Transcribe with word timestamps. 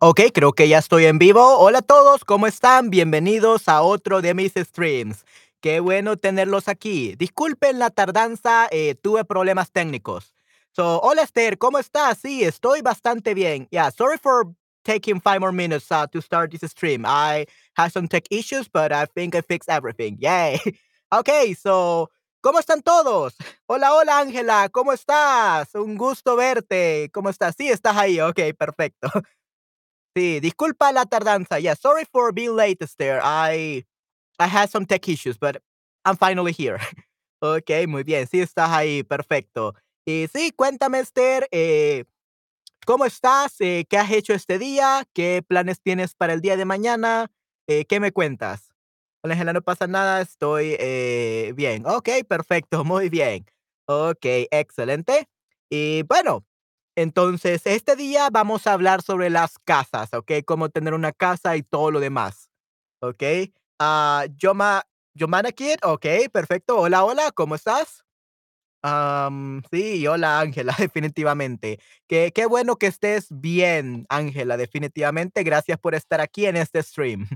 Ok, 0.00 0.20
creo 0.32 0.52
que 0.52 0.68
ya 0.68 0.78
estoy 0.78 1.06
en 1.06 1.18
vivo. 1.18 1.58
Hola 1.58 1.78
a 1.78 1.82
todos, 1.82 2.24
¿cómo 2.24 2.46
están? 2.46 2.88
Bienvenidos 2.88 3.68
a 3.68 3.82
otro 3.82 4.20
de 4.22 4.32
mis 4.32 4.52
streams. 4.54 5.24
Qué 5.60 5.80
bueno 5.80 6.16
tenerlos 6.16 6.68
aquí. 6.68 7.16
Disculpen 7.16 7.80
la 7.80 7.90
tardanza, 7.90 8.68
eh, 8.70 8.94
tuve 8.94 9.24
problemas 9.24 9.72
técnicos. 9.72 10.32
So, 10.70 11.00
hola 11.00 11.22
Esther, 11.22 11.58
¿cómo 11.58 11.78
estás? 11.80 12.18
Sí, 12.22 12.44
estoy 12.44 12.80
bastante 12.80 13.34
bien. 13.34 13.66
Yeah, 13.72 13.90
sorry 13.90 14.18
for 14.18 14.44
taking 14.84 15.20
five 15.20 15.40
more 15.40 15.50
minutes 15.52 15.90
uh, 15.90 16.06
to 16.12 16.20
start 16.22 16.52
this 16.52 16.70
stream. 16.70 17.04
I 17.04 17.46
had 17.74 17.90
some 17.90 18.06
tech 18.06 18.22
issues, 18.30 18.68
but 18.72 18.92
I 18.92 19.06
think 19.06 19.34
I 19.34 19.40
fixed 19.42 19.68
everything. 19.68 20.16
Yay. 20.20 20.60
Okay, 21.10 21.54
so, 21.54 22.10
¿cómo 22.42 22.58
están 22.60 22.82
todos? 22.82 23.34
Hola, 23.66 23.94
hola 23.94 24.18
Ángela, 24.18 24.68
¿cómo 24.70 24.92
estás? 24.92 25.74
Un 25.74 25.96
gusto 25.96 26.36
verte. 26.36 27.08
¿Cómo 27.14 27.30
estás? 27.30 27.54
Sí, 27.56 27.70
estás 27.70 27.96
ahí. 27.96 28.20
Ok, 28.20 28.38
perfecto. 28.58 29.08
Sí, 30.18 30.40
disculpa 30.40 30.90
la 30.90 31.06
tardanza. 31.06 31.60
Yeah, 31.60 31.76
sorry 31.76 32.04
for 32.04 32.32
being 32.32 32.56
late, 32.56 32.82
Esther. 32.82 33.20
I 33.22 33.84
I 34.40 34.48
had 34.48 34.68
some 34.68 34.84
tech 34.84 35.08
issues, 35.08 35.38
but 35.38 35.62
I'm 36.04 36.16
finally 36.16 36.52
here. 36.52 36.80
Okay, 37.40 37.86
muy 37.86 38.02
bien. 38.02 38.26
Sí, 38.26 38.40
estás 38.40 38.68
ahí. 38.70 39.04
Perfecto. 39.04 39.72
Y 40.04 40.26
sí, 40.34 40.50
cuéntame, 40.56 40.98
Esther, 40.98 41.46
eh, 41.52 42.04
¿cómo 42.84 43.04
estás? 43.04 43.60
Eh, 43.60 43.84
¿qué 43.88 43.96
has 43.96 44.10
hecho 44.10 44.34
este 44.34 44.58
día? 44.58 45.04
¿Qué 45.14 45.44
planes 45.46 45.80
tienes 45.80 46.16
para 46.16 46.32
el 46.32 46.40
día 46.40 46.56
de 46.56 46.64
mañana? 46.64 47.30
Eh, 47.68 47.84
¿qué 47.84 48.00
me 48.00 48.10
cuentas? 48.10 48.74
Hola, 49.22 49.34
Ángela, 49.34 49.52
no 49.52 49.62
pasa 49.62 49.86
nada. 49.86 50.20
Estoy 50.20 50.74
eh, 50.80 51.52
bien. 51.54 51.86
Okay, 51.86 52.24
perfecto. 52.24 52.84
Muy 52.84 53.08
bien. 53.08 53.46
Okay, 53.86 54.48
excelente. 54.50 55.28
Y 55.70 56.02
bueno, 56.08 56.44
entonces, 56.98 57.62
este 57.64 57.94
día 57.94 58.28
vamos 58.28 58.66
a 58.66 58.72
hablar 58.72 59.02
sobre 59.02 59.30
las 59.30 59.60
casas, 59.60 60.12
¿ok? 60.12 60.32
Cómo 60.44 60.68
tener 60.68 60.94
una 60.94 61.12
casa 61.12 61.56
y 61.56 61.62
todo 61.62 61.92
lo 61.92 62.00
demás, 62.00 62.50
¿ok? 63.00 63.22
Ah, 63.78 64.26
Yoma, 64.36 64.82
Yomana 65.14 65.52
Kid, 65.52 65.76
ok, 65.84 66.06
perfecto. 66.32 66.76
Hola, 66.76 67.04
hola, 67.04 67.30
¿cómo 67.30 67.54
estás? 67.54 68.04
Am, 68.82 69.62
sí, 69.70 70.08
hola 70.08 70.40
Ángela, 70.40 70.74
definitivamente. 70.78 71.78
Qué, 72.08 72.32
qué 72.34 72.46
bueno 72.46 72.74
que 72.74 72.88
estés 72.88 73.28
bien, 73.30 74.04
Ángela, 74.08 74.56
definitivamente. 74.56 75.44
Gracias 75.44 75.78
por 75.78 75.94
estar 75.94 76.20
aquí 76.20 76.46
en 76.46 76.56
este 76.56 76.82
stream. 76.82 77.28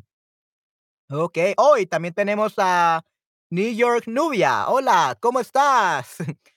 Ok, 1.09 1.39
hoy 1.59 1.87
también 1.87 2.15
tenemos 2.15 2.55
a 2.59 3.05
New 3.51 3.73
York 3.73 4.09
Nubia. 4.09 4.67
Hola, 4.69 5.17
¿cómo 5.21 5.39
estás? 5.39 6.17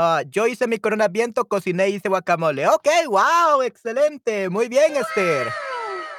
Ah, 0.00 0.22
yo 0.30 0.46
hice 0.46 0.68
mi 0.68 0.78
corona 0.78 1.08
viento, 1.08 1.44
cociné 1.48 1.88
y 1.88 1.96
hice 1.96 2.08
guacamole. 2.08 2.68
Ok, 2.68 2.86
wow, 3.08 3.62
excelente. 3.62 4.48
Muy 4.48 4.68
bien, 4.68 4.94
Esther. 4.96 5.48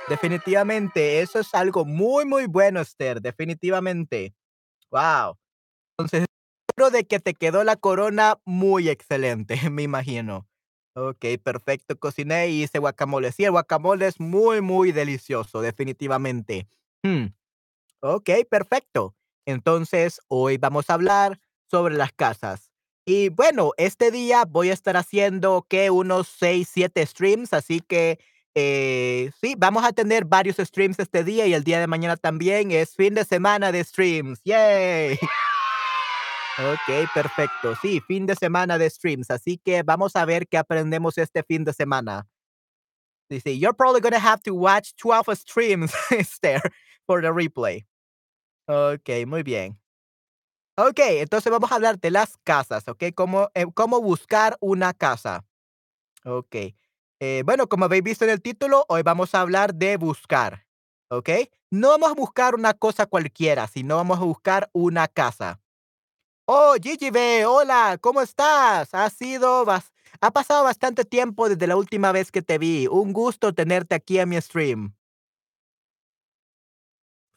Definitivamente, 0.10 1.22
eso 1.22 1.40
es 1.40 1.54
algo 1.56 1.86
muy, 1.86 2.26
muy 2.26 2.46
bueno, 2.46 2.82
Esther. 2.82 3.22
Definitivamente. 3.22 4.36
Wow. 4.92 5.38
Entonces, 5.98 6.26
espero 6.68 6.92
de 6.92 7.06
que 7.06 7.22
te 7.22 7.34
quedó 7.34 7.64
la 7.64 7.78
corona 7.78 8.40
muy 8.46 8.90
excelente, 8.90 9.56
me 9.72 9.84
imagino. 9.84 10.46
Ok, 10.96 11.26
perfecto. 11.42 11.98
Cociné 11.98 12.50
y 12.50 12.64
hice 12.64 12.80
guacamole. 12.80 13.32
Sí, 13.32 13.46
el 13.46 13.52
guacamole 13.52 14.08
es 14.08 14.20
muy, 14.20 14.60
muy 14.62 14.92
delicioso, 14.92 15.62
definitivamente. 15.62 16.68
Hmm, 17.04 17.28
Ok, 18.02 18.30
perfecto. 18.50 19.16
Entonces, 19.46 20.20
hoy 20.28 20.58
vamos 20.58 20.90
a 20.90 20.96
hablar 20.96 21.40
sobre 21.70 21.96
las 21.96 22.12
casas. 22.14 22.69
Y 23.12 23.30
bueno, 23.30 23.72
este 23.78 24.12
día 24.12 24.46
voy 24.46 24.70
a 24.70 24.74
estar 24.74 24.96
haciendo 24.96 25.66
que 25.68 25.90
unos 25.90 26.28
6, 26.28 26.70
7 26.72 27.04
streams, 27.08 27.54
así 27.54 27.80
que 27.80 28.20
eh, 28.54 29.32
sí, 29.42 29.56
vamos 29.58 29.84
a 29.84 29.94
tener 29.94 30.26
varios 30.26 30.58
streams 30.58 31.00
este 31.00 31.24
día 31.24 31.48
y 31.48 31.56
el 31.56 31.64
día 31.64 31.80
de 31.80 31.88
mañana 31.88 32.18
también 32.18 32.70
es 32.70 32.96
fin 32.96 33.16
de 33.16 33.26
semana 33.26 33.72
de 33.72 33.84
streams. 33.84 34.42
¡Yay! 34.46 35.18
Ok, 36.60 37.10
perfecto. 37.14 37.74
Sí, 37.82 38.00
fin 38.06 38.28
de 38.28 38.36
semana 38.36 38.78
de 38.78 38.88
streams, 38.90 39.32
así 39.32 39.58
que 39.58 39.82
vamos 39.82 40.16
a 40.16 40.26
ver 40.26 40.46
qué 40.48 40.58
aprendemos 40.58 41.18
este 41.18 41.42
fin 41.42 41.64
de 41.64 41.74
semana. 41.74 42.28
Dice, 43.28 43.58
you're 43.58 43.74
probably 43.74 44.02
going 44.02 44.14
to 44.14 44.20
have 44.20 44.44
to 44.44 44.54
watch 44.54 44.94
12 44.98 45.36
streams, 45.36 45.92
Esther, 46.12 46.62
for 47.08 47.22
the 47.22 47.30
replay. 47.30 47.88
Ok, 48.68 49.26
muy 49.26 49.42
bien. 49.42 49.80
Ok, 50.82 51.00
entonces 51.00 51.52
vamos 51.52 51.74
a 51.74 51.76
hablar 51.76 52.00
de 52.00 52.10
las 52.10 52.38
casas, 52.46 52.88
¿ok? 52.88 53.04
Cómo, 53.14 53.50
eh, 53.54 53.66
cómo 53.74 54.00
buscar 54.00 54.56
una 54.62 54.94
casa. 54.94 55.44
Ok. 56.24 56.56
Eh, 57.20 57.44
bueno, 57.46 57.68
como 57.68 57.84
habéis 57.84 58.04
visto 58.04 58.24
en 58.24 58.32
el 58.32 58.42
título, 58.42 58.86
hoy 58.88 59.02
vamos 59.04 59.36
a 59.36 59.42
hablar 59.42 59.76
de 59.76 59.98
buscar, 59.98 60.66
¿ok? 61.10 61.32
No 61.70 61.90
vamos 61.90 62.12
a 62.12 62.14
buscar 62.14 62.56
una 62.56 62.74
cosa 62.74 63.08
cualquiera, 63.08 63.68
sino 63.68 63.98
vamos 63.98 64.20
a 64.20 64.24
buscar 64.24 64.70
una 64.72 65.10
casa. 65.10 65.60
Oh, 66.46 66.76
Gigi 66.82 67.10
B, 67.10 67.46
hola, 67.46 67.98
¿cómo 68.00 68.22
estás? 68.22 68.94
Ha 68.94 69.10
sido, 69.10 69.66
ha 70.22 70.32
pasado 70.32 70.64
bastante 70.64 71.04
tiempo 71.04 71.50
desde 71.50 71.68
la 71.68 71.76
última 71.76 72.14
vez 72.14 72.32
que 72.32 72.42
te 72.42 72.58
vi. 72.58 72.88
Un 72.88 73.12
gusto 73.12 73.54
tenerte 73.54 73.96
aquí 73.96 74.18
en 74.18 74.30
mi 74.30 74.40
stream. 74.40 74.96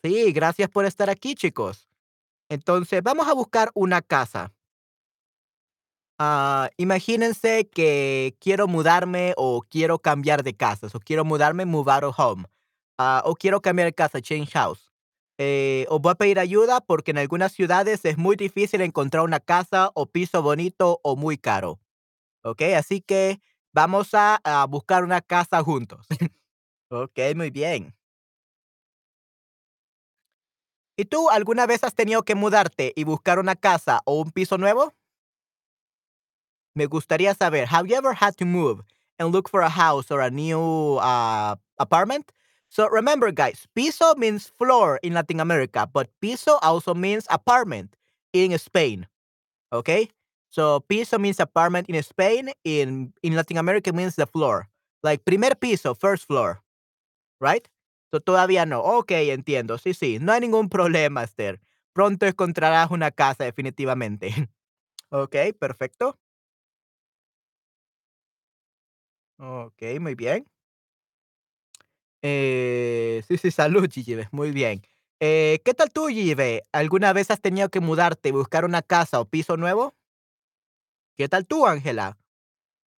Sí, 0.04 0.30
gracias 0.30 0.68
por 0.68 0.84
estar 0.84 1.10
aquí, 1.10 1.34
chicos. 1.34 1.91
Entonces, 2.52 3.02
vamos 3.02 3.26
a 3.28 3.32
buscar 3.32 3.70
una 3.74 4.02
casa. 4.02 4.52
Ah, 6.18 6.68
imagínense 6.76 7.68
que 7.68 8.36
quiero 8.40 8.68
mudarme 8.68 9.32
o 9.36 9.62
quiero 9.62 9.98
cambiar 9.98 10.42
de 10.42 10.54
casas, 10.54 10.94
o 10.94 11.00
quiero 11.00 11.24
mudarme, 11.24 11.64
of 11.64 12.18
home, 12.18 12.44
ah, 12.98 13.22
o 13.24 13.34
quiero 13.34 13.62
cambiar 13.62 13.86
de 13.86 13.94
casa, 13.94 14.20
change 14.20 14.50
house. 14.52 14.90
Eh, 15.38 15.86
voy 15.90 16.12
a 16.12 16.14
pedir 16.14 16.38
ayuda 16.38 16.80
porque 16.82 17.10
en 17.12 17.18
algunas 17.18 17.52
ciudades 17.52 18.04
es 18.04 18.18
muy 18.18 18.36
difícil 18.36 18.82
encontrar 18.82 19.24
una 19.24 19.40
casa 19.40 19.90
o 19.94 20.06
piso 20.06 20.42
bonito 20.42 21.00
o 21.02 21.16
muy 21.16 21.38
caro. 21.38 21.80
¿Ok? 22.44 22.62
Así 22.76 23.00
que 23.02 23.40
vamos 23.72 24.14
a, 24.14 24.40
a 24.44 24.66
buscar 24.66 25.04
una 25.04 25.22
casa 25.22 25.62
juntos. 25.62 26.06
ok, 26.90 27.18
muy 27.36 27.50
bien. 27.50 27.94
¿Y 31.02 31.04
tú 31.04 31.30
alguna 31.30 31.66
vez 31.66 31.82
has 31.82 31.96
tenido 31.96 32.22
que 32.22 32.36
mudarte 32.36 32.92
y 32.94 33.02
buscar 33.02 33.40
una 33.40 33.56
casa 33.56 34.02
o 34.04 34.20
un 34.20 34.30
piso 34.30 34.56
nuevo? 34.56 34.94
Me 36.76 36.86
gustaría 36.86 37.34
saber, 37.34 37.66
have 37.66 37.88
you 37.88 37.96
ever 37.96 38.14
had 38.14 38.36
to 38.36 38.44
move 38.46 38.84
and 39.18 39.32
look 39.32 39.48
for 39.48 39.62
a 39.62 39.68
house 39.68 40.12
or 40.12 40.20
a 40.20 40.30
new 40.30 40.98
uh, 40.98 41.56
apartment? 41.80 42.30
So 42.68 42.88
remember, 42.88 43.32
guys, 43.32 43.66
piso 43.74 44.14
means 44.14 44.46
floor 44.46 45.00
in 45.02 45.14
Latin 45.14 45.40
America, 45.40 45.88
but 45.92 46.08
piso 46.20 46.60
also 46.62 46.94
means 46.94 47.26
apartment 47.30 47.96
in 48.32 48.56
Spain. 48.56 49.08
Okay? 49.72 50.08
So 50.50 50.78
piso 50.86 51.18
means 51.18 51.40
apartment 51.40 51.88
in 51.88 52.00
Spain. 52.04 52.52
In 52.62 53.12
in 53.24 53.34
Latin 53.34 53.58
America 53.58 53.92
means 53.92 54.14
the 54.14 54.26
floor. 54.28 54.68
Like 55.02 55.24
primer 55.24 55.56
piso, 55.56 55.94
first 55.94 56.28
floor, 56.28 56.62
right? 57.40 57.68
Todavía 58.20 58.66
no. 58.66 58.80
Ok, 58.82 59.12
entiendo. 59.12 59.78
Sí, 59.78 59.94
sí. 59.94 60.18
No 60.20 60.32
hay 60.32 60.40
ningún 60.40 60.68
problema, 60.68 61.24
Esther. 61.24 61.60
Pronto 61.92 62.26
encontrarás 62.26 62.90
una 62.90 63.10
casa, 63.10 63.44
definitivamente. 63.44 64.30
ok, 65.10 65.36
perfecto. 65.58 66.18
Ok, 69.38 69.82
muy 70.00 70.14
bien. 70.14 70.46
Eh, 72.22 73.22
sí, 73.26 73.36
sí, 73.38 73.50
salud, 73.50 73.88
Gigibe, 73.90 74.28
muy 74.32 74.52
bien. 74.52 74.82
Eh, 75.20 75.60
¿qué 75.64 75.74
tal 75.74 75.90
tú, 75.90 76.06
Gigibe? 76.08 76.62
¿Alguna 76.72 77.12
vez 77.12 77.30
has 77.30 77.40
tenido 77.40 77.68
que 77.68 77.80
mudarte 77.80 78.28
y 78.28 78.32
buscar 78.32 78.64
una 78.64 78.82
casa 78.82 79.20
o 79.20 79.24
piso 79.28 79.56
nuevo? 79.56 79.94
¿Qué 81.16 81.28
tal 81.28 81.46
tú, 81.46 81.66
Ángela? 81.66 82.18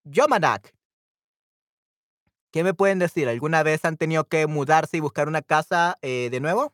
Yomanak, 0.05 0.74
¿qué 2.55 2.63
me 2.63 2.73
pueden 2.73 3.01
decir? 3.01 3.29
¿Alguna 3.29 3.65
vez 3.65 3.85
han 3.85 3.97
tenido 3.97 4.29
que 4.29 4.47
mudarse 4.47 4.97
y 4.97 5.01
buscar 5.01 5.27
una 5.27 5.43
casa 5.43 5.99
eh, 6.03 6.29
de 6.31 6.39
nuevo? 6.39 6.73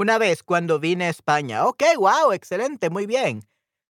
Una 0.00 0.16
vez 0.16 0.42
cuando 0.42 0.80
vine 0.80 1.04
a 1.04 1.08
España. 1.10 1.66
Ok, 1.66 1.82
wow, 1.98 2.32
excelente, 2.32 2.88
muy 2.88 3.04
bien. 3.04 3.42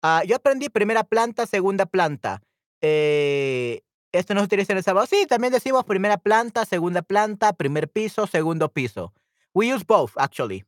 Ah, 0.01 0.23
yo 0.25 0.37
aprendí 0.37 0.69
primera 0.69 1.03
planta, 1.03 1.45
segunda 1.45 1.85
planta. 1.85 2.41
Eh, 2.79 3.81
esto 4.13 4.33
no 4.33 4.39
se 4.39 4.45
utiliza 4.45 4.71
en 4.71 4.77
El 4.77 4.85
Salvador. 4.85 5.09
Sí, 5.09 5.25
también 5.27 5.51
decimos 5.51 5.83
primera 5.83 6.17
planta, 6.17 6.63
segunda 6.63 7.01
planta, 7.01 7.51
primer 7.51 7.89
piso, 7.89 8.25
segundo 8.25 8.71
piso. 8.71 9.13
We 9.53 9.73
use 9.73 9.83
both, 9.85 10.11
actually. 10.15 10.63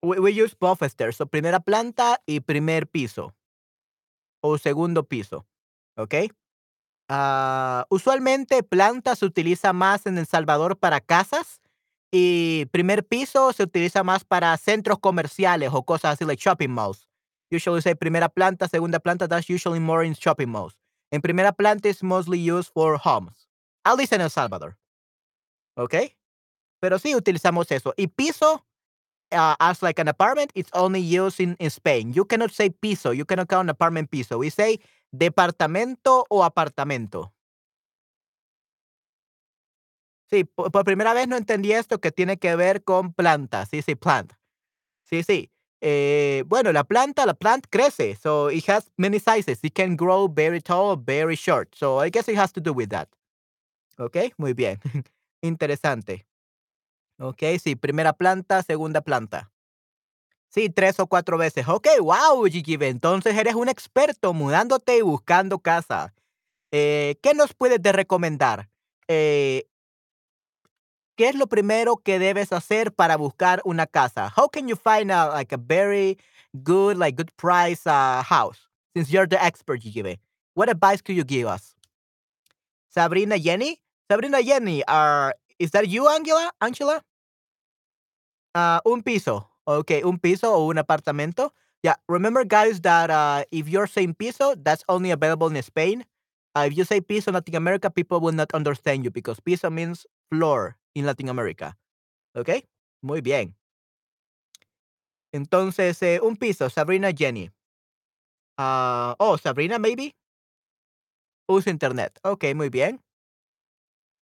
We, 0.00 0.20
we 0.20 0.30
use 0.30 0.54
both 0.56 0.80
stairs. 0.84 1.16
So 1.16 1.26
primera 1.26 1.58
planta 1.58 2.22
y 2.24 2.38
primer 2.38 2.86
piso. 2.86 3.34
O 4.40 4.58
segundo 4.58 5.08
piso. 5.08 5.44
¿Ok? 5.96 6.14
Ah, 7.08 7.84
usualmente 7.90 8.62
planta 8.62 9.16
se 9.16 9.24
utiliza 9.24 9.72
más 9.72 10.06
en 10.06 10.18
El 10.18 10.26
Salvador 10.28 10.78
para 10.78 11.00
casas 11.00 11.61
y 12.14 12.66
primer 12.66 13.04
piso 13.06 13.52
se 13.54 13.62
utiliza 13.62 14.04
más 14.04 14.22
para 14.22 14.54
centros 14.58 14.98
comerciales 14.98 15.70
o 15.72 15.82
cosas 15.82 16.12
así, 16.12 16.26
like 16.26 16.40
shopping 16.40 16.70
malls. 16.70 17.08
Usually 17.50 17.80
say 17.80 17.94
primera 17.94 18.28
planta, 18.28 18.68
segunda 18.68 19.00
planta, 19.00 19.26
that's 19.26 19.48
usually 19.48 19.80
more 19.80 20.06
in 20.06 20.14
shopping 20.14 20.50
malls. 20.50 20.76
En 21.10 21.22
primera 21.22 21.52
planta 21.52 21.88
is 21.88 22.02
mostly 22.02 22.38
used 22.38 22.70
for 22.72 22.98
homes, 22.98 23.48
at 23.84 23.96
least 23.96 24.12
en 24.12 24.20
El 24.20 24.30
Salvador. 24.30 24.76
¿Ok? 25.76 25.94
Pero 26.80 26.98
sí 26.98 27.14
utilizamos 27.14 27.70
eso. 27.70 27.94
Y 27.96 28.08
piso, 28.08 28.64
uh, 29.32 29.54
as 29.58 29.82
like 29.82 29.98
an 29.98 30.08
apartment, 30.08 30.50
it's 30.54 30.70
only 30.74 31.00
used 31.00 31.40
in, 31.40 31.56
in 31.58 31.70
Spain. 31.70 32.12
You 32.12 32.26
cannot 32.26 32.50
say 32.50 32.70
piso, 32.70 33.12
you 33.12 33.24
cannot 33.24 33.48
call 33.48 33.60
an 33.60 33.70
apartment 33.70 34.10
piso. 34.10 34.38
We 34.38 34.50
say 34.50 34.80
departamento 35.12 36.26
o 36.28 36.44
apartamento. 36.44 37.32
Sí, 40.32 40.44
por, 40.44 40.84
primera 40.84 41.12
vez 41.12 41.28
no 41.28 41.36
entendí 41.36 41.72
esto 41.72 42.00
que 42.00 42.10
tiene 42.10 42.38
que 42.38 42.56
ver 42.56 42.82
con 42.84 43.12
planta. 43.12 43.66
Sí, 43.66 43.82
sí, 43.82 43.96
plant. 43.96 44.32
Sí, 45.04 45.22
sí. 45.22 45.50
Eh, 45.82 46.44
bueno, 46.46 46.72
la 46.72 46.84
planta, 46.84 47.26
la 47.26 47.34
plant 47.34 47.66
crece. 47.68 48.16
So 48.16 48.50
it 48.50 48.66
has 48.70 48.90
many 48.96 49.18
sizes. 49.18 49.62
It 49.62 49.74
can 49.74 49.94
grow 49.94 50.32
very 50.32 50.62
tall, 50.62 50.96
very 50.96 51.36
short. 51.36 51.74
So 51.74 52.02
I 52.02 52.08
guess 52.08 52.28
it 52.28 52.38
has 52.38 52.50
to 52.54 52.62
do 52.62 52.72
with 52.72 52.88
that. 52.88 53.10
Ok, 53.98 54.32
muy 54.38 54.54
bien. 54.54 54.80
Interesante. 55.42 56.24
Ok, 57.18 57.42
sí, 57.62 57.76
primera 57.76 58.14
planta, 58.14 58.62
segunda 58.62 59.02
planta. 59.02 59.50
Sí, 60.48 60.70
tres 60.70 60.98
o 60.98 61.08
cuatro 61.08 61.36
veces. 61.36 61.68
Ok, 61.68 61.88
wow, 62.00 62.42
Gigi. 62.46 62.78
Entonces 62.80 63.36
eres 63.36 63.54
un 63.54 63.68
experto 63.68 64.32
mudándote 64.32 64.96
y 64.96 65.02
buscando 65.02 65.58
casa. 65.58 66.14
Eh, 66.70 67.16
¿Qué 67.22 67.34
nos 67.34 67.52
puedes 67.52 67.82
de 67.82 67.92
recomendar? 67.92 68.70
Eh, 69.08 69.66
¿Qué 71.16 71.28
es 71.28 71.34
lo 71.34 71.46
primero 71.46 71.98
que 71.98 72.18
debes 72.18 72.52
hacer 72.52 72.92
para 72.92 73.16
buscar 73.16 73.60
una 73.64 73.86
casa? 73.86 74.32
How 74.34 74.48
can 74.48 74.66
you 74.66 74.76
find 74.76 75.10
a, 75.10 75.28
like 75.28 75.52
a 75.52 75.58
very 75.58 76.18
good, 76.62 76.96
like 76.96 77.16
good 77.16 77.30
price 77.36 77.86
uh, 77.86 78.22
house? 78.22 78.68
Since 78.96 79.10
you're 79.10 79.26
the 79.26 79.42
expert, 79.42 79.80
Gigi. 79.80 80.18
What 80.54 80.70
advice 80.70 81.02
could 81.02 81.16
you 81.16 81.24
give 81.24 81.46
us? 81.46 81.74
Sabrina 82.88 83.38
Jenny? 83.38 83.80
Sabrina 84.10 84.42
Jenny, 84.42 84.82
uh, 84.86 85.32
is 85.58 85.70
that 85.70 85.88
you, 85.88 86.08
Angela? 86.08 86.50
Angela? 86.60 87.02
Uh, 88.54 88.80
un 88.84 89.02
piso. 89.02 89.48
Okay, 89.66 90.02
un 90.02 90.18
piso 90.18 90.52
o 90.52 90.68
un 90.70 90.76
apartamento. 90.76 91.50
Yeah, 91.82 91.94
remember, 92.08 92.44
guys, 92.44 92.80
that 92.80 93.10
uh, 93.10 93.44
if 93.50 93.68
you're 93.68 93.86
saying 93.86 94.14
piso, 94.14 94.54
that's 94.56 94.84
only 94.88 95.10
available 95.10 95.48
in 95.48 95.62
Spain. 95.62 96.04
Uh, 96.54 96.68
if 96.70 96.76
you 96.76 96.84
say 96.84 97.00
piso 97.00 97.30
in 97.30 97.34
Latin 97.34 97.56
America, 97.56 97.90
people 97.90 98.20
will 98.20 98.32
not 98.32 98.52
understand 98.54 99.04
you 99.04 99.10
because 99.10 99.40
piso 99.40 99.70
means 99.70 100.04
floor 100.30 100.76
in 100.94 101.06
Latin 101.06 101.28
America. 101.28 101.78
Okay? 102.34 102.64
Muy 103.02 103.20
bien. 103.20 103.56
Entonces, 105.32 106.02
eh, 106.02 106.20
un 106.22 106.36
piso, 106.36 106.68
Sabrina 106.68 107.10
Jenny. 107.12 107.50
Uh, 108.58 109.14
oh, 109.18 109.38
Sabrina, 109.38 109.78
maybe? 109.78 110.14
Usa 111.48 111.70
internet. 111.70 112.18
Okay, 112.22 112.54
muy 112.54 112.68
bien. 112.68 113.00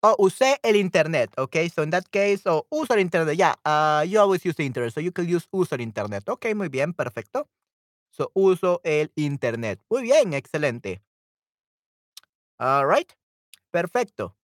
Oh, 0.02 0.14
usé 0.18 0.58
el 0.62 0.76
internet. 0.76 1.30
Okay, 1.38 1.68
so 1.68 1.82
in 1.82 1.90
that 1.90 2.04
case, 2.10 2.42
oh, 2.46 2.66
uso 2.70 2.94
el 2.94 3.00
internet. 3.00 3.36
Yeah, 3.36 3.54
uh, 3.64 4.04
you 4.06 4.20
always 4.20 4.44
use 4.44 4.54
the 4.56 4.64
internet, 4.66 4.92
so 4.92 5.00
you 5.00 5.12
can 5.12 5.26
use 5.26 5.48
uso 5.50 5.74
el 5.74 5.80
internet. 5.80 6.28
Okay, 6.28 6.54
muy 6.54 6.68
bien, 6.68 6.92
perfecto. 6.92 7.48
So, 8.10 8.30
uso 8.34 8.80
el 8.84 9.10
internet. 9.16 9.80
Muy 9.90 10.02
bien, 10.02 10.32
excelente. 10.34 11.02
All 12.58 12.86
right, 12.86 13.10
perfecto. 13.72 14.34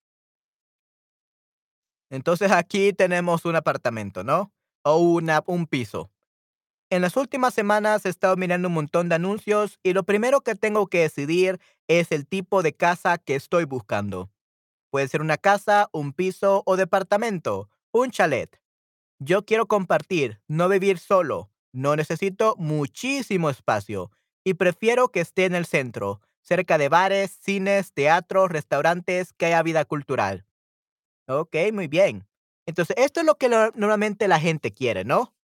Entonces 2.13 2.53
aquí 2.53 2.93
tenemos 2.93 3.47
un 3.47 3.57
apartamento, 3.57 4.23
¿no? 4.23 4.53
O 4.85 4.99
una, 4.99 5.43
un 5.47 5.67
piso. 5.67 6.11
En 6.91 7.01
las 7.01 7.17
últimas 7.17 7.55
semanas 7.55 8.05
he 8.05 8.11
estado 8.11 8.37
mirando 8.37 8.69
un 8.69 8.75
montón 8.75 9.09
de 9.09 9.15
anuncios 9.15 9.79
y 9.83 9.95
lo 9.95 10.03
primero 10.03 10.43
que 10.43 10.55
tengo 10.55 10.89
que 10.89 11.01
decidir 11.01 11.59
es 11.89 12.13
el 12.13 12.27
tipo 12.27 12.63
de 12.63 12.75
casa 12.75 13.17
que 13.17 13.35
estoy 13.35 13.65
buscando. 13.65 14.31
Puede 14.91 15.09
ser 15.09 15.23
una 15.23 15.39
casa, 15.39 15.89
un 15.91 16.13
piso 16.13 16.63
o 16.67 16.77
departamento, 16.77 17.71
un 17.93 18.11
chalet. 18.11 18.61
Yo 19.19 19.47
quiero 19.47 19.67
compartir, 19.67 20.43
no 20.49 20.69
vivir 20.69 20.99
solo. 20.99 21.51
No 21.73 21.97
necesito 21.97 22.57
muchísimo 22.59 23.49
espacio 23.49 24.11
y 24.45 24.53
prefiero 24.53 25.09
que 25.09 25.21
esté 25.21 25.47
en 25.47 25.55
el 25.55 25.65
centro, 25.65 26.21
cerca 26.43 26.77
de 26.77 26.91
bares, 26.91 27.39
cines, 27.41 27.95
teatros, 27.95 28.51
restaurantes, 28.51 29.33
que 29.33 29.47
haya 29.47 29.63
vida 29.63 29.87
cultural. 29.87 30.45
Ok, 31.29 31.57
muy 31.73 31.89
bien. 31.89 32.27
Entonces, 32.67 32.97
esto 32.99 33.21
es 33.21 33.27
lo 33.27 33.37
que 33.37 33.49
lo, 33.49 33.71
normalmente 33.73 34.29
la 34.29 34.41
gente 34.41 34.73
quiere, 34.73 35.05
¿no? 35.05 35.35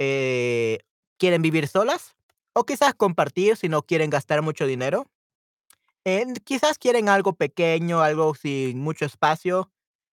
Eh, 0.00 0.80
¿Quieren 1.18 1.42
vivir 1.42 1.68
solas? 1.68 2.16
O 2.54 2.64
quizás 2.64 2.94
compartir 2.94 3.56
si 3.56 3.68
no 3.68 3.82
quieren 3.82 4.10
gastar 4.10 4.42
mucho 4.42 4.66
dinero. 4.66 5.06
Eh, 6.04 6.26
quizás 6.44 6.78
quieren 6.78 7.08
algo 7.08 7.34
pequeño, 7.34 8.00
algo 8.02 8.34
sin 8.34 8.80
mucho 8.80 9.04
espacio 9.04 9.70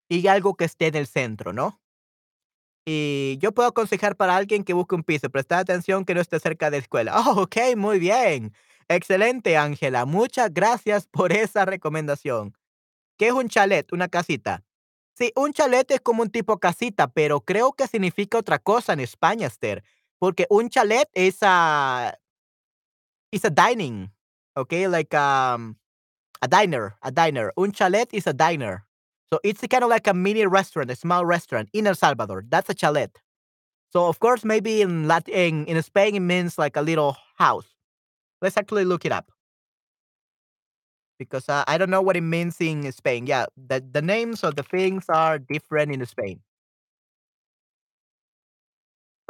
y 0.08 0.26
algo 0.28 0.54
que 0.56 0.64
esté 0.66 0.88
en 0.88 0.96
el 0.96 1.06
centro, 1.06 1.52
¿no? 1.52 1.80
Y 2.86 3.38
yo 3.40 3.52
puedo 3.52 3.68
aconsejar 3.68 4.16
para 4.16 4.36
alguien 4.36 4.62
que 4.64 4.74
busque 4.74 4.94
un 4.94 5.04
piso, 5.04 5.30
prestar 5.30 5.60
atención 5.60 6.04
que 6.04 6.14
no 6.14 6.20
esté 6.20 6.38
cerca 6.40 6.70
de 6.70 6.78
escuela. 6.78 7.14
Oh, 7.26 7.42
ok, 7.42 7.56
muy 7.76 7.98
bien. 7.98 8.52
Excelente, 8.88 9.56
Ángela. 9.56 10.04
Muchas 10.04 10.52
gracias 10.52 11.06
por 11.06 11.32
esa 11.32 11.64
recomendación. 11.64 12.54
¿Qué 13.18 13.28
es 13.28 13.32
un 13.34 13.48
chalet? 13.48 13.92
Una 13.92 14.08
casita. 14.08 14.64
Sí, 15.16 15.32
un 15.36 15.52
chalet 15.52 15.88
es 15.92 16.00
como 16.00 16.22
un 16.22 16.30
tipo 16.30 16.58
casita, 16.58 17.06
pero 17.06 17.40
creo 17.40 17.72
que 17.72 17.86
significa 17.86 18.38
otra 18.38 18.58
cosa 18.58 18.92
en 18.92 19.00
España, 19.00 19.46
Esther. 19.46 19.84
Porque 20.18 20.46
un 20.50 20.68
chalet 20.68 21.08
es 21.14 21.38
a, 21.42 22.18
is 23.30 23.44
a 23.44 23.50
dining, 23.50 24.10
okay, 24.56 24.88
like 24.88 25.14
um, 25.16 25.76
a 26.42 26.48
diner, 26.48 26.96
a 27.02 27.12
diner. 27.12 27.52
Un 27.56 27.72
chalet 27.72 28.08
is 28.12 28.26
a 28.26 28.32
diner. 28.32 28.84
So 29.30 29.38
it's 29.44 29.60
kind 29.68 29.84
of 29.84 29.90
like 29.90 30.08
a 30.08 30.14
mini 30.14 30.46
restaurant, 30.46 30.90
a 30.90 30.96
small 30.96 31.24
restaurant 31.24 31.68
in 31.72 31.86
El 31.86 31.94
Salvador. 31.94 32.44
That's 32.48 32.70
a 32.70 32.74
chalet. 32.74 33.10
So 33.90 34.08
of 34.08 34.18
course, 34.18 34.44
maybe 34.44 34.82
in 34.82 35.06
Latin, 35.06 35.66
in 35.66 35.80
Spain, 35.82 36.16
it 36.16 36.20
means 36.20 36.58
like 36.58 36.76
a 36.76 36.82
little 36.82 37.16
house. 37.38 37.66
Let's 38.42 38.56
actually 38.56 38.84
look 38.84 39.04
it 39.04 39.12
up 39.12 39.33
because 41.18 41.48
uh, 41.48 41.64
I 41.66 41.78
don't 41.78 41.90
know 41.90 42.02
what 42.02 42.16
it 42.16 42.22
means 42.22 42.60
in 42.60 42.90
Spain. 42.92 43.26
Yeah, 43.26 43.46
the 43.56 43.80
the 43.80 44.02
names 44.02 44.44
of 44.44 44.56
the 44.56 44.62
things 44.62 45.06
are 45.08 45.38
different 45.38 45.92
in 45.92 46.04
Spain. 46.06 46.40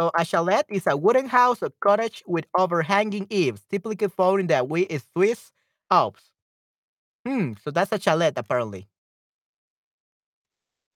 So 0.01 0.11
a 0.17 0.25
chalet 0.25 0.63
is 0.69 0.87
a 0.87 0.97
wooden 0.97 1.27
house 1.29 1.63
or 1.63 1.71
cottage 1.81 2.23
with 2.27 2.47
overhanging 2.59 3.27
eaves, 3.31 3.63
typically 3.71 4.09
found 4.09 4.41
in 4.41 4.47
the 4.49 5.03
Swiss 5.13 5.53
Alps. 5.91 6.31
Hmm, 7.27 7.55
so 7.63 7.71
that's 7.71 7.93
a 7.93 8.01
chalet 8.01 8.33
apparently. 8.37 8.89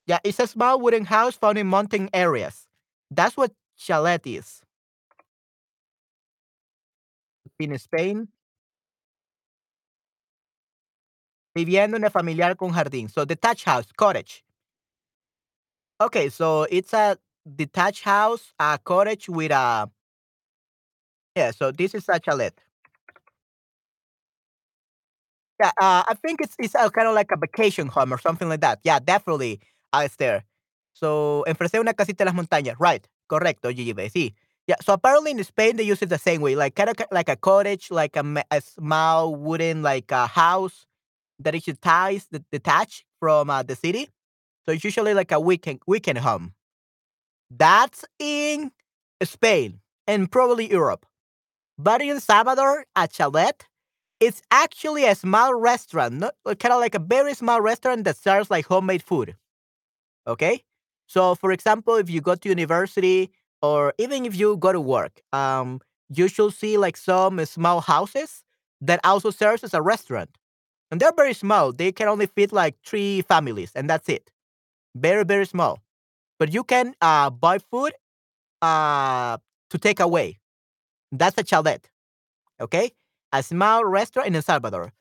Yeah, 0.06 0.18
it's 0.24 0.38
a 0.40 0.46
small 0.46 0.80
wooden 0.80 1.04
house 1.04 1.36
found 1.36 1.58
in 1.58 1.66
mountain 1.66 2.08
areas. 2.12 2.66
That's 3.10 3.36
what 3.36 3.52
chalet 3.76 4.20
is. 4.24 4.62
In 7.58 7.76
Spain. 7.78 8.28
Viviendo 11.58 11.96
en 11.96 12.04
el 12.04 12.10
familiar 12.10 12.56
con 12.56 12.70
jardín. 12.72 13.08
So 13.10 13.24
detached 13.24 13.64
house, 13.64 13.86
cottage. 13.96 14.44
Okay, 16.00 16.28
so 16.28 16.68
it's 16.70 16.94
a 16.94 17.18
detached 17.56 18.04
house, 18.04 18.52
a 18.60 18.78
cottage 18.78 19.28
with 19.28 19.50
a 19.50 19.90
yeah. 21.34 21.50
So 21.50 21.72
this 21.72 21.94
is 21.94 22.08
a 22.08 22.20
chalet. 22.20 22.52
Yeah, 25.60 25.72
uh, 25.80 26.04
I 26.06 26.14
think 26.24 26.40
it's 26.40 26.54
it's 26.60 26.74
kind 26.74 27.08
of 27.08 27.14
like 27.16 27.32
a 27.32 27.36
vacation 27.36 27.88
home 27.88 28.12
or 28.12 28.18
something 28.18 28.48
like 28.48 28.60
that. 28.60 28.78
Yeah, 28.84 29.00
definitely, 29.00 29.58
uh, 29.92 30.02
it's 30.04 30.14
there. 30.14 30.44
So, 30.92 31.44
ofrecer 31.48 31.80
una 31.80 31.94
casita 31.94 32.22
en 32.22 32.26
las 32.26 32.36
montañas. 32.36 32.76
Right, 32.78 33.04
correcto, 33.28 33.74
Gigi. 33.74 33.94
Sí. 34.10 34.34
Yeah, 34.68 34.76
so 34.82 34.92
apparently 34.92 35.32
in 35.32 35.42
Spain 35.42 35.76
they 35.76 35.82
use 35.84 36.02
it 36.02 36.10
the 36.10 36.18
same 36.18 36.40
way, 36.42 36.54
like 36.54 36.76
kind 36.76 36.90
of 36.90 36.96
like 37.10 37.28
a 37.28 37.36
cottage, 37.36 37.90
like 37.90 38.16
a, 38.16 38.44
a 38.52 38.60
small 38.60 39.34
wooden 39.34 39.82
like 39.82 40.12
a 40.12 40.26
house 40.28 40.86
that 41.38 41.54
is 41.54 41.64
detached, 41.64 42.28
detached 42.50 43.04
from 43.20 43.50
uh, 43.50 43.62
the 43.62 43.76
city. 43.76 44.08
So 44.66 44.72
it's 44.72 44.84
usually 44.84 45.14
like 45.14 45.32
a 45.32 45.40
weekend 45.40 45.80
weekend 45.86 46.18
home. 46.18 46.54
That's 47.50 48.04
in 48.18 48.70
Spain 49.22 49.80
and 50.06 50.30
probably 50.30 50.70
Europe. 50.70 51.06
But 51.78 52.02
in 52.02 52.20
Salvador, 52.20 52.84
a 52.96 53.08
chalet, 53.10 53.52
it's 54.20 54.42
actually 54.50 55.06
a 55.06 55.14
small 55.14 55.54
restaurant, 55.54 56.14
not, 56.14 56.34
kind 56.58 56.72
of 56.74 56.80
like 56.80 56.94
a 56.94 56.98
very 56.98 57.34
small 57.34 57.60
restaurant 57.60 58.04
that 58.04 58.16
serves 58.16 58.50
like 58.50 58.66
homemade 58.66 59.02
food. 59.02 59.36
Okay? 60.26 60.64
So, 61.06 61.34
for 61.34 61.52
example, 61.52 61.96
if 61.96 62.10
you 62.10 62.20
go 62.20 62.34
to 62.34 62.48
university 62.48 63.30
or 63.62 63.94
even 63.98 64.26
if 64.26 64.36
you 64.36 64.56
go 64.56 64.72
to 64.72 64.80
work, 64.80 65.22
um, 65.32 65.80
you 66.10 66.28
should 66.28 66.52
see 66.52 66.76
like 66.78 66.96
some 66.96 67.44
small 67.46 67.80
houses 67.80 68.42
that 68.80 69.00
also 69.04 69.30
serves 69.30 69.64
as 69.64 69.74
a 69.74 69.82
restaurant. 69.82 70.37
And 70.90 71.00
they're 71.00 71.12
very 71.12 71.34
small. 71.34 71.72
They 71.72 71.92
can 71.92 72.08
only 72.08 72.26
fit 72.26 72.52
like 72.52 72.76
three 72.84 73.22
families, 73.22 73.72
and 73.74 73.88
that's 73.88 74.08
it. 74.08 74.30
Very, 74.94 75.24
very 75.24 75.46
small. 75.46 75.82
But 76.38 76.52
you 76.52 76.64
can 76.64 76.94
uh, 77.00 77.30
buy 77.30 77.58
food 77.58 77.92
uh, 78.62 79.38
to 79.70 79.78
take 79.78 80.00
away. 80.00 80.38
That's 81.12 81.36
a 81.38 81.44
chalet. 81.44 81.80
Okay? 82.60 82.92
A 83.32 83.42
small 83.42 83.84
restaurant 83.84 84.28
in 84.28 84.34
El 84.36 84.42
Salvador. 84.42 84.92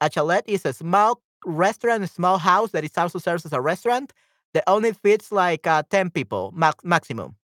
A 0.00 0.10
chalet 0.10 0.42
is 0.46 0.64
a 0.64 0.72
small 0.72 1.20
restaurant, 1.44 2.02
a 2.02 2.06
small 2.06 2.38
house 2.38 2.70
that 2.70 2.84
is 2.84 2.96
also 2.96 3.18
serves 3.18 3.44
as 3.44 3.52
a 3.52 3.60
restaurant 3.60 4.12
that 4.54 4.64
only 4.66 4.92
fits 4.92 5.30
like 5.30 5.66
uh, 5.66 5.82
10 5.90 6.10
people 6.10 6.52
max- 6.56 6.84
maximum. 6.84 7.36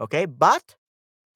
Okay? 0.00 0.24
But 0.24 0.76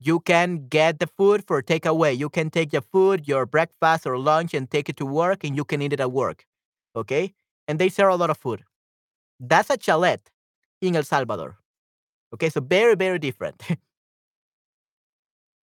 you 0.00 0.20
can 0.20 0.66
get 0.68 0.98
the 0.98 1.06
food 1.06 1.44
for 1.46 1.62
takeaway. 1.62 2.16
You 2.16 2.30
can 2.30 2.50
take 2.50 2.70
the 2.70 2.80
food, 2.80 3.28
your 3.28 3.44
breakfast 3.46 4.06
or 4.06 4.18
lunch, 4.18 4.54
and 4.54 4.70
take 4.70 4.88
it 4.88 4.96
to 4.96 5.06
work, 5.06 5.44
and 5.44 5.54
you 5.54 5.64
can 5.64 5.82
eat 5.82 5.92
it 5.92 6.00
at 6.00 6.10
work. 6.10 6.46
Okay? 6.96 7.34
And 7.68 7.78
they 7.78 7.90
serve 7.90 8.12
a 8.12 8.16
lot 8.16 8.30
of 8.30 8.38
food. 8.38 8.64
That's 9.38 9.70
a 9.70 9.76
chalet 9.78 10.18
in 10.80 10.96
El 10.96 11.04
Salvador. 11.04 11.58
Okay, 12.32 12.48
so 12.48 12.60
very, 12.60 12.94
very 12.94 13.18
different. 13.18 13.62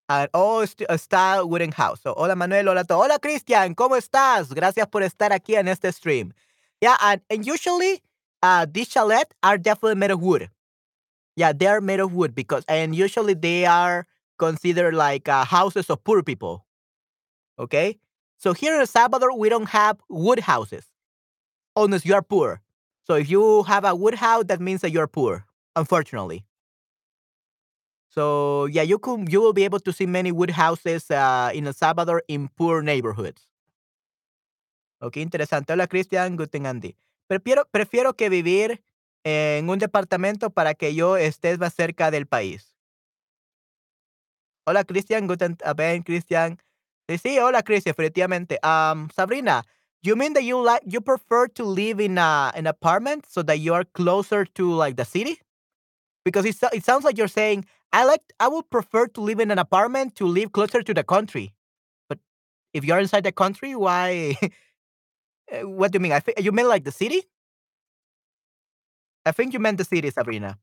and 0.08 0.28
all 0.34 0.66
st- 0.66 0.88
style 1.00 1.48
wooden 1.48 1.72
house. 1.72 2.00
So, 2.02 2.14
hola 2.16 2.34
Manuel, 2.34 2.68
hola 2.68 2.84
todo. 2.84 3.04
Hola 3.04 3.18
Cristian, 3.18 3.74
¿cómo 3.74 3.96
estás? 3.96 4.52
Gracias 4.52 4.86
por 4.88 5.02
estar 5.02 5.32
aquí 5.32 5.54
en 5.56 5.68
este 5.68 5.92
stream. 5.92 6.32
Yeah, 6.80 6.96
and, 7.00 7.20
and 7.30 7.46
usually 7.46 8.02
uh, 8.42 8.66
these 8.70 8.88
chalets 8.88 9.32
are 9.42 9.58
definitely 9.58 9.96
made 9.96 10.10
of 10.10 10.20
wood. 10.20 10.50
Yeah, 11.36 11.52
they 11.52 11.66
are 11.66 11.80
made 11.80 12.00
of 12.00 12.12
wood 12.14 12.34
because, 12.34 12.64
and 12.68 12.94
usually 12.94 13.34
they 13.34 13.64
are 13.64 14.06
considered 14.38 14.94
like 14.94 15.28
uh, 15.28 15.44
houses 15.44 15.90
of 15.90 16.02
poor 16.04 16.22
people. 16.22 16.64
Okay? 17.58 17.98
So 18.38 18.52
here 18.52 18.74
in 18.74 18.80
El 18.80 18.86
Salvador, 18.86 19.36
we 19.36 19.48
don't 19.48 19.68
have 19.68 19.98
wood 20.08 20.40
houses 20.40 20.86
unless 21.76 22.06
you 22.06 22.14
are 22.14 22.22
poor. 22.22 22.60
So 23.02 23.14
if 23.14 23.30
you 23.30 23.62
have 23.64 23.84
a 23.84 23.94
wood 23.94 24.14
house, 24.14 24.44
that 24.46 24.60
means 24.60 24.82
that 24.82 24.90
you're 24.90 25.08
poor, 25.08 25.46
unfortunately. 25.74 26.44
So 28.10 28.66
yeah, 28.66 28.82
you 28.82 28.98
could 28.98 29.30
you 29.30 29.40
will 29.40 29.52
be 29.52 29.64
able 29.64 29.80
to 29.80 29.92
see 29.92 30.06
many 30.06 30.32
wood 30.32 30.50
houses 30.50 31.10
uh, 31.10 31.50
in 31.54 31.66
El 31.66 31.72
Salvador 31.72 32.22
in 32.28 32.48
poor 32.48 32.82
neighborhoods. 32.82 33.46
Ok, 35.00 35.18
interesante. 35.18 35.72
Hola 35.72 35.86
Cristian, 35.86 36.36
guten 36.36 36.66
Andy. 36.66 36.96
Prefiero, 37.28 37.64
prefiero 37.70 38.14
que 38.14 38.28
vivir 38.30 38.82
en 39.24 39.68
un 39.68 39.78
departamento 39.78 40.50
para 40.50 40.74
que 40.74 40.94
yo 40.94 41.16
estés 41.16 41.58
más 41.58 41.74
cerca 41.74 42.10
del 42.10 42.26
país. 42.26 42.74
Hola 44.68 44.84
Christian, 44.84 45.26
guten 45.26 45.56
Abend, 45.64 46.04
Cristian. 46.04 46.58
Sí, 47.08 47.16
sí, 47.16 47.38
hola 47.38 47.62
Cristian, 47.62 47.94
efectivamente. 47.94 48.58
Um, 48.62 49.08
Sabrina, 49.08 49.64
you 50.02 50.14
mean 50.14 50.34
that 50.34 50.44
you 50.44 50.62
like 50.62 50.82
you 50.84 51.00
prefer 51.00 51.48
to 51.48 51.64
live 51.64 52.00
in 52.00 52.18
a 52.18 52.52
an 52.54 52.66
apartment 52.66 53.24
so 53.26 53.42
that 53.44 53.60
you 53.60 53.72
are 53.72 53.84
closer 53.84 54.44
to 54.44 54.70
like 54.70 54.96
the 54.96 55.06
city? 55.06 55.40
Because 56.22 56.44
it, 56.44 56.56
it 56.74 56.84
sounds 56.84 57.02
like 57.02 57.16
you're 57.16 57.28
saying 57.32 57.64
I 57.94 58.04
like 58.04 58.20
I 58.38 58.48
would 58.48 58.68
prefer 58.68 59.06
to 59.06 59.22
live 59.22 59.40
in 59.40 59.50
an 59.50 59.58
apartment 59.58 60.16
to 60.16 60.26
live 60.26 60.52
closer 60.52 60.82
to 60.82 60.92
the 60.92 61.02
country. 61.02 61.54
But 62.10 62.18
if 62.74 62.84
you're 62.84 62.98
inside 63.00 63.24
the 63.24 63.32
country, 63.32 63.74
why? 63.74 64.36
Uh, 65.50 65.60
what 65.80 65.92
do 65.92 65.96
you 65.96 66.00
mean? 66.00 66.12
I 66.12 66.20
think 66.20 66.42
you 66.42 66.52
mean 66.52 66.68
like 66.68 66.84
the 66.84 66.92
city. 66.92 67.22
I 69.24 69.32
think 69.32 69.54
you 69.54 69.60
meant 69.60 69.78
the 69.78 69.84
city, 69.84 70.10
Sabrina. 70.10 70.58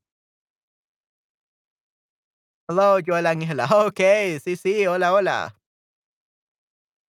Hello, 2.68 3.00
Joel 3.00 3.28
Angela. 3.28 3.68
Okay, 3.88 4.40
sí, 4.40 4.56
sí, 4.56 4.86
hola, 4.88 5.14
hola. 5.14 5.56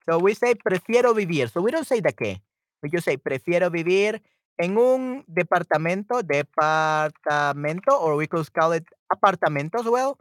So 0.07 0.19
we 0.19 0.35
say 0.35 0.55
prefiero 0.55 1.15
vivir. 1.15 1.49
So 1.51 1.63
we 1.63 1.71
don't 1.73 1.87
say 1.87 2.01
the 2.01 2.13
qué. 2.13 2.43
We 2.83 2.91
just 2.91 3.07
say 3.07 3.17
prefiero 3.17 3.71
vivir 3.71 4.23
en 4.59 4.79
un 4.79 5.25
departamento, 5.27 6.23
departamento, 6.23 7.99
or 7.99 8.17
we 8.17 8.29
could 8.29 8.51
call 8.53 8.73
it 8.73 8.87
apartamento 9.11 9.81
as 9.81 9.87
well. 9.87 10.19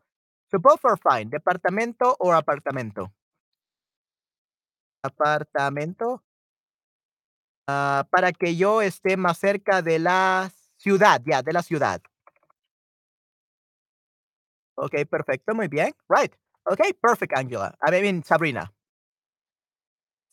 So 0.51 0.59
both 0.59 0.83
are 0.85 0.97
fine. 0.97 1.29
Departamento 1.29 2.15
or 2.19 2.35
apartamento. 2.35 3.11
Apartamento. 5.03 6.23
ah, 7.67 8.07
para 8.09 8.31
que 8.31 8.55
yo 8.55 8.81
esté 8.81 9.17
más 9.17 9.37
cerca 9.37 9.81
de 9.81 9.99
la 9.99 10.51
ciudad, 10.77 11.21
ya, 11.25 11.41
de 11.41 11.53
la 11.53 11.63
ciudad. 11.63 12.01
Okay, 14.77 15.05
perfecto, 15.05 15.53
muy 15.53 15.67
bien. 15.67 15.93
Right. 16.09 16.33
Okay, 16.69 16.91
perfect, 17.01 17.33
Angela. 17.37 17.73
I 17.81 18.01
mean, 18.01 18.23
Sabrina. 18.23 18.71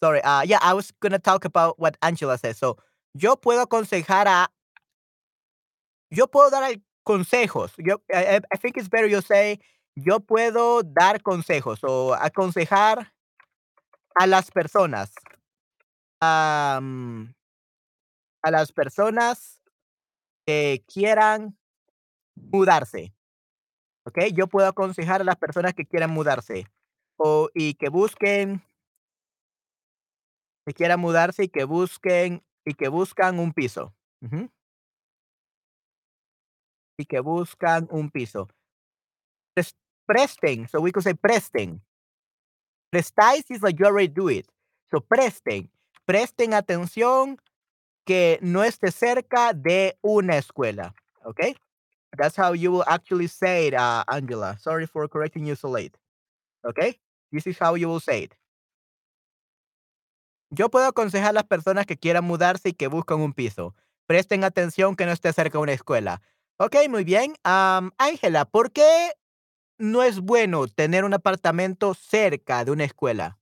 Sorry. 0.02 0.20
Uh, 0.22 0.42
yeah, 0.42 0.58
I 0.62 0.74
was 0.74 0.90
gonna 1.00 1.18
talk 1.18 1.44
about 1.44 1.78
what 1.78 1.96
Angela 2.02 2.36
said. 2.38 2.56
So, 2.56 2.76
yo 3.14 3.36
puedo 3.36 3.64
aconsejar 3.66 4.26
a, 4.26 4.48
yo 6.10 6.26
puedo 6.26 6.50
dar 6.50 6.74
consejos. 7.04 7.72
Yo, 7.78 8.00
I, 8.12 8.36
I 8.36 8.40
I 8.52 8.56
think 8.56 8.76
it's 8.76 8.88
better 8.88 9.06
you 9.06 9.20
say, 9.20 9.58
yo 9.96 10.18
puedo 10.20 10.82
dar 10.82 11.20
consejos 11.22 11.80
o 11.84 12.14
aconsejar 12.14 13.06
a 14.20 14.26
las 14.26 14.50
personas. 14.50 15.10
am, 16.20 17.34
a 18.42 18.50
las 18.50 18.72
personas 18.72 19.60
que 20.46 20.84
quieran 20.86 21.56
mudarse. 22.36 23.14
¿Ok? 24.04 24.18
Yo 24.34 24.46
puedo 24.48 24.66
aconsejar 24.66 25.20
a 25.20 25.24
las 25.24 25.36
personas 25.36 25.74
que 25.74 25.86
quieran 25.86 26.10
mudarse. 26.10 26.66
O, 27.16 27.48
y 27.54 27.74
que 27.74 27.88
busquen, 27.88 28.62
que 30.66 30.72
quieran 30.74 31.00
mudarse 31.00 31.44
y 31.44 31.48
que 31.48 31.64
busquen, 31.64 32.42
y 32.64 32.74
que 32.74 32.88
buscan 32.88 33.38
un 33.38 33.52
piso. 33.52 33.94
Y 36.98 37.04
que 37.06 37.20
buscan 37.20 37.88
un 37.90 38.10
piso. 38.10 38.48
Pres- 39.56 39.76
presten. 40.06 40.68
So 40.68 40.80
we 40.80 40.92
could 40.92 41.04
say 41.04 41.14
presten. 41.14 41.82
Prestáis 42.92 43.44
is 43.50 43.62
like 43.62 43.78
you 43.78 43.86
already 43.86 44.08
do 44.08 44.28
it. 44.28 44.46
So 44.90 45.00
presten. 45.00 45.70
Presten 46.06 46.54
atención 46.54 47.38
que 48.04 48.38
no 48.42 48.62
esté 48.64 48.90
cerca 48.90 49.52
de 49.52 49.96
una 50.02 50.36
escuela. 50.36 50.94
Okay? 51.24 51.54
That's 52.16 52.36
how 52.36 52.52
you 52.52 52.72
will 52.72 52.84
actually 52.86 53.28
say 53.28 53.68
it, 53.68 53.74
uh, 53.74 54.04
Angela. 54.08 54.56
Sorry 54.58 54.86
for 54.86 55.08
correcting 55.08 55.46
you 55.46 55.56
so 55.56 55.68
late. 55.68 55.96
Okay? 56.64 56.98
This 57.30 57.46
is 57.46 57.58
how 57.58 57.74
you 57.74 57.88
will 57.88 58.00
say 58.00 58.24
it. 58.24 58.36
Yo 60.50 60.68
puedo 60.68 60.86
aconsejar 60.86 61.30
a 61.30 61.32
las 61.32 61.44
personas 61.44 61.86
que 61.86 61.96
quieran 61.96 62.24
mudarse 62.24 62.68
y 62.68 62.72
que 62.74 62.88
buscan 62.88 63.20
un 63.20 63.32
piso. 63.32 63.74
Presten 64.06 64.44
atención 64.44 64.96
que 64.96 65.06
no 65.06 65.12
esté 65.12 65.32
cerca 65.32 65.56
de 65.56 65.62
una 65.62 65.72
escuela. 65.72 66.20
Ok, 66.58 66.76
muy 66.90 67.04
bien. 67.04 67.34
Ángela, 67.42 68.44
¿por 68.44 68.70
qué 68.70 69.12
no 69.78 70.02
es 70.02 70.20
bueno 70.20 70.68
tener 70.68 71.04
un 71.04 71.14
apartamento 71.14 71.94
cerca 71.94 72.66
de 72.66 72.72
una 72.72 72.84
escuela? 72.84 73.38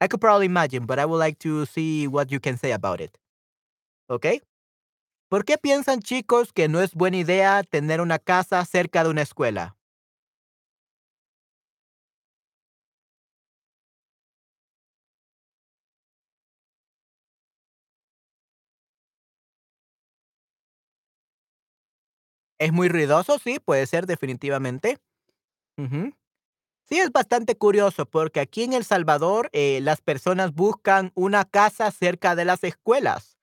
I 0.00 0.08
could 0.08 0.20
probably 0.20 0.46
imagine, 0.46 0.84
but 0.84 0.98
I 0.98 1.04
would 1.04 1.20
like 1.20 1.38
to 1.38 1.64
see 1.66 2.08
what 2.08 2.26
you 2.28 2.40
can 2.40 2.58
say 2.58 2.72
about 2.72 3.00
it. 3.00 3.16
¿Ok? 4.08 4.42
¿Por 5.28 5.44
qué 5.44 5.56
piensan 5.56 6.00
chicos 6.00 6.52
que 6.52 6.66
no 6.68 6.80
es 6.80 6.92
buena 6.94 7.18
idea 7.18 7.62
tener 7.62 8.00
una 8.00 8.18
casa 8.18 8.64
cerca 8.64 9.04
de 9.04 9.10
una 9.10 9.22
escuela? 9.22 9.76
¿Es 22.58 22.70
muy 22.72 22.88
ruidoso? 22.90 23.38
Sí, 23.38 23.58
puede 23.64 23.86
ser 23.86 24.04
definitivamente. 24.06 24.98
Sí, 26.88 26.98
es 27.00 27.10
bastante 27.12 27.56
curioso 27.56 28.06
porque 28.06 28.40
aquí 28.40 28.62
en 28.62 28.72
El 28.72 28.84
Salvador 28.84 29.48
eh, 29.52 29.80
las 29.82 30.00
personas 30.00 30.52
buscan 30.54 31.10
una 31.14 31.44
casa 31.44 31.90
cerca 31.90 32.34
de 32.36 32.44
las 32.44 32.62
escuelas 32.64 33.35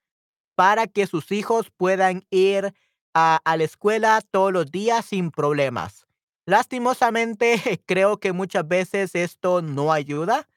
para 0.54 0.86
que 0.86 1.06
sus 1.06 1.32
hijos 1.32 1.70
puedan 1.76 2.24
ir 2.30 2.74
a, 3.14 3.40
la 3.44 3.64
escuela 3.64 4.20
todos 4.30 4.52
los 4.52 4.70
días 4.70 5.04
sin 5.06 5.30
problemas. 5.30 6.06
Lastimosamente, 6.46 7.80
creo 7.86 8.18
que 8.18 8.32
muchas 8.32 8.66
veces 8.66 9.14
esto 9.14 9.62
no 9.62 9.92
ayuda 9.92 10.48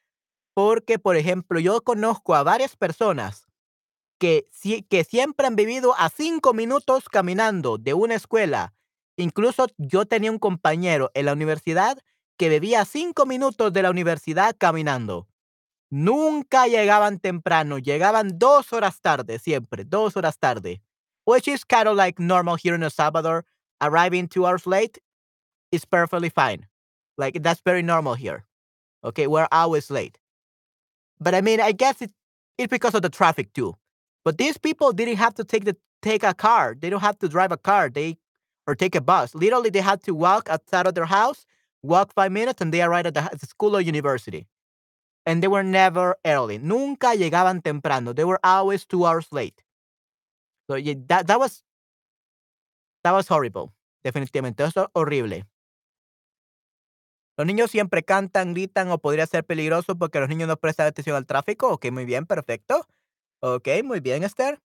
porque, 0.53 0.97
por 0.97 1.17
ejemplo, 1.17 1.59
yo 1.59 1.81
conozco 1.81 2.33
a 2.33 2.43
varias 2.43 2.75
personas 2.75 3.45
que, 4.19 4.49
que 4.89 5.03
siempre 5.03 5.45
han 5.45 5.55
vivido 5.55 5.93
a 5.97 6.09
cinco 6.09 6.53
minutos 6.53 7.09
caminando 7.09 7.77
de 7.77 7.93
una 7.93 8.15
escuela. 8.15 8.73
Incluso 9.17 9.67
yo 9.77 10.05
tenía 10.05 10.31
un 10.31 10.39
compañero 10.39 11.11
en 11.13 11.25
la 11.25 11.33
universidad 11.33 11.99
que 12.37 12.49
vivía 12.49 12.81
a 12.81 12.85
cinco 12.85 13.25
minutos 13.25 13.71
de 13.71 13.83
la 13.83 13.91
universidad 13.91 14.55
caminando. 14.57 15.27
Nunca 15.89 16.67
llegaban 16.67 17.19
temprano, 17.19 17.79
llegaban 17.79 18.37
dos 18.37 18.71
horas 18.73 18.99
tarde, 19.01 19.39
siempre, 19.39 19.85
dos 19.85 20.15
horas 20.15 20.37
tarde. 20.37 20.81
Which 21.25 21.47
is 21.47 21.65
kind 21.65 21.87
of 21.87 21.95
like 21.95 22.19
normal 22.19 22.55
here 22.55 22.75
in 22.75 22.83
El 22.83 22.89
Salvador, 22.89 23.45
arriving 23.81 24.27
two 24.27 24.45
hours 24.45 24.65
late. 24.65 24.99
is 25.71 25.85
perfectly 25.85 26.29
fine. 26.29 26.65
Like 27.17 27.41
that's 27.41 27.61
very 27.61 27.81
normal 27.81 28.13
here. 28.15 28.45
Okay, 29.03 29.27
we're 29.27 29.47
always 29.51 29.89
late. 29.89 30.17
But 31.19 31.33
I 31.35 31.41
mean, 31.41 31.59
I 31.59 31.71
guess 31.71 32.01
it, 32.01 32.11
it's 32.57 32.69
because 32.69 32.93
of 32.95 33.01
the 33.01 33.09
traffic 33.09 33.53
too. 33.53 33.75
But 34.23 34.37
these 34.37 34.57
people 34.57 34.91
didn't 34.91 35.17
have 35.17 35.33
to 35.35 35.43
take 35.43 35.65
the 35.65 35.75
take 36.01 36.23
a 36.23 36.33
car. 36.33 36.75
They 36.79 36.89
don't 36.89 37.01
have 37.01 37.19
to 37.19 37.27
drive 37.27 37.51
a 37.51 37.57
car. 37.57 37.89
They 37.89 38.17
or 38.67 38.75
take 38.75 38.95
a 38.95 39.01
bus. 39.01 39.33
Literally, 39.33 39.69
they 39.69 39.81
had 39.81 40.03
to 40.03 40.13
walk 40.13 40.49
outside 40.49 40.87
of 40.87 40.93
their 40.93 41.05
house, 41.05 41.45
walk 41.83 42.13
five 42.13 42.31
minutes, 42.31 42.61
and 42.61 42.73
they 42.73 42.81
arrived 42.81 43.07
at 43.07 43.13
the, 43.13 43.23
at 43.23 43.39
the 43.39 43.47
school 43.47 43.75
or 43.77 43.81
university. 43.81 44.45
And 45.27 45.43
they 45.43 45.49
were 45.49 45.63
never 45.63 46.17
early. 46.25 46.57
Nunca 46.57 47.13
llegaban 47.13 47.61
temprano. 47.61 48.13
They 48.15 48.23
were 48.23 48.39
always 48.43 48.87
two 48.87 49.05
hours 49.05 49.27
late. 49.31 49.61
So 50.69 50.75
yeah, 50.75 50.95
that 51.07 51.27
that 51.27 51.39
was 51.39 51.63
that 53.03 53.11
was 53.11 53.27
horrible. 53.29 53.73
Definitivamente, 54.03 54.63
eso 54.63 54.83
es 54.83 54.87
horrible. 54.93 55.45
Los 57.37 57.45
niños 57.45 57.69
siempre 57.69 58.03
cantan, 58.03 58.53
gritan 58.53 58.89
o 58.89 58.97
podría 58.97 59.27
ser 59.27 59.45
peligroso 59.45 59.95
porque 59.95 60.19
los 60.19 60.29
niños 60.29 60.47
no 60.47 60.57
prestan 60.57 60.87
atención 60.87 61.15
al 61.15 61.27
tráfico. 61.27 61.69
Ok, 61.71 61.91
muy 61.91 62.05
bien, 62.05 62.25
perfecto. 62.25 62.87
Ok, 63.41 63.67
muy 63.83 63.99
bien, 63.99 64.23
Esther. 64.23 64.59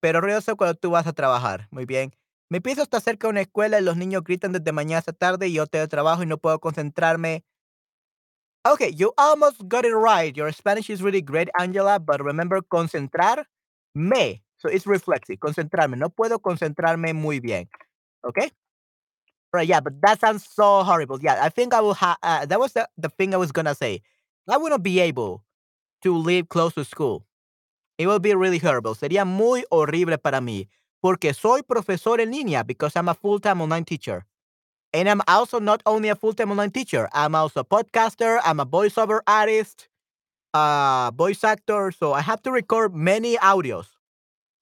Pero 0.00 0.20
ruidoso 0.20 0.56
cuando 0.56 0.74
tú 0.76 0.90
vas 0.90 1.06
a 1.06 1.14
trabajar. 1.14 1.68
Muy 1.70 1.86
bien. 1.86 2.14
Mi 2.50 2.60
piso 2.60 2.82
está 2.82 3.00
cerca 3.00 3.28
de 3.28 3.32
una 3.32 3.40
escuela 3.42 3.80
y 3.80 3.84
los 3.84 3.96
niños 3.96 4.24
gritan 4.24 4.52
desde 4.52 4.72
mañana 4.72 4.98
hasta 5.00 5.12
tarde 5.12 5.48
y 5.48 5.54
yo 5.54 5.66
tengo 5.66 5.88
trabajo 5.88 6.22
y 6.22 6.26
no 6.26 6.38
puedo 6.38 6.60
concentrarme. 6.60 7.44
Okay, 8.66 8.92
you 8.96 9.12
almost 9.16 9.68
got 9.68 9.84
it 9.84 9.94
right. 9.94 10.36
Your 10.36 10.50
Spanish 10.50 10.90
is 10.90 11.00
really 11.02 11.22
great, 11.22 11.48
Angela, 11.58 12.00
but 12.00 12.20
remember 12.24 12.60
concentrar 12.62 13.44
me. 13.94 14.42
So 14.58 14.68
it's 14.68 14.86
reflexive. 14.86 15.38
Concentrarme. 15.38 15.96
No 15.96 16.08
puedo 16.08 16.40
concentrarme 16.40 17.14
muy 17.14 17.38
bien. 17.38 17.68
Okay? 18.26 18.50
Right, 19.52 19.68
yeah, 19.68 19.80
but 19.80 19.94
that 20.02 20.20
sounds 20.20 20.46
so 20.52 20.82
horrible. 20.82 21.18
Yeah, 21.22 21.38
I 21.42 21.48
think 21.48 21.74
I 21.74 21.80
will 21.80 21.94
have, 21.94 22.16
uh, 22.22 22.46
that 22.46 22.58
was 22.60 22.72
the, 22.72 22.88
the 22.98 23.08
thing 23.08 23.34
I 23.34 23.38
was 23.38 23.52
gonna 23.52 23.74
say. 23.74 24.02
I 24.48 24.56
wouldn't 24.58 24.82
be 24.82 25.00
able 25.00 25.44
to 26.02 26.16
live 26.16 26.48
close 26.48 26.74
to 26.74 26.84
school. 26.84 27.26
It 27.98 28.06
will 28.08 28.18
be 28.20 28.34
really 28.34 28.58
horrible. 28.58 28.94
Sería 28.94 29.26
muy 29.26 29.64
horrible 29.70 30.18
para 30.18 30.40
mí. 30.40 30.68
Porque 31.02 31.34
soy 31.34 31.62
profesor 31.62 32.20
en 32.20 32.32
línea 32.32 32.66
because 32.66 32.96
I'm 32.96 33.08
a 33.08 33.14
full-time 33.14 33.62
online 33.62 33.84
teacher. 33.84 34.26
And 34.96 35.10
I'm 35.10 35.20
also 35.28 35.60
not 35.60 35.82
only 35.84 36.08
a 36.08 36.14
full-time 36.14 36.50
online 36.50 36.70
teacher, 36.70 37.06
I'm 37.12 37.34
also 37.34 37.60
a 37.60 37.64
podcaster, 37.64 38.40
I'm 38.42 38.58
a 38.58 38.64
voiceover 38.64 39.20
artist, 39.26 39.88
a 40.54 41.12
voice 41.14 41.44
actor, 41.44 41.92
so 41.92 42.14
I 42.14 42.22
have 42.22 42.40
to 42.44 42.50
record 42.50 42.94
many 42.94 43.36
audios. 43.36 43.88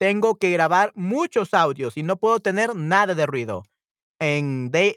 Tengo 0.01 0.35
que 0.35 0.51
grabar 0.51 0.91
muchos 0.97 1.51
audios 1.51 1.95
y 1.97 2.03
no 2.03 2.17
puedo 2.17 2.43
tener 2.43 2.75
nada 2.75 3.15
de 3.15 3.27
ruido. 3.27 3.63
And 4.19 4.73
they 4.73 4.97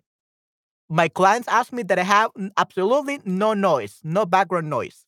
my 0.89 1.07
clients 1.07 1.47
ask 1.47 1.71
me 1.71 1.83
that 1.83 1.99
I 1.99 2.03
have 2.03 2.31
absolutely 2.57 3.19
no 3.23 3.53
noise, 3.53 3.99
no 4.03 4.25
background 4.25 4.71
noise. 4.71 5.05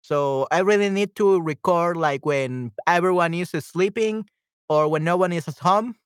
So 0.00 0.46
I 0.50 0.60
really 0.60 0.88
need 0.88 1.14
to 1.16 1.38
record 1.42 1.98
like 1.98 2.24
when 2.24 2.72
everyone 2.86 3.34
is 3.34 3.50
sleeping 3.50 4.24
or 4.70 4.88
when 4.88 5.04
no 5.04 5.18
one 5.18 5.34
is 5.34 5.46
at 5.48 5.58
home 5.58 5.96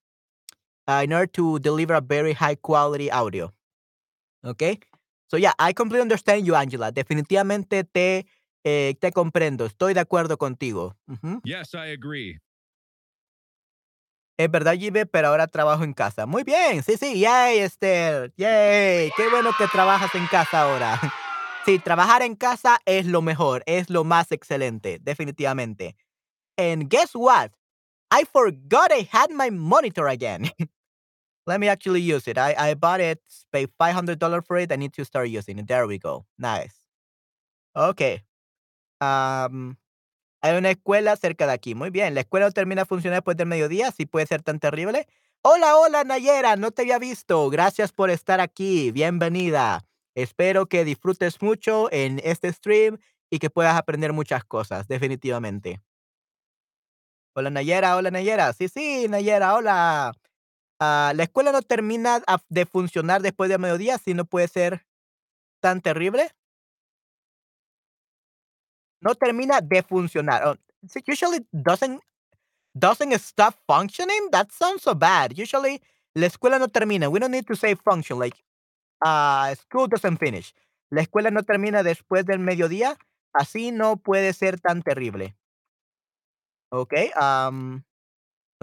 uh, 0.88 1.02
in 1.04 1.12
order 1.12 1.28
to 1.34 1.60
deliver 1.60 1.94
a 1.94 2.00
very 2.00 2.32
high 2.32 2.56
quality 2.56 3.12
audio. 3.12 3.52
Okay? 4.44 4.78
So 5.28 5.37
yeah, 5.37 5.52
I 5.59 5.73
completely 5.73 6.02
understand 6.02 6.44
you, 6.47 6.54
Angela. 6.54 6.90
Definitivamente 6.92 7.85
te, 7.85 8.26
eh, 8.64 8.94
te 9.00 9.12
comprendo. 9.12 9.66
Estoy 9.66 9.94
de 9.94 10.00
acuerdo 10.00 10.37
contigo. 10.38 10.97
Yes, 11.44 11.75
I 11.75 11.92
agree. 11.92 12.38
Es 14.38 14.50
verdad, 14.50 14.75
Jive, 14.75 15.04
pero 15.04 15.28
ahora 15.28 15.47
trabajo 15.49 15.85
en 15.85 15.92
casa. 15.92 16.25
Muy 16.25 16.44
bien, 16.44 16.82
sí, 16.82 16.97
sí, 16.97 17.20
yay, 17.20 17.59
Esther, 17.59 18.32
yay. 18.38 19.11
Qué 19.14 19.29
bueno 19.31 19.50
que 19.59 19.66
trabajas 19.66 20.14
en 20.14 20.26
casa 20.26 20.62
ahora. 20.62 20.98
Sí, 21.66 21.79
trabajar 21.79 22.22
en 22.22 22.37
casa 22.37 22.79
es 22.87 23.05
lo 23.05 23.20
mejor, 23.20 23.62
es 23.66 23.90
lo 23.90 24.03
más 24.03 24.33
excelente, 24.33 24.98
definitivamente. 24.98 25.94
And 26.57 26.88
guess 26.90 27.14
what? 27.14 27.53
I 28.11 28.24
forgot 28.24 28.90
I 28.92 29.09
had 29.12 29.31
my 29.31 29.50
monitor 29.50 30.09
again. 30.09 30.50
Let 31.46 31.59
me 31.61 31.68
actually 31.68 32.00
use 32.00 32.29
it. 32.29 32.38
I, 32.38 32.55
I 32.57 32.74
bought 32.74 33.00
it, 33.00 33.20
paid 33.53 33.70
$500 33.81 34.46
for 34.46 34.59
it. 34.59 34.72
I 34.72 34.76
need 34.76 34.92
to 34.94 35.05
start 35.05 35.29
using 35.29 35.59
it. 35.59 35.66
There 35.66 35.87
we 35.87 35.98
go. 35.98 36.26
Nice. 36.38 36.74
Okay. 37.74 38.22
Um, 39.00 39.76
hay 40.42 40.57
una 40.57 40.70
escuela 40.70 41.16
cerca 41.16 41.46
de 41.46 41.53
aquí. 41.53 41.74
Muy 41.74 41.90
bien. 41.90 42.14
La 42.14 42.20
escuela 42.20 42.46
no 42.46 42.53
termina 42.53 42.83
de 42.83 42.87
funcionar 42.87 43.18
después 43.18 43.37
del 43.37 43.46
mediodía. 43.46 43.90
Sí 43.92 44.07
puede 44.07 44.26
ser 44.26 44.42
tan 44.42 44.59
terrible. 44.59 45.07
Hola, 45.42 45.76
hola, 45.76 46.05
Nayera. 46.05 46.57
No 46.57 46.70
te 46.70 46.83
había 46.83 46.98
visto. 46.98 47.48
Gracias 47.50 47.92
por 47.92 48.11
estar 48.11 48.40
aquí. 48.40 48.90
Bienvenida. 48.90 49.87
Espero 50.14 50.66
que 50.66 50.85
disfrutes 50.85 51.40
mucho 51.40 51.90
en 51.92 52.20
este 52.24 52.53
stream 52.53 52.98
y 53.31 53.38
que 53.38 53.48
puedas 53.48 53.76
aprender 53.76 54.12
muchas 54.12 54.44
cosas, 54.44 54.88
definitivamente. 54.88 55.81
Hola, 57.35 57.50
Nayera. 57.50 57.96
Hola, 57.96 58.11
Nayera. 58.11 58.53
Sí, 58.53 58.68
sí, 58.68 59.07
Nayera. 59.09 59.55
Hola. 59.55 60.12
Ah, 60.83 61.12
la 61.14 61.25
escuela 61.25 61.53
no 61.53 61.61
termina 61.61 62.23
de 62.49 62.64
funcionar 62.64 63.21
después 63.21 63.51
del 63.51 63.59
mediodía. 63.61 63.99
Sí, 63.99 64.14
no 64.14 64.25
puede 64.25 64.49
ser 64.49 64.87
tan 65.61 65.81
terrible. 65.83 66.31
No 69.03 69.14
termina 69.14 69.61
de 69.61 69.83
funcionar. 69.83 70.43
Oh, 70.47 70.57
usually 71.07 71.47
doesn't 71.53 72.01
doesn't 72.79 73.12
stop 73.14 73.55
functioning. 73.66 74.31
That 74.33 74.51
sounds 74.53 74.83
so 74.83 74.95
bad. 74.95 75.33
Usually, 75.38 75.81
la 76.14 76.27
escuela 76.29 76.59
no 76.59 76.69
termina. 76.69 77.09
We 77.11 77.21
don't 77.21 77.33
need 77.33 77.47
to 77.49 77.57
say 77.57 77.75
function. 77.77 78.19
Like, 78.19 78.37
uh, 79.05 79.55
school 79.57 79.88
doesn't 79.88 80.19
finish. 80.19 80.55
La 80.90 81.03
escuela 81.03 81.31
no 81.33 81.43
termina 81.43 81.83
después 81.83 82.25
del 82.27 82.40
mediodía. 82.40 82.97
Así 83.35 83.73
no 83.73 83.97
puede 83.97 84.33
ser 84.35 84.61
tan 84.61 84.83
terrible. 84.83 85.37
Okay. 86.73 87.11
Um. 87.21 87.83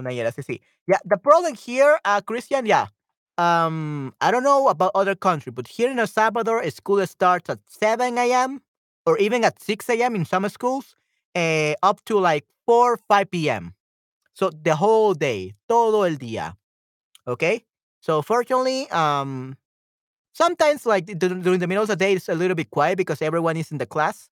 Nayera, 0.01 0.31
sí, 0.31 0.43
sí. 0.43 0.61
Yeah. 0.87 0.99
The 1.05 1.17
problem 1.17 1.55
here, 1.55 1.99
uh, 2.05 2.21
Christian. 2.21 2.65
Yeah. 2.65 2.87
Um. 3.37 4.13
I 4.21 4.31
don't 4.31 4.43
know 4.43 4.67
about 4.67 4.91
other 4.95 5.15
country, 5.15 5.51
but 5.51 5.67
here 5.67 5.89
in 5.91 5.99
El 5.99 6.07
Salvador, 6.07 6.67
school 6.71 7.05
starts 7.05 7.49
at 7.49 7.59
7 7.67 8.17
a.m. 8.17 8.61
or 9.05 9.17
even 9.19 9.43
at 9.43 9.61
6 9.61 9.89
a.m. 9.89 10.15
in 10.15 10.25
some 10.25 10.47
schools, 10.49 10.95
uh, 11.35 11.73
up 11.83 12.03
to 12.05 12.19
like 12.19 12.45
4, 12.65 12.97
5 13.07 13.31
p.m. 13.31 13.73
So 14.33 14.49
the 14.51 14.75
whole 14.75 15.13
day, 15.13 15.53
todo 15.67 16.03
el 16.03 16.17
día. 16.17 16.55
Okay. 17.27 17.65
So 18.01 18.21
fortunately, 18.21 18.89
um, 18.91 19.57
sometimes 20.33 20.85
like 20.85 21.05
during 21.05 21.59
the 21.59 21.67
middle 21.67 21.83
of 21.83 21.89
the 21.89 21.95
day, 21.95 22.13
it's 22.13 22.29
a 22.29 22.35
little 22.35 22.55
bit 22.55 22.69
quiet 22.71 22.97
because 22.97 23.21
everyone 23.21 23.57
is 23.57 23.71
in 23.71 23.77
the 23.79 23.85
class 23.85 24.29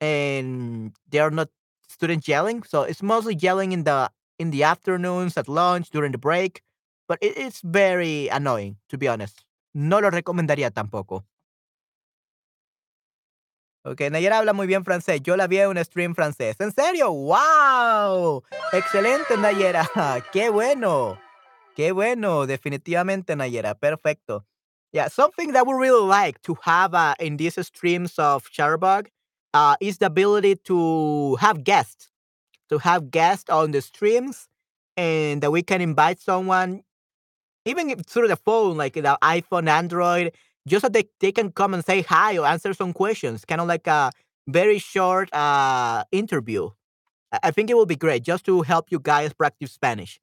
and 0.00 0.92
they 1.10 1.18
are 1.20 1.30
not 1.30 1.48
students 1.88 2.28
yelling. 2.28 2.62
So 2.64 2.82
it's 2.82 3.02
mostly 3.02 3.36
yelling 3.36 3.72
in 3.72 3.84
the 3.84 4.10
in 4.38 4.50
the 4.50 4.62
afternoons, 4.62 5.36
at 5.36 5.48
lunch, 5.48 5.90
during 5.90 6.12
the 6.12 6.18
break. 6.18 6.62
But 7.08 7.18
it, 7.20 7.36
it's 7.36 7.60
very 7.62 8.28
annoying, 8.28 8.76
to 8.88 8.98
be 8.98 9.08
honest. 9.08 9.44
No 9.74 10.00
lo 10.00 10.10
recomendaría 10.10 10.70
tampoco. 10.70 11.24
Ok, 13.84 14.00
Nayera 14.10 14.38
habla 14.38 14.52
muy 14.52 14.66
bien 14.66 14.84
francés. 14.84 15.22
Yo 15.22 15.36
la 15.36 15.46
vi 15.46 15.58
en 15.58 15.68
un 15.68 15.84
stream 15.84 16.14
francés. 16.14 16.56
¿En 16.58 16.72
serio? 16.72 17.12
¡Wow! 17.12 18.42
Excelente, 18.72 19.36
Nayera. 19.36 19.88
¡Qué 20.32 20.50
bueno! 20.50 21.18
¡Qué 21.76 21.92
bueno! 21.92 22.46
Definitivamente, 22.46 23.36
Nayera. 23.36 23.76
Perfecto. 23.76 24.44
Yeah, 24.92 25.08
something 25.08 25.52
that 25.52 25.66
we 25.66 25.74
really 25.74 26.04
like 26.04 26.42
to 26.42 26.56
have 26.62 26.94
uh, 26.94 27.14
in 27.20 27.36
these 27.36 27.64
streams 27.64 28.18
of 28.18 28.50
Chatterbug 28.50 29.06
uh, 29.54 29.76
is 29.80 29.98
the 29.98 30.06
ability 30.06 30.56
to 30.64 31.36
have 31.36 31.62
guests, 31.62 32.10
to 32.70 32.78
have 32.78 33.10
guests 33.10 33.50
on 33.50 33.70
the 33.70 33.80
streams, 33.80 34.48
and 34.96 35.42
that 35.42 35.50
we 35.50 35.62
can 35.62 35.80
invite 35.80 36.20
someone, 36.20 36.82
even 37.64 37.90
if 37.90 38.00
through 38.00 38.28
the 38.28 38.36
phone, 38.36 38.76
like 38.76 38.94
the 38.94 39.18
iPhone, 39.22 39.68
Android, 39.68 40.32
just 40.66 40.82
so 40.82 40.88
they, 40.88 41.04
they 41.20 41.32
can 41.32 41.52
come 41.52 41.74
and 41.74 41.84
say 41.84 42.02
hi 42.02 42.38
or 42.38 42.46
answer 42.46 42.74
some 42.74 42.92
questions, 42.92 43.44
kind 43.44 43.60
of 43.60 43.68
like 43.68 43.86
a 43.86 44.10
very 44.48 44.78
short 44.78 45.32
uh, 45.34 46.04
interview. 46.12 46.70
I 47.42 47.50
think 47.50 47.70
it 47.70 47.74
will 47.74 47.86
be 47.86 47.96
great 47.96 48.22
just 48.22 48.44
to 48.46 48.62
help 48.62 48.86
you 48.90 49.00
guys 49.00 49.32
practice 49.32 49.72
Spanish. 49.72 50.20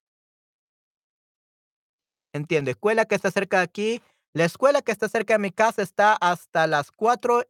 Entiendo. 2.34 2.72
Escuela 2.72 3.06
que 3.06 3.16
está 3.16 3.32
cerca 3.32 3.58
de 3.58 3.64
aquí. 3.64 4.02
La 4.34 4.46
escuela 4.46 4.82
que 4.82 4.92
está 4.92 5.08
cerca 5.08 5.36
de 5.36 5.40
mi 5.40 5.52
casa 5.52 5.84
está 5.84 6.18
hasta 6.20 6.66
las 6.66 6.92
4, 6.92 7.44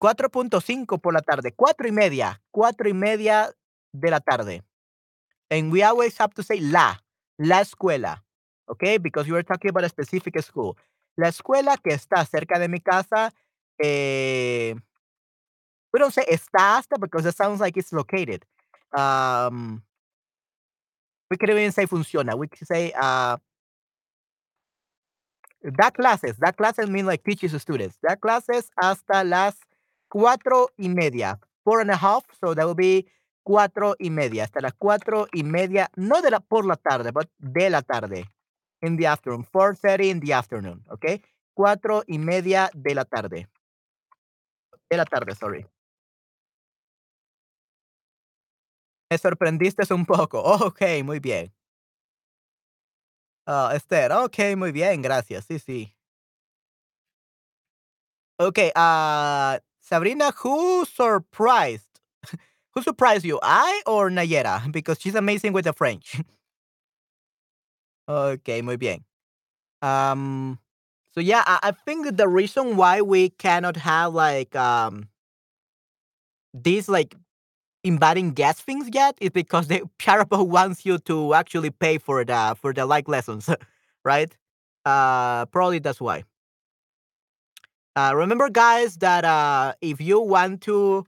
4.5 0.00 1.00
por 1.00 1.12
la 1.12 1.20
tarde. 1.20 1.52
Cuatro 1.52 1.86
y 1.86 1.92
media. 1.92 2.42
Cuatro 2.50 2.88
y 2.88 2.94
media 2.94 3.52
de 3.92 4.10
la 4.10 4.20
tarde. 4.20 4.62
And 5.50 5.70
we 5.70 5.82
always 5.82 6.16
have 6.18 6.34
to 6.34 6.42
say 6.42 6.60
la. 6.60 6.96
La 7.38 7.60
escuela. 7.60 8.22
Okay? 8.68 8.98
Because 8.98 9.26
you 9.28 9.36
are 9.36 9.42
talking 9.42 9.70
about 9.70 9.84
a 9.84 9.88
specific 9.88 10.40
school. 10.42 10.76
La 11.16 11.28
escuela 11.28 11.76
que 11.76 11.94
está 11.94 12.26
cerca 12.26 12.58
de 12.58 12.68
mi 12.68 12.80
casa, 12.80 13.32
eh, 13.82 14.74
we 15.92 16.00
don't 16.00 16.12
say 16.12 16.24
está 16.28 16.76
hasta 16.76 16.98
because 16.98 17.24
that 17.24 17.34
sounds 17.36 17.60
like 17.60 17.76
it's 17.76 17.92
located. 17.92 18.44
Um, 18.96 19.82
we 21.30 21.36
can 21.36 21.50
even 21.50 21.72
say 21.72 21.86
funciona. 21.86 22.36
We 22.36 22.48
can 22.48 22.66
say 22.66 22.92
uh, 22.92 23.36
Da 25.62 25.90
clases, 25.90 26.36
da 26.38 26.52
clases 26.52 26.88
mean 26.88 27.06
like 27.06 27.24
teaches 27.24 27.60
students. 27.60 27.98
Da 28.00 28.14
clases 28.14 28.70
hasta 28.80 29.24
las 29.24 29.56
cuatro 30.08 30.68
y 30.78 30.88
media. 30.88 31.40
Four 31.64 31.80
and 31.80 31.90
a 31.90 31.96
half, 31.96 32.24
so 32.40 32.54
that 32.54 32.64
will 32.64 32.74
be 32.74 33.06
cuatro 33.46 33.94
y 33.96 34.10
media. 34.10 34.42
Hasta 34.42 34.60
las 34.60 34.74
cuatro 34.74 35.28
y 35.32 35.44
media, 35.44 35.88
no 35.94 36.20
de 36.20 36.32
la 36.32 36.40
por 36.40 36.66
la 36.66 36.74
tarde, 36.74 37.12
but 37.12 37.28
de 37.38 37.70
la 37.70 37.80
tarde. 37.82 38.24
In 38.82 38.96
the 38.96 39.06
afternoon. 39.06 39.46
4.30 39.52 40.10
in 40.10 40.20
the 40.20 40.34
afternoon, 40.34 40.84
okay? 40.90 41.22
Cuatro 41.54 42.02
y 42.08 42.18
media 42.18 42.68
de 42.74 42.94
la 42.94 43.04
tarde. 43.04 43.48
De 44.90 44.96
la 44.96 45.04
tarde, 45.04 45.34
sorry. 45.36 45.64
Me 49.10 49.16
sorprendiste 49.18 49.82
un 49.94 50.04
poco. 50.04 50.40
Okey, 50.66 51.02
muy 51.04 51.20
bien. 51.20 51.52
Ah, 53.46 53.70
Esther, 53.74 54.10
okey, 54.12 54.56
muy 54.56 54.72
bien, 54.72 55.00
gracias. 55.02 55.44
Sí, 55.46 55.58
sí. 55.60 55.92
Okay, 58.40 58.70
ah, 58.76 59.60
Sabrina, 59.80 60.32
who 60.42 60.84
surprised 60.84 61.95
who 62.76 62.82
surprised 62.82 63.26
you, 63.26 63.40
I 63.42 63.82
or 63.86 64.10
Nayera? 64.10 64.70
Because 64.72 65.00
she's 65.00 65.16
amazing 65.16 65.54
with 65.54 65.66
the 65.66 65.74
French. 65.74 66.20
Okay, 68.08 68.62
muy 68.62 68.76
bien. 68.76 69.04
Um, 69.82 70.58
so 71.14 71.20
yeah, 71.20 71.42
I 71.46 71.58
I 71.64 71.72
think 71.72 72.16
the 72.16 72.28
reason 72.28 72.76
why 72.76 73.02
we 73.02 73.30
cannot 73.30 73.76
have 73.78 74.14
like, 74.14 74.56
um 74.56 75.08
these, 76.54 76.88
like, 76.88 77.14
inviting 77.84 78.32
guest 78.32 78.62
things 78.62 78.88
yet 78.92 79.16
is 79.20 79.30
because 79.30 79.68
the 79.68 79.82
Chatterbug 80.00 80.48
wants 80.48 80.86
you 80.86 80.98
to 81.00 81.34
actually 81.34 81.70
pay 81.70 81.98
for 81.98 82.24
the 82.24 82.56
for 82.60 82.72
the, 82.72 82.86
like, 82.86 83.08
lessons, 83.08 83.50
right? 84.04 84.36
Uh, 84.86 85.46
probably 85.46 85.78
that's 85.80 86.00
why. 86.00 86.24
Uh, 87.96 88.12
remember, 88.14 88.48
guys, 88.50 88.96
that 88.98 89.24
uh, 89.24 89.72
if 89.80 90.00
you 90.00 90.20
want 90.20 90.60
to 90.62 91.06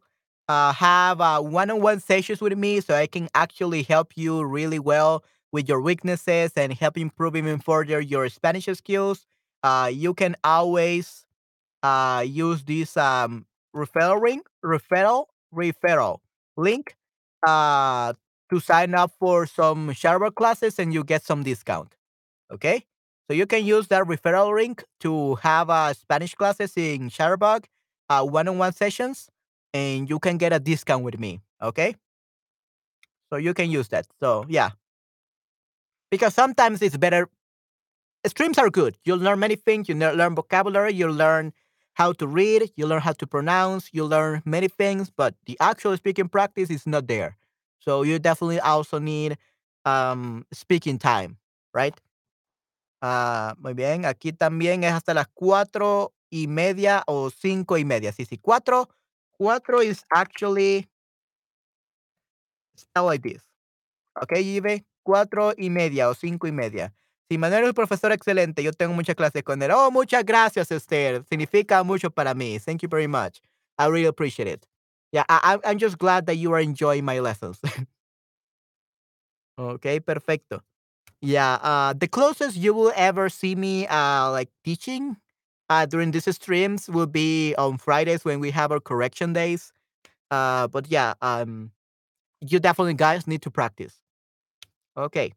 uh, 0.48 0.72
have 0.72 1.20
uh, 1.20 1.40
one-on-one 1.40 2.00
sessions 2.00 2.40
with 2.40 2.56
me, 2.56 2.80
so 2.80 2.94
I 2.94 3.06
can 3.06 3.28
actually 3.34 3.82
help 3.82 4.16
you 4.16 4.42
really 4.44 4.78
well 4.78 5.24
with 5.52 5.68
your 5.68 5.80
weaknesses 5.80 6.52
and 6.56 6.72
help 6.72 6.98
improve 6.98 7.36
even 7.36 7.58
further 7.58 8.00
your 8.00 8.28
Spanish 8.28 8.66
skills, 8.66 9.26
uh, 9.62 9.90
you 9.92 10.14
can 10.14 10.36
always 10.44 11.24
uh, 11.82 12.24
use 12.26 12.62
this 12.64 12.96
um, 12.96 13.46
referral 13.74 14.20
link, 14.22 14.46
referral, 14.64 15.26
referral 15.54 16.18
link 16.56 16.96
uh, 17.46 18.12
to 18.50 18.60
sign 18.60 18.94
up 18.94 19.12
for 19.18 19.46
some 19.46 19.92
Sharper 19.92 20.30
classes, 20.30 20.78
and 20.78 20.92
you 20.92 21.04
get 21.04 21.22
some 21.24 21.42
discount. 21.42 21.94
Okay. 22.50 22.84
So 23.26 23.34
you 23.34 23.46
can 23.46 23.64
use 23.64 23.88
that 23.88 24.04
referral 24.04 24.54
link 24.54 24.84
to 25.00 25.34
have 25.36 25.68
uh, 25.68 25.92
Spanish 25.92 26.34
classes 26.34 26.72
in 26.76 27.10
Chatterbug, 27.10 27.64
uh, 28.08 28.24
one-on-one 28.24 28.72
sessions, 28.72 29.28
and 29.72 30.08
you 30.08 30.18
can 30.18 30.38
get 30.38 30.52
a 30.52 30.60
discount 30.60 31.04
with 31.04 31.18
me. 31.18 31.40
Okay. 31.62 31.94
So 33.30 33.36
you 33.36 33.54
can 33.54 33.70
use 33.70 33.88
that. 33.88 34.06
So 34.20 34.44
yeah, 34.48 34.70
because 36.10 36.34
sometimes 36.34 36.82
it's 36.82 36.96
better. 36.96 37.28
Streams 38.26 38.58
are 38.58 38.70
good. 38.70 38.96
You'll 39.04 39.18
learn 39.18 39.38
many 39.38 39.56
things. 39.56 39.88
You 39.88 39.94
learn 39.94 40.34
vocabulary. 40.34 40.92
You 40.92 41.08
learn 41.08 41.52
how 41.94 42.12
to 42.12 42.26
read. 42.26 42.70
You 42.76 42.86
learn 42.86 43.00
how 43.00 43.12
to 43.12 43.26
pronounce. 43.26 43.88
You 43.92 44.04
learn 44.04 44.42
many 44.44 44.68
things, 44.68 45.10
but 45.10 45.34
the 45.46 45.56
actual 45.60 45.96
speaking 45.96 46.28
practice 46.28 46.70
is 46.70 46.86
not 46.86 47.06
there. 47.06 47.36
So 47.80 48.02
you 48.02 48.18
definitely 48.18 48.60
also 48.60 48.98
need 48.98 49.38
um, 49.84 50.44
speaking 50.52 50.98
time, 50.98 51.38
right? 51.72 51.94
Ah, 53.00 53.54
muy 53.58 53.74
bien. 53.74 54.04
Aquí 54.04 54.32
también 54.32 54.82
es 54.84 54.92
hasta 54.92 55.14
las 55.14 55.28
cuatro 55.32 56.12
y 56.30 56.46
media 56.48 57.04
o 57.06 57.30
cinco 57.30 57.78
y 57.78 57.84
media. 57.84 58.12
Sí, 58.12 58.24
sí. 58.24 58.38
Cuatro, 58.38 58.88
cuatro 59.38 59.80
is 59.80 60.02
actually 60.14 60.88
spelled 62.76 63.06
like 63.06 63.22
this. 63.22 63.42
Okay, 64.22 64.42
Ibe. 64.42 64.84
Cuatro 65.04 65.54
y 65.56 65.70
media 65.70 66.08
o 66.10 66.14
cinco 66.14 66.46
y 66.46 66.52
media. 66.52 66.92
Si 67.30 67.38
Manuel 67.38 67.64
es 67.64 67.68
un 67.68 67.74
profesor 67.74 68.12
excelente, 68.12 68.62
yo 68.62 68.72
tengo 68.72 68.94
muchas 68.94 69.14
clases 69.14 69.42
con 69.42 69.62
él. 69.62 69.70
Oh, 69.70 69.90
muchas 69.90 70.24
gracias, 70.24 70.70
Esther. 70.70 71.24
Significa 71.24 71.82
mucho 71.82 72.10
para 72.10 72.34
mí. 72.34 72.58
Thank 72.58 72.82
you 72.82 72.88
very 72.88 73.06
much. 73.06 73.40
I 73.78 73.86
really 73.86 74.06
appreciate 74.06 74.48
it. 74.48 74.66
Yeah, 75.12 75.24
I'm 75.28 75.78
just 75.78 75.98
glad 75.98 76.26
that 76.26 76.36
you 76.36 76.52
are 76.52 76.60
enjoying 76.60 77.04
my 77.04 77.20
lessons. 77.20 77.58
okay, 79.58 80.00
perfecto. 80.00 80.60
Yeah, 81.22 81.54
uh, 81.62 81.94
the 81.94 82.08
closest 82.08 82.56
you 82.56 82.74
will 82.74 82.92
ever 82.94 83.28
see 83.30 83.54
me 83.54 83.86
uh, 83.86 84.30
like 84.30 84.50
teaching 84.64 85.16
uh, 85.68 85.86
during 85.86 86.10
these 86.10 86.34
streams 86.34 86.88
will 86.88 87.06
be 87.06 87.54
on 87.56 87.78
Fridays 87.78 88.24
when 88.24 88.40
we 88.40 88.50
have 88.50 88.72
our 88.72 88.80
correction 88.80 89.32
days. 89.32 89.72
Uh, 90.30 90.66
but 90.68 90.90
yeah, 90.90 91.14
um, 91.22 91.70
you 92.40 92.58
definitely 92.58 92.94
guys 92.94 93.26
need 93.26 93.42
to 93.42 93.50
practice. 93.50 94.00
Okay, 94.96 95.32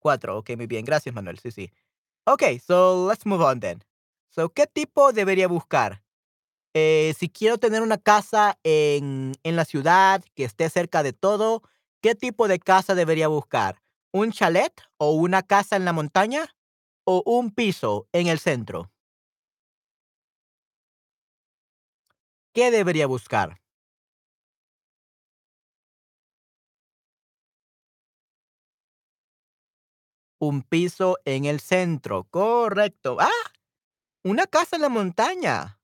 cuatro. 0.00 0.36
Okay, 0.36 0.56
muy 0.56 0.66
bien. 0.66 0.84
Gracias, 0.84 1.14
Manuel. 1.14 1.36
Sí, 1.36 1.50
sí. 1.50 1.70
Okay, 2.26 2.58
so 2.58 3.04
let's 3.04 3.24
move 3.24 3.40
on 3.40 3.60
then. 3.60 3.82
So, 4.30 4.50
¿qué 4.50 4.66
tipo 4.66 5.12
debería 5.12 5.48
buscar? 5.48 6.02
Eh, 6.74 7.14
si 7.18 7.28
quiero 7.28 7.58
tener 7.58 7.82
una 7.82 7.96
casa 7.96 8.58
en, 8.62 9.34
en 9.42 9.56
la 9.56 9.64
ciudad 9.64 10.22
que 10.34 10.44
esté 10.44 10.68
cerca 10.68 11.02
de 11.02 11.12
todo, 11.12 11.62
¿qué 12.02 12.14
tipo 12.14 12.46
de 12.46 12.58
casa 12.58 12.94
debería 12.94 13.28
buscar? 13.28 13.80
¿Un 14.12 14.30
chalet 14.30 14.72
o 14.98 15.12
una 15.12 15.42
casa 15.42 15.76
en 15.76 15.84
la 15.84 15.92
montaña 15.92 16.54
o 17.10 17.22
un 17.24 17.50
piso 17.50 18.06
en 18.12 18.26
el 18.26 18.38
centro? 18.38 18.90
¿Qué 22.52 22.70
debería 22.70 23.06
buscar? 23.06 23.62
Un 30.38 30.62
piso 30.62 31.16
en 31.24 31.46
el 31.46 31.60
centro, 31.60 32.24
correcto. 32.30 33.16
¡Ah! 33.20 33.52
Una 34.24 34.46
casa 34.46 34.76
en 34.76 34.82
la 34.82 34.88
montaña. 34.90 35.78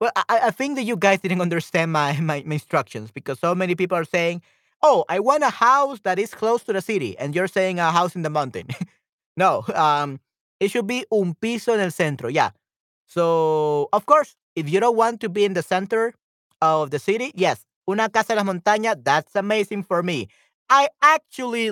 Well, 0.00 0.10
I, 0.16 0.48
I 0.48 0.50
think 0.50 0.76
that 0.76 0.84
you 0.84 0.96
guys 0.96 1.20
didn't 1.20 1.40
understand 1.40 1.92
my, 1.98 2.18
my 2.20 2.42
instructions 2.46 3.12
because 3.12 3.38
so 3.38 3.54
many 3.54 3.76
people 3.76 3.96
are 3.96 4.04
saying, 4.04 4.42
oh, 4.82 5.04
I 5.08 5.20
want 5.20 5.44
a 5.44 5.50
house 5.50 6.00
that 6.00 6.18
is 6.18 6.34
close 6.34 6.64
to 6.64 6.72
the 6.72 6.82
city. 6.82 7.16
And 7.16 7.34
you're 7.34 7.48
saying 7.48 7.78
a 7.78 7.92
house 7.92 8.16
in 8.16 8.22
the 8.22 8.30
mountain. 8.30 8.66
no, 9.40 9.64
um, 9.74 10.20
it 10.60 10.70
should 10.70 10.86
be 10.86 11.04
un 11.10 11.34
piso 11.34 11.72
en 11.72 11.80
el 11.80 11.90
centro. 11.90 12.28
Yeah. 12.28 12.50
So, 13.06 13.88
of 13.92 14.04
course, 14.06 14.36
if 14.54 14.68
you 14.68 14.78
don't 14.78 14.96
want 14.96 15.20
to 15.22 15.28
be 15.28 15.44
in 15.44 15.54
the 15.54 15.62
center 15.62 16.14
of 16.60 16.90
the 16.90 16.98
city, 16.98 17.32
yes, 17.34 17.64
una 17.88 18.08
casa 18.08 18.32
en 18.32 18.38
la 18.38 18.52
montaña, 18.52 18.94
that's 19.02 19.34
amazing 19.34 19.82
for 19.82 20.02
me. 20.02 20.28
I 20.68 20.88
actually 21.02 21.70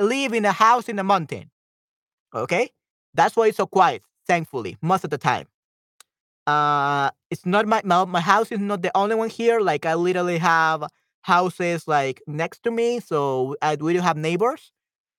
live 0.00 0.32
in 0.32 0.44
a 0.44 0.52
house 0.52 0.88
in 0.88 0.96
the 0.96 1.04
mountain. 1.04 1.50
Okay? 2.34 2.70
That's 3.14 3.36
why 3.36 3.48
it's 3.48 3.58
so 3.58 3.66
quiet, 3.66 4.02
thankfully, 4.26 4.76
most 4.80 5.04
of 5.04 5.10
the 5.10 5.18
time. 5.18 5.46
Uh, 6.46 7.10
it's 7.30 7.46
not 7.46 7.66
my, 7.68 7.80
my 7.84 8.04
my 8.04 8.20
house 8.20 8.50
is 8.50 8.58
not 8.58 8.82
the 8.82 8.90
only 8.96 9.14
one 9.14 9.30
here. 9.30 9.60
Like 9.60 9.86
I 9.86 9.94
literally 9.94 10.38
have 10.38 10.82
houses 11.22 11.86
like 11.86 12.20
next 12.26 12.64
to 12.64 12.72
me, 12.72 12.98
so 12.98 13.54
I 13.62 13.76
we 13.76 13.92
do 13.92 14.00
have 14.00 14.16
neighbors, 14.16 14.72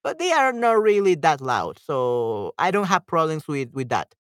but 0.04 0.20
they 0.20 0.32
are 0.32 0.54
not 0.54 0.82
really 0.82 1.16
that 1.16 1.42
loud. 1.42 1.80
So 1.80 2.54
I 2.60 2.72
don't 2.72 2.88
have 2.88 3.06
problems 3.08 3.48
with 3.48 3.74
with 3.74 3.90
that. 3.90 4.16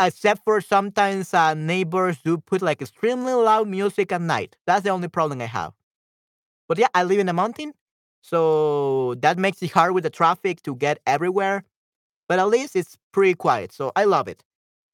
Except 0.00 0.42
for 0.44 0.60
sometimes 0.60 1.32
uh, 1.32 1.54
neighbors 1.54 2.18
do 2.24 2.38
put 2.38 2.62
like 2.62 2.82
extremely 2.82 3.32
loud 3.32 3.68
music 3.68 4.10
at 4.10 4.20
night. 4.20 4.56
That's 4.66 4.82
the 4.82 4.90
only 4.90 5.06
problem 5.08 5.40
I 5.40 5.44
have. 5.46 5.72
But 6.68 6.78
yeah, 6.78 6.88
I 6.94 7.04
live 7.04 7.20
in 7.20 7.28
a 7.28 7.32
mountain, 7.32 7.74
so 8.22 9.14
that 9.20 9.38
makes 9.38 9.62
it 9.62 9.72
hard 9.72 9.94
with 9.94 10.04
the 10.04 10.10
traffic 10.10 10.62
to 10.64 10.76
get 10.76 11.00
everywhere. 11.06 11.64
But 12.28 12.38
at 12.40 12.48
least 12.48 12.76
it's 12.76 12.98
pretty 13.12 13.34
quiet, 13.34 13.72
so 13.72 13.92
I 13.96 14.04
love 14.04 14.28
it. 14.28 14.44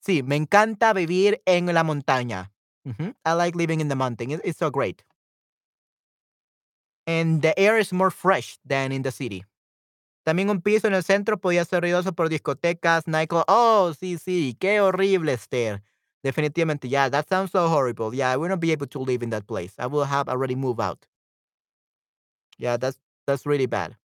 Sí, 0.07 0.23
me 0.25 0.37
encanta 0.37 0.95
vivir 0.95 1.41
en 1.47 1.67
la 1.67 1.83
montaña. 1.85 2.51
Mhm, 2.87 3.15
I 3.27 3.35
like 3.35 3.57
living 3.57 3.81
in 3.81 3.89
the 3.89 3.97
mountain. 3.97 4.31
It- 4.33 4.43
It's 4.45 4.59
so 4.59 4.71
great. 4.71 5.05
And 7.11 7.43
the 7.43 7.59
air 7.59 7.77
is 7.77 7.93
more 7.93 8.13
fresh 8.13 8.59
than 8.65 8.93
in 8.93 9.03
the 9.03 9.11
city. 9.11 9.45
También 10.25 10.49
un 10.49 10.61
piso 10.61 10.87
en 10.87 10.95
el 10.95 11.03
centro 11.03 11.39
podía 11.39 11.65
ser 11.65 11.83
ruidoso 11.83 12.13
por 12.13 12.29
discotecas, 12.29 13.09
nightclub. 13.09 13.45
Oh, 13.49 13.93
sí, 13.99 14.17
sí, 14.17 14.57
qué 14.61 14.81
horrible, 14.81 15.33
Esther. 15.33 15.83
Definitivamente, 16.23 16.89
yeah, 16.89 17.11
that 17.11 17.29
sounds 17.29 17.51
so 17.51 17.69
horrible. 17.69 18.15
Yeah, 18.15 18.31
I 18.31 18.37
wouldn't 18.37 18.61
be 18.61 18.71
able 18.71 18.87
to 18.87 19.01
live 19.01 19.25
in 19.25 19.31
that 19.31 19.45
place. 19.49 19.73
I 19.77 19.87
will 19.87 20.05
have 20.05 20.29
already 20.29 20.55
moved 20.55 20.81
out. 20.81 21.05
Yeah, 22.59 22.77
that's 22.77 23.01
that's 23.27 23.45
really 23.45 23.67
bad. 23.67 23.97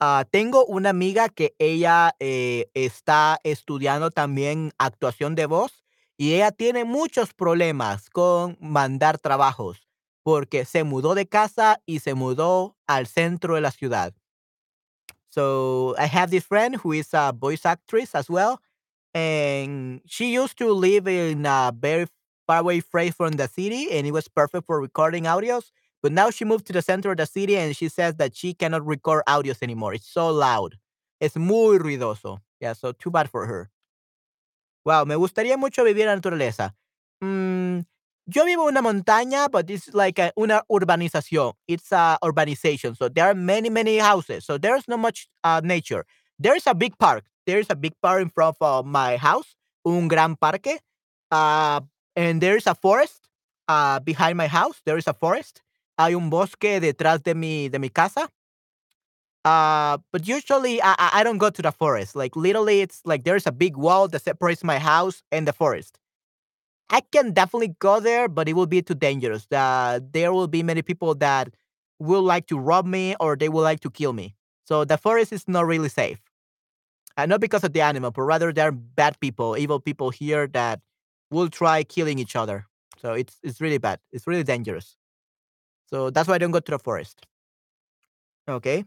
Ah, 0.00 0.24
tengo 0.30 0.66
una 0.66 0.90
amiga 0.90 1.30
que 1.30 1.54
ella 1.58 2.14
eh, 2.20 2.68
está 2.74 3.38
estudiando 3.42 4.10
también 4.10 4.72
actuación 4.78 5.34
de 5.34 5.46
voz 5.46 5.82
y 6.18 6.34
ella 6.34 6.50
tiene 6.50 6.84
muchos 6.84 7.32
problemas 7.32 8.10
con 8.10 8.58
mandar 8.60 9.18
trabajos 9.18 9.89
porque 10.22 10.64
se 10.64 10.84
mudó 10.84 11.14
de 11.14 11.26
casa 11.26 11.80
y 11.86 12.00
se 12.00 12.14
mudó 12.14 12.76
al 12.86 13.06
centro 13.06 13.54
de 13.54 13.60
la 13.60 13.70
ciudad. 13.70 14.12
So 15.30 15.94
I 15.98 16.06
have 16.06 16.30
this 16.30 16.44
friend 16.44 16.76
who 16.76 16.92
is 16.92 17.14
a 17.14 17.32
voice 17.32 17.64
actress 17.64 18.14
as 18.14 18.28
well, 18.28 18.60
and 19.14 20.00
she 20.06 20.32
used 20.32 20.58
to 20.58 20.72
live 20.72 21.06
in 21.06 21.46
a 21.46 21.72
very 21.74 22.06
far 22.46 22.58
away 22.60 22.80
place 22.80 23.14
from 23.14 23.32
the 23.32 23.46
city, 23.48 23.90
and 23.92 24.06
it 24.06 24.12
was 24.12 24.28
perfect 24.28 24.66
for 24.66 24.80
recording 24.80 25.24
audios. 25.24 25.70
But 26.02 26.12
now 26.12 26.30
she 26.30 26.44
moved 26.44 26.66
to 26.66 26.72
the 26.72 26.82
center 26.82 27.10
of 27.12 27.18
the 27.18 27.26
city, 27.26 27.56
and 27.56 27.76
she 27.76 27.88
says 27.88 28.16
that 28.16 28.34
she 28.34 28.54
cannot 28.54 28.84
record 28.86 29.22
audios 29.28 29.62
anymore. 29.62 29.94
It's 29.94 30.08
so 30.10 30.30
loud. 30.30 30.76
Es 31.20 31.36
muy 31.36 31.78
ruidoso. 31.78 32.38
Yeah, 32.58 32.72
so 32.72 32.92
too 32.92 33.10
bad 33.10 33.30
for 33.30 33.46
her. 33.46 33.70
Wow, 34.84 35.04
me 35.04 35.14
gustaría 35.14 35.56
mucho 35.58 35.84
vivir 35.84 36.02
en 36.02 36.08
la 36.08 36.16
naturaleza. 36.16 36.74
Mm, 37.22 37.84
yo 38.34 38.44
vivo 38.44 38.68
en 38.68 38.76
una 38.76 38.82
montaña, 38.82 39.50
but 39.50 39.68
it's 39.70 39.92
like 39.94 40.18
a, 40.18 40.32
una 40.38 40.62
urbanización. 40.70 41.54
It's 41.66 41.92
a 41.92 42.18
urbanization. 42.22 42.96
So 42.96 43.08
there 43.08 43.26
are 43.26 43.34
many, 43.34 43.70
many 43.70 43.98
houses. 43.98 44.44
So 44.44 44.58
there's 44.58 44.86
not 44.88 44.98
much 45.00 45.28
uh, 45.44 45.60
nature. 45.64 46.04
There 46.38 46.56
is 46.56 46.66
a 46.66 46.74
big 46.74 46.96
park. 46.98 47.24
There 47.46 47.58
is 47.58 47.66
a 47.70 47.76
big 47.76 47.92
park 48.02 48.22
in 48.22 48.30
front 48.30 48.56
of 48.60 48.86
my 48.86 49.16
house, 49.16 49.56
un 49.84 50.08
gran 50.08 50.36
parque. 50.36 50.80
Uh, 51.30 51.80
and 52.16 52.40
there 52.40 52.56
is 52.56 52.66
a 52.66 52.74
forest 52.74 53.28
uh, 53.68 54.00
behind 54.00 54.36
my 54.36 54.46
house. 54.46 54.80
There 54.84 54.98
is 54.98 55.06
a 55.06 55.14
forest. 55.14 55.62
Hay 55.98 56.14
un 56.14 56.30
bosque 56.30 56.80
detrás 56.80 57.22
de 57.22 57.34
mi, 57.34 57.68
de 57.68 57.78
mi 57.78 57.88
casa. 57.88 58.28
Uh, 59.44 59.96
but 60.12 60.28
usually 60.28 60.82
I, 60.82 60.94
I 60.98 61.10
I 61.20 61.24
don't 61.24 61.38
go 61.38 61.48
to 61.48 61.62
the 61.62 61.72
forest. 61.72 62.14
Like 62.14 62.36
literally, 62.36 62.82
it's 62.82 63.00
like 63.06 63.24
there's 63.24 63.46
a 63.46 63.52
big 63.52 63.76
wall 63.76 64.06
that 64.08 64.22
separates 64.22 64.62
my 64.62 64.78
house 64.78 65.22
and 65.32 65.48
the 65.48 65.52
forest. 65.54 65.98
I 66.90 67.02
can 67.12 67.32
definitely 67.32 67.74
go 67.78 68.00
there, 68.00 68.28
but 68.28 68.48
it 68.48 68.54
will 68.54 68.66
be 68.66 68.82
too 68.82 68.94
dangerous. 68.94 69.46
Uh, 69.50 70.00
there 70.12 70.32
will 70.32 70.48
be 70.48 70.62
many 70.62 70.82
people 70.82 71.14
that 71.16 71.54
will 71.98 72.22
like 72.22 72.46
to 72.48 72.58
rob 72.58 72.86
me 72.86 73.14
or 73.20 73.36
they 73.36 73.48
will 73.48 73.62
like 73.62 73.80
to 73.80 73.90
kill 73.90 74.12
me. 74.12 74.34
So 74.64 74.84
the 74.84 74.98
forest 74.98 75.32
is 75.32 75.46
not 75.48 75.66
really 75.66 75.88
safe. 75.88 76.18
Uh, 77.16 77.26
not 77.26 77.40
because 77.40 77.64
of 77.64 77.72
the 77.72 77.80
animal, 77.80 78.10
but 78.10 78.22
rather 78.22 78.52
there 78.52 78.68
are 78.68 78.72
bad 78.72 79.18
people, 79.20 79.56
evil 79.58 79.80
people 79.80 80.10
here 80.10 80.46
that 80.48 80.80
will 81.30 81.48
try 81.48 81.82
killing 81.84 82.18
each 82.18 82.36
other. 82.36 82.66
So 82.98 83.14
it's 83.14 83.38
it's 83.42 83.60
really 83.60 83.78
bad. 83.78 83.98
It's 84.12 84.26
really 84.26 84.44
dangerous. 84.44 84.96
So 85.86 86.10
that's 86.10 86.28
why 86.28 86.36
I 86.36 86.38
don't 86.38 86.52
go 86.52 86.60
to 86.60 86.72
the 86.72 86.78
forest. 86.78 87.26
Okay. 88.48 88.84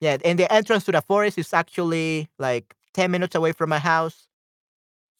Yeah, 0.00 0.16
and 0.24 0.38
the 0.38 0.52
entrance 0.52 0.84
to 0.84 0.92
the 0.92 1.02
forest 1.02 1.38
is 1.38 1.52
actually 1.52 2.28
like 2.38 2.74
10 2.94 3.10
minutes 3.10 3.34
away 3.34 3.52
from 3.52 3.70
my 3.70 3.78
house. 3.78 4.28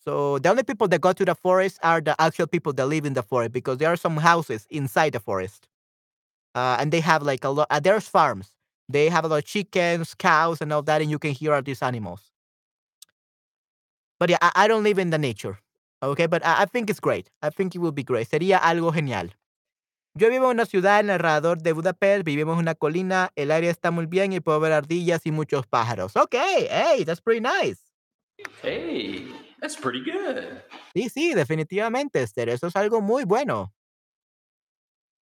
So 0.08 0.38
the 0.38 0.48
only 0.48 0.62
people 0.62 0.88
that 0.88 1.02
go 1.02 1.12
to 1.12 1.22
the 1.22 1.34
forest 1.34 1.78
are 1.82 2.00
the 2.00 2.18
actual 2.18 2.46
people 2.46 2.72
that 2.72 2.86
live 2.86 3.04
in 3.04 3.12
the 3.12 3.22
forest 3.22 3.52
because 3.52 3.76
there 3.76 3.90
are 3.90 3.96
some 3.96 4.16
houses 4.16 4.66
inside 4.70 5.12
the 5.12 5.20
forest. 5.20 5.68
Uh, 6.54 6.78
and 6.80 6.90
they 6.90 7.00
have 7.00 7.22
like 7.22 7.44
a 7.44 7.50
lot, 7.50 7.66
uh, 7.68 7.78
there's 7.78 8.08
farms. 8.08 8.50
They 8.88 9.10
have 9.10 9.26
a 9.26 9.28
lot 9.28 9.40
of 9.40 9.44
chickens, 9.44 10.14
cows, 10.14 10.62
and 10.62 10.72
all 10.72 10.80
that, 10.84 11.02
and 11.02 11.10
you 11.10 11.18
can 11.18 11.32
hear 11.32 11.52
all 11.52 11.60
these 11.60 11.82
animals. 11.82 12.32
But 14.18 14.30
yeah, 14.30 14.38
I, 14.40 14.64
I 14.64 14.66
don't 14.66 14.82
live 14.82 14.98
in 14.98 15.10
the 15.10 15.18
nature. 15.18 15.58
Okay, 16.02 16.24
but 16.24 16.42
I, 16.42 16.62
I 16.62 16.64
think 16.64 16.88
it's 16.88 17.00
great. 17.00 17.28
I 17.42 17.50
think 17.50 17.74
it 17.74 17.80
will 17.80 17.92
be 17.92 18.02
great. 18.02 18.30
Sería 18.30 18.60
algo 18.60 18.94
genial. 18.94 19.28
Yo 20.14 20.30
vivo 20.30 20.46
en 20.46 20.52
una 20.52 20.64
ciudad 20.64 21.00
en 21.00 21.10
alrededor 21.10 21.58
de 21.58 21.74
Budapest, 21.74 22.24
vivimos 22.24 22.54
en 22.54 22.60
una 22.60 22.74
colina, 22.74 23.28
el 23.36 23.50
aire 23.50 23.68
está 23.68 23.90
muy 23.90 24.06
bien 24.06 24.32
y 24.32 24.40
puedo 24.40 24.58
ver 24.58 24.72
ardillas 24.72 25.26
y 25.26 25.32
muchos 25.32 25.66
pájaros. 25.66 26.16
Okay, 26.16 26.66
hey, 26.70 27.04
that's 27.04 27.20
pretty 27.20 27.42
nice. 27.42 27.78
Hey, 28.62 29.28
that's 29.60 29.76
pretty 29.76 30.00
good. 30.00 30.62
Sí, 30.94 31.08
sí, 31.08 31.34
definitivamente, 31.34 32.22
Esther, 32.22 32.48
eso 32.48 32.66
es 32.66 32.76
algo 32.76 33.00
muy 33.00 33.24
bueno. 33.24 33.72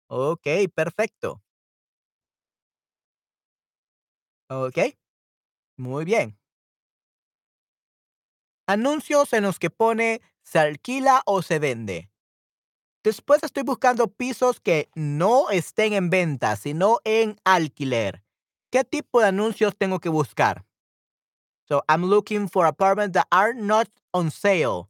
Ok, 0.08 0.46
perfecto. 0.74 1.42
Ok, 4.48 4.78
muy 5.78 6.04
bien. 6.04 6.38
Anuncios 8.66 9.32
en 9.32 9.44
los 9.44 9.58
que 9.58 9.70
pone 9.70 10.20
se 10.42 10.58
alquila 10.58 11.22
o 11.26 11.42
se 11.42 11.58
vende. 11.58 12.10
Después 13.04 13.42
estoy 13.42 13.64
buscando 13.64 14.08
pisos 14.08 14.60
que 14.60 14.88
no 14.94 15.50
estén 15.50 15.92
en 15.92 16.10
venta, 16.10 16.56
sino 16.56 16.98
en 17.04 17.36
alquiler. 17.44 18.24
¿Qué 18.70 18.84
tipo 18.84 19.20
de 19.20 19.28
anuncios 19.28 19.76
tengo 19.76 19.98
que 20.00 20.08
buscar? 20.08 20.64
So 21.68 21.82
I'm 21.88 22.04
looking 22.04 22.48
for 22.48 22.66
apartments 22.66 23.14
that 23.14 23.26
are 23.32 23.54
not 23.54 23.88
on 24.12 24.30
sale 24.30 24.88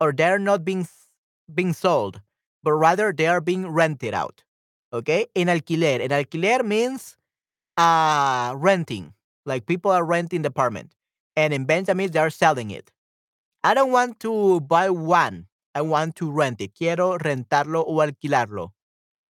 or 0.00 0.12
they're 0.12 0.38
not 0.38 0.64
being 0.64 0.86
being 1.52 1.72
sold, 1.72 2.20
but 2.62 2.72
rather 2.72 3.12
they 3.12 3.26
are 3.26 3.40
being 3.40 3.68
rented 3.68 4.14
out. 4.14 4.42
Okay? 4.92 5.26
En 5.34 5.48
alquiler. 5.48 6.00
En 6.00 6.12
alquiler 6.12 6.64
means 6.64 7.16
uh 7.76 8.54
renting. 8.56 9.14
Like 9.44 9.66
people 9.66 9.90
are 9.90 10.04
renting 10.04 10.42
the 10.42 10.48
apartment. 10.48 10.92
And 11.36 11.52
in 11.52 11.66
venta 11.66 11.94
means 11.94 12.12
they 12.12 12.20
are 12.20 12.30
selling 12.30 12.70
it. 12.70 12.90
I 13.62 13.74
don't 13.74 13.92
want 13.92 14.20
to 14.20 14.60
buy 14.60 14.90
one. 14.90 15.46
I 15.74 15.82
want 15.82 16.16
to 16.16 16.30
rent 16.30 16.60
it. 16.60 16.74
Quiero 16.74 17.18
rentarlo 17.18 17.84
o 17.86 17.96
alquilarlo. 17.96 18.70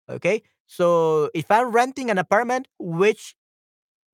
Okay? 0.08 0.42
So 0.66 1.30
if 1.34 1.50
I'm 1.50 1.70
renting 1.72 2.10
an 2.10 2.18
apartment, 2.18 2.68
which 2.78 3.34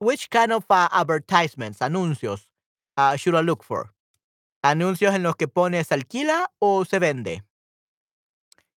which 0.02 0.28
kind 0.30 0.52
of 0.52 0.64
uh, 0.68 0.88
advertisements, 0.90 1.78
anuncios, 1.80 2.46
uh, 2.96 3.16
should 3.16 3.34
I 3.36 3.40
look 3.40 3.62
for? 3.62 3.92
Anuncios 4.64 5.14
en 5.14 5.22
los 5.22 5.36
que 5.36 5.48
pone 5.48 5.82
se 5.84 5.94
alquila 5.94 6.46
o 6.60 6.84
se 6.84 6.98
vende. 6.98 7.42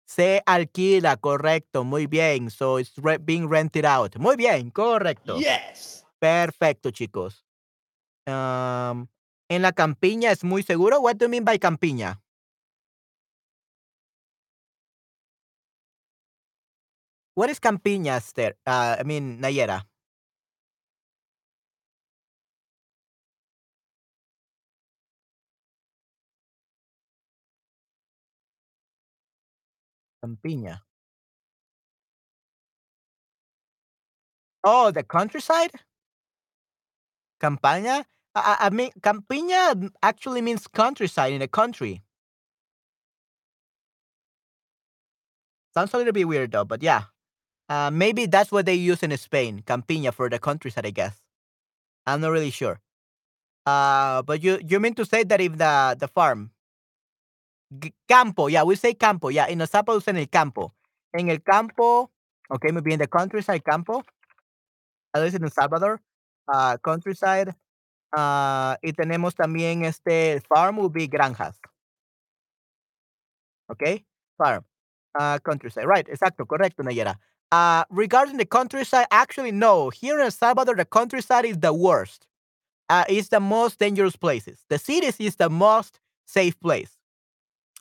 Se 0.06 0.42
alquila, 0.46 1.16
correcto, 1.16 1.82
muy 1.84 2.06
bien. 2.06 2.50
So 2.50 2.76
it's 2.78 2.92
re- 2.98 3.18
being 3.18 3.48
rented 3.48 3.84
out. 3.86 4.16
Muy 4.18 4.36
bien, 4.36 4.70
correcto. 4.70 5.38
Yes. 5.38 6.04
Perfecto, 6.18 6.90
chicos. 6.90 7.44
Um, 8.26 9.08
en 9.48 9.62
la 9.62 9.72
campiña 9.72 10.30
es 10.30 10.44
muy 10.44 10.62
seguro. 10.62 11.00
What 11.00 11.16
do 11.16 11.24
you 11.26 11.30
mean 11.30 11.44
by 11.44 11.58
campiña? 11.58 12.20
What 17.34 17.50
is 17.50 17.58
campiña, 17.60 18.16
Esther? 18.16 18.56
Uh, 18.66 18.96
I 19.00 19.02
mean, 19.04 19.40
Nayera. 19.40 19.86
Campiña. 30.24 30.80
Oh, 34.64 34.90
the 34.90 35.02
countryside? 35.02 35.72
Campaña? 37.38 38.06
I, 38.34 38.56
I 38.60 38.70
mean, 38.70 38.90
campiña 39.00 39.90
actually 40.02 40.40
means 40.40 40.66
countryside 40.66 41.34
in 41.34 41.42
a 41.42 41.48
country. 41.48 42.02
Sounds 45.74 45.92
a 45.92 45.98
little 45.98 46.12
bit 46.14 46.26
weird 46.26 46.52
though, 46.52 46.64
but 46.64 46.82
yeah. 46.82 47.02
Uh, 47.68 47.90
maybe 47.92 48.24
that's 48.24 48.50
what 48.50 48.64
they 48.64 48.74
use 48.74 49.02
in 49.02 49.14
Spain, 49.18 49.62
campiña 49.66 50.12
for 50.14 50.30
the 50.30 50.38
countryside, 50.38 50.86
I 50.86 50.90
guess. 50.90 51.20
I'm 52.06 52.22
not 52.22 52.30
really 52.30 52.50
sure. 52.50 52.80
Uh, 53.66 54.22
but 54.22 54.42
you 54.42 54.58
you 54.66 54.80
mean 54.80 54.94
to 54.94 55.04
say 55.04 55.24
that 55.24 55.40
if 55.42 55.58
the 55.58 55.96
the 56.00 56.08
farm 56.08 56.53
campo, 58.08 58.48
yeah, 58.48 58.62
we 58.62 58.76
say 58.76 58.94
campo, 58.94 59.28
yeah, 59.28 59.46
in 59.46 59.58
Nosapa 59.58 59.94
usan 59.94 60.16
el 60.18 60.26
campo. 60.26 60.72
En 61.16 61.28
el 61.30 61.38
campo, 61.38 62.10
okay, 62.50 62.70
maybe 62.72 62.92
in 62.92 62.98
the 62.98 63.06
countryside 63.06 63.64
campo, 63.64 64.02
at 65.14 65.22
least 65.22 65.36
in 65.36 65.44
El 65.44 65.50
Salvador, 65.50 66.00
uh, 66.52 66.76
countryside, 66.78 67.54
uh, 68.16 68.74
y 68.82 68.92
tenemos 68.92 69.34
también 69.34 69.84
este 69.84 70.42
farm 70.48 70.76
will 70.76 70.88
be 70.90 71.06
granjas, 71.06 71.56
okay, 73.70 74.04
farm, 74.36 74.64
uh, 75.18 75.38
countryside, 75.44 75.86
right, 75.86 76.08
exacto, 76.08 76.46
correcto, 76.46 76.82
Nayera. 76.82 77.16
Uh, 77.52 77.84
regarding 77.90 78.36
the 78.36 78.44
countryside, 78.44 79.06
actually, 79.12 79.52
no, 79.52 79.88
here 79.90 80.18
in 80.18 80.24
El 80.24 80.30
Salvador, 80.32 80.74
the 80.74 80.84
countryside 80.84 81.44
is 81.44 81.58
the 81.58 81.72
worst. 81.72 82.26
Uh, 82.88 83.04
it's 83.08 83.28
the 83.28 83.40
most 83.40 83.78
dangerous 83.78 84.16
places. 84.16 84.64
The 84.68 84.78
cities 84.78 85.16
is 85.20 85.36
the 85.36 85.48
most 85.48 86.00
safe 86.26 86.58
place. 86.60 86.93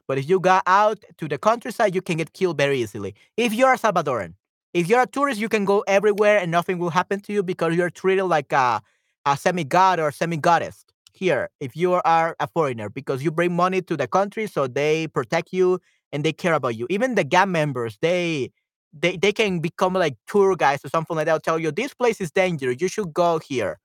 But 0.08 0.18
if 0.18 0.30
you 0.30 0.40
go 0.40 0.60
out 0.66 1.04
to 1.18 1.28
the 1.28 1.38
countryside, 1.38 1.96
you 1.96 2.02
can 2.02 2.18
get 2.18 2.34
killed 2.34 2.58
very 2.58 2.82
easily. 2.82 3.16
If 3.38 3.54
you're 3.54 3.74
a 3.74 3.78
Salvadoran, 3.78 4.34
if 4.74 4.88
you're 4.90 5.02
a 5.02 5.08
tourist, 5.08 5.40
you 5.40 5.50
can 5.50 5.66
go 5.66 5.84
everywhere 5.88 6.40
and 6.40 6.52
nothing 6.52 6.80
will 6.80 6.90
happen 6.90 7.20
to 7.22 7.34
you 7.34 7.44
because 7.44 7.76
you're 7.76 7.90
treated 7.90 8.26
like 8.26 8.52
a, 8.52 8.82
a 9.26 9.38
semi 9.38 9.64
god 9.64 10.00
or 10.00 10.12
semi 10.12 10.38
goddess 10.38 10.86
here. 11.14 11.50
If 11.60 11.76
you 11.76 11.94
are 11.94 12.36
a 12.40 12.48
foreigner, 12.48 12.90
because 12.90 13.24
you 13.24 13.32
bring 13.32 13.54
money 13.56 13.82
to 13.84 13.96
the 13.96 14.08
country, 14.08 14.48
so 14.48 14.68
they 14.68 15.08
protect 15.08 15.54
you 15.54 15.80
and 16.12 16.24
they 16.24 16.34
care 16.34 16.54
about 16.54 16.76
you. 16.76 16.88
Even 16.90 17.16
the 17.16 17.24
gang 17.24 17.52
members, 17.52 17.98
they 18.02 18.52
they 18.94 19.18
they 19.18 19.32
can 19.32 19.60
become 19.60 19.94
like 19.94 20.16
tour 20.28 20.56
guides 20.56 20.84
or 20.86 20.90
something 20.90 21.16
like 21.16 21.26
that. 21.28 21.32
They'll 21.34 21.40
tell 21.54 21.60
you 21.60 21.72
this 21.72 21.94
place 21.94 22.20
is 22.22 22.32
dangerous. 22.32 22.78
You 22.82 22.88
should 22.88 23.14
go 23.14 23.40
here 23.40 23.80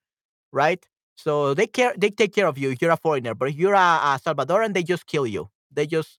right? 0.53 0.85
So 1.17 1.55
they 1.55 1.67
care, 1.67 1.95
they 1.99 2.11
take 2.11 2.35
care 2.35 2.47
of 2.47 2.59
you 2.59 2.71
if 2.71 2.81
you're 2.83 2.91
a 2.93 2.97
foreigner. 2.97 3.35
But 3.35 3.51
if 3.51 3.57
you're 3.57 3.75
a, 3.75 3.79
a 3.79 4.21
Salvadoran, 4.25 4.75
they 4.75 4.83
just 4.83 5.07
kill 5.07 5.27
you. 5.27 5.49
They 5.73 5.87
just, 5.87 6.19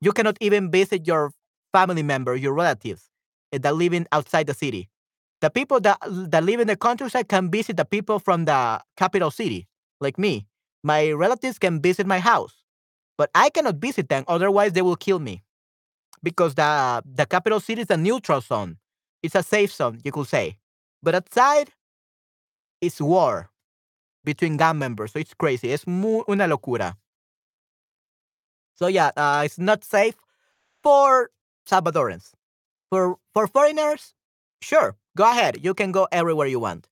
you 0.00 0.12
cannot 0.12 0.36
even 0.40 0.70
visit 0.70 1.06
your 1.06 1.32
family 1.72 2.02
member, 2.02 2.36
your 2.36 2.52
relatives 2.54 3.10
eh, 3.52 3.58
that 3.58 3.76
live 3.76 3.92
in 3.92 4.06
outside 4.12 4.46
the 4.46 4.54
city. 4.54 4.88
The 5.40 5.50
people 5.50 5.80
that 5.80 5.98
that 6.06 6.44
live 6.44 6.60
in 6.60 6.68
the 6.68 6.76
countryside 6.76 7.28
can 7.28 7.50
visit 7.50 7.76
the 7.76 7.84
people 7.86 8.18
from 8.18 8.44
the 8.44 8.82
capital 8.96 9.30
city, 9.30 9.68
like 10.00 10.18
me. 10.18 10.46
My 10.82 11.12
relatives 11.12 11.58
can 11.58 11.80
visit 11.80 12.06
my 12.06 12.18
house, 12.20 12.54
but 13.16 13.30
I 13.34 13.50
cannot 13.50 13.76
visit 13.76 14.08
them. 14.10 14.24
Otherwise, 14.28 14.72
they 14.72 14.82
will 14.82 14.96
kill 14.96 15.18
me 15.18 15.42
because 16.22 16.54
the 16.54 17.02
the 17.06 17.26
capital 17.26 17.60
city 17.60 17.82
is 17.82 17.90
a 17.90 17.96
neutral 17.96 18.40
zone. 18.42 18.78
It's 19.22 19.34
a 19.34 19.42
safe 19.42 19.72
zone, 19.72 20.00
you 20.04 20.12
could 20.12 20.28
say. 20.28 20.56
But 21.02 21.14
outside, 21.14 21.70
it's 22.80 23.00
war 23.00 23.50
between 24.24 24.56
gang 24.56 24.78
members. 24.78 25.12
So 25.12 25.18
it's 25.18 25.34
crazy. 25.34 25.72
Es 25.72 25.86
muy, 25.86 26.22
una 26.28 26.46
locura. 26.46 26.96
So 28.80 28.86
yeah, 28.88 29.10
uh, 29.16 29.42
it's 29.44 29.58
not 29.58 29.84
safe 29.84 30.16
for 30.82 31.30
Salvadorans. 31.68 32.32
For 32.90 33.18
for 33.34 33.46
foreigners, 33.48 34.14
sure, 34.62 34.96
go 35.16 35.30
ahead. 35.30 35.64
You 35.64 35.74
can 35.74 35.92
go 35.92 36.08
everywhere 36.12 36.46
you 36.48 36.60
want. 36.60 36.88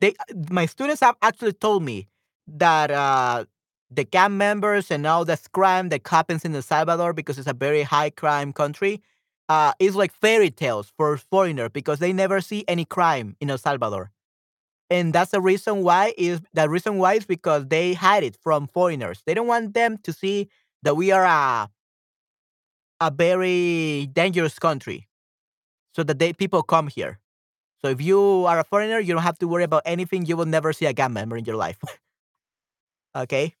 They, 0.00 0.14
my 0.50 0.66
students 0.66 1.00
have 1.00 1.16
actually 1.22 1.52
told 1.54 1.82
me 1.82 2.08
that 2.46 2.90
uh, 2.90 3.44
the 3.90 4.04
gang 4.04 4.36
members 4.36 4.90
and 4.90 5.06
all 5.06 5.24
this 5.24 5.48
crime 5.48 5.88
that 5.90 6.06
happens 6.06 6.44
in 6.44 6.54
El 6.54 6.62
Salvador 6.62 7.12
because 7.12 7.38
it's 7.38 7.48
a 7.48 7.54
very 7.54 7.82
high 7.82 8.10
crime 8.10 8.52
country 8.52 9.02
uh, 9.48 9.72
is 9.78 9.96
like 9.96 10.12
fairy 10.12 10.50
tales 10.50 10.92
for 10.96 11.16
foreigners 11.16 11.70
because 11.72 11.98
they 11.98 12.12
never 12.12 12.40
see 12.40 12.64
any 12.68 12.84
crime 12.84 13.36
in 13.40 13.50
El 13.50 13.58
Salvador. 13.58 14.10
And 14.88 15.12
that's 15.12 15.32
the 15.32 15.40
reason 15.40 15.82
why 15.82 16.14
is 16.16 16.40
the 16.54 16.68
reason 16.68 16.98
why 16.98 17.14
is 17.14 17.26
because 17.26 17.66
they 17.66 17.94
hide 17.94 18.22
it 18.22 18.36
from 18.36 18.68
foreigners. 18.68 19.22
They 19.26 19.34
don't 19.34 19.48
want 19.48 19.74
them 19.74 19.98
to 20.04 20.12
see 20.12 20.48
that 20.82 20.96
we 20.96 21.10
are 21.10 21.24
a 21.24 21.68
a 23.00 23.10
very 23.10 24.08
dangerous 24.12 24.58
country, 24.58 25.08
so 25.92 26.02
that 26.04 26.18
they 26.18 26.32
people 26.32 26.62
come 26.62 26.88
here. 26.88 27.18
So 27.82 27.88
if 27.88 28.00
you 28.00 28.46
are 28.46 28.60
a 28.60 28.64
foreigner, 28.64 29.00
you 29.00 29.12
don't 29.12 29.22
have 29.22 29.38
to 29.38 29.48
worry 29.48 29.64
about 29.64 29.82
anything. 29.84 30.24
You 30.24 30.36
will 30.36 30.46
never 30.46 30.72
see 30.72 30.86
a 30.86 30.92
gang 30.92 31.12
member 31.12 31.36
in 31.36 31.44
your 31.44 31.56
life. 31.56 31.78
okay, 33.16 33.54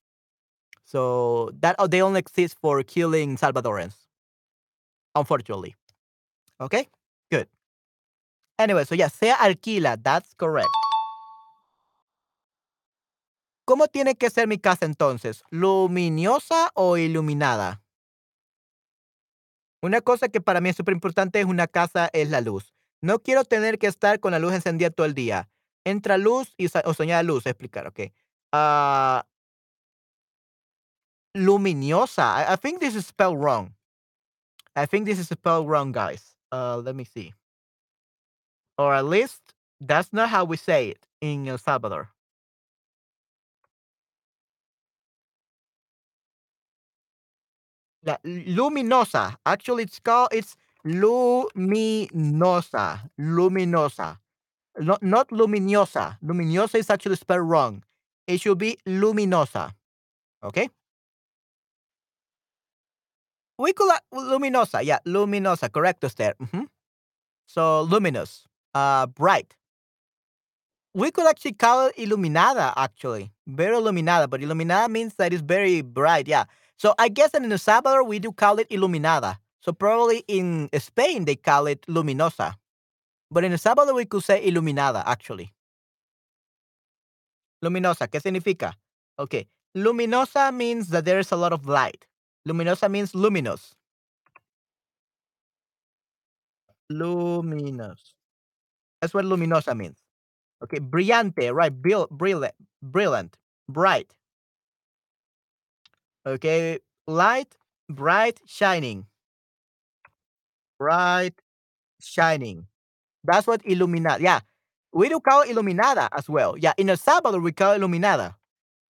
so 0.84 1.50
that 1.60 1.74
oh, 1.80 1.88
they 1.88 2.02
only 2.02 2.20
exist 2.20 2.56
for 2.60 2.82
killing 2.84 3.36
Salvadorans, 3.36 3.96
unfortunately. 5.16 5.74
Okay, 6.60 6.88
good. 7.32 7.48
Anyway, 8.60 8.84
so 8.84 8.94
yeah, 8.94 9.08
se 9.08 9.32
alquila. 9.32 9.98
That's 10.02 10.32
correct. 10.34 10.68
¿Cómo 13.66 13.88
tiene 13.88 14.14
que 14.14 14.30
ser 14.30 14.46
mi 14.46 14.58
casa 14.58 14.86
entonces? 14.86 15.42
¿Luminosa 15.50 16.70
o 16.74 16.96
iluminada? 16.96 17.82
Una 19.82 20.00
cosa 20.00 20.28
que 20.28 20.40
para 20.40 20.60
mí 20.60 20.68
es 20.68 20.76
súper 20.76 20.94
importante 20.94 21.40
es 21.40 21.46
una 21.46 21.66
casa 21.66 22.08
es 22.12 22.30
la 22.30 22.40
luz. 22.40 22.72
No 23.02 23.18
quiero 23.18 23.44
tener 23.44 23.78
que 23.80 23.88
estar 23.88 24.20
con 24.20 24.30
la 24.30 24.38
luz 24.38 24.54
encendida 24.54 24.90
todo 24.90 25.04
el 25.04 25.14
día. 25.14 25.48
Entra 25.84 26.16
luz 26.16 26.54
y 26.56 26.66
o 26.84 26.94
soñada 26.94 27.24
luz, 27.24 27.44
explicar, 27.46 27.88
ok. 27.88 28.12
Uh, 28.52 29.22
luminosa. 31.34 32.38
I, 32.38 32.54
I, 32.54 32.56
think 32.56 32.80
this 32.80 32.94
is 32.94 33.06
spelled 33.06 33.38
wrong. 33.38 33.74
I 34.76 34.86
think 34.86 35.06
this 35.06 35.18
is 35.18 35.28
spelled 35.28 35.68
wrong, 35.68 35.90
guys. 35.90 36.36
Uh, 36.52 36.80
let 36.84 36.94
me 36.94 37.04
see. 37.04 37.34
Or 38.78 38.94
at 38.94 39.04
least 39.04 39.42
that's 39.80 40.12
not 40.12 40.28
how 40.28 40.44
we 40.44 40.56
say 40.56 40.90
it 40.90 41.06
in 41.20 41.48
El 41.48 41.58
Salvador. 41.58 42.10
La 48.06 48.16
luminosa. 48.24 49.36
Actually, 49.44 49.82
it's 49.82 49.98
called 49.98 50.28
it's 50.30 50.56
luminosa. 50.86 51.50
Luminosa. 53.18 54.18
Not 54.78 55.02
not 55.02 55.28
luminosa. 55.30 56.16
Luminosa 56.24 56.78
is 56.78 56.88
actually 56.88 57.16
spelled 57.16 57.48
wrong. 57.48 57.82
It 58.26 58.40
should 58.40 58.58
be 58.58 58.78
luminosa. 58.86 59.72
Okay. 60.42 60.68
We 63.58 63.72
could 63.72 63.90
uh, 63.90 63.98
luminosa. 64.14 64.84
Yeah, 64.84 64.98
luminosa. 65.04 65.72
Correct 65.72 66.04
us 66.04 66.14
there. 66.14 66.34
Mm 66.38 66.48
-hmm. 66.52 66.66
So 67.46 67.82
luminous. 67.82 68.46
Uh, 68.74 69.06
bright. 69.06 69.56
We 70.94 71.10
could 71.10 71.26
actually 71.26 71.56
call 71.56 71.88
it 71.88 71.98
illuminada. 71.98 72.72
Actually, 72.76 73.32
very 73.46 73.76
illuminada. 73.76 74.28
But 74.28 74.42
illuminada 74.42 74.88
means 74.88 75.14
that 75.16 75.32
it's 75.32 75.42
very 75.42 75.82
bright. 75.82 76.28
Yeah. 76.28 76.44
So 76.78 76.94
I 76.98 77.08
guess 77.08 77.30
that 77.32 77.42
in 77.42 77.50
El 77.50 77.58
Salvador 77.58 78.04
we 78.04 78.18
do 78.18 78.32
call 78.32 78.58
it 78.58 78.68
iluminada. 78.70 79.38
So 79.60 79.72
probably 79.72 80.24
in 80.28 80.68
Spain 80.78 81.24
they 81.24 81.36
call 81.36 81.66
it 81.66 81.82
luminosa. 81.86 82.54
But 83.30 83.44
in 83.44 83.52
El 83.52 83.58
Salvador 83.58 83.94
we 83.94 84.04
could 84.04 84.22
say 84.22 84.42
iluminada 84.44 85.02
actually. 85.06 85.52
Luminosa, 87.64 88.06
¿qué 88.06 88.20
significa? 88.20 88.74
Okay. 89.18 89.46
Luminosa 89.76 90.54
means 90.54 90.88
that 90.88 91.04
there 91.04 91.18
is 91.18 91.32
a 91.32 91.36
lot 91.36 91.52
of 91.52 91.66
light. 91.66 92.06
Luminosa 92.46 92.90
means 92.90 93.14
luminous. 93.14 93.74
Luminous. 96.90 98.14
That's 99.00 99.12
what 99.12 99.24
luminosa 99.24 99.76
means. 99.76 99.98
Okay, 100.62 100.78
brillante, 100.78 101.52
right? 101.52 101.72
Brilliant, 101.72 102.54
brilliant, 102.82 103.36
bright. 103.68 104.10
Okay, 106.26 106.80
light, 107.06 107.54
bright, 107.88 108.40
shining. 108.46 109.06
Bright, 110.76 111.40
shining. 112.00 112.66
That's 113.22 113.46
what 113.46 113.62
illuminada. 113.64 114.20
Yeah, 114.20 114.40
we 114.92 115.08
do 115.08 115.20
call 115.20 115.42
iluminada 115.44 116.08
as 116.12 116.28
well. 116.28 116.56
Yeah, 116.58 116.72
in 116.76 116.90
El 116.90 116.96
Salvador 116.96 117.40
we 117.40 117.52
call 117.52 117.74
iluminada. 117.74 118.36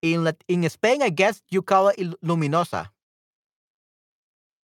In 0.01 0.33
in 0.49 0.65
Spain, 0.71 1.03
I 1.03 1.11
guess 1.11 1.43
you 1.51 1.61
call 1.61 1.89
it 1.89 1.99
luminosa. 2.25 2.89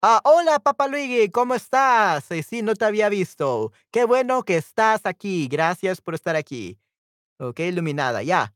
Ah, 0.03 0.21
hola, 0.25 0.59
Papa 0.59 0.87
Luigi, 0.87 1.31
¿cómo 1.31 1.55
estás? 1.55 2.25
Sí, 2.25 2.43
sí, 2.43 2.63
no 2.63 2.75
te 2.75 2.85
había 2.85 3.09
visto. 3.09 3.73
Qué 3.91 4.05
bueno 4.05 4.43
que 4.43 4.57
estás 4.57 5.07
aquí. 5.07 5.49
Gracias 5.49 6.01
por 6.01 6.15
estar 6.15 6.37
aquí. 6.37 6.79
Okay, 7.39 7.69
iluminada. 7.69 8.23
Yeah. 8.23 8.53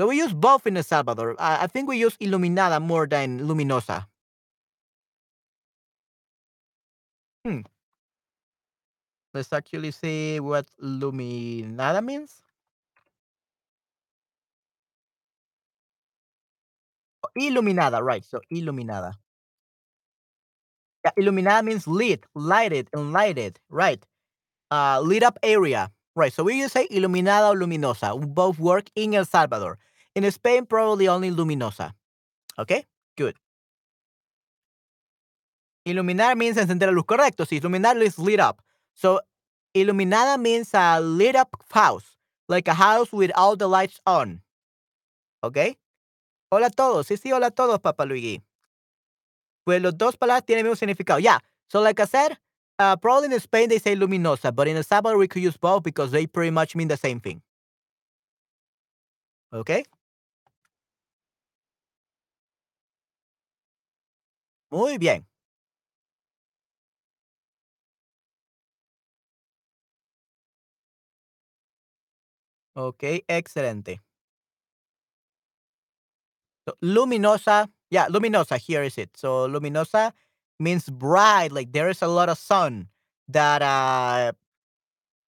So 0.00 0.06
we 0.06 0.16
use 0.16 0.32
both 0.32 0.66
in 0.66 0.78
El 0.78 0.82
Salvador. 0.82 1.36
I, 1.38 1.64
I 1.64 1.66
think 1.66 1.86
we 1.86 1.98
use 1.98 2.16
Iluminada 2.20 2.80
more 2.80 3.06
than 3.06 3.40
Luminosa. 3.40 4.06
Hmm. 7.44 7.60
Let's 9.34 9.52
actually 9.52 9.90
see 9.90 10.40
what 10.40 10.64
Luminada 10.82 12.02
means. 12.02 12.40
Oh, 17.22 17.28
Iluminada, 17.36 18.02
right. 18.02 18.24
So 18.24 18.40
Iluminada. 18.50 19.12
Yeah, 21.04 21.10
Iluminada 21.18 21.62
means 21.62 21.86
lit, 21.86 22.24
lighted, 22.34 22.88
enlightened, 22.96 23.58
right. 23.68 24.02
Uh, 24.70 25.02
lit 25.04 25.22
up 25.22 25.38
area. 25.42 25.90
Right. 26.16 26.32
So 26.32 26.42
we 26.42 26.62
just 26.62 26.72
say 26.72 26.88
Iluminada 26.90 27.48
or 27.48 27.54
Luminosa. 27.54 28.18
Both 28.34 28.58
work 28.58 28.88
in 28.96 29.12
El 29.12 29.26
Salvador. 29.26 29.78
In 30.14 30.30
Spain, 30.30 30.66
probably 30.66 31.08
only 31.08 31.30
luminosa. 31.30 31.92
Okay, 32.58 32.84
good. 33.16 33.36
Iluminar 35.86 36.36
means 36.36 36.56
encender 36.56 36.86
la 36.86 36.92
luz. 36.92 37.04
Correcto. 37.04 37.46
Sí, 37.46 37.60
iluminar 37.60 38.00
is 38.02 38.18
lit 38.18 38.40
up. 38.40 38.60
So, 38.94 39.20
iluminada 39.74 40.38
means 40.38 40.74
a 40.74 41.00
lit 41.00 41.36
up 41.36 41.48
house, 41.70 42.18
like 42.48 42.68
a 42.68 42.74
house 42.74 43.12
with 43.12 43.30
all 43.34 43.56
the 43.56 43.68
lights 43.68 44.00
on. 44.06 44.42
Okay. 45.42 45.76
Hola 46.52 46.66
a 46.66 46.70
todos. 46.70 47.06
Sí, 47.06 47.16
sí, 47.16 47.32
hola 47.32 47.46
a 47.46 47.50
todos, 47.50 47.78
Papa 47.78 48.04
Luigi. 48.04 48.42
Pues 49.64 49.80
los 49.80 49.96
dos 49.96 50.16
palabras 50.16 50.44
tienen 50.44 50.66
el 50.66 50.72
mismo 50.72 50.76
significado. 50.76 51.20
Yeah. 51.20 51.38
So, 51.68 51.80
like 51.80 52.00
I 52.00 52.04
said, 52.06 52.36
uh, 52.78 52.96
probably 52.96 53.32
in 53.32 53.40
Spain 53.40 53.68
they 53.68 53.78
say 53.78 53.94
luminosa, 53.94 54.54
but 54.54 54.66
in 54.66 54.76
El 54.76 54.82
Salvador 54.82 55.16
we 55.18 55.28
could 55.28 55.42
use 55.42 55.56
both 55.56 55.82
because 55.82 56.10
they 56.10 56.26
pretty 56.26 56.50
much 56.50 56.74
mean 56.74 56.88
the 56.88 56.96
same 56.96 57.20
thing. 57.20 57.40
Okay. 59.52 59.84
Muy 64.70 64.98
bien. 64.98 65.26
Okay, 72.76 73.24
excelente. 73.28 74.00
So, 76.68 76.74
luminosa, 76.82 77.68
yeah, 77.90 78.06
luminosa, 78.08 78.58
here 78.58 78.82
is 78.82 78.98
it. 78.98 79.10
So 79.16 79.48
luminosa 79.48 80.12
means 80.58 80.88
bright, 80.88 81.52
like 81.52 81.72
there 81.72 81.88
is 81.88 82.02
a 82.02 82.06
lot 82.08 82.28
of 82.28 82.38
sun 82.38 82.88
that 83.28 83.62
uh 83.62 84.32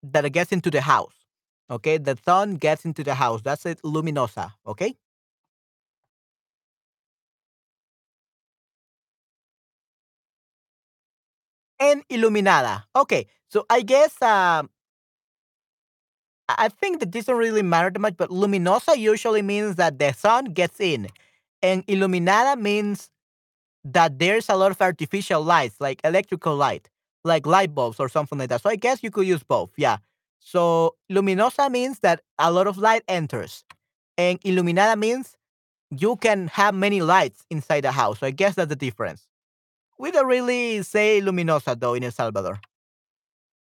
that 0.03 0.31
gets 0.33 0.53
into 0.53 0.71
the 0.71 0.81
house. 0.83 1.15
Okay, 1.71 1.99
the 1.99 2.19
sun 2.25 2.57
gets 2.57 2.85
into 2.85 3.05
the 3.05 3.15
house. 3.15 3.43
That's 3.43 3.67
it, 3.67 3.81
luminosa. 3.83 4.53
Okay. 4.67 4.97
And 11.83 12.05
iluminada. 12.09 12.85
Okay, 12.95 13.27
so 13.49 13.67
I 13.69 13.83
guess 13.83 14.15
uh, 14.23 14.63
I 16.49 16.69
think 16.69 17.01
that 17.01 17.11
doesn't 17.11 17.35
really 17.35 17.63
matter 17.63 17.91
that 17.91 17.99
much, 17.99 18.17
but 18.17 18.31
luminosa 18.31 18.97
usually 18.97 19.43
means 19.43 19.77
that 19.77 19.99
the 19.99 20.13
sun 20.13 20.47
gets 20.47 20.79
in, 20.81 21.09
and 21.61 21.83
iluminada 21.89 22.61
means 22.61 23.11
that 23.85 24.19
there's 24.19 24.49
a 24.49 24.57
lot 24.57 24.71
of 24.71 24.81
artificial 24.81 25.43
lights, 25.43 25.77
like 25.81 26.01
electrical 26.05 26.55
light, 26.57 26.89
like 27.25 27.47
light 27.47 27.75
bulbs 27.75 27.99
or 27.99 28.09
something 28.09 28.39
like 28.39 28.49
that. 28.51 28.63
So 28.63 28.71
I 28.71 28.77
guess 28.77 29.03
you 29.03 29.11
could 29.11 29.27
use 29.27 29.43
both. 29.43 29.71
Yeah. 29.77 29.99
So 30.41 30.97
luminosa 31.11 31.71
means 31.71 32.01
that 32.01 32.21
a 32.39 32.53
lot 32.53 32.67
of 32.69 32.79
light 32.79 33.03
enters, 33.09 33.65
and 34.17 34.39
iluminada 34.45 34.97
means 34.97 35.37
you 35.91 36.17
can 36.17 36.49
have 36.49 36.75
many 36.75 37.03
lights 37.03 37.45
inside 37.51 37.83
the 37.83 37.93
house. 37.93 38.21
So 38.21 38.27
I 38.27 38.31
guess 38.31 38.55
that's 38.55 38.69
the 38.69 38.77
difference. 38.77 39.27
We 39.99 40.11
don't 40.11 40.27
really 40.27 40.83
say 40.83 41.21
luminosa 41.21 41.79
though 41.79 41.95
in 41.95 42.05
El 42.05 42.13
Salvador. 42.13 42.61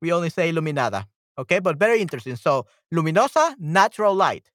We 0.02 0.12
only 0.12 0.30
say 0.30 0.50
iluminada. 0.50 1.08
Okay, 1.38 1.60
but 1.60 1.78
very 1.78 2.02
interesting. 2.02 2.36
So 2.36 2.66
luminosa, 2.94 3.56
natural 3.60 4.16
light. 4.16 4.52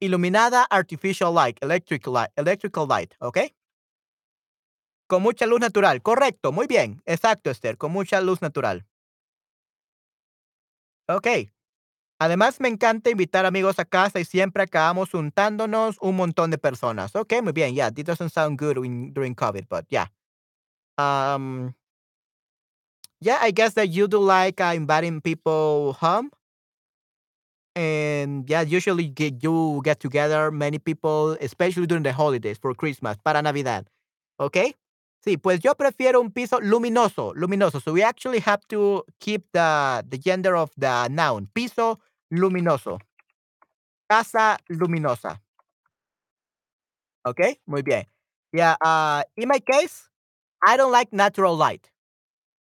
Iluminada, 0.00 0.66
artificial 0.70 1.32
light, 1.32 1.58
electric 1.62 2.06
light, 2.06 2.30
electrical 2.36 2.86
light. 2.86 3.14
Okay. 3.20 3.52
Con 5.08 5.22
mucha 5.22 5.46
luz 5.46 5.60
natural. 5.60 6.00
Correcto. 6.02 6.52
Muy 6.52 6.66
bien. 6.66 7.02
Exacto, 7.06 7.50
Esther. 7.50 7.76
Con 7.76 7.92
mucha 7.92 8.20
luz 8.20 8.40
natural. 8.40 8.84
Ok. 11.08 11.50
Además, 12.18 12.60
me 12.60 12.68
encanta 12.68 13.10
invitar 13.10 13.44
amigos 13.46 13.78
a 13.78 13.84
casa 13.84 14.20
y 14.20 14.24
siempre 14.24 14.62
acabamos 14.62 15.10
juntándonos 15.10 15.96
un 16.00 16.16
montón 16.16 16.50
de 16.50 16.58
personas. 16.58 17.16
Ok, 17.16 17.34
muy 17.42 17.52
bien. 17.52 17.74
Yeah, 17.74 17.90
this 17.90 18.04
doesn't 18.04 18.30
sound 18.30 18.58
good 18.58 18.76
during 18.76 19.34
COVID, 19.34 19.66
but 19.68 19.84
yeah. 19.88 20.06
Um, 20.98 21.74
yeah, 23.20 23.38
I 23.40 23.50
guess 23.50 23.74
that 23.74 23.88
you 23.88 24.08
do 24.08 24.18
like 24.18 24.60
uh, 24.60 24.72
inviting 24.74 25.20
people 25.20 25.94
home. 25.94 26.30
And 27.74 28.48
yeah, 28.50 28.60
usually 28.60 29.08
get, 29.08 29.42
you 29.42 29.80
get 29.82 30.00
together 30.00 30.50
many 30.50 30.78
people, 30.78 31.38
especially 31.40 31.86
during 31.86 32.02
the 32.02 32.12
holidays 32.12 32.58
for 32.58 32.74
Christmas, 32.74 33.16
para 33.24 33.40
Navidad. 33.40 33.86
Okay? 34.38 34.74
Sí, 35.24 35.36
pues 35.40 35.60
yo 35.62 35.74
prefiero 35.74 36.20
un 36.20 36.32
piso 36.32 36.58
luminoso, 36.60 37.32
luminoso. 37.34 37.80
So 37.80 37.92
we 37.92 38.02
actually 38.02 38.40
have 38.40 38.60
to 38.68 39.04
keep 39.20 39.44
the, 39.52 40.04
the 40.08 40.18
gender 40.18 40.56
of 40.56 40.72
the 40.76 41.08
noun. 41.08 41.48
Piso 41.54 42.00
luminoso. 42.32 42.98
Casa 44.10 44.58
luminosa. 44.68 45.38
Okay, 47.24 47.60
muy 47.66 47.82
bien. 47.82 48.04
Yeah, 48.52 48.74
uh, 48.80 49.22
in 49.36 49.48
my 49.48 49.60
case, 49.60 50.08
I 50.64 50.76
don't 50.76 50.92
like 50.92 51.12
natural 51.12 51.56
light. 51.56 51.90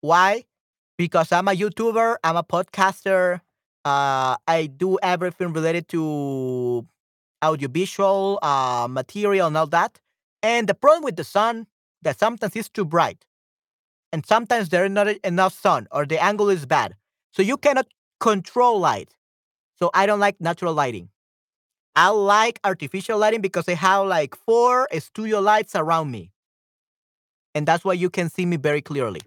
Why? 0.01 0.45
Because 0.99 1.33
I'm 1.33 1.49
a 1.49 1.53
YouTuber, 1.53 2.17
I'm 2.25 2.37
a 2.37 2.45
podcaster, 2.45 3.41
uh, 3.85 4.37
I 4.49 4.67
do 4.77 4.99
everything 5.03 5.53
related 5.53 5.89
to 5.91 6.87
audiovisual 7.45 8.39
uh, 8.43 8.89
material 8.91 9.49
and 9.49 9.57
all 9.57 9.67
that. 9.69 10.01
And 10.43 10.69
the 10.69 10.75
problem 10.75 11.05
with 11.05 11.17
the 11.17 11.25
sun 11.25 11.67
that 12.03 12.19
sometimes 12.19 12.57
it's 12.57 12.69
too 12.69 12.85
bright, 12.85 13.25
and 14.13 14.27
sometimes 14.27 14.71
there 14.71 14.85
is 14.85 14.91
not 14.93 15.09
enough 15.09 15.55
sun, 15.59 15.89
or 15.93 16.07
the 16.07 16.23
angle 16.23 16.51
is 16.51 16.67
bad. 16.67 16.97
So 17.33 17.43
you 17.43 17.57
cannot 17.57 17.87
control 18.21 18.81
light. 18.81 19.17
So 19.79 19.91
I 19.95 20.07
don't 20.07 20.21
like 20.21 20.41
natural 20.41 20.75
lighting. 20.75 21.11
I 21.97 22.11
like 22.11 22.61
artificial 22.65 23.19
lighting 23.19 23.41
because 23.43 23.69
I 23.69 23.75
have 23.75 24.07
like 24.07 24.37
four 24.37 24.89
studio 24.99 25.41
lights 25.41 25.75
around 25.77 26.11
me. 26.11 26.33
And 27.57 27.65
that's 27.65 27.87
why 27.87 27.95
you 27.95 28.11
can 28.11 28.29
see 28.29 28.45
me 28.45 28.59
very 28.59 28.83
clearly. 28.83 29.23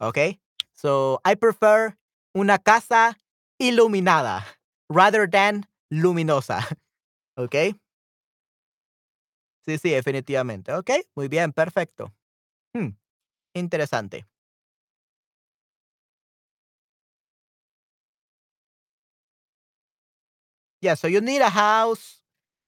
Okay? 0.00 0.40
So 0.74 1.20
I 1.24 1.36
prefer 1.36 1.94
una 2.36 2.58
casa 2.58 3.16
iluminada 3.60 4.44
rather 4.90 5.28
than 5.28 5.64
luminosa. 5.92 6.60
Okay? 7.36 7.74
Sí, 9.66 9.78
sí, 9.78 9.90
definitivamente. 9.90 10.72
Ok, 10.72 10.90
muy 11.16 11.26
bien, 11.26 11.52
perfecto. 11.52 12.12
Hmm, 12.72 12.90
interesante. 13.54 14.24
Yeah, 20.80 20.94
so 20.94 21.08
you 21.08 21.20
need 21.20 21.40
a 21.42 21.50
house. 21.50 22.22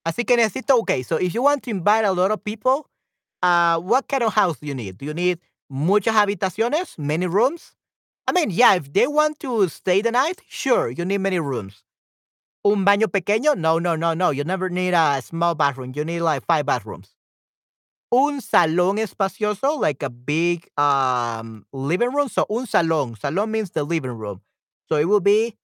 Así 0.05 0.25
que 0.25 0.37
necesito, 0.37 0.77
okay, 0.79 1.05
so 1.05 1.17
if 1.17 1.33
you 1.33 1.43
want 1.43 1.63
to 1.65 1.71
invite 1.71 2.05
a 2.05 2.13
lot 2.13 2.33
of 2.33 2.43
people, 2.43 2.89
uh, 3.43 3.79
what 3.79 4.09
kind 4.09 4.23
of 4.23 4.35
house 4.35 4.59
do 4.59 4.67
you 4.67 4.75
need? 4.75 4.99
Do 4.99 5.07
you 5.07 5.15
need 5.15 5.39
muchas 5.71 6.15
habitaciones, 6.15 6.99
many 6.99 7.27
rooms? 7.27 7.75
I 8.29 8.33
mean, 8.33 8.51
yeah, 8.51 8.75
if 8.75 8.93
they 8.93 9.07
want 9.07 9.41
to 9.41 9.69
stay 9.69 10.03
the 10.03 10.11
night, 10.13 10.43
sure, 10.49 10.91
you 10.91 11.05
need 11.05 11.19
many 11.21 11.39
rooms. 11.41 11.85
Un 12.65 12.85
baño 12.85 13.07
pequeño? 13.09 13.57
No, 13.57 13.79
no, 13.79 13.97
no, 13.97 14.15
no. 14.15 14.31
You 14.31 14.45
never 14.45 14.69
need 14.69 14.95
a 14.95 15.23
small 15.23 15.55
bathroom. 15.55 15.93
You 15.95 16.05
need 16.05 16.21
like 16.21 16.45
five 16.47 16.67
bathrooms. 16.67 17.15
Un 18.13 18.41
salón 18.41 18.99
espacioso, 18.99 19.79
like 19.81 20.03
a 20.03 20.11
big 20.11 20.69
um, 20.79 21.67
living 21.73 22.13
room. 22.13 22.29
So, 22.29 22.47
un 22.51 22.67
salón. 22.67 23.19
Salón 23.19 23.51
means 23.51 23.71
the 23.73 23.85
living 23.85 24.13
room. 24.13 24.41
So, 24.89 24.97
it 24.97 25.07
will 25.07 25.21
be 25.21 25.57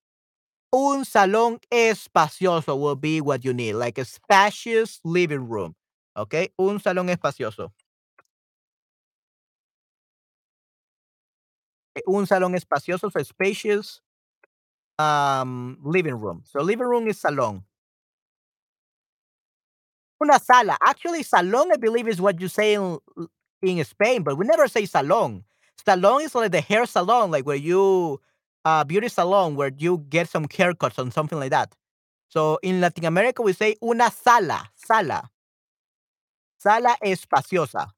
un 0.72 1.04
salón 1.04 1.60
espacioso 1.70 2.78
will 2.78 2.96
be 2.96 3.20
what 3.20 3.44
you 3.44 3.52
need, 3.52 3.74
like 3.74 3.98
a 3.98 4.04
spacious 4.04 5.00
living 5.04 5.48
room. 5.48 5.74
Okay? 6.16 6.52
Un 6.58 6.80
salón 6.80 7.08
espacioso. 7.08 7.72
Un 12.06 12.26
salón 12.26 12.54
espacioso, 12.54 13.10
so 13.10 13.22
spacious 13.22 14.02
um, 14.98 15.78
living 15.84 16.14
room. 16.14 16.42
So 16.46 16.60
living 16.62 16.86
room 16.86 17.08
is 17.08 17.18
salon. 17.18 17.64
Una 20.22 20.38
sala. 20.38 20.76
Actually, 20.80 21.22
salon, 21.22 21.70
I 21.72 21.76
believe, 21.76 22.08
is 22.08 22.20
what 22.20 22.40
you 22.40 22.48
say 22.48 22.74
in, 22.74 22.98
in 23.62 23.84
Spain, 23.84 24.22
but 24.22 24.38
we 24.38 24.46
never 24.46 24.68
say 24.68 24.86
salon. 24.86 25.44
Salon 25.84 26.22
is 26.22 26.34
like 26.34 26.52
the 26.52 26.60
hair 26.60 26.86
salon, 26.86 27.30
like 27.30 27.44
where 27.44 27.56
you, 27.56 28.20
uh, 28.64 28.84
beauty 28.84 29.08
salon, 29.08 29.56
where 29.56 29.72
you 29.76 29.98
get 30.08 30.28
some 30.28 30.46
haircuts 30.46 30.98
and 30.98 31.12
something 31.12 31.38
like 31.40 31.50
that. 31.50 31.74
So 32.28 32.58
in 32.62 32.80
Latin 32.80 33.04
America, 33.04 33.42
we 33.42 33.52
say 33.52 33.76
una 33.82 34.10
sala, 34.10 34.70
sala. 34.76 35.28
Sala 36.62 36.96
espaciosa. 37.02 37.90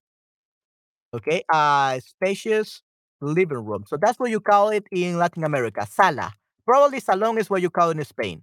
Okay, 1.12 1.44
uh, 1.52 2.00
spacious 2.00 2.82
living 3.20 3.58
room. 3.58 3.84
So 3.86 3.98
that's 4.00 4.18
what 4.18 4.30
you 4.30 4.40
call 4.40 4.70
it 4.70 4.86
in 4.90 5.18
Latin 5.18 5.44
America, 5.44 5.86
sala. 5.86 6.32
Probably 6.64 6.98
salon 6.98 7.36
is 7.36 7.50
what 7.50 7.60
you 7.60 7.68
call 7.68 7.90
it 7.90 7.98
in 7.98 8.04
Spain. 8.06 8.42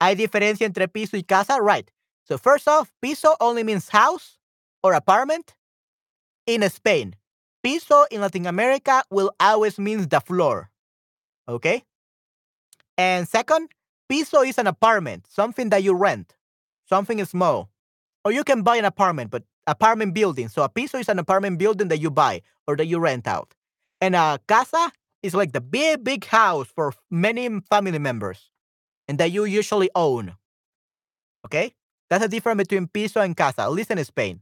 ¿Hay 0.00 0.14
diferencia 0.14 0.62
entre 0.62 0.86
piso 0.86 1.16
y 1.16 1.24
casa? 1.24 1.60
Right. 1.60 1.90
So 2.22 2.38
first 2.38 2.68
off, 2.68 2.92
piso 3.02 3.34
only 3.40 3.64
means 3.64 3.88
house 3.88 4.38
or 4.84 4.92
apartment 4.92 5.56
in 6.46 6.62
Spain. 6.70 7.16
Piso 7.64 8.04
in 8.12 8.20
Latin 8.20 8.46
America 8.46 9.02
will 9.10 9.32
always 9.40 9.80
mean 9.80 10.08
the 10.08 10.20
floor. 10.20 10.70
Okay? 11.48 11.82
And 12.96 13.28
second, 13.28 13.70
piso 14.08 14.42
is 14.42 14.58
an 14.58 14.68
apartment, 14.68 15.26
something 15.28 15.70
that 15.70 15.82
you 15.82 15.92
rent, 15.92 16.36
something 16.88 17.24
small. 17.24 17.71
Or 18.24 18.32
you 18.32 18.44
can 18.44 18.62
buy 18.62 18.76
an 18.76 18.84
apartment, 18.84 19.30
but 19.30 19.42
apartment 19.66 20.14
building. 20.14 20.48
So 20.48 20.62
a 20.62 20.68
piso 20.68 20.98
is 20.98 21.08
an 21.08 21.18
apartment 21.18 21.58
building 21.58 21.88
that 21.88 21.98
you 21.98 22.10
buy 22.10 22.42
or 22.66 22.76
that 22.76 22.86
you 22.86 22.98
rent 22.98 23.26
out. 23.26 23.54
And 24.00 24.14
a 24.14 24.38
casa 24.46 24.92
is 25.22 25.34
like 25.34 25.52
the 25.52 25.60
big, 25.60 26.04
big 26.04 26.24
house 26.26 26.68
for 26.68 26.92
many 27.10 27.48
family 27.60 27.98
members 27.98 28.50
and 29.08 29.18
that 29.18 29.30
you 29.30 29.44
usually 29.44 29.90
own. 29.94 30.34
Okay? 31.46 31.74
That's 32.10 32.22
the 32.22 32.28
difference 32.28 32.58
between 32.58 32.88
piso 32.88 33.20
and 33.20 33.36
casa, 33.36 33.62
at 33.62 33.72
least 33.72 33.90
in 33.90 34.04
Spain. 34.04 34.40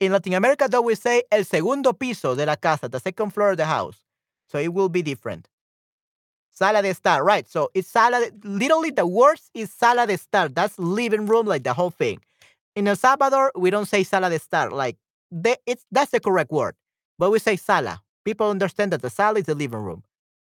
In 0.00 0.12
Latin 0.12 0.34
America, 0.34 0.66
though, 0.68 0.82
we 0.82 0.94
say 0.94 1.22
el 1.30 1.44
segundo 1.44 1.92
piso 1.92 2.34
de 2.34 2.46
la 2.46 2.56
casa, 2.56 2.88
the 2.88 2.98
second 2.98 3.30
floor 3.30 3.50
of 3.50 3.58
the 3.58 3.66
house. 3.66 4.00
So 4.48 4.58
it 4.58 4.72
will 4.72 4.88
be 4.88 5.02
different. 5.02 5.48
Sala 6.60 6.82
de 6.82 6.90
estar, 6.90 7.24
right? 7.24 7.48
So 7.48 7.70
it's 7.72 7.88
sala. 7.88 8.20
De, 8.20 8.48
literally, 8.48 8.90
the 8.90 9.06
worst 9.06 9.50
is 9.54 9.72
sala 9.72 10.06
de 10.06 10.12
estar. 10.12 10.54
That's 10.54 10.78
living 10.78 11.24
room, 11.24 11.46
like 11.46 11.64
the 11.64 11.72
whole 11.72 11.88
thing. 11.90 12.18
In 12.76 12.86
El 12.86 12.96
Salvador, 12.96 13.50
we 13.56 13.70
don't 13.70 13.86
say 13.86 14.04
sala 14.04 14.28
de 14.28 14.38
estar. 14.38 14.70
Like 14.70 14.98
the, 15.30 15.56
it's 15.64 15.86
that's 15.90 16.10
the 16.10 16.20
correct 16.20 16.50
word, 16.50 16.74
but 17.18 17.30
we 17.30 17.38
say 17.38 17.56
sala. 17.56 18.02
People 18.26 18.50
understand 18.50 18.92
that 18.92 19.00
the 19.00 19.08
sala 19.08 19.38
is 19.38 19.46
the 19.46 19.54
living 19.54 19.80
room. 19.80 20.02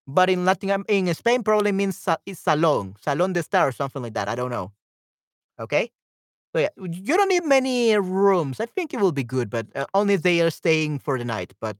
But 0.07 0.31
in 0.31 0.45
Latin, 0.45 0.83
in 0.87 1.13
Spain, 1.13 1.43
probably 1.43 1.71
means 1.71 2.03
it's 2.25 2.39
salon, 2.39 2.95
salon 2.99 3.33
de 3.33 3.41
estar, 3.41 3.67
or 3.67 3.71
something 3.71 4.01
like 4.01 4.15
that. 4.15 4.27
I 4.27 4.33
don't 4.33 4.49
know. 4.49 4.71
Okay. 5.59 5.91
So 6.55 6.61
yeah, 6.61 6.69
you 6.77 7.15
don't 7.15 7.29
need 7.29 7.45
many 7.45 7.95
rooms. 7.95 8.59
I 8.59 8.65
think 8.65 8.95
it 8.95 8.99
will 8.99 9.11
be 9.11 9.23
good, 9.23 9.51
but 9.51 9.67
uh, 9.75 9.85
only 9.93 10.15
they 10.15 10.41
are 10.41 10.49
staying 10.49 10.97
for 10.97 11.19
the 11.19 11.25
night. 11.25 11.53
But 11.61 11.77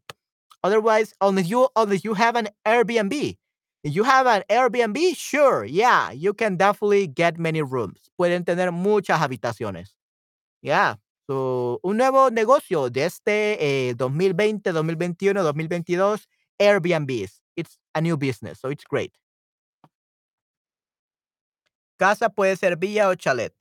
otherwise, 0.64 1.16
only 1.22 1.42
you, 1.42 1.70
only 1.76 1.98
you 2.04 2.14
have 2.14 2.36
an 2.36 2.50
Airbnb. 2.68 3.38
You 3.84 4.04
have 4.04 4.28
an 4.28 4.44
Airbnb, 4.50 5.16
sure, 5.16 5.64
yeah, 5.64 6.12
you 6.12 6.34
can 6.34 6.58
definitely 6.58 7.08
get 7.08 7.40
many 7.40 7.62
rooms. 7.62 8.10
Pueden 8.20 8.44
tener 8.46 8.72
muchas 8.72 9.20
habitaciones. 9.20 9.94
Yeah. 10.62 10.96
So, 11.30 11.80
un 11.84 11.98
nuevo 11.98 12.30
negocio 12.32 12.90
de 12.92 13.06
este 13.06 13.58
eh, 13.90 13.96
2020, 13.96 14.74
2021, 14.74 15.44
2022, 15.44 16.28
Airbnbs. 16.60 17.42
It's 17.58 17.78
a 17.96 18.02
new 18.02 18.18
business, 18.18 18.60
so 18.62 18.70
it's 18.70 18.84
great. 18.86 19.14
Casa 22.00 22.30
puede 22.30 22.56
ser 22.58 22.78
villa 22.78 23.10
o 23.10 23.16
chalet. 23.16 23.54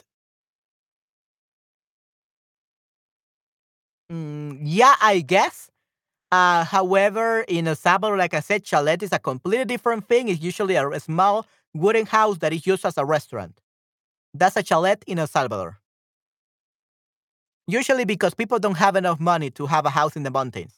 Mm, 4.10 4.60
yeah, 4.62 4.94
I 5.00 5.20
guess. 5.20 5.70
Uh, 6.30 6.64
however, 6.64 7.42
in 7.48 7.66
El 7.66 7.74
Salvador, 7.74 8.16
like 8.16 8.34
I 8.34 8.40
said, 8.40 8.66
chalet 8.66 8.98
is 9.00 9.12
a 9.12 9.18
completely 9.18 9.64
different 9.64 10.06
thing. 10.08 10.28
It's 10.28 10.42
usually 10.42 10.74
a, 10.74 10.88
a 10.88 11.00
small 11.00 11.46
wooden 11.74 12.06
house 12.06 12.38
that 12.38 12.52
is 12.52 12.66
used 12.66 12.84
as 12.84 12.98
a 12.98 13.04
restaurant. 13.04 13.60
That's 14.34 14.56
a 14.56 14.64
chalet 14.64 14.96
in 15.06 15.18
El 15.18 15.26
Salvador. 15.26 15.78
Usually 17.66 18.04
because 18.04 18.34
people 18.34 18.58
don't 18.58 18.76
have 18.76 18.96
enough 18.96 19.20
money 19.20 19.50
to 19.52 19.66
have 19.66 19.86
a 19.86 19.90
house 19.90 20.16
in 20.16 20.22
the 20.22 20.30
mountains. 20.30 20.74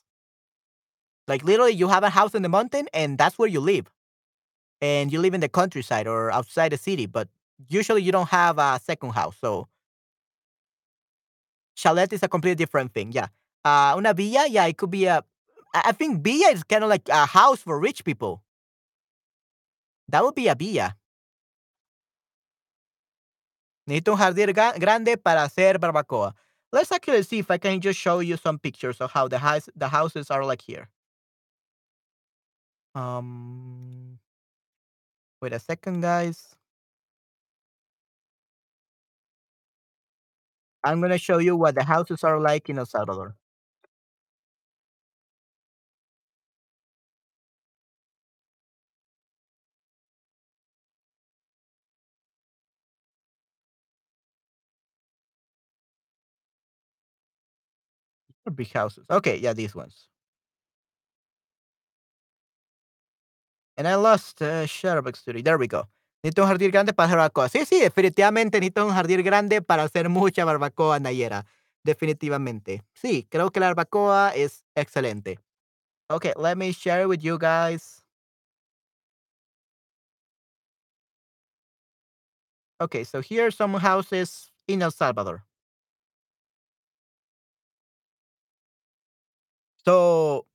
Like 1.29 1.45
literally, 1.45 1.73
you 1.73 1.89
have 1.89 2.03
a 2.03 2.11
house 2.11 2.35
in 2.35 2.43
the 2.43 2.49
mountain 2.49 2.89
and 2.93 3.19
that's 3.19 3.39
where 3.39 3.49
you 3.49 3.61
live. 3.61 3.87
And 4.81 5.13
you 5.13 5.21
live 5.21 5.35
in 5.35 5.41
the 5.41 5.49
countryside 5.49 6.07
or 6.07 6.33
outside 6.33 6.73
the 6.73 6.79
city, 6.79 7.07
but 7.07 7.29
usually 7.69 8.03
you 8.03 8.13
don't 8.13 8.29
have 8.31 8.59
a 8.59 8.81
second 8.83 9.11
house. 9.11 9.37
So 9.41 9.69
chalet 11.75 12.09
is 12.13 12.23
a 12.23 12.29
completely 12.29 12.57
different 12.57 12.93
thing. 12.93 13.13
Yeah. 13.13 13.29
Uh, 13.65 13.95
una 13.97 14.15
villa, 14.15 14.47
yeah, 14.49 14.67
it 14.67 14.77
could 14.77 14.91
be 14.91 15.07
a. 15.07 15.23
I 15.73 15.93
think 15.93 16.23
villa 16.23 16.51
is 16.51 16.65
kind 16.65 16.83
of 16.85 16.91
like 16.91 17.09
a 17.09 17.27
house 17.27 17.61
for 17.61 17.79
rich 17.79 18.05
people. 18.05 18.43
That 20.09 20.25
would 20.25 20.35
be 20.35 20.49
a 20.49 20.55
villa. 20.55 20.97
Necesito 23.87 24.13
un 24.13 24.19
jardín 24.19 24.53
grande 24.81 25.17
para 25.17 25.43
hacer 25.45 25.79
barbacoa. 25.79 26.35
Let's 26.73 26.93
actually 26.93 27.23
see 27.25 27.39
if 27.41 27.51
I 27.51 27.59
can 27.59 27.81
just 27.81 27.99
show 27.99 28.21
you 28.21 28.37
some 28.37 28.59
pictures 28.59 29.01
of 29.01 29.11
how 29.13 29.29
the 29.29 29.39
house 29.39 29.69
the 29.77 29.89
houses 29.89 30.31
are 30.31 30.45
like 30.45 30.63
here. 30.63 30.89
Um, 32.95 34.19
wait 35.41 35.53
a 35.53 35.59
second, 35.61 36.01
guys. 36.03 36.55
I'm 40.85 41.01
gonna 41.01 41.19
show 41.19 41.39
you 41.39 41.57
what 41.57 41.75
the 41.75 41.85
houses 41.85 42.25
are 42.25 42.41
like 42.41 42.69
in 42.69 42.79
El 42.79 42.87
Salvador. 42.87 43.37
They're 58.51 58.57
Big 58.57 58.73
houses. 58.73 59.05
Okay, 59.09 59.39
yeah, 59.39 59.53
these 59.55 59.75
ones. 59.75 60.09
And 63.77 63.87
I 63.89 63.95
lost 63.95 64.43
uh, 64.43 64.67
Chatterbug 64.67 65.17
Studio. 65.17 65.43
There 65.43 65.59
we 65.59 65.67
go. 65.69 65.89
Necesito 66.23 66.43
un 66.43 66.49
jardín 66.49 66.71
grande 66.71 66.93
para 66.93 67.07
hacer 67.07 67.17
barbacoa. 67.17 67.49
Sí, 67.49 67.65
sí, 67.65 67.81
definitivamente 67.81 68.61
necesito 68.61 68.85
un 68.85 68.93
jardín 68.93 69.23
grande 69.23 69.63
para 69.63 69.85
hacer 69.85 70.09
mucha 70.09 70.45
barbacoa, 70.45 70.99
Nayera. 70.99 71.47
Definitivamente. 71.83 72.83
Sí, 72.93 73.27
creo 73.31 73.51
que 73.51 73.61
la 73.61 73.67
barbacoa 73.69 74.35
es 74.35 74.65
excelente. 74.75 75.39
Okay, 76.11 76.33
let 76.37 76.57
me 76.57 76.73
share 76.73 77.03
it 77.03 77.09
with 77.09 77.21
you 77.23 77.39
guys. 77.39 78.05
Okay, 82.81 83.05
so 83.05 83.21
here 83.21 83.47
are 83.47 83.51
some 83.51 83.75
houses 83.79 84.51
in 84.67 84.83
El 84.83 84.91
Salvador. 84.91 85.45
So 89.85 90.47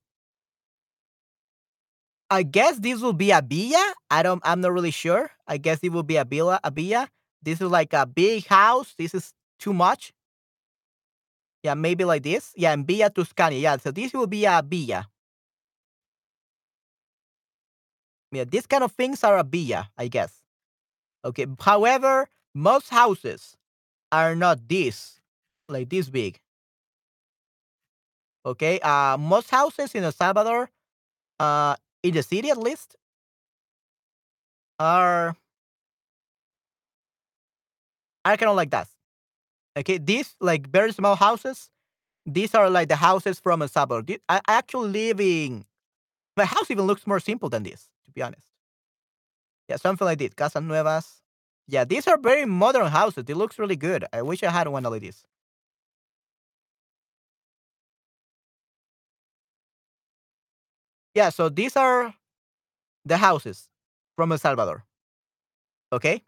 I 2.30 2.42
guess 2.42 2.78
this 2.78 3.00
will 3.00 3.12
be 3.12 3.30
a 3.30 3.42
villa. 3.42 3.94
I 4.10 4.22
don't 4.22 4.42
I'm 4.44 4.60
not 4.60 4.72
really 4.72 4.90
sure. 4.90 5.30
I 5.46 5.58
guess 5.58 5.80
it 5.82 5.92
will 5.92 6.02
be 6.02 6.16
a 6.16 6.24
villa 6.24 6.60
a 6.64 6.70
villa. 6.70 7.08
This 7.42 7.60
is 7.60 7.70
like 7.70 7.92
a 7.92 8.06
big 8.06 8.46
house. 8.46 8.94
This 8.98 9.14
is 9.14 9.32
too 9.58 9.72
much. 9.72 10.12
Yeah, 11.62 11.74
maybe 11.74 12.04
like 12.04 12.22
this. 12.22 12.52
Yeah, 12.56 12.72
and 12.72 12.86
Villa 12.86 13.10
Tuscany. 13.10 13.60
Yeah, 13.60 13.76
so 13.78 13.90
this 13.90 14.12
will 14.12 14.26
be 14.26 14.44
a 14.44 14.62
villa. 14.64 15.08
Yeah, 18.32 18.44
these 18.44 18.66
kind 18.66 18.84
of 18.84 18.92
things 18.92 19.24
are 19.24 19.38
a 19.38 19.44
villa, 19.44 19.90
I 19.96 20.08
guess. 20.08 20.42
Okay. 21.24 21.46
However, 21.60 22.28
most 22.54 22.90
houses 22.90 23.56
are 24.12 24.36
not 24.36 24.68
this, 24.68 25.20
like 25.68 25.88
this 25.88 26.08
big. 26.08 26.40
Okay. 28.46 28.78
Uh, 28.80 29.16
most 29.18 29.50
houses 29.50 29.94
in 29.94 30.04
El 30.04 30.12
Salvador, 30.12 30.70
uh, 31.40 31.74
in 32.02 32.14
the 32.14 32.22
city 32.22 32.50
at 32.50 32.58
least, 32.58 32.96
are 34.78 35.36
are 38.24 38.36
kind 38.36 38.50
of 38.50 38.56
like 38.56 38.70
that. 38.70 38.88
Okay. 39.76 39.98
These 39.98 40.36
like 40.40 40.68
very 40.68 40.92
small 40.92 41.16
houses. 41.16 41.70
These 42.26 42.54
are 42.54 42.70
like 42.70 42.88
the 42.88 42.96
houses 42.96 43.40
from 43.40 43.62
El 43.62 43.68
Salvador. 43.68 44.16
I 44.28 44.40
actually 44.48 44.90
live 44.90 45.20
in. 45.20 45.64
My 46.36 46.44
house 46.44 46.70
even 46.70 46.86
looks 46.86 47.06
more 47.06 47.20
simple 47.20 47.48
than 47.48 47.64
this, 47.64 47.88
to 48.04 48.12
be 48.12 48.22
honest. 48.22 48.46
Yeah, 49.68 49.76
something 49.76 50.04
like 50.04 50.18
this. 50.18 50.34
Casas 50.34 50.62
nuevas. 50.62 51.22
Yeah, 51.68 51.84
these 51.84 52.06
are 52.06 52.18
very 52.18 52.44
modern 52.44 52.86
houses. 52.88 53.24
It 53.28 53.36
looks 53.36 53.58
really 53.58 53.76
good. 53.76 54.04
I 54.12 54.22
wish 54.22 54.42
I 54.42 54.50
had 54.50 54.68
one 54.68 54.84
like 54.84 55.02
this. 55.02 55.24
Yeah, 61.16 61.30
so 61.30 61.48
these 61.48 61.76
are 61.76 62.14
the 63.04 63.18
houses 63.18 63.68
from 64.16 64.32
El 64.32 64.38
Salvador. 64.38 64.84
Okay. 65.92 66.24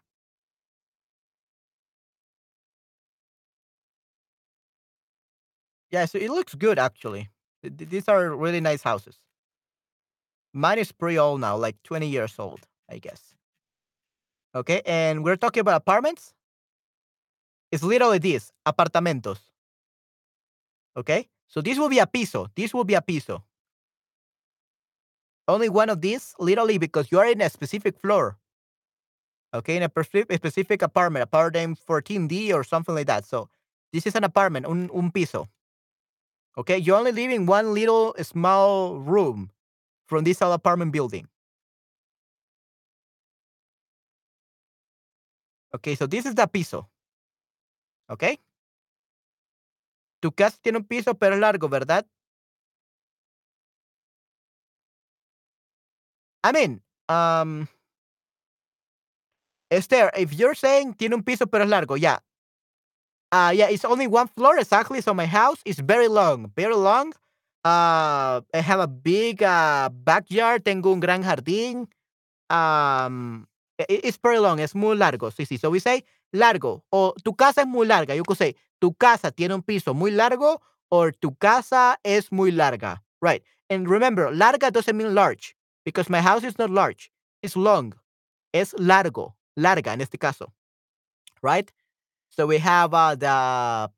Yeah, 5.91 6.05
so 6.05 6.17
it 6.17 6.29
looks 6.29 6.55
good 6.55 6.79
actually. 6.79 7.29
Th- 7.63 7.75
th- 7.77 7.89
These 7.89 8.07
are 8.07 8.35
really 8.35 8.61
nice 8.61 8.83
houses. 8.83 9.17
Mine 10.53 10.77
is 10.77 10.91
pretty 10.91 11.17
old 11.17 11.41
now, 11.41 11.57
like 11.57 11.81
20 11.81 12.07
years 12.07 12.37
old, 12.37 12.67
I 12.87 12.99
guess. 12.99 13.33
Okay, 14.55 14.81
and 14.85 15.23
we're 15.23 15.35
talking 15.37 15.61
about 15.61 15.75
apartments. 15.77 16.33
It's 17.71 17.81
literally 17.83 18.19
this 18.19 18.51
apartamentos. 18.65 19.39
Okay, 20.97 21.27
so 21.47 21.61
this 21.61 21.77
will 21.77 21.89
be 21.89 21.99
a 21.99 22.07
piso. 22.07 22.47
This 22.55 22.73
will 22.73 22.83
be 22.83 22.93
a 22.95 23.01
piso. 23.01 23.43
Only 25.49 25.67
one 25.67 25.89
of 25.89 26.01
these, 26.01 26.35
literally, 26.37 26.77
because 26.77 27.11
you 27.11 27.17
are 27.17 27.25
in 27.25 27.41
a 27.41 27.49
specific 27.49 27.97
floor. 27.97 28.37
Okay, 29.51 29.77
in 29.77 29.83
a 29.83 29.89
specific 30.35 30.83
apartment, 30.83 31.23
apartment 31.23 31.79
14D 31.87 32.53
or 32.53 32.63
something 32.63 32.93
like 32.93 33.07
that. 33.07 33.25
So 33.25 33.49
this 33.91 34.05
is 34.05 34.15
an 34.15 34.23
apartment, 34.23 34.67
un, 34.67 34.91
un 34.93 35.11
piso. 35.11 35.49
Okay, 36.55 36.77
you 36.77 36.93
only 36.93 37.11
live 37.11 37.31
in 37.31 37.47
one 37.47 37.73
little 37.73 38.13
small 38.21 38.99
room 38.99 39.49
from 40.07 40.23
this 40.23 40.39
apartment 40.41 40.91
building. 40.91 41.27
Okay, 45.73 45.95
so 45.95 46.05
this 46.05 46.27
is 46.27 46.35
the 46.35 46.45
piso. 46.45 46.87
Okay. 48.07 48.37
Tu 50.21 50.31
casa 50.31 50.57
tiene 50.61 50.77
un 50.77 50.83
piso, 50.83 51.15
pero 51.15 51.33
es 51.33 51.41
largo, 51.41 51.69
¿verdad? 51.69 52.05
I 56.43 56.51
mean, 56.51 56.81
um, 57.09 57.67
Esther, 59.71 60.11
if 60.17 60.33
you're 60.33 60.55
saying 60.55 60.93
tiene 60.93 61.13
un 61.13 61.23
piso, 61.23 61.45
pero 61.45 61.63
es 61.63 61.69
largo, 61.69 61.95
yeah. 61.95 62.19
Uh, 63.31 63.51
yeah, 63.53 63.69
it's 63.69 63.85
only 63.85 64.07
one 64.07 64.27
floor 64.27 64.57
exactly. 64.57 65.01
So 65.01 65.13
my 65.13 65.25
house 65.25 65.59
is 65.65 65.79
very 65.79 66.07
long, 66.07 66.51
very 66.55 66.75
long. 66.75 67.13
Uh, 67.63 68.41
I 68.53 68.61
have 68.61 68.79
a 68.79 68.87
big 68.87 69.43
uh, 69.43 69.89
backyard. 69.91 70.65
Tengo 70.65 70.91
un 70.91 70.99
gran 70.99 71.23
jardín. 71.23 71.87
Um, 72.49 73.47
it's 73.77 74.17
very 74.17 74.39
long. 74.39 74.59
Es 74.59 74.73
muy 74.73 74.95
largo. 74.95 75.29
Sí, 75.29 75.45
sí. 75.45 75.59
So 75.59 75.69
we 75.69 75.79
say 75.79 76.03
largo. 76.33 76.83
O 76.91 77.13
tu 77.23 77.33
casa 77.33 77.61
es 77.61 77.67
muy 77.67 77.85
larga. 77.85 78.15
You 78.15 78.23
could 78.23 78.37
say 78.37 78.55
tu 78.81 78.93
casa 78.93 79.31
tiene 79.31 79.53
un 79.53 79.61
piso 79.61 79.93
muy 79.93 80.09
largo 80.09 80.61
or 80.89 81.11
tu 81.11 81.35
casa 81.35 81.97
es 82.03 82.31
muy 82.31 82.51
larga. 82.51 83.03
Right. 83.21 83.43
And 83.69 83.87
remember, 83.87 84.31
larga 84.31 84.71
doesn't 84.71 84.97
mean 84.97 85.13
large 85.13 85.55
because 85.89 86.09
my 86.09 86.21
house 86.21 86.43
is 86.43 86.57
not 86.59 86.69
large. 86.69 87.11
It's 87.41 87.55
long. 87.55 87.93
Es 88.53 88.73
largo. 88.77 89.35
Larga 89.57 89.91
en 89.91 90.01
este 90.01 90.17
caso. 90.19 90.53
Right. 91.41 91.71
So 92.29 92.47
we 92.47 92.59
have 92.59 92.93
uh, 92.93 93.15
the 93.15 93.91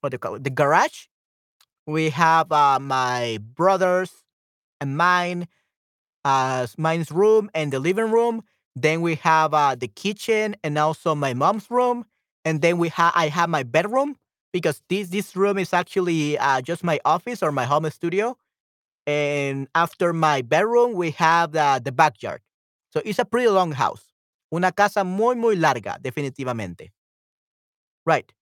what 0.00 0.10
do 0.10 0.14
you 0.14 0.18
call 0.18 0.34
it? 0.36 0.44
The 0.44 0.50
garage. 0.50 1.06
We 1.86 2.10
have 2.10 2.52
uh, 2.52 2.78
my 2.80 3.38
brother's 3.54 4.12
and 4.80 4.96
mine, 4.96 5.48
uh, 6.24 6.66
mine's 6.78 7.10
room 7.10 7.50
and 7.54 7.72
the 7.72 7.80
living 7.80 8.10
room. 8.10 8.42
Then 8.76 9.02
we 9.02 9.16
have 9.16 9.54
uh, 9.54 9.74
the 9.74 9.88
kitchen 9.88 10.56
and 10.64 10.78
also 10.78 11.14
my 11.14 11.34
mom's 11.34 11.70
room. 11.70 12.06
And 12.44 12.62
then 12.62 12.78
we 12.78 12.88
have 12.90 13.12
I 13.16 13.28
have 13.28 13.48
my 13.50 13.62
bedroom. 13.64 14.16
because 14.52 14.82
this 14.88 15.08
this 15.10 15.36
room 15.36 15.58
is 15.58 15.72
actually 15.72 16.38
uh, 16.38 16.60
just 16.62 16.84
my 16.84 17.00
office 17.04 17.42
or 17.42 17.52
my 17.52 17.64
home 17.64 17.88
studio, 17.90 18.36
and 19.06 19.68
after 19.74 20.12
my 20.12 20.42
bedroom 20.42 20.94
we 20.94 21.10
have 21.12 21.52
the 21.52 21.80
the 21.84 21.92
backyard. 21.92 22.40
So 22.92 23.00
it's 23.04 23.18
a 23.18 23.24
pretty 23.24 23.48
long 23.48 23.72
house. 23.72 24.04
Una 24.54 24.72
casa 24.72 25.04
muy 25.04 25.34
muy 25.34 25.56
larga, 25.56 25.98
definitivamente. 26.00 26.90
Right. 28.06 28.32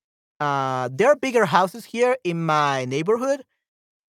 Uh, 0.40 0.88
there 0.92 1.08
are 1.08 1.16
bigger 1.16 1.44
houses 1.44 1.84
here 1.84 2.16
in 2.24 2.44
my 2.44 2.84
neighborhood 2.86 3.44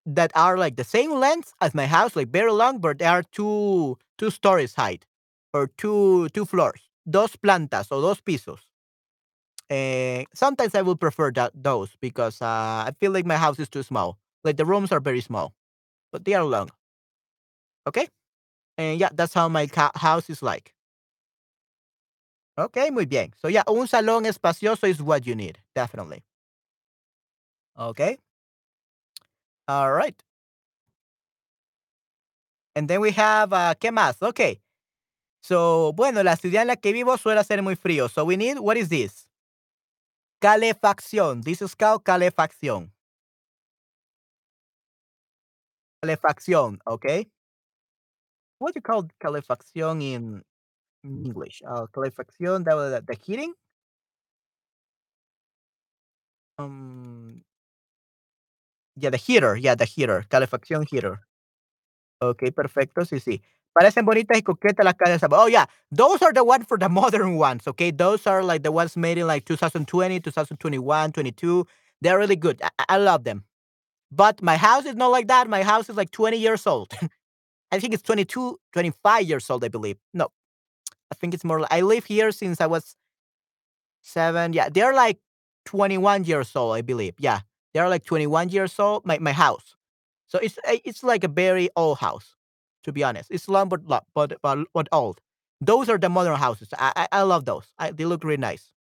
that 0.06 0.32
are 0.36 0.58
like 0.58 0.78
the 0.78 0.84
same 0.84 1.14
length 1.14 1.54
as 1.62 1.76
my 1.76 1.88
house, 1.88 2.16
like 2.16 2.30
very 2.30 2.52
long, 2.52 2.80
but 2.80 3.00
they 3.00 3.06
are 3.06 3.24
two 3.24 3.98
two 4.18 4.32
stories 4.32 4.76
height 4.76 5.06
or 5.54 5.68
two 5.78 6.30
two 6.30 6.46
floors, 6.46 6.90
dos 7.10 7.36
plantas 7.38 7.88
o 7.92 8.02
dos 8.02 8.22
pisos. 8.22 8.62
Eh, 9.70 10.26
sometimes 10.34 10.76
I 10.76 10.82
would 10.82 11.00
prefer 11.00 11.32
that 11.32 11.52
those 11.56 11.96
because 12.02 12.42
uh, 12.42 12.84
I 12.88 12.92
feel 13.00 13.12
like 13.12 13.26
my 13.26 13.38
house 13.38 13.60
is 13.60 13.70
too 13.70 13.84
small. 13.84 14.18
Like 14.44 14.58
the 14.58 14.66
rooms 14.66 14.92
are 14.92 15.00
very 15.00 15.22
small, 15.22 15.54
but 16.12 16.26
they 16.26 16.34
are 16.34 16.44
long. 16.44 16.70
Okay, 17.88 18.08
and 18.78 19.00
yeah, 19.00 19.10
that's 19.14 19.34
how 19.34 19.48
my 19.50 19.70
house 19.96 20.30
is 20.30 20.42
like. 20.42 20.74
Okay, 22.58 22.90
muy 22.92 23.06
bien. 23.06 23.34
So 23.42 23.48
yeah, 23.48 23.64
un 23.68 23.88
salón 23.88 24.26
espacioso 24.26 24.88
is 24.88 25.02
what 25.02 25.26
you 25.26 25.36
need, 25.36 25.60
definitely. 25.74 26.24
Okay. 27.80 28.18
All 29.68 29.92
right. 29.92 30.22
And 32.76 32.88
then 32.88 33.02
we 33.02 33.12
have, 33.12 33.54
uh, 33.54 33.74
¿qué 33.80 33.92
más? 33.92 34.22
Okay. 34.22 34.60
So, 35.42 35.94
bueno, 35.94 36.24
la 36.24 36.36
ciudad 36.36 36.62
en 36.62 36.68
la 36.68 36.76
que 36.76 36.94
vivo 36.94 37.18
suele 37.18 37.44
ser 37.44 37.62
muy 37.62 37.76
frío. 37.76 38.10
So 38.10 38.26
we 38.26 38.38
need, 38.38 38.60
what 38.60 38.78
is 38.78 38.90
this? 38.90 39.28
Calefacción. 40.42 41.44
This 41.44 41.62
is 41.62 41.74
called 41.74 42.04
calefacción. 42.04 42.90
Calefacción, 46.02 46.80
okay? 46.88 47.28
What 48.58 48.74
do 48.74 48.78
you 48.78 48.82
call 48.82 49.08
calefacción 49.20 50.02
in 50.02 50.44
English? 51.04 51.62
Uh, 51.68 51.86
calefacción, 51.94 52.64
the, 52.64 52.72
the, 52.90 53.04
the 53.08 53.18
heating? 53.24 53.54
Um, 56.58 57.44
yeah, 58.96 59.10
the 59.10 59.18
heater. 59.18 59.56
Yeah, 59.56 59.76
the 59.76 59.86
heater. 59.86 60.26
Calefacción 60.30 60.88
heater. 60.90 61.20
Okay, 62.22 62.52
perfecto. 62.52 63.02
Sí, 63.06 63.20
sí. 63.20 63.42
Parecen 63.74 64.06
bonitas 64.06 64.38
y 64.38 64.42
coquetas 64.44 64.84
las 64.84 64.96
calles. 64.96 65.22
Oh, 65.32 65.48
yeah. 65.48 65.66
Those 65.92 66.22
are 66.22 66.34
the 66.34 66.44
ones 66.44 66.66
for 66.68 66.78
the 66.78 66.90
modern 66.90 67.38
ones, 67.38 67.68
okay? 67.68 67.92
Those 67.92 68.28
are 68.28 68.44
like 68.44 68.64
the 68.64 68.72
ones 68.72 68.98
made 68.98 69.18
in 69.18 69.28
like 69.28 69.46
2020, 69.46 70.20
2021, 70.20 71.12
22. 71.12 71.66
They're 72.02 72.18
really 72.18 72.36
good. 72.36 72.62
I, 72.64 72.70
I 72.90 72.98
love 72.98 73.24
them. 73.24 73.46
But 74.12 74.42
my 74.42 74.58
house 74.58 74.86
is 74.86 74.96
not 74.96 75.08
like 75.08 75.28
that. 75.28 75.50
My 75.50 75.64
house 75.64 75.90
is 75.90 75.96
like 75.96 76.12
20 76.12 76.38
years 76.38 76.68
old. 76.68 76.94
I 77.72 77.80
think 77.80 77.94
it's 77.94 78.04
22, 78.04 78.60
25 78.74 79.24
years 79.24 79.50
old, 79.50 79.64
I 79.64 79.70
believe. 79.70 79.98
No, 80.14 80.28
I 81.12 81.16
think 81.16 81.34
it's 81.34 81.44
more 81.46 81.62
like 81.62 81.72
I 81.72 81.82
live 81.82 82.06
here 82.06 82.32
since 82.32 82.60
I 82.62 82.68
was 82.68 82.96
seven. 84.02 84.54
Yeah, 84.54 84.70
they're 84.70 84.94
like 84.94 85.20
21 85.66 86.26
years 86.26 86.56
old, 86.56 86.76
I 86.76 86.82
believe. 86.82 87.16
Yeah, 87.20 87.42
they're 87.74 87.90
like 87.90 88.04
21 88.04 88.50
years 88.50 88.78
old. 88.80 89.06
My 89.06 89.20
my 89.20 89.32
house. 89.32 89.76
So 90.28 90.40
it's 90.40 90.58
eh, 90.66 90.80
it's 90.84 91.04
like 91.04 91.24
a 91.24 91.30
very 91.30 91.70
old 91.76 92.00
house, 92.00 92.36
to 92.84 92.92
be 92.92 93.04
honest. 93.04 93.30
It's 93.32 93.48
long 93.48 93.70
but 93.70 93.88
but 93.88 94.06
but, 94.42 94.68
but 94.74 94.88
old. 94.92 95.22
Those 95.62 95.90
are 95.90 95.98
the 95.98 96.10
modern 96.10 96.36
houses. 96.36 96.70
I 96.78 96.92
I, 96.96 97.08
I 97.20 97.22
love 97.24 97.46
those. 97.46 97.72
I, 97.78 97.92
they 97.92 98.06
look 98.06 98.24
really 98.24 98.38
nice. 98.38 98.72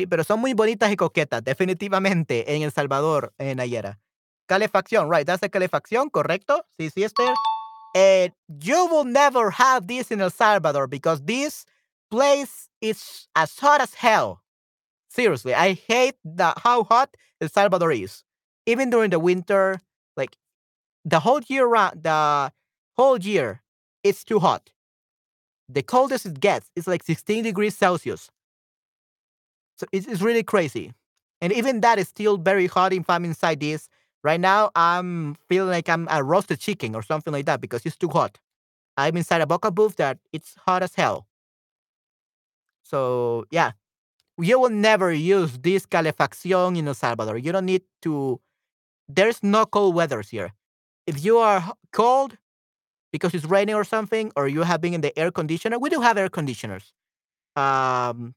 Sí, 0.00 0.06
pero 0.06 0.24
son 0.24 0.40
muy 0.40 0.54
bonitas 0.54 0.90
y 0.90 0.96
coquetas, 0.96 1.44
definitivamente, 1.44 2.56
en 2.56 2.62
El 2.62 2.72
Salvador, 2.72 3.34
en 3.36 3.58
Nayera. 3.58 3.98
Calefacción, 4.46 5.10
right? 5.10 5.26
That's 5.26 5.42
the 5.42 5.50
calefacción, 5.50 6.08
correcto? 6.08 6.64
Sí, 6.78 6.88
sí, 6.88 7.04
Esther. 7.04 7.34
And 7.94 8.32
you 8.48 8.86
will 8.86 9.04
never 9.04 9.50
have 9.50 9.86
this 9.86 10.10
in 10.10 10.22
El 10.22 10.30
Salvador 10.30 10.86
because 10.86 11.20
this 11.26 11.66
place 12.10 12.70
is 12.80 13.28
as 13.36 13.58
hot 13.58 13.82
as 13.82 13.92
hell. 13.92 14.40
Seriously, 15.10 15.52
I 15.52 15.74
hate 15.74 16.16
the 16.24 16.54
how 16.56 16.84
hot 16.84 17.14
El 17.38 17.50
Salvador 17.50 17.92
is. 17.92 18.24
Even 18.64 18.88
during 18.88 19.10
the 19.10 19.18
winter, 19.18 19.82
like 20.16 20.34
the 21.04 21.20
whole 21.20 21.42
year 21.46 21.66
round, 21.66 22.04
the 22.04 22.50
whole 22.96 23.18
year, 23.18 23.60
it's 24.02 24.24
too 24.24 24.38
hot. 24.38 24.70
The 25.68 25.82
coldest 25.82 26.24
it 26.24 26.40
gets 26.40 26.70
is 26.74 26.86
like 26.86 27.04
16 27.04 27.44
degrees 27.44 27.76
Celsius. 27.76 28.30
So 29.80 29.86
it's, 29.92 30.06
it's 30.06 30.20
really 30.20 30.42
crazy. 30.42 30.92
And 31.40 31.54
even 31.54 31.80
that 31.80 31.98
is 31.98 32.06
still 32.06 32.36
very 32.36 32.66
hot 32.66 32.92
if 32.92 33.08
I'm 33.08 33.24
inside 33.24 33.60
this. 33.60 33.88
Right 34.22 34.38
now, 34.38 34.70
I'm 34.76 35.36
feeling 35.48 35.70
like 35.70 35.88
I'm 35.88 36.06
a 36.10 36.22
roasted 36.22 36.60
chicken 36.60 36.94
or 36.94 37.02
something 37.02 37.32
like 37.32 37.46
that 37.46 37.62
because 37.62 37.86
it's 37.86 37.96
too 37.96 38.10
hot. 38.10 38.38
I'm 38.98 39.16
inside 39.16 39.40
a 39.40 39.46
vocal 39.46 39.70
booth 39.70 39.96
that 39.96 40.18
it's 40.34 40.54
hot 40.66 40.82
as 40.82 40.94
hell. 40.94 41.26
So 42.82 43.46
yeah, 43.50 43.70
you 44.36 44.60
will 44.60 44.68
never 44.68 45.10
use 45.10 45.56
this 45.56 45.86
calefacción 45.86 46.76
in 46.76 46.86
El 46.86 46.92
Salvador. 46.92 47.38
You 47.38 47.52
don't 47.52 47.64
need 47.64 47.82
to. 48.02 48.38
There's 49.08 49.42
no 49.42 49.64
cold 49.64 49.94
weathers 49.94 50.28
here. 50.28 50.52
If 51.06 51.24
you 51.24 51.38
are 51.38 51.72
cold 51.92 52.36
because 53.12 53.32
it's 53.32 53.46
raining 53.46 53.74
or 53.74 53.84
something, 53.84 54.30
or 54.36 54.46
you 54.46 54.62
have 54.62 54.82
been 54.82 54.92
in 54.92 55.00
the 55.00 55.18
air 55.18 55.30
conditioner, 55.30 55.78
we 55.78 55.88
do 55.88 56.02
have 56.02 56.18
air 56.18 56.28
conditioners. 56.28 56.92
Um, 57.56 58.34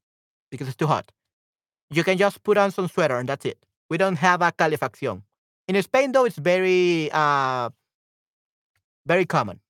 because 0.50 0.68
it's 0.68 0.78
too 0.78 0.88
hot. 0.88 1.12
You 1.94 2.04
can 2.04 2.18
just 2.18 2.42
put 2.44 2.58
on 2.58 2.72
some 2.72 2.88
sweater 2.88 3.18
and 3.18 3.30
that's 3.30 3.46
it. 3.46 3.58
We 3.90 3.98
don't 3.98 4.18
have 4.18 4.42
a 4.42 4.52
calefacción. 4.52 5.24
In 5.68 5.76
Spain, 5.76 6.12
though, 6.12 6.26
it's 6.26 6.38
very, 6.38 7.10
uh, 7.12 7.70
very 9.06 9.26
common. 9.26 9.62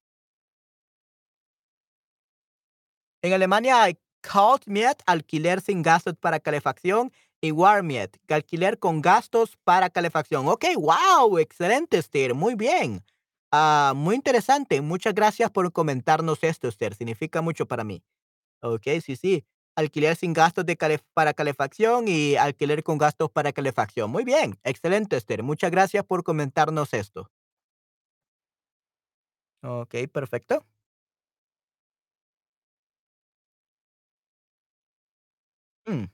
En 3.21 3.33
Alemania 3.33 3.83
hay 3.83 3.97
Kaltmiet, 4.21 5.01
alquiler 5.05 5.61
sin 5.61 5.81
gastos 5.81 6.15
para 6.19 6.39
calefacción, 6.39 7.11
y 7.41 7.51
Warmiet, 7.51 8.17
alquiler 8.29 8.79
con 8.79 9.01
gastos 9.01 9.57
para 9.65 9.89
calefacción. 9.89 10.47
Ok, 10.47 10.65
wow, 10.77 11.37
excelente, 11.39 11.97
Esther, 11.97 12.33
muy 12.33 12.55
bien. 12.55 13.03
Ah, 13.51 13.93
muy 13.95 14.15
interesante. 14.15 14.81
Muchas 14.81 15.13
gracias 15.13 15.51
por 15.51 15.71
comentarnos 15.73 16.39
esto, 16.41 16.69
Esther. 16.69 16.95
Significa 16.95 17.41
mucho 17.41 17.65
para 17.65 17.83
mí. 17.83 18.01
Ok, 18.61 18.87
sí, 19.05 19.17
sí. 19.17 19.45
Alquiler 19.75 20.15
sin 20.15 20.33
gastos 20.33 20.65
de 20.65 20.77
calef- 20.77 21.03
para 21.13 21.33
calefacción 21.33 22.07
y 22.07 22.35
alquiler 22.35 22.83
con 22.83 22.97
gastos 22.97 23.31
para 23.31 23.51
calefacción. 23.53 24.11
Muy 24.11 24.23
bien, 24.23 24.57
excelente, 24.63 25.17
Esther. 25.17 25.43
Muchas 25.43 25.71
gracias 25.71 26.05
por 26.05 26.23
comentarnos 26.23 26.93
esto. 26.93 27.29
Ok, 29.61 30.07
perfecto. 30.11 30.65
Mm, 35.87 36.07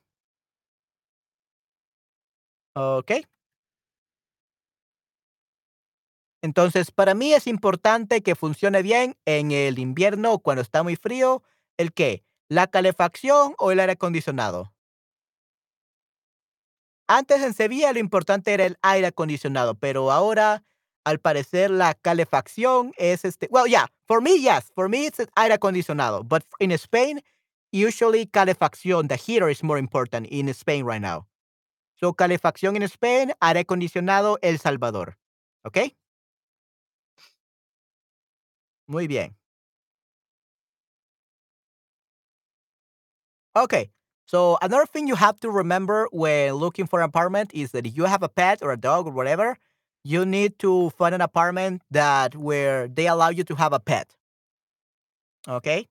ok. 2.75 3.11
Entonces, 6.41 6.91
para 6.91 7.13
mí 7.13 7.33
es 7.33 7.47
importante 7.47 8.21
que 8.21 8.35
funcione 8.35 8.81
bien 8.81 9.17
en 9.25 9.51
el 9.51 9.77
invierno 9.79 10.39
cuando 10.39 10.61
está 10.61 10.83
muy 10.83 10.95
frío. 10.95 11.43
¿El 11.77 11.93
qué? 11.93 12.23
¿La 12.49 12.65
calefacción 12.65 13.53
o 13.59 13.71
el 13.71 13.79
aire 13.79 13.93
acondicionado? 13.93 14.73
Antes 17.07 17.43
en 17.43 17.53
Sevilla 17.53 17.93
lo 17.93 17.99
importante 17.99 18.51
era 18.53 18.65
el 18.65 18.77
aire 18.81 19.07
acondicionado, 19.07 19.75
pero 19.75 20.11
ahora 20.11 20.63
al 21.05 21.19
parecer 21.19 21.69
la 21.69 21.93
calefacción 21.93 22.91
es 22.97 23.23
este. 23.23 23.47
Well, 23.51 23.67
yeah, 23.67 23.87
for 24.07 24.19
me, 24.21 24.39
yes, 24.39 24.71
for 24.73 24.89
me 24.89 25.05
it's 25.05 25.19
aire 25.35 25.53
acondicionado, 25.53 26.23
but 26.23 26.43
in 26.59 26.71
Spain, 26.71 27.21
usually 27.71 28.25
calefacción, 28.25 29.07
the 29.07 29.15
heater 29.15 29.49
is 29.49 29.63
more 29.63 29.79
important 29.79 30.25
in 30.31 30.49
Spain 30.49 30.85
right 30.85 31.01
now. 31.01 31.27
So 31.99 32.13
calefacción 32.13 32.75
in 32.75 32.83
Spain, 32.83 33.31
aire 33.41 33.59
acondicionado 33.59 34.37
El 34.41 34.57
Salvador. 34.57 35.17
¿Ok? 35.63 35.93
Muy 38.87 39.07
bien. 39.07 39.38
Okay. 43.55 43.89
So 44.25 44.57
another 44.61 44.85
thing 44.85 45.07
you 45.07 45.15
have 45.15 45.39
to 45.39 45.49
remember 45.49 46.07
when 46.11 46.53
looking 46.53 46.85
for 46.85 46.99
an 46.99 47.05
apartment 47.05 47.51
is 47.53 47.71
that 47.71 47.87
if 47.87 47.97
you 47.97 48.05
have 48.05 48.21
a 48.21 48.29
pet 48.29 48.59
or 48.61 48.71
a 48.71 48.77
dog 48.77 49.07
or 49.07 49.11
whatever, 49.11 49.57
you 50.03 50.23
need 50.25 50.59
to 50.59 50.91
find 50.91 51.15
an 51.15 51.21
apartment 51.21 51.81
that 51.91 52.35
where 52.35 52.87
they 52.87 53.07
allow 53.07 53.29
you 53.29 53.43
to 53.43 53.55
have 53.55 53.73
a 53.73 53.79
pet. 53.79 54.15
Okay? 55.47 55.87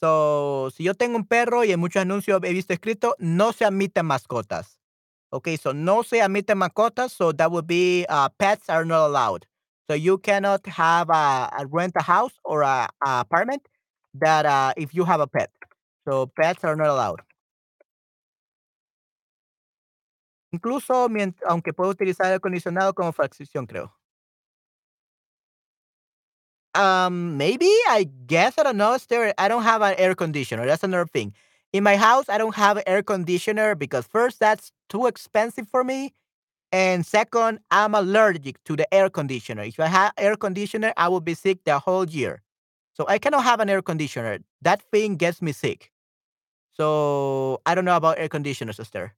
So, 0.00 0.70
si 0.74 0.84
yo 0.84 0.94
tengo 0.94 1.16
un 1.16 1.24
perro 1.24 1.62
y 1.62 1.72
en 1.72 1.80
muchos 1.80 2.02
anuncios 2.02 2.42
he 2.44 2.52
visto 2.52 2.74
escrito, 2.74 3.14
no 3.18 3.52
se 3.52 3.64
admiten 3.64 4.06
mascotas. 4.06 4.78
Okay, 5.32 5.56
so 5.56 5.72
no 5.72 6.02
se 6.02 6.20
admiten 6.20 6.58
mascotas, 6.58 7.10
so 7.10 7.32
that 7.32 7.50
would 7.50 7.66
be 7.66 8.04
uh, 8.08 8.28
pets 8.38 8.68
are 8.68 8.84
not 8.84 9.06
allowed. 9.06 9.46
So 9.88 9.94
you 9.94 10.18
cannot 10.18 10.66
have 10.66 11.10
a, 11.10 11.50
a 11.58 11.66
rent 11.66 11.92
a 11.96 12.02
house 12.02 12.32
or 12.44 12.62
a, 12.62 12.88
a 13.04 13.20
apartment 13.20 13.66
that 14.14 14.46
uh, 14.46 14.72
if 14.76 14.94
you 14.94 15.04
have 15.04 15.20
a 15.20 15.26
pet. 15.26 15.50
So 16.10 16.26
pets 16.26 16.64
are 16.64 16.74
not 16.74 16.88
allowed. 16.88 17.20
Incluso 20.52 21.08
aunque 21.46 21.72
puedo 21.72 21.92
utilizar 21.92 22.26
aire 22.26 22.36
acondicionado 22.36 22.92
como 22.94 23.12
fracción, 23.12 23.68
creo. 23.68 23.92
Um, 26.74 27.36
maybe, 27.36 27.68
I 27.88 28.08
guess, 28.26 28.58
I 28.58 28.64
don't 28.64 28.76
know, 28.76 28.96
There, 29.08 29.32
I 29.38 29.46
don't 29.46 29.62
have 29.62 29.82
an 29.82 29.94
air 29.98 30.16
conditioner, 30.16 30.66
that's 30.66 30.82
another 30.82 31.06
thing. 31.06 31.32
In 31.72 31.84
my 31.84 31.96
house, 31.96 32.28
I 32.28 32.38
don't 32.38 32.56
have 32.56 32.78
an 32.78 32.84
air 32.88 33.02
conditioner 33.04 33.76
because 33.76 34.06
first, 34.08 34.40
that's 34.40 34.72
too 34.88 35.06
expensive 35.06 35.68
for 35.68 35.84
me, 35.84 36.12
and 36.72 37.06
second, 37.06 37.60
I'm 37.70 37.94
allergic 37.94 38.62
to 38.64 38.76
the 38.76 38.92
air 38.92 39.10
conditioner. 39.10 39.62
If 39.62 39.78
I 39.78 39.86
had 39.86 40.10
air 40.16 40.36
conditioner, 40.36 40.92
I 40.96 41.08
would 41.08 41.24
be 41.24 41.34
sick 41.34 41.64
the 41.64 41.78
whole 41.78 42.08
year. 42.08 42.42
So 42.94 43.04
I 43.08 43.18
cannot 43.18 43.44
have 43.44 43.60
an 43.60 43.70
air 43.70 43.82
conditioner. 43.82 44.40
That 44.62 44.82
thing 44.82 45.16
gets 45.16 45.42
me 45.42 45.52
sick. 45.52 45.92
So 46.80 47.60
I 47.66 47.74
don't 47.74 47.84
know 47.84 47.94
about 47.94 48.18
air 48.18 48.30
conditioners, 48.30 48.76
sister. 48.76 49.14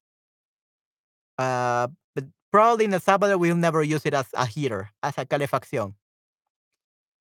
Uh, 1.39 1.87
but 2.13 2.25
probably 2.51 2.87
in 2.87 2.93
El 2.93 2.99
Salvador, 2.99 3.39
we'll 3.39 3.55
never 3.55 3.85
use 3.85 4.05
it 4.05 4.15
as 4.15 4.27
a 4.35 4.47
heater, 4.47 4.91
as 5.01 5.17
a 5.17 5.25
calefacción. 5.25 5.95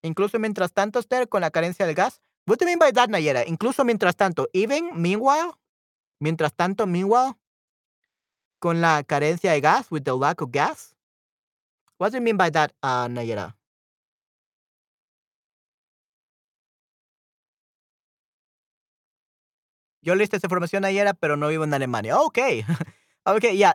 Incluso 0.03 0.39
mientras 0.39 0.73
tanto, 0.73 0.97
Esther, 0.97 1.29
con 1.29 1.41
la 1.41 1.51
carencia 1.51 1.85
de 1.85 1.93
gas. 1.93 2.19
What 2.47 2.57
do 2.57 2.65
you 2.65 2.71
mean 2.71 2.79
by 2.79 2.89
that, 2.89 3.11
Nayera? 3.11 3.45
Incluso 3.45 3.85
mientras 3.85 4.15
tanto, 4.15 4.47
even, 4.51 4.99
meanwhile, 4.99 5.53
mientras 6.19 6.55
tanto, 6.55 6.87
meanwhile, 6.87 7.37
con 8.59 8.81
la 8.81 9.03
carencia 9.03 9.51
de 9.51 9.61
gas, 9.61 9.91
with 9.91 10.05
the 10.05 10.17
lack 10.17 10.41
of 10.41 10.51
gas. 10.51 10.95
What 11.99 12.13
do 12.13 12.17
you 12.17 12.23
mean 12.23 12.37
by 12.37 12.49
that, 12.49 12.73
uh, 12.81 13.07
Nayera? 13.07 13.53
Yo 20.01 20.15
listé 20.15 20.37
esa 20.37 20.47
información 20.47 20.83
ayer, 20.85 21.13
pero 21.19 21.35
no 21.35 21.47
vivo 21.47 21.63
en 21.63 21.73
Alemania. 21.73 22.17
Okay. 22.19 22.65
okay, 23.25 23.55
yeah. 23.55 23.73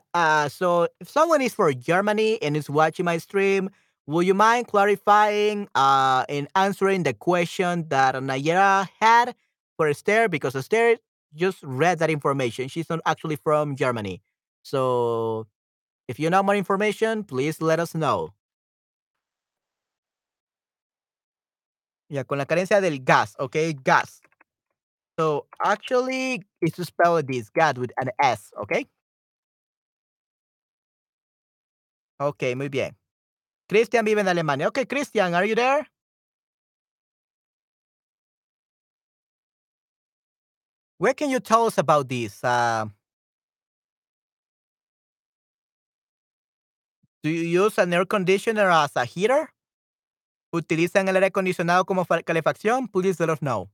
So 0.48 0.88
if 1.00 1.08
someone 1.08 1.42
is 1.42 1.54
for 1.54 1.72
Germany 1.72 2.38
and 2.42 2.56
is 2.56 2.68
watching 2.68 3.04
my 3.04 3.18
stream, 3.18 3.70
Would 4.06 4.24
you 4.26 4.34
mind 4.34 4.68
clarifying 4.68 5.68
uh, 5.74 6.24
and 6.28 6.46
answering 6.54 7.02
the 7.02 7.12
question 7.12 7.88
that 7.88 8.14
Nayera 8.14 8.88
had 9.00 9.34
for 9.76 9.88
Esther? 9.88 10.28
Because 10.28 10.54
Esther 10.54 10.96
just 11.34 11.58
read 11.64 11.98
that 11.98 12.10
information. 12.10 12.68
She's 12.68 12.88
not 12.88 13.00
actually 13.04 13.34
from 13.34 13.74
Germany. 13.74 14.22
So 14.62 15.48
if 16.06 16.20
you 16.20 16.30
know 16.30 16.42
more 16.44 16.54
information, 16.54 17.24
please 17.24 17.60
let 17.60 17.80
us 17.80 17.96
know. 17.96 18.30
Yeah, 22.08 22.22
con 22.22 22.38
la 22.38 22.44
carencia 22.44 22.80
del 22.80 22.98
gas, 23.02 23.34
okay? 23.40 23.72
Gas. 23.72 24.20
So 25.18 25.46
actually, 25.64 26.44
it's 26.60 26.76
to 26.76 26.84
spell 26.84 27.22
this 27.22 27.48
God 27.48 27.78
with 27.78 27.90
an 27.96 28.10
S, 28.20 28.52
okay? 28.62 28.86
Okay, 32.20 32.54
muy 32.54 32.68
bien. 32.68 32.96
Christian 33.68 34.04
vive 34.04 34.20
en 34.20 34.28
Alemania. 34.28 34.68
Okay, 34.68 34.84
Christian, 34.86 35.34
are 35.34 35.44
you 35.44 35.54
there? 35.54 35.86
Where 40.98 41.14
can 41.14 41.30
you 41.30 41.40
tell 41.40 41.66
us 41.66 41.78
about 41.78 42.08
this? 42.08 42.42
Uh, 42.42 42.86
do 47.22 47.30
you 47.30 47.42
use 47.64 47.76
an 47.78 47.92
air 47.92 48.06
conditioner 48.06 48.70
as 48.70 48.96
a 48.96 49.04
heater? 49.04 49.52
¿Utilizan 50.54 51.08
el 51.08 51.16
aire 51.16 51.26
acondicionado 51.26 51.84
como 51.84 52.06
calefacción? 52.06 52.88
Please 52.90 53.20
let 53.20 53.30
us 53.30 53.40
know. 53.40 53.68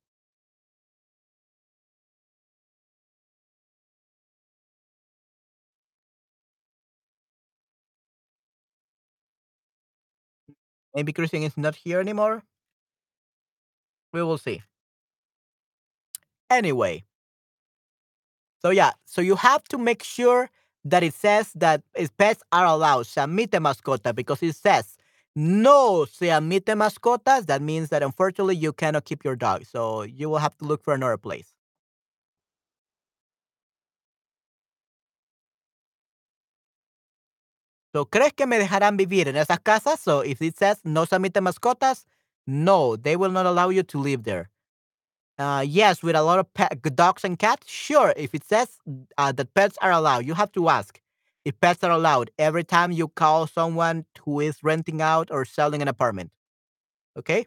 Maybe 10.95 11.13
Christian 11.13 11.43
is 11.43 11.57
not 11.57 11.75
here 11.75 12.01
anymore. 12.01 12.43
We 14.13 14.23
will 14.23 14.39
see. 14.39 14.63
Anyway. 16.51 17.05
So 18.61 18.71
yeah, 18.71 18.93
so 19.07 19.21
you 19.21 19.37
have 19.37 19.65
to 19.69 19.79
make 19.79 20.03
sure 20.03 20.51
that 20.85 21.03
it 21.03 21.15
says 21.15 21.53
that 21.55 21.83
pets 22.19 22.43
are 22.53 22.67
allowed, 22.67 23.07
se 23.07 23.21
admite 23.23 23.61
mascota, 23.61 24.15
because 24.15 24.43
it 24.43 24.55
says 24.55 24.97
no 25.35 26.05
se 26.05 26.27
admite 26.29 26.77
mascotas. 26.77 27.47
That 27.47 27.63
means 27.63 27.89
that 27.89 28.03
unfortunately 28.03 28.57
you 28.57 28.73
cannot 28.73 29.05
keep 29.05 29.25
your 29.25 29.37
dog. 29.37 29.65
So 29.65 30.03
you 30.03 30.29
will 30.29 30.39
have 30.39 30.57
to 30.59 30.65
look 30.65 30.83
for 30.85 30.93
another 30.93 31.17
place. 31.17 31.53
So, 37.93 38.07
¿crees 38.07 38.33
que 38.33 38.47
me 38.47 38.59
dejarán 38.59 38.97
vivir 38.97 39.29
en 39.29 39.37
esas 39.37 39.61
casas? 39.61 40.01
So, 40.01 40.23
if 40.23 40.41
it 40.41 40.57
says 40.57 40.81
no 40.85 41.05
se 41.05 41.17
admite 41.17 41.41
mascotas, 41.43 42.07
no, 42.47 42.97
they 42.97 43.17
will 43.17 43.31
not 43.33 43.47
allow 43.47 43.69
you 43.71 43.83
to 43.83 43.99
live 43.99 44.23
there. 44.25 44.51
Uh, 45.39 45.65
yes, 45.67 46.03
with 46.03 46.17
a 46.17 46.23
lot 46.23 46.39
of 46.39 46.53
pet, 46.55 46.81
dogs 46.95 47.25
and 47.25 47.39
cats, 47.39 47.69
sure. 47.69 48.15
If 48.17 48.35
it 48.35 48.45
says 48.45 48.79
uh, 49.19 49.33
that 49.33 49.55
pets 49.55 49.77
are 49.83 49.91
allowed, 49.93 50.25
you 50.27 50.35
have 50.35 50.53
to 50.53 50.69
ask 50.69 51.01
if 51.45 51.59
pets 51.61 51.83
are 51.83 51.91
allowed 51.91 52.31
every 52.39 52.65
time 52.65 52.93
you 52.93 53.09
call 53.09 53.47
someone 53.47 54.05
who 54.25 54.41
is 54.41 54.63
renting 54.63 55.03
out 55.03 55.31
or 55.31 55.45
selling 55.45 55.83
an 55.83 55.89
apartment. 55.89 56.31
Okay? 57.19 57.47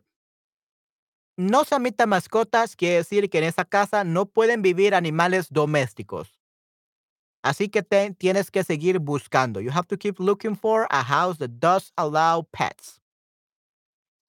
No 1.38 1.64
se 1.64 1.76
admiten 1.76 2.10
mascotas 2.10 2.76
quiere 2.76 2.98
decir 2.98 3.30
que 3.30 3.40
en 3.40 3.46
esa 3.46 3.66
casa 3.66 4.04
no 4.04 4.26
pueden 4.26 4.62
vivir 4.62 4.94
animales 4.96 5.50
domésticos. 5.50 6.35
Así 7.46 7.70
que 7.70 7.84
tienes 8.18 8.50
que 8.50 8.64
seguir 8.64 8.98
buscando. 8.98 9.62
You 9.62 9.70
have 9.70 9.88
to 9.90 9.98
keep 9.98 10.20
looking 10.20 10.56
for 10.56 10.88
a 10.90 11.04
house 11.04 11.38
that 11.38 11.60
does 11.60 11.92
allow 11.96 12.42
pets. 12.52 13.00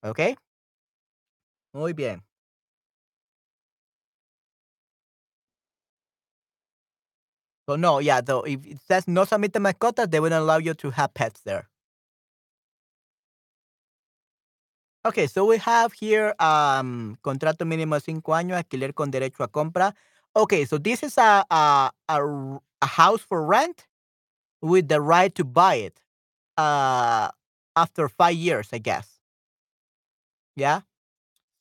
Okay? 0.04 0.36
Muy 1.72 1.94
bien. 1.94 2.22
So 7.66 7.76
no, 7.76 8.00
yeah, 8.00 8.20
though 8.20 8.42
if 8.42 8.64
it 8.66 8.78
says 8.86 9.08
no 9.08 9.24
submite 9.24 9.58
mascotas, 9.60 10.10
they 10.10 10.20
wouldn't 10.20 10.42
allow 10.42 10.58
you 10.58 10.74
to 10.74 10.90
have 10.90 11.14
pets 11.14 11.40
there. 11.40 11.70
Okay, 15.06 15.26
so 15.26 15.46
we 15.46 15.56
have 15.58 15.92
here 15.94 16.34
um 16.38 17.16
contrato 17.22 17.64
mínimo 17.64 17.94
de 17.96 18.00
cinco 18.02 18.34
años, 18.34 18.58
alquiler 18.58 18.92
con 18.94 19.10
derecho 19.10 19.42
a 19.42 19.48
compra. 19.48 19.94
Okay, 20.34 20.66
so 20.66 20.78
this 20.78 21.02
is 21.02 21.16
a 21.16 21.44
a, 21.50 21.90
a, 22.08 22.20
a 22.82 22.86
house 22.86 23.20
for 23.20 23.44
rent 23.44 23.86
with 24.62 24.88
the 24.88 25.00
right 25.00 25.34
to 25.34 25.44
buy 25.44 25.76
it 25.76 26.00
uh 26.58 27.30
after 27.76 28.08
five 28.08 28.34
years, 28.34 28.68
I 28.72 28.78
guess. 28.78 29.20
Yeah. 30.56 30.80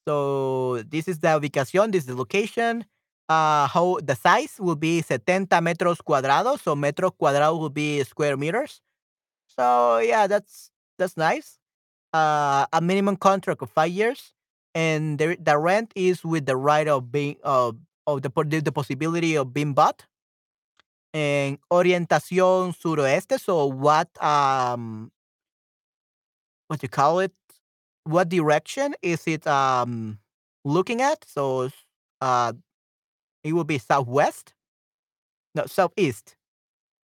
So 0.07 0.83
this 0.83 1.07
is 1.07 1.19
the 1.19 1.29
ubicación, 1.29 1.91
this 1.91 2.03
is 2.03 2.07
the 2.07 2.15
location 2.15 2.85
uh, 3.29 3.67
how 3.67 3.97
the 4.03 4.15
size 4.15 4.55
will 4.59 4.75
be 4.75 5.01
70 5.01 5.55
metros 5.61 5.97
cuadrados. 5.97 6.61
So 6.61 6.75
metro 6.75 7.11
cuadrados 7.11 7.59
will 7.59 7.69
be 7.69 8.03
square 8.03 8.37
meters. 8.37 8.81
So 9.47 9.99
yeah, 9.99 10.27
that's 10.27 10.71
that's 10.97 11.17
nice. 11.17 11.59
Uh, 12.13 12.65
a 12.73 12.81
minimum 12.81 13.17
contract 13.17 13.61
of 13.61 13.69
five 13.71 13.91
years, 13.91 14.33
and 14.73 15.19
the 15.19 15.37
the 15.39 15.57
rent 15.57 15.91
is 15.95 16.23
with 16.23 16.45
the 16.45 16.55
right 16.57 16.87
of 16.87 17.11
being 17.11 17.37
of 17.43 17.77
of 18.07 18.21
the 18.21 18.29
the 18.63 18.71
possibility 18.71 19.35
of 19.35 19.53
being 19.53 19.73
bought. 19.73 20.05
And 21.15 21.59
orientación 21.71 22.73
suroeste. 22.73 23.39
So 23.39 23.67
what 23.67 24.09
um 24.21 25.11
what 26.67 26.81
do 26.81 26.85
you 26.85 26.89
call 26.89 27.19
it? 27.21 27.31
What 28.03 28.27
direction 28.27 28.95
is 29.01 29.25
it 29.25 29.47
um 29.47 30.19
looking 30.65 31.01
at? 31.01 31.23
So 31.25 31.69
uh 32.19 32.51
it 33.45 33.53
will 33.53 33.63
be 33.63 33.77
southwest, 33.77 34.53
no, 35.53 35.65
southeast. 35.67 36.35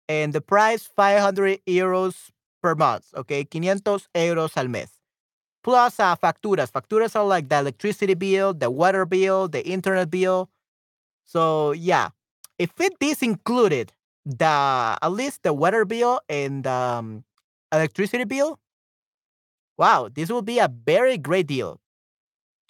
And 0.07 0.33
the 0.33 0.41
price 0.41 0.83
500 0.85 1.61
euros 1.65 2.29
per 2.61 2.75
month, 2.75 3.07
okay? 3.15 3.47
500 3.51 4.07
euros 4.13 4.55
al 4.57 4.67
mes. 4.67 4.91
Plus 5.63 5.99
uh, 5.99 6.15
facturas. 6.15 6.71
Facturas 6.71 7.15
are 7.15 7.25
like 7.25 7.49
the 7.49 7.57
electricity 7.57 8.13
bill, 8.13 8.53
the 8.53 8.69
water 8.69 9.05
bill, 9.05 9.47
the 9.47 9.65
internet 9.67 10.11
bill. 10.11 10.49
So 11.23 11.71
yeah, 11.71 12.09
if 12.57 12.71
it 12.79 12.93
is 13.01 13.21
included, 13.21 13.93
the 14.25 14.97
at 15.01 15.11
least 15.11 15.43
the 15.43 15.53
water 15.53 15.85
bill 15.85 16.19
and 16.29 16.65
um, 16.65 17.23
electricity 17.71 18.23
bill, 18.23 18.59
wow, 19.77 20.09
this 20.13 20.29
will 20.29 20.41
be 20.41 20.59
a 20.59 20.67
very 20.67 21.17
great 21.17 21.47
deal. 21.47 21.79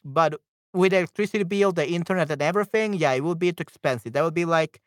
But 0.03 0.39
with 0.73 0.93
electricity 0.93 1.43
bill, 1.43 1.71
the 1.71 1.87
internet, 1.87 2.29
and 2.29 2.41
everything, 2.41 2.93
yeah, 2.93 3.13
it 3.13 3.23
would 3.23 3.39
be 3.39 3.51
too 3.51 3.61
expensive. 3.61 4.13
That 4.13 4.23
would 4.23 4.33
be 4.33 4.45
like 4.45 4.81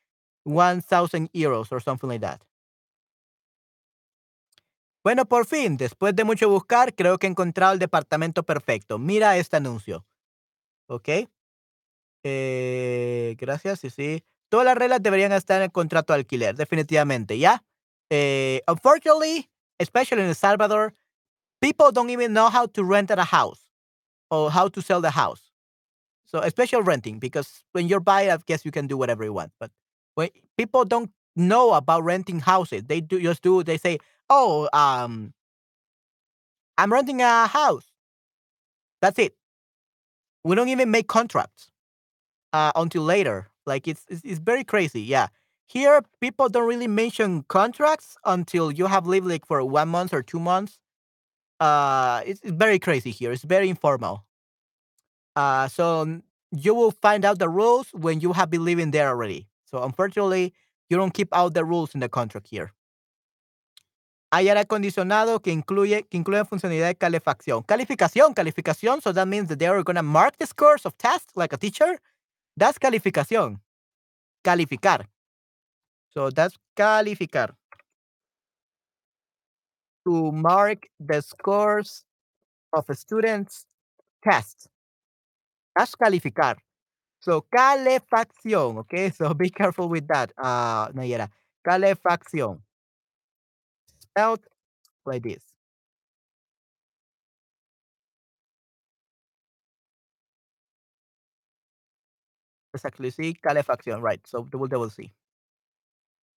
1,000 0.44 1.30
euros 1.32 1.72
or 1.72 1.80
something 1.80 2.08
like 2.08 2.20
that. 2.20 2.42
Bueno, 5.04 5.24
por 5.24 5.46
fin, 5.46 5.76
después 5.78 6.14
de 6.14 6.24
mucho 6.24 6.50
buscar, 6.50 6.94
creo 6.94 7.18
que 7.18 7.26
he 7.26 7.30
encontrado 7.30 7.72
el 7.72 7.78
departamento 7.78 8.42
perfecto. 8.42 8.98
Mira 8.98 9.38
este 9.38 9.56
anuncio. 9.56 10.04
¿Ok? 10.88 11.08
Eh, 12.24 13.36
gracias, 13.38 13.80
sí, 13.80 13.90
sí. 13.90 14.22
Todas 14.50 14.64
las 14.64 14.76
reglas 14.76 15.02
deberían 15.02 15.32
estar 15.32 15.58
en 15.58 15.64
el 15.64 15.72
contrato 15.72 16.12
de 16.12 16.20
alquiler, 16.20 16.56
definitivamente, 16.56 17.38
¿ya? 17.38 17.62
Uh, 18.10 18.60
unfortunately, 18.66 19.48
especially 19.78 20.22
in 20.22 20.28
El 20.28 20.34
Salvador, 20.34 20.94
people 21.60 21.92
don't 21.92 22.10
even 22.10 22.32
know 22.32 22.48
how 22.48 22.66
to 22.66 22.82
rent 22.82 23.10
a 23.10 23.24
house 23.24 23.60
or 24.30 24.50
how 24.50 24.68
to 24.68 24.80
sell 24.80 25.00
the 25.00 25.10
house. 25.10 25.52
So, 26.24 26.40
especially 26.40 26.82
renting, 26.82 27.18
because 27.18 27.64
when 27.72 27.88
you're 27.88 28.00
buying, 28.00 28.30
I 28.30 28.36
guess 28.46 28.64
you 28.64 28.70
can 28.70 28.86
do 28.86 28.96
whatever 28.96 29.24
you 29.24 29.32
want. 29.32 29.52
But 29.58 29.70
when 30.14 30.28
people 30.58 30.84
don't 30.84 31.10
know 31.36 31.72
about 31.72 32.04
renting 32.04 32.40
houses, 32.40 32.84
they 32.86 33.00
do 33.00 33.20
just 33.20 33.42
do. 33.42 33.62
They 33.62 33.78
say, 33.78 33.98
"Oh, 34.28 34.68
um, 34.74 35.32
I'm 36.76 36.92
renting 36.92 37.22
a 37.22 37.46
house." 37.46 37.86
That's 39.00 39.18
it. 39.18 39.34
We 40.44 40.54
don't 40.54 40.68
even 40.68 40.90
make 40.90 41.08
contracts 41.08 41.70
uh, 42.52 42.72
until 42.74 43.02
later. 43.02 43.48
Like 43.68 43.86
it's, 43.86 44.04
it's 44.08 44.22
it's 44.24 44.40
very 44.40 44.64
crazy. 44.64 45.02
Yeah. 45.02 45.28
Here, 45.66 46.00
people 46.20 46.48
don't 46.48 46.66
really 46.66 46.88
mention 46.88 47.44
contracts 47.48 48.16
until 48.24 48.72
you 48.72 48.86
have 48.86 49.06
lived 49.06 49.26
like 49.26 49.44
for 49.46 49.62
one 49.62 49.90
month 49.90 50.14
or 50.14 50.22
two 50.22 50.40
months. 50.40 50.80
Uh, 51.60 52.22
it's, 52.24 52.40
it's 52.40 52.56
very 52.56 52.78
crazy 52.78 53.10
here. 53.10 53.32
It's 53.32 53.44
very 53.44 53.68
informal. 53.68 54.24
Uh, 55.36 55.68
so 55.68 56.20
you 56.50 56.74
will 56.74 56.90
find 56.90 57.24
out 57.24 57.38
the 57.38 57.50
rules 57.50 57.88
when 57.92 58.20
you 58.20 58.32
have 58.32 58.48
been 58.48 58.64
living 58.64 58.92
there 58.92 59.08
already. 59.08 59.46
So 59.66 59.82
unfortunately, 59.82 60.54
you 60.88 60.96
don't 60.96 61.12
keep 61.12 61.28
out 61.36 61.52
the 61.52 61.64
rules 61.64 61.94
in 61.94 62.00
the 62.00 62.08
contract 62.08 62.48
here. 62.48 62.72
Hay 64.32 64.48
aire 64.48 64.64
acondicionado 64.64 65.42
que 65.42 65.52
incluye 65.52 66.08
que 66.08 66.18
incluye 66.18 66.44
funcionalidad 66.46 66.88
de 66.88 66.94
calefacción. 66.94 67.66
Calificación, 67.66 68.34
calificación. 68.34 69.02
So 69.02 69.12
that 69.12 69.28
means 69.28 69.48
that 69.48 69.58
they 69.58 69.66
are 69.66 69.82
gonna 69.82 70.02
mark 70.02 70.38
the 70.38 70.46
scores 70.46 70.86
of 70.86 70.96
tests 70.98 71.36
like 71.36 71.52
a 71.52 71.58
teacher. 71.58 71.98
That's 72.58 72.76
calificación. 72.76 73.60
Calificar. 74.42 75.08
So 76.10 76.30
that's 76.30 76.56
calificar. 76.74 77.54
To 80.04 80.32
mark 80.32 80.88
the 80.98 81.20
scores 81.22 82.04
of 82.72 82.90
a 82.90 82.96
student's 82.96 83.64
tests. 84.24 84.68
That's 85.76 85.94
calificar. 85.94 86.56
So 87.20 87.42
calefacción, 87.42 88.78
okay? 88.78 89.10
So 89.16 89.34
be 89.34 89.50
careful 89.50 89.88
with 89.88 90.08
that, 90.08 90.32
uh, 90.36 90.88
Nayera. 90.88 91.30
Calefacción. 91.64 92.60
Spelled 94.00 94.44
like 95.06 95.22
this. 95.22 95.44
Exactly, 102.78 103.10
sí, 103.10 103.34
calefacción, 103.34 104.02
right. 104.02 104.24
So 104.26 104.44
double 104.44 104.68
double 104.68 104.90
C. 104.90 105.12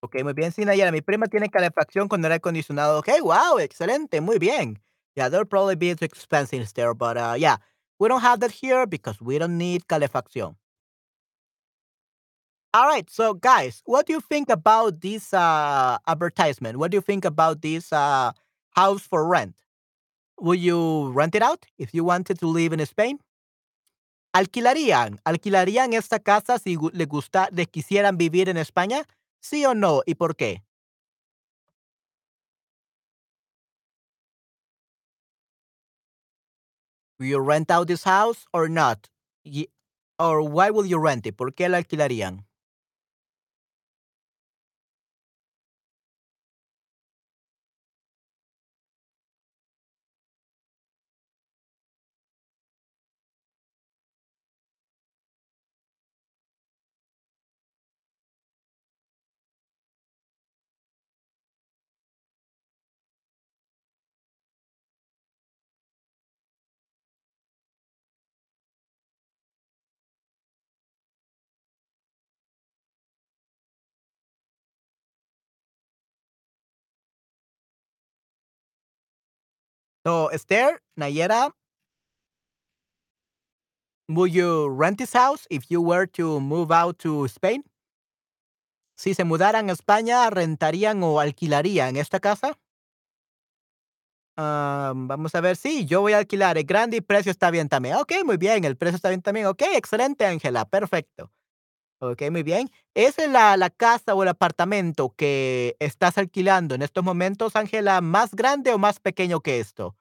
Ok, 0.03 0.23
muy 0.23 0.33
bien, 0.33 0.51
sí, 0.51 0.65
Nayera. 0.65 0.91
Mi 0.91 1.01
prima 1.01 1.27
tiene 1.27 1.49
calefacción 1.49 2.07
con 2.07 2.23
aire 2.25 2.35
acondicionado. 2.35 2.99
Ok, 2.99 3.09
wow, 3.21 3.59
excelente, 3.59 4.19
muy 4.21 4.39
bien. 4.39 4.81
Yeah, 5.15 5.29
they'll 5.29 5.45
probably 5.45 5.75
be 5.75 5.93
too 5.95 6.05
expensive 6.05 6.65
there, 6.73 6.93
but 6.95 7.17
uh, 7.17 7.35
yeah, 7.37 7.57
we 7.99 8.07
don't 8.07 8.21
have 8.21 8.39
that 8.39 8.51
here 8.51 8.87
because 8.87 9.21
we 9.21 9.37
don't 9.37 9.57
need 9.57 9.85
calefacción. 9.87 10.55
All 12.73 12.87
right, 12.87 13.09
so 13.09 13.33
guys, 13.33 13.81
what 13.85 14.07
do 14.07 14.13
you 14.13 14.21
think 14.21 14.49
about 14.49 15.01
this 15.01 15.33
uh, 15.33 15.97
advertisement? 16.07 16.77
What 16.77 16.91
do 16.91 16.97
you 16.97 17.01
think 17.01 17.25
about 17.25 17.61
this 17.61 17.91
uh, 17.93 18.31
house 18.71 19.01
for 19.01 19.27
rent? 19.27 19.55
Would 20.39 20.59
you 20.59 21.11
rent 21.11 21.35
it 21.35 21.43
out 21.43 21.65
if 21.77 21.93
you 21.93 22.03
wanted 22.03 22.39
to 22.39 22.47
live 22.47 22.73
in 22.73 22.85
Spain? 22.85 23.19
¿Alquilarían? 24.33 25.19
¿Alquilarían 25.25 25.93
esta 25.93 26.19
casa 26.19 26.57
si 26.59 26.75
gu- 26.75 26.91
le 26.93 27.05
gusta, 27.05 27.49
les 27.51 27.67
quisieran 27.67 28.17
vivir 28.17 28.49
en 28.49 28.57
España? 28.57 29.05
¿Sí 29.41 29.65
o 29.65 29.73
no? 29.73 30.01
¿Y 30.05 30.15
por 30.15 30.35
qué? 30.35 30.63
Will 37.19 37.27
you 37.29 37.39
rent 37.39 37.71
out 37.71 37.87
this 37.87 38.03
house 38.03 38.45
or 38.53 38.67
not? 38.67 39.09
Or 40.19 40.41
why 40.41 40.69
will 40.71 40.85
you 40.85 40.97
rent 40.99 41.25
it? 41.27 41.35
¿Por 41.35 41.51
qué 41.53 41.67
la 41.67 41.77
alquilarían? 41.79 42.45
So, 80.05 80.27
Esther, 80.29 80.79
Nayera, 80.99 81.51
would 84.09 84.33
you 84.33 84.67
rent 84.69 84.97
this 84.97 85.13
house 85.13 85.47
if 85.49 85.69
you 85.71 85.81
were 85.81 86.05
to 86.05 86.39
move 86.39 86.71
out 86.71 86.99
to 86.99 87.27
Spain? 87.27 87.63
Si 88.95 89.13
se 89.13 89.23
mudaran 89.23 89.69
a 89.69 89.73
España, 89.73 90.29
¿rentarían 90.29 91.03
o 91.03 91.19
alquilarían 91.19 91.97
esta 91.97 92.19
casa? 92.19 92.57
Ah, 94.37 94.93
vamos 94.95 95.35
a 95.35 95.41
ver, 95.41 95.55
sí, 95.57 95.85
yo 95.85 96.01
voy 96.01 96.13
a 96.13 96.17
alquilar, 96.19 96.57
es 96.57 96.65
grande 96.65 96.97
y 96.97 97.01
precio 97.01 97.31
está 97.31 97.51
bien 97.51 97.69
también. 97.69 97.95
Ok, 97.97 98.13
muy 98.25 98.37
bien, 98.37 98.63
el 98.63 98.77
precio 98.77 98.95
está 98.95 99.09
bien 99.09 99.21
también. 99.21 99.45
Ok, 99.47 99.61
excelente, 99.75 100.25
Ángela, 100.25 100.65
perfecto. 100.65 101.31
Ok, 102.03 102.23
muy 102.31 102.41
bien. 102.41 102.71
¿Esa 102.95 103.25
es 103.25 103.29
la, 103.29 103.55
la 103.57 103.69
casa 103.69 104.15
o 104.15 104.23
el 104.23 104.29
apartamento 104.29 105.13
que 105.15 105.75
estás 105.79 106.17
alquilando 106.17 106.73
en 106.73 106.81
estos 106.81 107.03
momentos, 107.03 107.55
Ángela, 107.55 108.01
más 108.01 108.33
grande 108.33 108.73
o 108.73 108.79
más 108.79 108.99
pequeño 108.99 109.41
que 109.41 109.59
esto? 109.59 109.95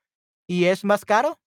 ¿Y 0.49 0.65
es 0.65 0.83
más 0.83 1.05
caro? 1.05 1.39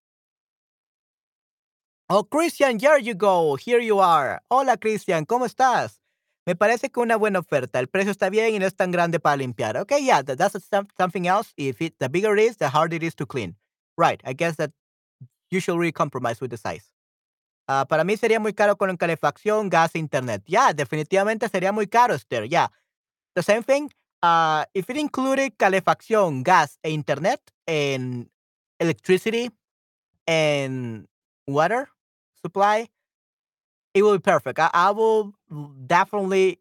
Oh, 2.08 2.22
Christian, 2.28 2.78
here 2.78 3.00
you 3.02 3.14
go. 3.14 3.56
Here 3.56 3.84
you 3.84 4.00
are. 4.00 4.40
Hola, 4.48 4.76
Christian, 4.76 5.24
¿cómo 5.24 5.44
estás? 5.46 6.00
Me 6.46 6.54
parece 6.54 6.88
que 6.90 7.00
una 7.00 7.16
buena 7.16 7.40
oferta. 7.40 7.80
El 7.80 7.88
precio 7.88 8.12
está 8.12 8.30
bien 8.30 8.54
y 8.54 8.58
no 8.60 8.66
es 8.66 8.76
tan 8.76 8.92
grande 8.92 9.18
para 9.18 9.36
limpiar. 9.36 9.76
Okay, 9.78 10.04
yeah, 10.04 10.22
that, 10.22 10.36
that's 10.38 10.56
some- 10.70 10.86
something 10.96 11.26
else. 11.26 11.52
If 11.56 11.80
it, 11.82 11.96
the 11.98 12.08
bigger 12.08 12.38
it 12.38 12.44
is, 12.50 12.58
the 12.58 12.68
harder 12.68 12.94
it 12.96 13.02
is 13.02 13.16
to 13.16 13.26
clean. 13.26 13.56
Right, 13.96 14.20
I 14.24 14.34
guess 14.34 14.56
that 14.58 14.70
you 15.50 15.58
should 15.60 15.78
really 15.78 15.92
compromise 15.92 16.40
with 16.40 16.50
the 16.50 16.58
size. 16.58 16.93
Ah, 17.66 17.86
para 17.88 18.04
mí 18.04 18.16
sería 18.16 18.38
muy 18.40 18.52
caro 18.52 18.76
con 18.76 18.94
calefacción, 18.96 19.70
gas 19.70 19.94
e 19.94 19.98
internet. 19.98 20.42
Yeah, 20.46 20.72
definitivamente 20.74 21.48
sería 21.48 21.72
muy 21.72 21.86
caro, 21.86 22.14
Esther. 22.14 22.48
Yeah. 22.48 22.68
The 23.34 23.42
same 23.42 23.62
thing. 23.62 23.90
Uh, 24.22 24.64
if 24.74 24.88
it 24.90 24.96
included 24.96 25.56
calefacción, 25.58 26.42
gas 26.42 26.78
e 26.82 26.90
internet 26.90 27.40
and 27.66 28.28
electricity 28.80 29.50
and 30.26 31.06
water 31.46 31.88
supply, 32.42 32.88
it 33.94 34.02
will 34.02 34.14
be 34.14 34.18
perfect. 34.22 34.58
I, 34.58 34.70
I 34.72 34.90
will 34.92 35.34
definitely 35.86 36.60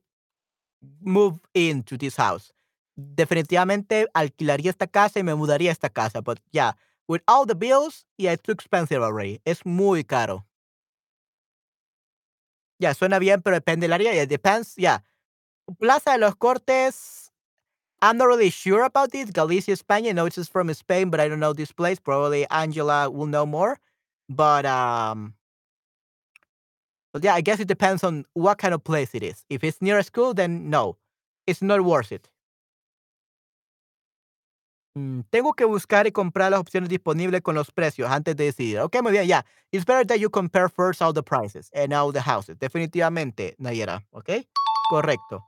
move 1.01 1.39
into 1.54 1.97
this 1.97 2.16
house. 2.18 2.51
Definitivamente 2.97 4.08
alquilaría 4.14 4.70
esta 4.70 4.88
casa 4.88 5.20
y 5.20 5.24
me 5.24 5.36
mudaría 5.36 5.70
a 5.70 5.74
esta 5.74 5.89
casa. 5.89 6.22
But 6.22 6.39
yeah, 6.51 6.74
with 7.08 7.22
all 7.28 7.45
the 7.45 7.56
bills, 7.56 8.06
yeah, 8.18 8.32
it's 8.34 8.43
too 8.43 8.51
expensive 8.51 9.01
already. 9.01 9.41
Es 9.45 9.66
muy 9.66 10.04
caro. 10.04 10.45
Ya, 12.84 12.94
suena 12.94 13.18
bien, 13.18 13.42
pero 13.42 13.56
depende 13.56 13.88
del 13.88 13.94
área. 13.94 14.14
It 14.14 14.30
depends, 14.30 14.76
yeah. 14.76 15.00
Plaza 15.80 16.12
de 16.12 16.18
los 16.18 16.36
Cortes, 16.36 17.32
I'm 18.02 18.18
not 18.18 18.26
really 18.26 18.50
sure 18.50 18.84
about 18.84 19.12
this. 19.14 19.32
Galicia, 19.32 19.78
Spain. 19.78 20.06
I 20.06 20.12
know 20.12 20.26
it's 20.26 20.50
from 20.50 20.74
Spain, 20.74 21.10
but 21.10 21.22
I 21.22 21.30
don't 21.30 21.40
know 21.40 21.54
this 21.54 21.72
place. 21.72 22.00
Probably 22.00 22.46
Angela 22.50 23.10
will 23.10 23.28
know 23.28 23.46
more. 23.46 23.80
But 24.28 24.66
um, 24.66 25.36
but 27.14 27.24
yeah, 27.24 27.34
I 27.34 27.40
guess 27.40 27.62
it 27.62 27.70
depends 27.70 28.04
on 28.04 28.26
what 28.34 28.58
kind 28.58 28.74
of 28.74 28.84
place 28.84 29.16
it 29.16 29.24
is. 29.24 29.46
If 29.50 29.64
it's 29.64 29.82
near 29.82 29.98
a 29.98 30.04
school, 30.04 30.34
then 30.34 30.70
no, 30.70 30.98
it's 31.48 31.62
not 31.62 31.86
worth 31.86 32.12
it. 32.12 32.30
Mm, 34.96 35.22
tengo 35.32 35.54
que 35.54 35.66
buscar 35.66 36.06
y 36.06 36.12
comprar 36.12 36.52
las 36.52 36.60
opciones 36.60 36.89
disponibles 36.89 37.41
con 37.41 37.56
los 37.56 37.72
precios 37.72 38.12
antes 38.12 38.36
de 38.36 38.46
decidir. 38.46 38.80
Ok, 38.80 39.02
muy 39.02 39.12
bien, 39.12 39.26
ya. 39.26 39.46
It's 39.72 39.86
better 39.86 40.06
that 40.06 40.18
you 40.18 40.30
compare 40.30 40.70
first 40.70 41.02
all 41.02 41.14
the 41.14 41.24
prices 41.24 41.72
and 41.74 41.94
all 41.94 42.12
the 42.14 42.22
houses. 42.22 42.58
Definitivamente, 42.60 43.56
Nayera. 43.58 44.06
Ok, 44.12 44.30
correcto. 44.89 45.44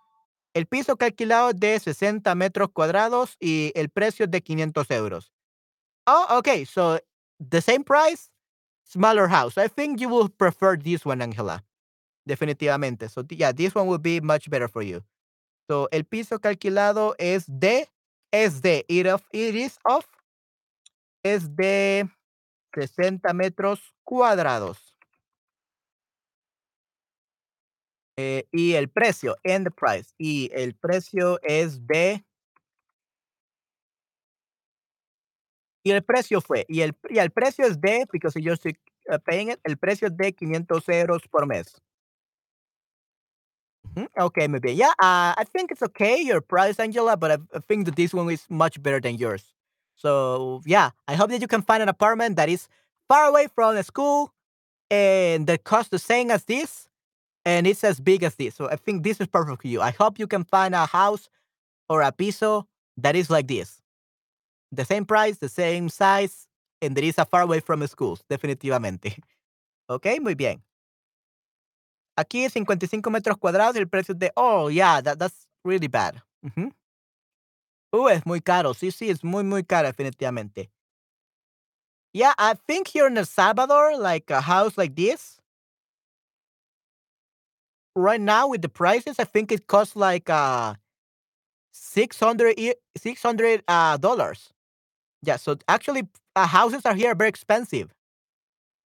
El 0.55 0.65
piso 0.65 0.95
que 0.95 1.05
alquilado 1.05 1.49
es 1.49 1.59
de 1.59 1.79
60 1.79 2.33
metros 2.33 2.69
cuadrados 2.71 3.35
y 3.39 3.71
el 3.75 3.89
precio 3.89 4.25
es 4.25 4.31
de 4.31 4.41
500 4.41 4.89
euros. 4.91 5.31
Oh, 6.07 6.37
okay. 6.37 6.65
So 6.65 6.99
the 7.39 7.61
same 7.61 7.83
price, 7.83 8.31
smaller 8.83 9.27
house. 9.27 9.57
I 9.57 9.67
think 9.67 9.99
you 9.99 10.09
will 10.09 10.29
prefer 10.29 10.77
this 10.77 11.05
one, 11.05 11.21
Angela. 11.21 11.63
Definitivamente. 12.27 13.09
So 13.09 13.23
yeah, 13.29 13.51
this 13.51 13.75
one 13.75 13.87
will 13.87 13.99
be 13.99 14.21
much 14.21 14.49
better 14.49 14.67
for 14.67 14.81
you. 14.81 15.03
So 15.67 15.87
el 15.91 16.03
piso 16.03 16.39
que 16.39 16.49
alquilado 16.49 17.15
es 17.19 17.45
de 17.47 17.87
es 18.31 18.61
de, 18.61 18.85
it, 18.87 19.07
of, 19.07 19.23
it 19.31 19.55
is 19.55 19.77
of, 19.85 20.05
es 21.23 21.55
de 21.55 22.09
60 22.73 23.33
metros 23.33 23.93
cuadrados. 24.03 24.95
Eh, 28.17 28.47
y 28.51 28.73
el 28.73 28.89
precio, 28.89 29.35
and 29.43 29.65
the 29.65 29.71
price. 29.71 30.13
Y 30.17 30.49
el 30.53 30.73
precio 30.75 31.39
es 31.43 31.85
de. 31.85 32.23
Y 35.83 35.91
el 35.91 36.03
precio 36.03 36.41
fue. 36.41 36.65
Y 36.67 36.81
el, 36.81 36.95
y 37.09 37.19
el 37.19 37.31
precio 37.31 37.65
es 37.65 37.79
de, 37.79 38.07
because 38.11 38.39
yo 38.41 38.53
estoy 38.53 38.77
uh, 39.09 39.19
paying 39.19 39.51
it, 39.51 39.59
el 39.63 39.77
precio 39.77 40.07
es 40.07 40.17
de 40.17 40.33
500 40.33 40.89
euros 40.89 41.27
por 41.29 41.45
mes. 41.45 41.81
Mm, 43.95 44.07
okay, 44.19 44.47
maybe. 44.47 44.73
Yeah, 44.73 44.91
uh, 44.99 45.33
I 45.37 45.43
think 45.51 45.71
it's 45.71 45.81
okay, 45.81 46.21
your 46.21 46.41
price, 46.41 46.79
Angela, 46.79 47.15
but 47.15 47.31
I, 47.31 47.37
I 47.55 47.59
think 47.59 47.85
that 47.85 47.95
this 47.95 48.13
one 48.13 48.29
is 48.29 48.45
much 48.49 48.81
better 48.81 48.99
than 48.99 49.15
yours. 49.15 49.53
So, 49.95 50.61
yeah, 50.65 50.89
I 51.07 51.15
hope 51.15 51.29
that 51.29 51.41
you 51.41 51.47
can 51.47 51.61
find 51.61 51.81
an 51.81 51.87
apartment 51.89 52.35
that 52.35 52.49
is 52.49 52.67
far 53.07 53.25
away 53.25 53.47
from 53.53 53.75
the 53.75 53.83
school 53.83 54.33
and 54.91 55.47
that 55.47 55.63
costs 55.65 55.89
the 55.91 55.99
same 55.99 56.31
as 56.31 56.45
this 56.45 56.87
and 57.45 57.67
it's 57.67 57.83
as 57.83 57.99
big 57.99 58.23
as 58.23 58.35
this. 58.35 58.55
So 58.55 58.69
I 58.69 58.77
think 58.77 59.03
this 59.03 59.21
is 59.21 59.27
perfect 59.27 59.61
for 59.63 59.67
you. 59.67 59.81
I 59.81 59.91
hope 59.91 60.19
you 60.19 60.27
can 60.27 60.43
find 60.45 60.75
a 60.75 60.85
house 60.85 61.29
or 61.89 62.01
a 62.01 62.11
piso 62.11 62.67
that 62.97 63.15
is 63.15 63.29
like 63.29 63.47
this. 63.47 63.81
The 64.71 64.85
same 64.85 65.05
price, 65.05 65.37
the 65.37 65.49
same 65.49 65.89
size, 65.89 66.47
and 66.81 66.95
that 66.95 67.03
is 67.03 67.17
a 67.17 67.25
far 67.25 67.41
away 67.41 67.59
from 67.61 67.85
schools, 67.87 68.23
definitivamente. 68.29 69.17
Ok, 69.89 70.19
muy 70.21 70.35
bien. 70.35 70.63
Aquí 72.17 72.49
55 72.49 73.09
metros 73.09 73.37
cuadrados, 73.37 73.75
el 73.75 73.87
precio 73.87 74.13
de, 74.13 74.31
oh, 74.35 74.69
yeah, 74.69 75.01
that, 75.01 75.19
that's 75.19 75.47
really 75.63 75.87
bad. 75.87 76.21
Uh, 76.43 76.49
-huh. 76.49 76.71
uh, 77.93 78.09
es 78.09 78.25
muy 78.25 78.41
caro. 78.41 78.73
Sí, 78.73 78.91
sí, 78.91 79.09
es 79.09 79.23
muy, 79.23 79.43
muy 79.43 79.63
caro, 79.63 79.87
definitivamente. 79.87 80.69
Yeah, 82.13 82.33
I 82.37 82.53
think 82.67 82.87
here 82.87 83.07
in 83.07 83.17
El 83.17 83.25
Salvador, 83.25 83.97
like 83.97 84.31
a 84.31 84.39
house 84.39 84.77
like 84.77 84.95
this, 84.95 85.41
right 87.95 88.21
now 88.21 88.47
with 88.47 88.61
the 88.61 88.69
prices, 88.69 89.19
I 89.19 89.25
think 89.25 89.51
it 89.51 89.67
costs 89.67 89.95
like 89.95 90.29
uh 90.29 90.75
600 91.71 92.55
600 92.95 93.63
uh 93.67 93.97
dollars. 93.97 94.53
Yeah, 95.23 95.37
so 95.37 95.57
actually 95.67 96.07
uh, 96.35 96.47
houses 96.47 96.85
are 96.85 96.93
here 96.95 97.13
very 97.15 97.29
expensive. 97.29 97.93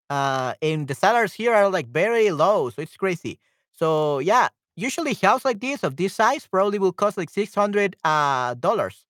Uh 0.09 0.53
and 0.61 0.87
the 0.87 0.95
salaries 0.95 1.33
here 1.33 1.53
are 1.53 1.69
like 1.69 1.87
very 1.87 2.31
low, 2.31 2.69
so 2.69 2.81
it's 2.81 2.97
crazy. 2.97 3.39
So 3.73 4.19
yeah, 4.19 4.49
usually 4.75 5.13
house 5.13 5.45
like 5.45 5.59
this 5.59 5.83
of 5.83 5.95
this 5.97 6.13
size 6.13 6.47
probably 6.47 6.79
will 6.79 6.93
cost 6.93 7.17
like 7.17 7.29
600 7.29 7.95
uh 8.03 8.55
dollars. 8.55 9.05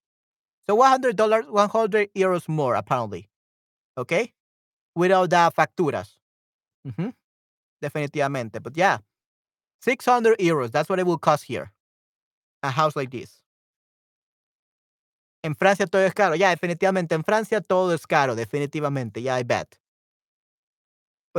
So 0.67 0.75
100 0.75 1.15
dollars 1.15 1.45
100 1.49 2.13
euros 2.15 2.47
more 2.47 2.75
apparently. 2.75 3.29
Okay? 3.97 4.33
Without 4.95 5.29
the 5.29 5.51
facturas. 5.55 6.19
Mm 6.85 6.93
-hmm. 6.97 7.13
Definitivamente. 7.81 8.59
But 8.59 8.77
yeah, 8.77 8.99
600 9.81 10.37
euros. 10.39 10.71
That's 10.71 10.89
what 10.89 10.99
it 10.99 11.05
will 11.05 11.17
cost 11.19 11.45
here. 11.45 11.71
A 12.63 12.69
house 12.71 12.95
like 12.99 13.11
this. 13.11 13.41
En 15.43 15.55
Francia 15.55 15.87
todo 15.87 16.01
es 16.05 16.13
caro. 16.13 16.35
Yeah, 16.35 16.51
definitivamente. 16.51 17.15
En 17.15 17.23
Francia 17.23 17.61
todo 17.61 17.93
es 17.93 18.05
caro. 18.05 18.35
Definitivamente. 18.35 19.21
Yeah, 19.21 19.39
I 19.39 19.43
bet. 19.43 19.78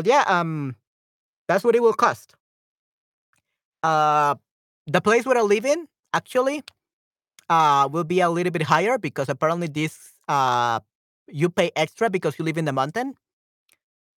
But 0.01 0.07
yeah, 0.07 0.25
um, 0.27 0.77
that's 1.47 1.63
what 1.63 1.77
it 1.77 1.83
will 1.83 1.93
cost. 1.93 2.33
Uh, 3.83 4.35
the 4.87 5.03
place 5.03 5.27
where 5.27 5.37
I 5.37 5.43
live 5.43 5.67
in, 5.67 5.89
actually, 6.15 6.63
uh, 7.51 7.87
will 7.93 8.05
be 8.05 8.21
a 8.21 8.31
little 8.31 8.51
bit 8.51 8.63
higher 8.63 8.97
because 8.97 9.29
apparently 9.29 9.67
this, 9.67 10.13
uh, 10.27 10.81
you 11.29 11.51
pay 11.51 11.71
extra 11.77 12.09
because 12.09 12.39
you 12.39 12.47
live 12.47 12.57
in 12.57 12.65
the 12.65 12.73
mountain. 12.73 13.15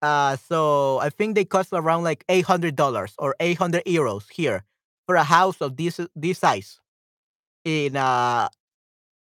Uh, 0.04 0.36
so 0.36 1.00
I 1.00 1.10
think 1.10 1.34
they 1.34 1.46
cost 1.46 1.70
around 1.74 2.04
like 2.04 2.26
eight 2.30 2.46
hundred 2.46 2.76
dollars 2.76 3.16
or 3.18 3.36
eight 3.40 3.58
hundred 3.58 3.84
euros 3.86 4.30
here 4.30 4.64
for 5.08 5.16
a 5.16 5.24
house 5.24 5.62
of 5.62 5.78
this 5.78 6.00
this 6.16 6.38
size 6.38 6.80
in 7.66 7.96
uh 7.96 8.50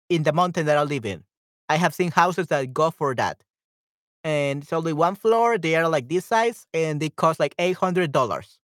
in 0.08 0.24
the 0.24 0.32
mountain 0.32 0.66
that 0.66 0.78
I 0.78 0.82
live 0.82 1.06
in. 1.06 1.22
I 1.68 1.76
have 1.76 1.94
seen 1.94 2.10
houses 2.10 2.48
that 2.48 2.74
go 2.74 2.90
for 2.90 3.14
that, 3.14 3.40
and 4.24 4.62
it's 4.62 4.72
only 4.72 4.92
one 4.92 5.14
floor. 5.14 5.58
They 5.58 5.76
are 5.76 5.88
like 5.88 6.08
this 6.08 6.26
size, 6.26 6.66
and 6.74 7.00
they 7.00 7.10
cost 7.10 7.40
like 7.40 7.54
eight 7.58 7.76
hundred 7.76 8.12
dollars. 8.12 8.58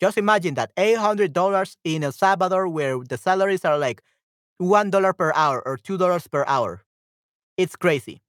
Just 0.00 0.18
imagine 0.18 0.54
that 0.54 0.72
eight 0.76 0.98
hundred 0.98 1.32
dollars 1.32 1.76
in 1.84 2.04
El 2.04 2.12
Salvador, 2.12 2.68
where 2.68 2.98
the 2.98 3.16
salaries 3.18 3.64
are 3.64 3.78
like 3.78 4.02
one 4.58 4.90
dollar 4.90 5.12
per 5.12 5.32
hour 5.34 5.62
or 5.66 5.76
two 5.76 5.98
dollars 5.98 6.26
per 6.26 6.44
hour. 6.46 6.82
It's 7.56 7.76
crazy. 7.76 8.20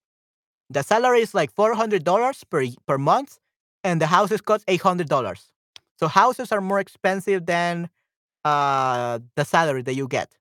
The 0.70 0.82
salary 0.84 1.22
is 1.22 1.34
like 1.34 1.54
$400 1.56 2.50
per, 2.50 2.66
per 2.88 2.98
month, 2.98 3.40
and 3.84 4.02
the 4.02 4.08
houses 4.08 4.42
cost 4.42 4.66
$800. 4.68 5.50
So 6.00 6.08
houses 6.08 6.52
are 6.52 6.62
more 6.62 6.80
expensive 6.80 7.46
than 7.46 7.90
uh, 8.44 9.20
the 9.36 9.46
salary 9.46 9.84
that 9.84 9.96
you 9.96 10.08
get. 10.08 10.36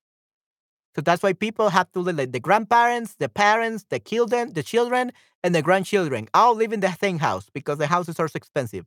So 0.94 1.00
that's 1.00 1.22
why 1.22 1.32
people 1.32 1.70
have 1.70 1.90
to 1.92 2.00
live 2.00 2.16
like 2.16 2.32
the 2.32 2.40
grandparents, 2.40 3.14
the 3.18 3.28
parents, 3.28 3.84
the 3.88 3.98
children, 3.98 4.52
the 4.52 4.62
children, 4.62 5.12
and 5.42 5.54
the 5.54 5.62
grandchildren 5.62 6.28
all 6.34 6.54
live 6.54 6.72
in 6.72 6.80
the 6.80 6.92
same 7.00 7.18
house 7.18 7.48
because 7.52 7.78
the 7.78 7.86
houses 7.86 8.20
are 8.20 8.28
so 8.28 8.36
expensive. 8.36 8.84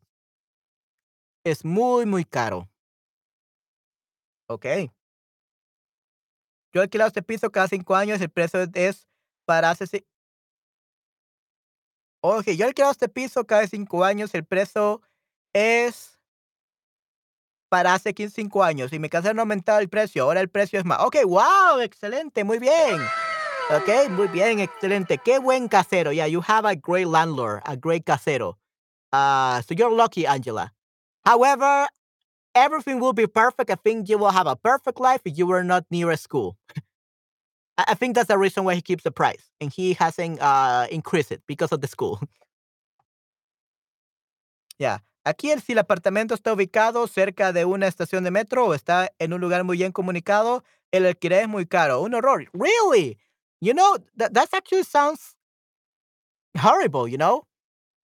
Es 1.43 1.64
muy, 1.64 2.06
muy 2.06 2.24
caro. 2.24 2.68
Ok. 4.47 4.91
Yo 6.74 6.82
he 6.82 6.88
alquilado 6.88 7.08
este 7.08 7.22
piso 7.24 7.49
cada 7.51 7.68
cinco 7.68 7.95
años. 7.95 8.22
El 8.22 8.30
precio 8.30 8.68
es 8.74 9.08
para 9.45 9.72
hace 9.72 10.06
Ok, 12.22 12.49
yo 12.58 12.66
alquilo 12.66 12.89
este 12.89 13.08
piso 13.08 13.45
cada 13.45 13.68
cinco 13.68 14.03
años. 14.03 14.34
El 14.34 14.45
precio 14.45 15.01
es 15.53 16.14
para 17.76 17.93
hace 17.93 18.13
15, 18.13 18.34
5 18.34 18.63
años. 18.63 18.93
Y 18.93 18.99
me 18.99 19.09
cansaron 19.09 19.38
aumentar 19.38 19.82
el 19.82 19.89
precio. 19.89 20.23
Ahora 20.23 20.39
el 20.39 20.47
precio 20.47 20.80
es 20.80 20.86
más. 20.86 20.97
Ok, 21.01 21.17
wow, 21.26 21.82
excelente, 21.82 22.45
muy 22.45 22.57
bien. 22.57 23.01
Ok, 23.69 24.09
muy 24.11 24.30
bien, 24.30 24.61
excelente. 24.61 25.17
Qué 25.17 25.39
buen 25.39 25.67
casero. 25.67 26.13
Yeah, 26.13 26.28
you 26.28 26.41
have 26.47 26.65
a 26.65 26.76
great 26.76 27.05
landlord, 27.05 27.61
a 27.65 27.76
great 27.76 28.05
casero. 28.05 28.57
Uh, 29.11 29.61
so 29.61 29.76
you're 29.76 29.91
lucky, 29.91 30.26
Angela. 30.26 30.71
However, 31.26 31.86
everything 32.55 33.01
will 33.01 33.11
be 33.11 33.28
perfect. 33.28 33.69
I 33.69 33.76
think 33.76 34.07
you 34.07 34.17
will 34.17 34.32
have 34.32 34.47
a 34.47 34.55
perfect 34.55 35.01
life 35.01 35.19
if 35.26 35.38
you 35.38 35.45
were 35.45 35.65
not 35.65 35.84
near 35.91 36.11
a 36.11 36.17
school. 36.17 36.55
I, 37.78 37.93
think 37.93 38.15
that's 38.15 38.30
the 38.30 38.38
reason 38.38 38.63
why 38.63 38.76
he 38.76 38.82
keeps 38.82 39.03
the 39.03 39.11
price 39.11 39.51
and 39.59 39.69
he 39.69 39.95
hasn't 39.95 40.39
uh, 40.39 40.88
increased 40.89 41.34
it 41.34 41.41
because 41.45 41.73
of 41.73 41.82
the 41.82 41.88
school. 41.88 42.21
Ya. 44.78 44.99
Aquí, 45.26 45.51
si 45.59 45.71
el 45.71 45.80
apartamento 45.80 46.36
está 46.36 46.53
ubicado 46.53 47.07
cerca 47.07 47.51
de 47.51 47.65
una 47.65 47.88
estación 47.88 48.23
de 48.23 48.32
metro 48.32 48.67
o 48.67 48.73
está 48.76 49.09
en 49.19 49.34
un 49.34 49.41
lugar 49.41 49.63
muy 49.63 49.78
bien 49.78 49.91
comunicado, 49.91 50.63
el 50.91 51.05
alquiler 51.05 51.41
es 51.41 51.47
muy 51.49 51.65
caro. 51.65 52.01
Un 52.01 52.13
horror. 52.13 52.45
Really? 52.53 53.17
You 53.59 53.73
know, 53.73 53.97
that, 54.17 54.34
that 54.34 54.49
actually 54.53 54.84
sounds 54.84 55.36
horrible, 56.55 57.07
you 57.07 57.17
know? 57.17 57.47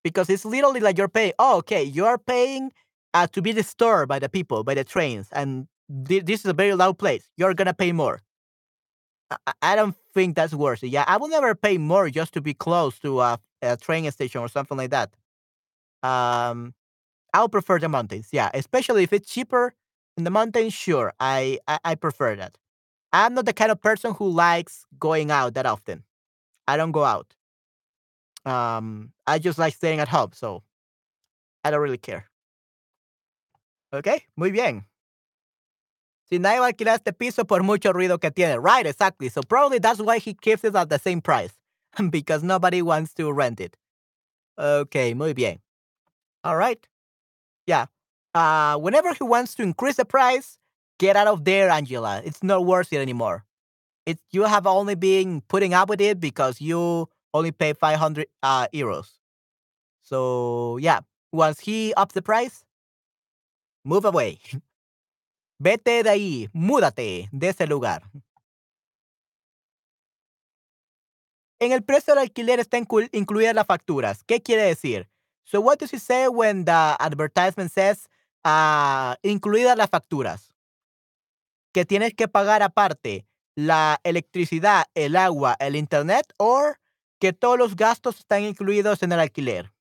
Because 0.03 0.32
it's 0.32 0.45
literally 0.45 0.80
like 0.80 0.97
you're 0.97 1.07
paying, 1.07 1.34
oh, 1.38 1.57
okay, 1.57 1.84
you're 1.84 2.17
paying 2.17 2.72
uh, 3.13 3.28
to 3.28 3.41
be 3.41 3.53
disturbed 3.53 4.07
by 4.07 4.17
the 4.17 4.28
people, 4.30 4.63
by 4.63 4.74
the 4.74 4.84
trains, 4.84 5.28
and 5.32 5.67
th- 6.07 6.26
this 6.26 6.39
is 6.39 6.47
a 6.47 6.53
very 6.53 6.74
loud 6.74 6.97
place. 6.97 7.28
You're 7.38 7.53
going 7.53 7.67
to 7.67 7.74
pay 7.74 7.91
more. 7.91 8.19
I, 9.30 9.53
I 9.61 9.76
don't 9.76 9.95
think 10.13 10.36
that's 10.36 10.55
worth 10.55 10.84
it. 10.84 10.88
Yeah, 10.88 11.05
I 11.07 11.17
will 11.17 11.28
never 11.28 11.53
pay 11.53 11.78
more 11.78 12.09
just 12.09 12.34
to 12.34 12.41
be 12.41 12.55
close 12.55 12.97
to 12.99 13.22
a, 13.22 13.39
a 13.61 13.78
train 13.78 14.09
station 14.11 14.41
or 14.41 14.47
something 14.47 14.78
like 14.78 14.89
that. 14.89 15.11
Um, 16.01 16.74
I'll 17.34 17.50
prefer 17.50 17.80
the 17.80 17.90
mountains. 17.90 18.30
Yeah, 18.32 18.50
especially 18.54 19.04
if 19.04 19.14
it's 19.14 19.30
cheaper 19.32 19.74
in 20.18 20.24
the 20.24 20.30
mountains. 20.32 20.74
Sure, 20.74 21.14
I, 21.20 21.60
I 21.68 21.80
I 21.86 21.96
prefer 21.96 22.36
that. 22.36 22.58
I'm 23.14 23.36
not 23.36 23.46
the 23.46 23.54
kind 23.54 23.72
of 23.72 23.82
person 23.82 24.14
who 24.16 24.30
likes 24.30 24.86
going 25.00 25.32
out 25.32 25.56
that 25.56 25.66
often. 25.68 26.04
I 26.68 26.78
don't 26.78 26.92
go 26.94 27.06
out. 27.06 27.36
Um, 28.46 29.14
I 29.28 29.40
just 29.40 29.60
like 29.60 29.76
staying 29.76 30.00
at 30.00 30.08
home, 30.08 30.32
so 30.34 30.64
I 31.64 31.72
don't 31.72 31.82
really 31.82 31.98
care. 31.98 32.30
Okay, 33.94 34.26
muy 34.36 34.52
bien. 34.52 34.86
Si 36.30 36.40
nadie 36.40 36.60
va 36.60 36.66
a 36.66 36.70
alquilar 36.70 36.96
este 36.96 37.14
piso 37.14 37.46
por 37.46 37.64
mucho 37.64 37.92
ruido 37.94 38.20
que 38.20 38.32
tiene. 38.32 38.58
Right, 38.58 38.86
exactly. 38.86 39.30
So 39.30 39.42
probably 39.42 39.80
that's 39.80 40.00
why 40.00 40.18
he 40.20 40.34
keeps 40.34 40.64
it 40.64 40.76
at 40.76 40.90
the 40.90 40.98
same 41.00 41.22
price. 41.22 41.54
because 42.10 42.42
nobody 42.44 42.82
wants 42.82 43.14
to 43.16 43.32
rent 43.32 43.60
it. 43.60 43.76
Okay, 44.58 45.14
muy 45.14 45.34
bien. 45.34 45.62
All 46.44 46.58
right. 46.58 46.88
Yeah. 47.72 47.86
Uh, 48.36 48.78
whenever 48.78 49.13
he 49.13 49.24
wants 49.24 49.55
to 49.55 49.63
increase 49.63 49.95
the 49.95 50.03
price, 50.03 50.57
get 50.99 51.15
out 51.15 51.28
of 51.28 51.45
there, 51.45 51.69
Angela. 51.69 52.22
It's 52.26 52.43
not 52.43 52.65
worth 52.65 52.91
it 52.91 52.97
anymore. 52.97 53.45
It 54.05 54.19
you 54.32 54.43
have 54.43 54.67
only 54.67 54.95
been 54.95 55.41
putting 55.47 55.74
up 55.74 55.88
with 55.88 56.01
it 56.01 56.19
because 56.19 56.59
you 56.59 57.07
only 57.34 57.51
pay 57.53 57.72
500 57.72 58.28
uh, 58.43 58.67
euros. 58.74 59.07
So 60.03 60.78
yeah, 60.78 60.99
once 61.32 61.61
he 61.61 61.93
ups 61.95 62.13
the 62.13 62.22
price, 62.22 62.65
move 63.86 64.03
away. 64.03 64.39
Vete 65.63 66.03
de 66.03 66.09
ahí, 66.09 66.49
múdate 66.53 67.30
de 67.32 67.47
ese 67.47 67.67
lugar. 67.67 68.01
En 71.61 71.72
el 71.72 71.84
precio 71.84 72.15
del 72.15 72.24
alquiler 72.24 72.59
están 72.59 72.86
incluidas 73.13 73.55
las 73.55 73.67
facturas. 73.67 74.24
¿Qué 74.24 74.41
quiere 74.41 74.63
decir? 74.63 75.11
So 75.52 75.60
what 75.60 75.80
does 75.80 75.91
it 75.91 75.99
say 75.99 76.30
when 76.30 76.64
the 76.64 76.95
advertisement 76.97 77.74
says 77.74 78.08
uh, 78.45 79.16
incluidas 79.22 79.76
las 79.76 79.89
facturas? 79.89 80.54
Que 81.74 81.84
tienes 81.84 82.14
que 82.14 82.30
pagar 82.30 82.64
aparte 82.64 83.26
la 83.58 83.99
electricidad, 84.06 84.86
el 84.95 85.18
agua, 85.18 85.58
el 85.60 85.76
internet 85.76 86.32
o 86.38 86.72
que 87.20 87.34
todos 87.34 87.58
los 87.58 87.76
gastos 87.76 88.20
están 88.20 88.43
incluidos 88.43 89.04
en 89.04 89.12
el 89.12 89.20
alquiler. 89.20 89.74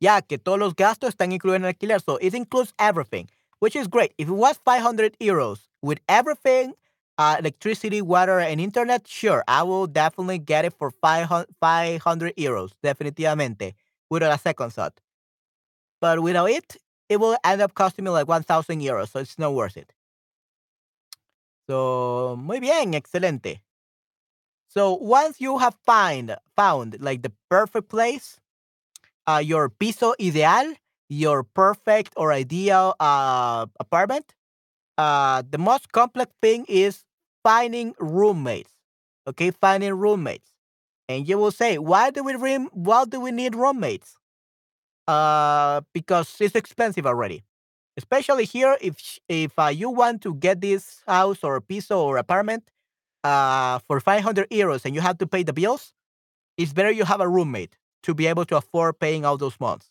Ya 0.00 0.22
que 0.22 0.38
todos 0.38 0.58
los 0.58 0.74
gastos 0.74 1.10
están 1.10 1.30
incluidos 1.30 1.58
en 1.58 1.64
el 1.66 1.68
alquiler. 1.68 2.00
So 2.00 2.18
it 2.20 2.34
includes 2.34 2.74
everything, 2.80 3.28
which 3.60 3.76
is 3.76 3.86
great. 3.86 4.12
If 4.18 4.26
it 4.26 4.34
was 4.34 4.58
500 4.64 5.16
euros 5.20 5.68
with 5.82 6.00
everything, 6.08 6.74
uh, 7.18 7.36
electricity, 7.38 8.02
water, 8.02 8.38
and 8.40 8.60
internet, 8.60 9.06
sure, 9.08 9.42
I 9.48 9.62
will 9.62 9.86
definitely 9.86 10.38
get 10.38 10.64
it 10.64 10.74
for 10.74 10.90
500, 10.90 11.46
500 11.60 12.36
euros, 12.36 12.72
definitivamente, 12.82 13.74
without 14.10 14.34
a 14.34 14.38
second 14.38 14.70
thought. 14.70 15.00
But 16.00 16.22
without 16.22 16.50
it, 16.50 16.76
it 17.08 17.18
will 17.18 17.36
end 17.44 17.62
up 17.62 17.74
costing 17.74 18.04
me 18.04 18.10
like 18.10 18.28
1,000 18.28 18.80
euros, 18.80 19.10
so 19.10 19.20
it's 19.20 19.38
not 19.38 19.54
worth 19.54 19.76
it. 19.76 19.92
So, 21.68 22.36
muy 22.38 22.60
bien, 22.60 22.94
excelente. 22.94 23.60
So 24.76 24.92
once 24.92 25.40
you 25.40 25.56
have 25.56 25.74
find 25.86 26.36
found 26.54 27.00
like 27.00 27.22
the 27.22 27.32
perfect 27.48 27.88
place, 27.88 28.38
uh, 29.26 29.40
your 29.42 29.70
piso 29.70 30.12
ideal, 30.20 30.74
your 31.08 31.44
perfect 31.44 32.12
or 32.14 32.30
ideal 32.30 32.94
uh, 33.00 33.64
apartment, 33.80 34.35
uh, 34.98 35.42
the 35.48 35.58
most 35.58 35.92
complex 35.92 36.32
thing 36.42 36.64
is 36.68 37.04
finding 37.42 37.94
roommates. 37.98 38.72
Okay, 39.28 39.50
finding 39.50 39.94
roommates. 39.94 40.50
And 41.08 41.28
you 41.28 41.38
will 41.38 41.50
say, 41.52 41.78
why 41.78 42.10
do 42.10 42.24
we 42.24 42.34
room? 42.34 42.68
Why 42.72 43.04
do 43.04 43.20
we 43.20 43.30
need 43.30 43.54
roommates? 43.54 44.16
Uh, 45.06 45.82
because 45.92 46.34
it's 46.40 46.54
expensive 46.56 47.06
already. 47.06 47.44
Especially 47.96 48.44
here, 48.44 48.76
if 48.80 49.18
if 49.28 49.58
uh, 49.58 49.68
you 49.68 49.90
want 49.90 50.22
to 50.22 50.34
get 50.34 50.60
this 50.60 51.02
house 51.06 51.44
or 51.44 51.60
piso 51.60 52.02
or 52.02 52.18
apartment 52.18 52.70
uh, 53.24 53.78
for 53.86 54.00
500 54.00 54.50
euros 54.50 54.84
and 54.84 54.94
you 54.94 55.00
have 55.00 55.18
to 55.18 55.26
pay 55.26 55.42
the 55.42 55.52
bills, 55.52 55.94
it's 56.56 56.72
better 56.72 56.90
you 56.90 57.04
have 57.04 57.20
a 57.20 57.28
roommate 57.28 57.76
to 58.04 58.14
be 58.14 58.26
able 58.26 58.44
to 58.46 58.56
afford 58.56 58.98
paying 59.00 59.24
all 59.24 59.36
those 59.36 59.58
months. 59.60 59.90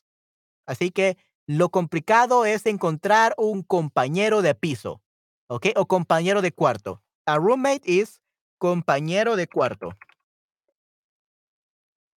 Así 0.69 0.93
que 0.93 1.15
lo 1.47 1.69
complicado 1.69 2.45
es 2.45 2.65
encontrar 2.65 3.33
un 3.37 3.61
compañero 3.63 4.41
de 4.41 4.55
piso, 4.55 5.01
¿ok? 5.47 5.67
O 5.75 5.85
compañero 5.87 6.41
de 6.41 6.51
cuarto. 6.51 7.03
A 7.25 7.37
roommate 7.37 7.83
is 7.85 8.21
compañero 8.57 9.35
de 9.35 9.47
cuarto. 9.47 9.89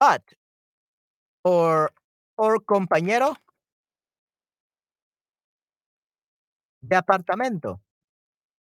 But, 0.01 0.22
or, 1.43 1.93
or 2.37 2.64
compañero 2.64 3.37
de 6.81 6.97
apartamento. 6.97 7.81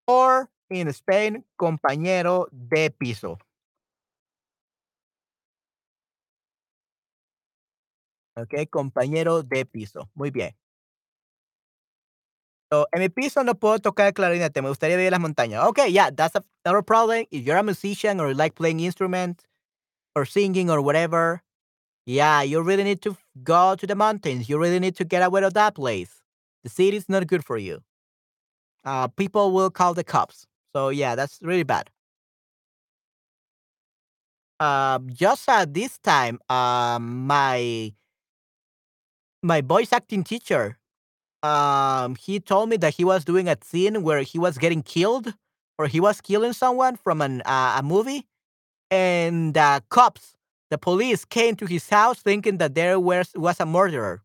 Or, 0.06 0.50
in 0.70 0.88
Spain, 0.88 1.46
compañero 1.56 2.48
de 2.50 2.90
piso. 2.90 3.38
Ok, 8.38 8.54
compañero 8.70 9.42
de 9.42 9.66
piso. 9.66 10.08
Muy 10.14 10.30
bien. 10.30 10.54
So, 12.70 12.86
en 12.92 13.00
mi 13.00 13.08
piso 13.08 13.42
no 13.44 13.54
puedo 13.54 13.78
tocar 13.78 14.12
clarinete. 14.12 14.60
Me 14.62 14.68
gustaría 14.68 15.00
en 15.02 15.10
las 15.10 15.20
montañas. 15.20 15.64
Okay, 15.68 15.90
yeah, 15.90 16.10
that's 16.10 16.34
a, 16.36 16.44
not 16.66 16.76
a 16.76 16.82
problem. 16.82 17.24
If 17.30 17.44
you're 17.44 17.56
a 17.56 17.62
musician 17.62 18.20
or 18.20 18.28
you 18.28 18.34
like 18.34 18.54
playing 18.54 18.80
instruments 18.80 19.44
or 20.16 20.26
singing 20.26 20.70
or 20.70 20.80
whatever, 20.82 21.42
yeah, 22.06 22.42
you 22.42 22.62
really 22.62 22.84
need 22.84 23.02
to 23.02 23.16
go 23.44 23.76
to 23.76 23.86
the 23.86 23.94
mountains. 23.94 24.48
You 24.48 24.58
really 24.58 24.80
need 24.80 24.96
to 24.96 25.04
get 25.04 25.22
away 25.22 25.44
of 25.44 25.54
that 25.54 25.76
place. 25.76 26.22
The 26.64 26.70
city 26.70 26.96
is 26.96 27.08
not 27.08 27.26
good 27.26 27.44
for 27.44 27.58
you. 27.58 27.82
Uh, 28.84 29.08
people 29.08 29.52
will 29.52 29.70
call 29.70 29.94
the 29.94 30.04
cops. 30.04 30.46
So 30.74 30.88
yeah, 30.88 31.14
that's 31.14 31.38
really 31.42 31.62
bad. 31.62 31.90
Um, 34.60 35.08
just 35.12 35.48
at 35.48 35.72
this 35.72 35.98
time, 35.98 36.40
um, 36.50 37.26
my 37.26 37.92
my 39.42 39.60
voice 39.60 39.92
acting 39.92 40.24
teacher 40.24 40.78
um 41.42 42.16
he 42.16 42.40
told 42.40 42.68
me 42.68 42.76
that 42.76 42.94
he 42.94 43.04
was 43.04 43.24
doing 43.24 43.48
a 43.48 43.56
scene 43.62 44.02
where 44.02 44.22
he 44.22 44.38
was 44.38 44.58
getting 44.58 44.82
killed 44.82 45.34
or 45.78 45.86
he 45.86 46.00
was 46.00 46.20
killing 46.20 46.52
someone 46.52 46.96
from 46.96 47.20
an 47.22 47.42
uh, 47.46 47.76
a 47.78 47.82
movie 47.82 48.26
and 48.90 49.54
the 49.54 49.82
cops 49.90 50.34
the 50.70 50.78
police 50.78 51.24
came 51.24 51.56
to 51.56 51.66
his 51.66 51.88
house 51.88 52.20
thinking 52.20 52.58
that 52.58 52.74
there 52.74 53.00
was 53.00 53.30
was 53.36 53.60
a 53.60 53.66
murderer 53.66 54.22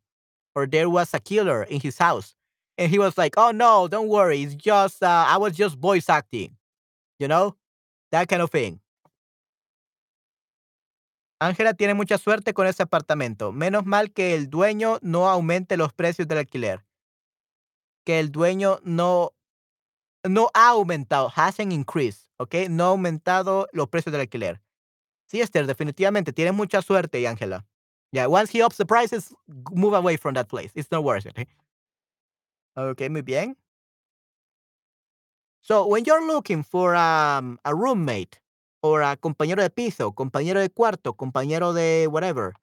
or 0.56 0.68
there 0.68 0.90
was 0.90 1.14
a 1.14 1.20
killer 1.20 1.64
in 1.64 1.82
his 1.82 1.98
house. 1.98 2.36
And 2.78 2.92
he 2.92 3.00
was 3.00 3.18
like 3.18 3.36
oh 3.38 3.52
no 3.52 3.88
don't 3.88 4.10
worry 4.10 4.44
it's 4.44 4.56
just 4.56 5.04
uh, 5.04 5.26
i 5.30 5.38
was 5.38 5.56
just 5.56 5.78
voice 5.78 6.10
acting 6.10 6.58
you 7.20 7.28
know 7.28 7.56
that 8.12 8.28
kind 8.30 8.42
of 8.42 8.52
thing 8.52 8.80
Ángela 11.46 11.74
tiene 11.74 11.94
mucha 11.94 12.18
suerte 12.18 12.54
con 12.54 12.68
ese 12.68 12.84
apartamento. 12.84 13.52
Menos 13.52 13.86
mal 13.86 14.12
que 14.12 14.34
el 14.34 14.50
dueño 14.50 15.00
no 15.02 15.30
aumente 15.30 15.78
los 15.78 15.92
precios 15.92 16.28
del 16.28 16.38
alquiler. 16.38 16.86
Que 18.06 18.20
el 18.20 18.32
dueño 18.32 18.80
no, 18.84 19.34
no 20.24 20.50
ha 20.54 20.70
aumentado, 20.70 21.32
hasn't 21.36 21.74
increased. 21.74 22.28
No 22.70 22.86
ha 22.86 22.90
aumentado 22.90 23.68
los 23.72 23.90
precios 23.90 24.12
del 24.12 24.22
alquiler. 24.22 24.62
Sí, 25.28 25.42
Esther, 25.42 25.66
definitivamente. 25.66 26.34
Tiene 26.34 26.52
mucha 26.52 26.82
suerte, 26.82 27.28
Ángela. 27.28 27.66
Yeah, 28.12 28.28
once 28.28 28.52
he 28.52 28.62
ups 28.62 28.78
the 28.78 28.86
prices, 28.86 29.34
move 29.72 29.96
away 29.96 30.18
from 30.18 30.36
that 30.36 30.48
place. 30.48 30.72
It's 30.76 30.92
not 30.92 31.04
worth 31.04 31.26
it. 31.26 31.38
¿eh? 31.38 31.48
Ok, 32.76 33.10
muy 33.10 33.22
bien. 33.22 33.58
So, 35.62 35.88
when 35.88 36.04
you're 36.06 36.26
looking 36.28 36.64
for 36.64 36.96
um, 36.96 37.58
a 37.66 37.74
roommate, 37.74 38.40
or 38.84 39.02
a 39.02 39.16
compañero 39.16 39.62
de 39.64 39.70
piso, 39.70 40.12
compañero 40.12 40.60
de 40.60 40.70
cuarto, 40.70 41.14
compañero 41.14 41.72
de 41.74 42.08
whatever. 42.12 42.54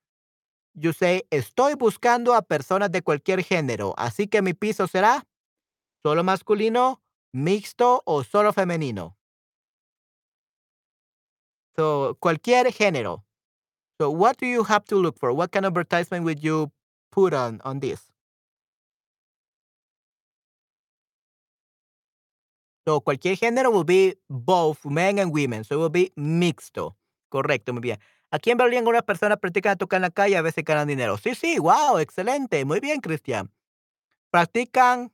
You 0.74 0.92
say, 0.92 1.22
estoy 1.30 1.74
buscando 1.74 2.34
a 2.34 2.42
personas 2.42 2.92
de 2.92 3.02
cualquier 3.02 3.42
género, 3.42 3.94
así 3.96 4.28
que 4.28 4.42
mi 4.42 4.52
piso 4.52 4.86
será 4.86 5.26
solo 6.04 6.22
masculino, 6.22 7.02
mixto 7.32 8.02
o 8.04 8.22
solo 8.22 8.52
femenino. 8.52 9.16
So, 11.76 12.16
cualquier 12.20 12.70
género. 12.70 13.24
So, 13.98 14.10
what 14.10 14.36
do 14.38 14.46
you 14.46 14.64
have 14.64 14.84
to 14.86 14.96
look 14.96 15.18
for? 15.18 15.32
What 15.32 15.52
kind 15.52 15.64
of 15.64 15.70
advertisement 15.70 16.24
would 16.24 16.42
you 16.42 16.70
put 17.10 17.32
on 17.32 17.60
on 17.64 17.80
this? 17.80 18.09
So 22.90 23.00
cualquier 23.00 23.36
género 23.36 23.70
will 23.70 23.84
be 23.84 24.16
both 24.28 24.84
men 24.84 25.20
and 25.20 25.32
women. 25.32 25.62
So 25.62 25.76
it 25.76 25.78
will 25.78 25.90
be 25.90 26.12
mixto. 26.16 26.96
Correcto, 27.28 27.72
muy 27.72 27.82
bien. 27.82 28.00
Aquí 28.32 28.50
en 28.50 28.58
Berlín 28.58 28.78
algunas 28.78 29.04
personas 29.04 29.38
practican 29.38 29.78
tocar 29.78 29.98
en 29.98 30.02
la 30.02 30.10
calle 30.10 30.36
a 30.36 30.42
veces 30.42 30.64
ganan 30.64 30.88
dinero. 30.88 31.16
Sí, 31.16 31.36
sí, 31.36 31.60
wow, 31.60 31.98
excelente. 31.98 32.64
Muy 32.64 32.80
bien, 32.80 33.00
Cristian. 33.00 33.48
Practican 34.32 35.12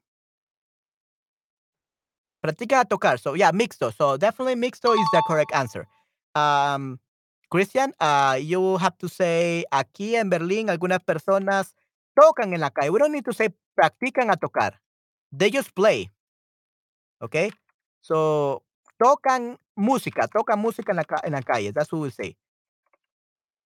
practican 2.41 2.81
a 2.81 2.85
tocar. 2.87 3.19
So 3.19 3.35
yeah, 3.35 3.53
mixto. 3.53 3.93
So 3.93 4.17
definitely 4.17 4.55
mixto 4.57 4.95
is 4.95 5.07
the 5.13 5.23
correct 5.27 5.53
answer. 5.53 5.87
Um, 6.35 6.99
Christian, 7.51 7.93
uh, 8.01 8.39
you 8.41 8.79
have 8.79 8.97
to 8.97 9.09
say 9.11 9.67
aquí 9.71 10.17
en 10.17 10.31
Berlín 10.31 10.71
algunas 10.71 11.05
personas 11.05 11.75
tocan 12.15 12.55
en 12.55 12.61
la 12.61 12.71
calle. 12.71 12.89
We 12.89 13.01
don't 13.01 13.13
need 13.13 13.27
to 13.27 13.35
say 13.35 13.51
practican 13.75 14.31
a 14.31 14.37
tocar. 14.37 14.81
They 15.31 15.51
just 15.51 15.75
play. 15.75 16.11
¿Ok? 17.21 17.53
So, 18.07 18.63
tocan 18.99 19.59
música, 19.75 20.29
tocan 20.29 20.61
música 20.61 20.93
en 20.93 20.97
la, 20.99 21.05
en 21.25 21.33
la 21.33 21.43
calle. 21.43 21.73
That's 21.73 21.91
what 21.93 22.03
we 22.03 22.11
say. 22.13 22.37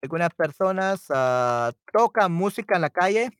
Algunas 0.03 0.31
personas 0.35 1.11
uh, 1.11 1.73
tocan 1.93 2.33
música 2.33 2.77
en 2.77 2.81
la 2.81 2.89
calle. 2.89 3.31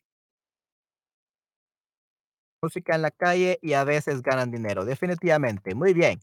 Música 2.63 2.97
en 2.97 3.03
la 3.03 3.11
calle 3.11 3.59
y 3.63 3.73
a 3.73 3.85
veces 3.85 4.21
ganan 4.21 4.51
dinero. 4.51 4.85
Definitivamente. 4.85 5.75
Muy 5.75 5.95
bien. 5.95 6.21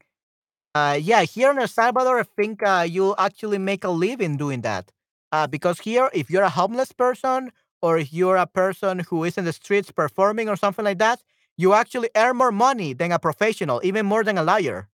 Uh, 0.76 0.94
yeah, 1.02 1.24
here 1.24 1.50
in 1.50 1.58
El 1.58 1.68
Salvador, 1.68 2.20
I 2.20 2.24
think 2.24 2.62
uh, 2.62 2.86
you 2.88 3.16
actually 3.18 3.58
make 3.58 3.84
a 3.84 3.90
living 3.90 4.38
doing 4.38 4.62
that. 4.62 4.92
Uh, 5.32 5.48
because 5.48 5.80
here, 5.80 6.12
if 6.14 6.30
you're 6.30 6.44
a 6.44 6.52
homeless 6.52 6.92
person 6.92 7.52
or 7.82 7.98
if 7.98 8.14
you're 8.14 8.38
a 8.38 8.46
person 8.46 9.00
who 9.00 9.24
is 9.24 9.40
in 9.40 9.46
the 9.46 9.54
streets 9.54 9.90
performing 9.92 10.48
or 10.48 10.56
something 10.56 10.86
like 10.86 11.00
that, 11.00 11.24
you 11.58 11.74
actually 11.74 12.10
earn 12.16 12.38
more 12.38 12.52
money 12.52 12.94
than 12.94 13.12
a 13.12 13.20
professional, 13.20 13.82
even 13.84 14.06
more 14.06 14.24
than 14.24 14.38
a 14.38 14.44
lawyer. 14.44 14.90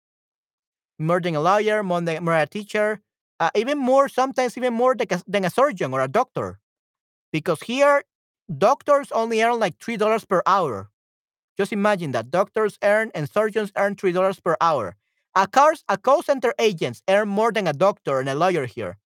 More 1.00 1.20
than 1.20 1.36
a 1.36 1.42
lawyer, 1.42 1.84
more 1.84 2.02
than 2.02 2.24
more 2.24 2.36
a 2.38 2.46
teacher, 2.48 3.02
uh, 3.40 3.50
even 3.56 3.78
more, 3.78 4.08
sometimes 4.08 4.58
even 4.58 4.74
more 4.74 4.96
than 4.96 5.08
a, 5.12 5.22
than 5.28 5.46
a 5.46 5.50
surgeon 5.50 5.94
or 5.94 6.02
a 6.02 6.08
doctor. 6.08 6.60
Because 7.32 7.62
here, 7.64 8.04
doctors 8.58 9.12
only 9.12 9.42
earn 9.44 9.60
like 9.60 9.80
$3 9.80 10.26
per 10.26 10.42
hour. 10.46 10.90
Just 11.58 11.74
imagine 11.74 12.12
that 12.14 12.32
doctors 12.32 12.80
earn 12.84 13.12
and 13.16 13.30
surgeons 13.30 13.72
earn 13.78 13.96
$3 13.96 14.40
per 14.40 14.58
hour. 14.62 14.98
A 15.36 15.48
cars 15.48 15.84
a 15.90 15.98
call 15.98 16.24
center 16.24 16.54
agents 16.60 17.04
earn 17.10 17.30
more 17.30 17.52
than 17.52 17.68
a 17.68 17.74
doctor 17.74 18.20
and 18.20 18.30
a 18.30 18.36
lawyer 18.36 18.66
here. 18.66 18.98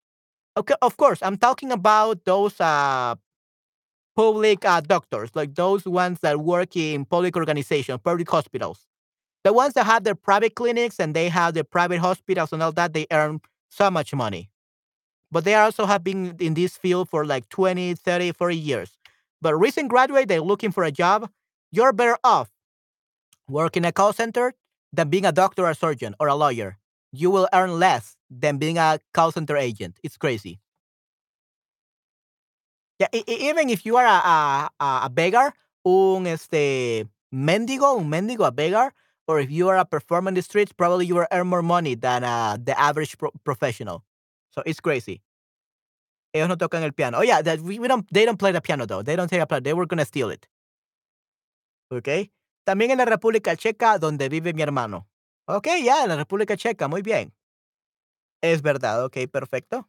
Okay, 0.57 0.77
of 0.83 0.97
course, 0.97 1.21
I'm 1.23 1.39
talking 1.39 1.73
about 1.73 2.25
those 2.25 2.61
uh 2.61 3.17
public 4.17 4.65
uh, 4.65 4.81
doctors, 4.81 5.31
like 5.35 5.55
those 5.55 5.85
ones 5.85 6.21
that 6.23 6.41
work 6.41 6.77
in 6.77 7.05
public 7.05 7.37
organizations, 7.37 8.01
public 8.03 8.31
hospitals. 8.31 8.87
The 9.45 9.53
ones 9.53 9.75
that 9.75 9.87
have 9.87 10.05
their 10.05 10.15
private 10.17 10.55
clinics 10.57 11.01
and 11.01 11.15
they 11.15 11.29
have 11.29 11.55
their 11.55 11.65
private 11.65 12.01
hospitals 12.01 12.53
and 12.53 12.63
all 12.63 12.73
that, 12.73 12.95
they 12.95 13.07
earn 13.13 13.41
so 13.71 13.91
much 13.91 14.15
money. 14.15 14.51
But 15.31 15.45
they 15.45 15.55
also 15.55 15.87
have 15.87 16.05
been 16.05 16.37
in 16.41 16.55
this 16.55 16.77
field 16.77 17.09
for 17.09 17.25
like 17.25 17.49
20, 17.49 17.95
30, 17.95 18.33
40 18.33 18.57
years. 18.57 18.99
But 19.43 19.57
recent 19.57 19.89
graduate, 19.89 20.29
they're 20.29 20.41
looking 20.41 20.73
for 20.73 20.85
a 20.85 20.93
job. 20.93 21.31
You're 21.73 21.93
better 21.93 22.19
off 22.25 22.51
working 23.49 23.85
a 23.85 23.93
call 23.93 24.13
center 24.13 24.55
than 24.93 25.09
being 25.09 25.25
a 25.27 25.33
doctor 25.33 25.65
or 25.65 25.71
a 25.71 25.75
surgeon 25.75 26.15
or 26.21 26.29
a 26.29 26.35
lawyer. 26.35 26.79
You 27.13 27.31
will 27.31 27.49
earn 27.53 27.79
less 27.79 28.17
than 28.31 28.59
being 28.59 28.79
a 28.79 28.99
call 29.15 29.33
center 29.33 29.57
agent. 29.57 29.99
It's 30.03 30.17
crazy. 30.17 30.61
Yeah, 32.99 33.09
e- 33.13 33.25
even 33.27 33.69
if 33.69 33.85
you 33.85 33.97
are 33.97 34.07
a, 34.07 34.71
a, 34.81 35.09
beggar, 35.11 35.53
un 35.85 36.27
este 36.27 37.07
mendigo, 37.33 37.95
un 37.97 38.09
mendigo, 38.09 38.47
a 38.47 38.51
beggar, 38.51 38.95
or 39.29 39.41
if 39.41 39.51
you 39.51 39.69
are 39.69 39.77
a 39.77 39.85
performer 39.85 40.29
in 40.29 40.35
the 40.35 40.43
streets, 40.43 40.73
probably 40.73 41.07
you 41.07 41.17
will 41.17 41.27
earn 41.31 41.47
more 41.47 41.63
money 41.63 41.95
than 41.95 42.25
uh, 42.25 42.57
the 42.63 42.79
average 42.79 43.19
pro- 43.19 43.33
professional. 43.45 44.03
So 44.51 44.63
it's 44.65 44.81
crazy. 44.81 45.21
Ellos 46.33 46.49
no 46.49 46.57
tocan 46.57 46.83
el 46.83 46.93
piano. 46.93 47.19
Oh 47.19 47.23
yeah, 47.23 47.43
that 47.43 47.61
we, 47.61 47.79
don't. 47.79 48.07
They 48.13 48.25
don't 48.25 48.39
play 48.39 48.53
the 48.53 48.61
piano 48.61 48.87
though. 48.87 49.03
They 49.03 49.17
don't 49.17 49.29
take 49.29 49.41
a 49.41 49.47
piano. 49.47 49.61
They 49.61 49.75
were 49.75 49.87
gonna 49.87 50.05
steal 50.05 50.31
it. 50.31 50.47
Okay. 51.91 52.31
También 52.67 52.91
en 52.91 52.99
la 52.99 53.05
República 53.05 53.57
Checa, 53.57 53.99
donde 53.99 54.29
vive 54.29 54.53
mi 54.53 54.63
hermano. 54.63 55.09
Okay, 55.49 55.85
ya, 55.85 56.03
en 56.03 56.09
la 56.09 56.17
República 56.17 56.57
Checa, 56.57 56.89
muy 56.89 57.01
bien. 57.03 57.33
Es 58.43 58.61
verdad, 58.61 59.05
ok, 59.05 59.29
perfecto. 59.31 59.89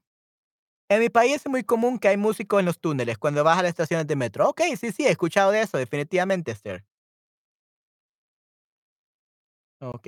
En 0.90 1.00
mi 1.00 1.10
país 1.10 1.36
es 1.38 1.48
muy 1.50 1.64
común 1.64 1.98
que 1.98 2.10
hay 2.10 2.18
músicos 2.18 2.60
en 2.60 2.66
los 2.66 2.80
túneles 2.80 3.18
cuando 3.18 3.44
vas 3.44 3.58
a 3.58 3.62
las 3.62 3.70
estaciones 3.70 4.06
de 4.08 4.16
metro. 4.18 4.50
Ok, 4.50 4.62
sí, 4.80 4.92
sí, 4.92 5.06
he 5.06 5.10
escuchado 5.12 5.52
de 5.52 5.62
eso, 5.62 5.78
definitivamente, 5.78 6.52
Esther. 6.52 6.84
Ok. 9.80 10.08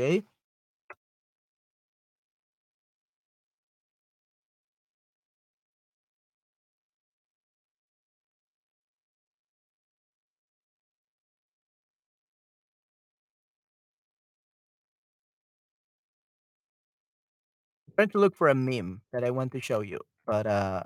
trying 17.95 18.09
to 18.09 18.17
look 18.17 18.33
for 18.33 18.47
a 18.47 18.55
meme 18.55 19.01
that 19.11 19.25
I 19.25 19.29
want 19.29 19.51
to 19.51 19.59
show 19.59 19.81
you, 19.81 19.99
but 20.29 20.45
uh, 20.45 20.83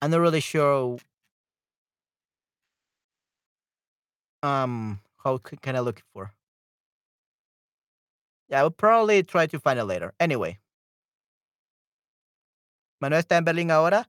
I'm 0.00 0.12
not 0.12 0.20
really 0.20 0.38
sure 0.40 0.98
um 4.44 5.00
how 5.24 5.38
can 5.38 5.74
I 5.74 5.80
look 5.80 6.00
for. 6.12 6.30
Yeah, 8.48 8.60
I 8.60 8.62
will 8.62 8.70
probably 8.70 9.24
try 9.24 9.46
to 9.48 9.58
find 9.58 9.80
it 9.80 9.84
later. 9.84 10.14
Anyway, 10.20 10.60
Manuel 13.00 13.20
está 13.22 13.36
en 13.36 13.44
Berlín 13.44 13.70
ahora. 13.72 14.06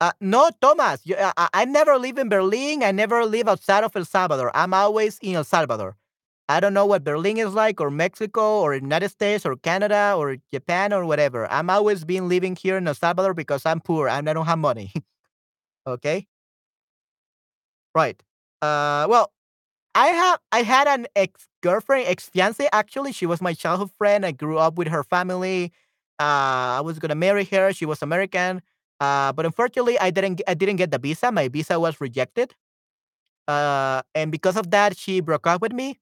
Uh, 0.00 0.12
no, 0.20 0.50
Thomas, 0.60 1.00
you, 1.04 1.16
I 1.36 1.64
never 1.64 1.98
live 1.98 2.18
in 2.18 2.28
Berlin. 2.28 2.82
I 2.84 2.92
never 2.92 3.24
live 3.24 3.48
outside 3.48 3.84
of 3.84 3.94
El 3.96 4.04
Salvador. 4.04 4.50
I'm 4.54 4.72
always 4.72 5.18
in 5.20 5.34
El 5.34 5.44
Salvador. 5.44 5.96
I 6.48 6.60
don't 6.60 6.74
know 6.74 6.86
what 6.86 7.04
Berlin 7.04 7.38
is 7.38 7.54
like, 7.54 7.80
or 7.80 7.90
Mexico, 7.90 8.60
or 8.60 8.74
United 8.74 9.08
States, 9.10 9.46
or 9.46 9.56
Canada, 9.56 10.14
or 10.16 10.36
Japan, 10.52 10.92
or 10.92 11.04
whatever. 11.06 11.50
I'm 11.50 11.70
always 11.70 12.04
been 12.04 12.28
living 12.28 12.56
here 12.56 12.76
in 12.76 12.86
El 12.88 12.94
Salvador 12.94 13.34
because 13.34 13.64
I'm 13.66 13.80
poor 13.80 14.08
and 14.08 14.28
I 14.28 14.32
don't 14.34 14.46
have 14.46 14.58
money. 14.58 14.92
okay, 15.86 16.26
right. 17.94 18.20
Uh, 18.60 19.06
well, 19.08 19.32
I 19.94 20.08
have 20.08 20.40
I 20.52 20.62
had 20.62 20.88
an 20.88 21.06
ex 21.16 21.48
girlfriend, 21.62 22.08
ex 22.08 22.28
fiance. 22.28 22.68
Actually, 22.72 23.12
she 23.12 23.26
was 23.26 23.42
my 23.42 23.54
childhood 23.54 23.90
friend. 23.98 24.26
I 24.26 24.32
grew 24.32 24.58
up 24.58 24.76
with 24.78 24.88
her 24.88 25.04
family. 25.04 25.72
Uh, 26.20 26.78
I 26.78 26.82
was 26.82 26.98
gonna 26.98 27.16
marry 27.16 27.44
her. 27.46 27.72
She 27.74 27.86
was 27.86 28.02
American. 28.02 28.62
Uh, 29.00 29.32
but 29.32 29.46
unfortunately, 29.46 29.98
I 30.00 30.10
didn't. 30.10 30.42
I 30.48 30.54
didn't 30.54 30.76
get 30.76 30.90
the 30.92 30.98
visa. 30.98 31.32
My 31.32 31.48
visa 31.48 31.80
was 31.80 32.00
rejected. 32.00 32.54
Uh, 33.48 34.02
and 34.14 34.32
because 34.32 34.56
of 34.56 34.70
that, 34.72 34.96
she 34.98 35.20
broke 35.20 35.46
up 35.46 35.62
with 35.62 35.72
me. 35.74 35.98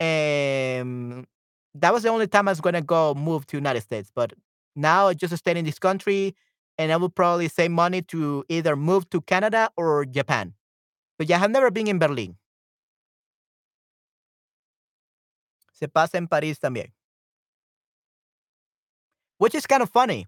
And 0.00 1.26
that 1.74 1.92
was 1.92 2.02
the 2.02 2.08
only 2.10 2.26
time 2.26 2.48
I 2.48 2.52
was 2.52 2.60
gonna 2.60 2.82
go 2.82 3.14
move 3.14 3.46
to 3.48 3.56
United 3.56 3.82
States. 3.82 4.10
But 4.14 4.32
now 4.76 5.08
I 5.08 5.14
just 5.14 5.36
stay 5.36 5.56
in 5.56 5.64
this 5.64 5.78
country, 5.78 6.34
and 6.78 6.92
I 6.92 6.96
will 6.96 7.10
probably 7.10 7.48
save 7.48 7.70
money 7.70 8.02
to 8.02 8.44
either 8.48 8.76
move 8.76 9.08
to 9.10 9.20
Canada 9.22 9.70
or 9.76 10.04
Japan. 10.04 10.54
But 11.18 11.28
yeah, 11.28 11.36
I 11.36 11.40
have 11.40 11.50
never 11.50 11.70
been 11.70 11.88
in 11.88 11.98
Berlin. 11.98 12.36
Se 15.72 15.88
pasa 15.88 16.16
en 16.18 16.28
París 16.28 16.58
también. 16.58 16.92
Which 19.38 19.54
is 19.54 19.66
kind 19.66 19.82
of 19.82 19.90
funny. 19.90 20.26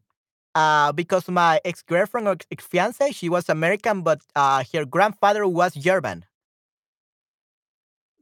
Uh, 0.54 0.92
because 0.92 1.28
my 1.28 1.60
ex 1.64 1.82
girlfriend 1.82 2.28
or 2.28 2.36
ex 2.50 2.66
fiance, 2.66 3.12
she 3.12 3.28
was 3.28 3.48
American, 3.48 4.02
but 4.02 4.22
uh, 4.36 4.64
her 4.72 4.84
grandfather 4.86 5.46
was 5.46 5.74
German. 5.74 6.24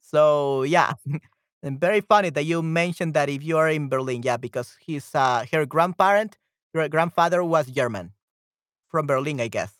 So 0.00 0.62
yeah, 0.64 0.92
and 1.62 1.80
very 1.80 2.00
funny 2.00 2.30
that 2.30 2.44
you 2.44 2.62
mentioned 2.62 3.14
that 3.14 3.28
if 3.28 3.42
you 3.42 3.56
are 3.58 3.68
in 3.70 3.88
Berlin, 3.88 4.22
yeah, 4.22 4.36
because 4.36 4.76
his 4.84 5.14
uh, 5.14 5.44
her 5.52 5.66
grandparent, 5.66 6.38
her 6.74 6.88
grandfather 6.88 7.44
was 7.44 7.66
German 7.66 8.12
from 8.88 9.06
Berlin, 9.06 9.40
I 9.40 9.48
guess. 9.48 9.72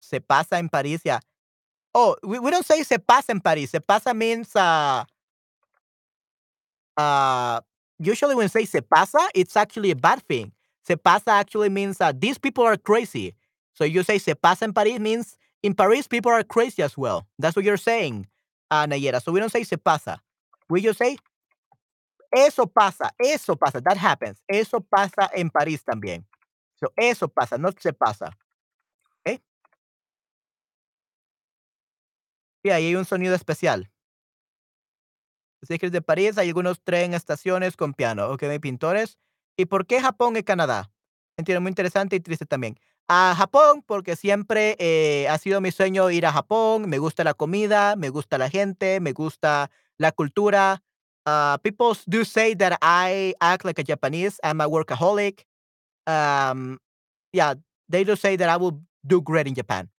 Se 0.00 0.18
pasa 0.20 0.56
en 0.56 0.68
París, 0.68 1.00
yeah. 1.04 1.20
Oh, 1.94 2.16
we, 2.22 2.38
we 2.38 2.50
don't 2.50 2.66
say 2.66 2.82
se 2.82 2.98
pasa 2.98 3.32
en 3.32 3.40
París. 3.40 3.70
Se 3.70 3.80
pasa 3.80 4.12
means 4.14 4.54
uh, 4.56 5.04
uh, 6.96 7.60
usually 7.98 8.34
when 8.34 8.48
say 8.48 8.64
se 8.64 8.80
pasa, 8.80 9.18
it's 9.34 9.56
actually 9.56 9.90
a 9.90 9.96
bad 9.96 10.22
thing. 10.22 10.52
Se 10.86 10.96
pasa 10.96 11.30
actually 11.30 11.68
means 11.68 12.00
uh, 12.00 12.12
these 12.16 12.38
people 12.38 12.64
are 12.64 12.76
crazy. 12.76 13.34
So 13.74 13.84
you 13.84 14.02
say 14.02 14.18
se 14.18 14.34
pasa 14.34 14.64
en 14.64 14.72
Paris 14.72 14.98
means 15.00 15.36
in 15.62 15.74
Paris 15.74 16.06
people 16.06 16.30
are 16.32 16.42
crazy 16.42 16.82
as 16.82 16.96
well. 16.96 17.26
That's 17.38 17.56
what 17.56 17.64
you're 17.64 17.76
saying, 17.76 18.26
uh, 18.70 18.86
Nayera. 18.86 19.20
Don't 19.24 19.50
say 19.50 19.64
se 19.64 19.76
pasa. 19.76 20.20
We 20.68 20.80
just 20.80 20.98
say 20.98 21.16
eso 22.32 22.66
pasa, 22.66 23.12
eso 23.18 23.56
pasa. 23.56 23.80
That 23.80 23.96
happens. 23.96 24.42
Eso 24.48 24.80
pasa 24.80 25.30
en 25.34 25.50
París 25.50 25.84
también. 25.84 26.26
So 26.80 26.92
eso 26.96 27.28
pasa, 27.28 27.56
not 27.58 27.78
se 27.80 27.92
pasa. 27.92 28.36
Y 32.64 32.70
ahí 32.70 32.86
hay 32.86 32.96
un 32.96 33.04
sonido 33.04 33.34
especial. 33.34 33.90
Es 35.60 35.78
que 35.78 35.90
de 35.90 36.02
París, 36.02 36.38
hay 36.38 36.48
algunos 36.48 36.82
tren 36.82 37.12
estaciones 37.12 37.76
con 37.76 37.92
piano. 37.92 38.30
Ok, 38.30 38.44
hay 38.44 38.58
pintores. 38.58 39.18
¿Y 39.56 39.66
por 39.66 39.86
qué 39.86 40.00
Japón 40.00 40.36
y 40.36 40.42
Canadá? 40.42 40.90
Entiendo, 41.36 41.60
muy 41.60 41.70
interesante 41.70 42.16
y 42.16 42.20
triste 42.20 42.46
también. 42.46 42.78
A 43.06 43.34
Japón, 43.36 43.82
porque 43.86 44.16
siempre 44.16 44.76
eh, 44.78 45.28
ha 45.28 45.36
sido 45.36 45.60
mi 45.60 45.70
sueño 45.70 46.10
ir 46.10 46.24
a 46.24 46.32
Japón. 46.32 46.88
Me 46.88 46.98
gusta 46.98 47.22
la 47.22 47.34
comida, 47.34 47.96
me 47.96 48.08
gusta 48.08 48.38
la 48.38 48.48
gente, 48.48 48.98
me 49.00 49.12
gusta 49.12 49.70
la 49.98 50.10
cultura. 50.12 50.82
Uh, 51.26 51.58
people 51.62 51.94
do 52.06 52.24
say 52.24 52.54
that 52.54 52.78
I 52.80 53.34
act 53.40 53.64
like 53.64 53.78
a 53.78 53.84
Japanese. 53.84 54.38
I'm 54.42 54.60
a 54.60 54.68
workaholic. 54.68 55.46
Um, 56.06 56.78
yeah, 57.32 57.54
they 57.88 58.04
do 58.04 58.16
say 58.16 58.36
that 58.36 58.48
I 58.48 58.56
will 58.56 58.80
do 59.06 59.20
great 59.20 59.46
in 59.46 59.54
Japan. 59.54 59.90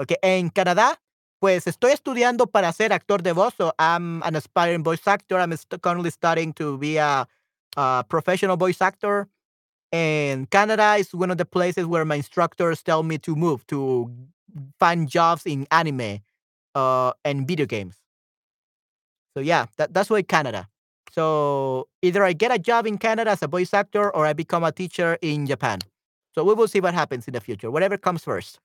Okay, 0.00 0.16
en 0.22 0.50
Canadá, 0.50 1.00
pues 1.40 1.66
estoy 1.66 1.92
estudiando 1.92 2.46
para 2.46 2.72
ser 2.72 2.92
actor 2.92 3.22
de 3.22 3.32
voz. 3.32 3.54
So 3.56 3.72
I'm 3.78 4.22
an 4.22 4.36
aspiring 4.36 4.84
voice 4.84 5.06
actor. 5.06 5.40
I'm 5.40 5.56
currently 5.80 6.10
studying 6.10 6.52
to 6.54 6.78
be 6.78 6.98
a 6.98 7.26
professional 8.08 8.56
voice 8.56 8.80
actor. 8.80 9.28
And 9.92 10.50
Canada 10.50 10.94
is 10.98 11.14
one 11.14 11.30
of 11.30 11.36
the 11.36 11.44
places 11.44 11.84
where 11.86 12.04
my 12.04 12.16
instructors 12.16 12.82
tell 12.82 13.02
me 13.02 13.18
to 13.18 13.36
move 13.36 13.66
to 13.68 14.10
find 14.80 15.08
jobs 15.08 15.44
in 15.44 15.66
anime 15.70 16.20
uh, 16.74 17.12
and 17.24 17.46
video 17.46 17.66
games. 17.66 17.96
So 19.36 19.40
yeah, 19.40 19.66
that, 19.76 19.92
that's 19.92 20.10
why 20.10 20.22
Canada. 20.22 20.68
So 21.12 21.88
either 22.00 22.24
I 22.24 22.32
get 22.32 22.52
a 22.52 22.58
job 22.58 22.86
in 22.86 22.96
Canada 22.96 23.30
as 23.30 23.42
a 23.42 23.48
voice 23.48 23.74
actor 23.74 24.10
or 24.14 24.26
I 24.26 24.32
become 24.32 24.64
a 24.64 24.72
teacher 24.72 25.18
in 25.20 25.46
Japan. 25.46 25.78
So 26.34 26.42
we 26.42 26.54
will 26.54 26.68
see 26.68 26.80
what 26.80 26.94
happens 26.94 27.28
in 27.28 27.34
the 27.34 27.40
future. 27.40 27.70
Whatever 27.70 27.98
comes 27.98 28.24
first. 28.24 28.58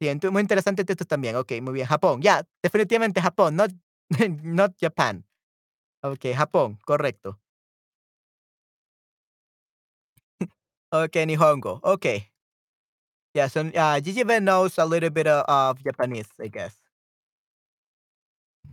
Muy 0.00 0.40
interesante 0.40 0.82
esto 0.88 1.04
también. 1.04 1.36
Ok, 1.36 1.52
muy 1.60 1.74
bien. 1.74 1.86
Japón. 1.86 2.22
Ya, 2.22 2.42
definitivamente 2.62 3.20
Japón, 3.20 3.54
not, 3.56 3.70
not 4.42 4.72
Japan. 4.80 5.24
Ok, 6.02 6.32
Japón, 6.34 6.78
correcto. 6.86 7.38
Ok, 10.92 11.14
Nihongo. 11.26 11.80
Ok. 11.82 12.30
Yeah, 13.34 13.46
so 13.46 13.60
uh, 13.60 14.00
Gigi 14.00 14.24
Ben 14.24 14.44
knows 14.44 14.76
a 14.78 14.84
little 14.84 15.10
bit 15.10 15.28
of, 15.28 15.44
of 15.46 15.84
Japanese, 15.84 16.26
I 16.40 16.48
guess. 16.48 16.74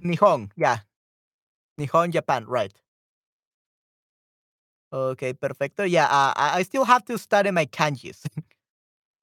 Nihon, 0.03 0.49
yeah. 0.55 0.79
Nihon, 1.79 2.11
Japan, 2.11 2.45
right. 2.47 2.73
Okay, 4.91 5.33
perfecto. 5.33 5.83
Yeah, 5.83 6.05
uh, 6.05 6.33
I 6.35 6.63
still 6.63 6.85
have 6.85 7.05
to 7.05 7.17
study 7.17 7.51
my 7.51 7.65
kanjis. 7.65 8.25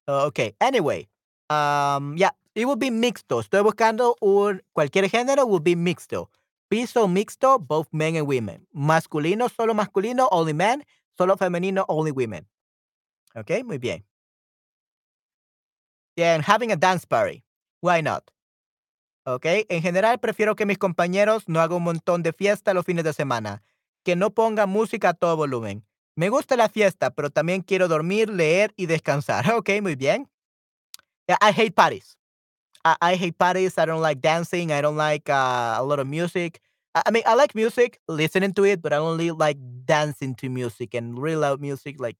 Uh, 0.07 0.25
okay, 0.27 0.53
anyway. 0.61 1.07
Um, 1.49 2.15
yeah, 2.17 2.31
it 2.53 2.65
will 2.65 2.77
be 2.77 2.89
mixto. 2.89 3.41
Estoy 3.41 3.63
buscando 3.63 4.15
un 4.21 4.61
cualquier 4.73 5.09
género 5.09 5.47
will 5.47 5.59
be 5.59 5.75
mixto. 5.75 6.27
Piso 6.69 7.07
mixto, 7.07 7.59
both 7.59 7.87
men 7.91 8.15
and 8.15 8.27
women. 8.27 8.65
Masculino, 8.75 9.49
solo 9.53 9.73
masculino, 9.73 10.29
only 10.31 10.53
men. 10.53 10.83
Solo 11.17 11.35
femenino, 11.35 11.85
only 11.89 12.11
women. 12.11 12.45
Okay, 13.35 13.63
muy 13.63 13.77
bien. 13.77 14.05
And 16.17 16.43
having 16.43 16.71
a 16.71 16.75
dance 16.75 17.05
party. 17.05 17.43
Why 17.81 18.01
not? 18.01 18.31
Okay, 19.27 19.65
en 19.69 19.81
general 19.81 20.19
prefiero 20.19 20.55
que 20.55 20.65
mis 20.65 20.77
compañeros 20.77 21.49
no 21.49 21.59
hagan 21.59 21.77
un 21.77 21.83
montón 21.83 22.23
de 22.23 22.31
fiesta 22.31 22.73
los 22.73 22.85
fines 22.85 23.03
de 23.03 23.13
semana. 23.13 23.63
Que 24.03 24.15
no 24.15 24.29
pongan 24.29 24.69
música 24.69 25.09
a 25.09 25.13
todo 25.13 25.35
volumen. 25.35 25.83
Me 26.15 26.29
gusta 26.29 26.55
la 26.55 26.69
fiesta, 26.69 27.09
pero 27.11 27.29
también 27.29 27.61
quiero 27.61 27.87
dormir, 27.87 28.29
leer 28.29 28.73
y 28.77 28.85
descansar. 28.85 29.45
Okay, 29.55 29.81
muy 29.81 29.95
bien. 29.95 30.29
I 31.27 31.51
hate 31.51 31.73
parties. 31.75 32.17
I, 32.85 33.15
hate 33.15 33.35
parties. 33.37 33.79
I 33.79 33.85
don't 33.85 34.01
like 34.01 34.21
dancing. 34.21 34.71
I 34.71 34.81
don't 34.81 34.95
like 34.95 35.27
uh, 35.27 35.75
a 35.77 35.83
lot 35.83 35.99
of 35.99 36.07
music. 36.07 36.61
I, 36.93 37.01
I 37.07 37.11
mean, 37.11 37.23
I 37.25 37.33
like 37.33 37.55
music, 37.55 37.99
listening 38.07 38.53
to 38.53 38.63
it, 38.63 38.81
but 38.81 38.93
I 38.93 38.97
only 38.97 39.31
like 39.31 39.57
dancing 39.85 40.35
to 40.35 40.49
music 40.49 40.93
and 40.93 41.17
really 41.17 41.37
loud 41.37 41.59
music. 41.61 41.99
Like, 41.99 42.15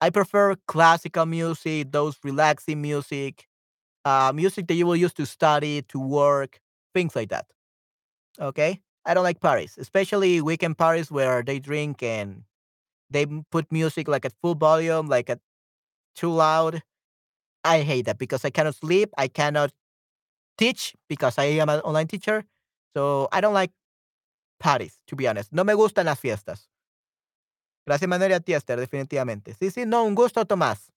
I 0.00 0.10
prefer 0.10 0.56
classical 0.66 1.26
music, 1.26 1.92
those 1.92 2.16
relaxing 2.24 2.80
music, 2.82 3.46
uh, 4.04 4.32
music 4.34 4.68
that 4.68 4.74
you 4.74 4.86
will 4.86 4.96
use 4.96 5.14
to 5.14 5.26
study, 5.26 5.82
to 5.90 6.00
work, 6.00 6.60
things 6.94 7.16
like 7.16 7.30
that. 7.30 7.46
Okay, 8.40 8.80
I 9.04 9.14
don't 9.14 9.24
like 9.24 9.40
parties, 9.40 9.76
especially 9.78 10.40
weekend 10.40 10.78
parties 10.78 11.10
where 11.10 11.42
they 11.42 11.58
drink 11.58 12.02
and 12.02 12.44
they 13.10 13.26
put 13.50 13.72
music 13.72 14.08
like 14.08 14.24
at 14.26 14.34
full 14.42 14.54
volume, 14.56 15.08
like 15.08 15.30
at 15.30 15.40
too 16.16 16.32
loud. 16.32 16.82
I 17.64 17.82
hate 17.82 18.06
that 18.06 18.18
because 18.18 18.44
I 18.44 18.50
cannot 18.50 18.76
sleep. 18.76 19.10
I 19.18 19.28
cannot 19.28 19.72
teach 20.58 20.94
because 21.08 21.38
I 21.38 21.46
am 21.60 21.68
an 21.70 21.80
online 21.80 22.08
teacher. 22.08 22.44
So 22.96 23.28
I 23.32 23.40
don't 23.40 23.54
like 23.54 23.72
parties, 24.60 24.98
to 25.08 25.16
be 25.16 25.28
honest. 25.28 25.52
No 25.52 25.64
me 25.64 25.74
gustan 25.74 26.06
las 26.06 26.20
fiestas. 26.20 26.69
Gracias, 27.86 28.08
Manuel 28.08 28.32
y 28.32 28.34
a 28.34 28.40
ti, 28.40 28.52
Esther, 28.54 28.78
definitivamente. 28.78 29.54
Sí, 29.54 29.70
sí, 29.70 29.86
no, 29.86 30.04
un 30.04 30.14
gusto, 30.14 30.44
Tomás. 30.44 30.90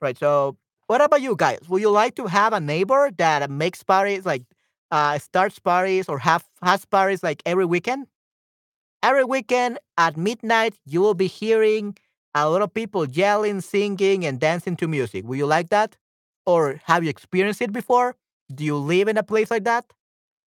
Right. 0.00 0.18
So, 0.18 0.56
what 0.86 1.00
about 1.00 1.22
you 1.22 1.36
guys? 1.36 1.60
Would 1.68 1.80
you 1.82 1.90
like 1.90 2.14
to 2.16 2.26
have 2.26 2.52
a 2.52 2.60
neighbor 2.60 3.10
that 3.18 3.50
makes 3.50 3.82
parties, 3.82 4.26
like 4.26 4.42
uh, 4.90 5.18
starts 5.18 5.58
parties 5.58 6.08
or 6.08 6.18
have 6.18 6.44
has 6.62 6.84
parties 6.84 7.22
like 7.22 7.42
every 7.46 7.64
weekend? 7.64 8.06
Every 9.02 9.24
weekend 9.24 9.78
at 9.98 10.16
midnight, 10.16 10.74
you 10.86 11.00
will 11.00 11.14
be 11.14 11.26
hearing 11.26 11.96
a 12.34 12.48
lot 12.48 12.62
of 12.62 12.72
people 12.72 13.06
yelling, 13.08 13.60
singing, 13.60 14.24
and 14.24 14.40
dancing 14.40 14.76
to 14.76 14.88
music. 14.88 15.24
Would 15.26 15.38
you 15.38 15.46
like 15.46 15.68
that? 15.70 15.96
Or 16.46 16.80
have 16.84 17.04
you 17.04 17.10
experienced 17.10 17.62
it 17.62 17.72
before? 17.72 18.16
Do 18.54 18.64
you 18.64 18.76
live 18.76 19.08
in 19.08 19.16
a 19.16 19.22
place 19.22 19.50
like 19.50 19.64
that? 19.64 19.84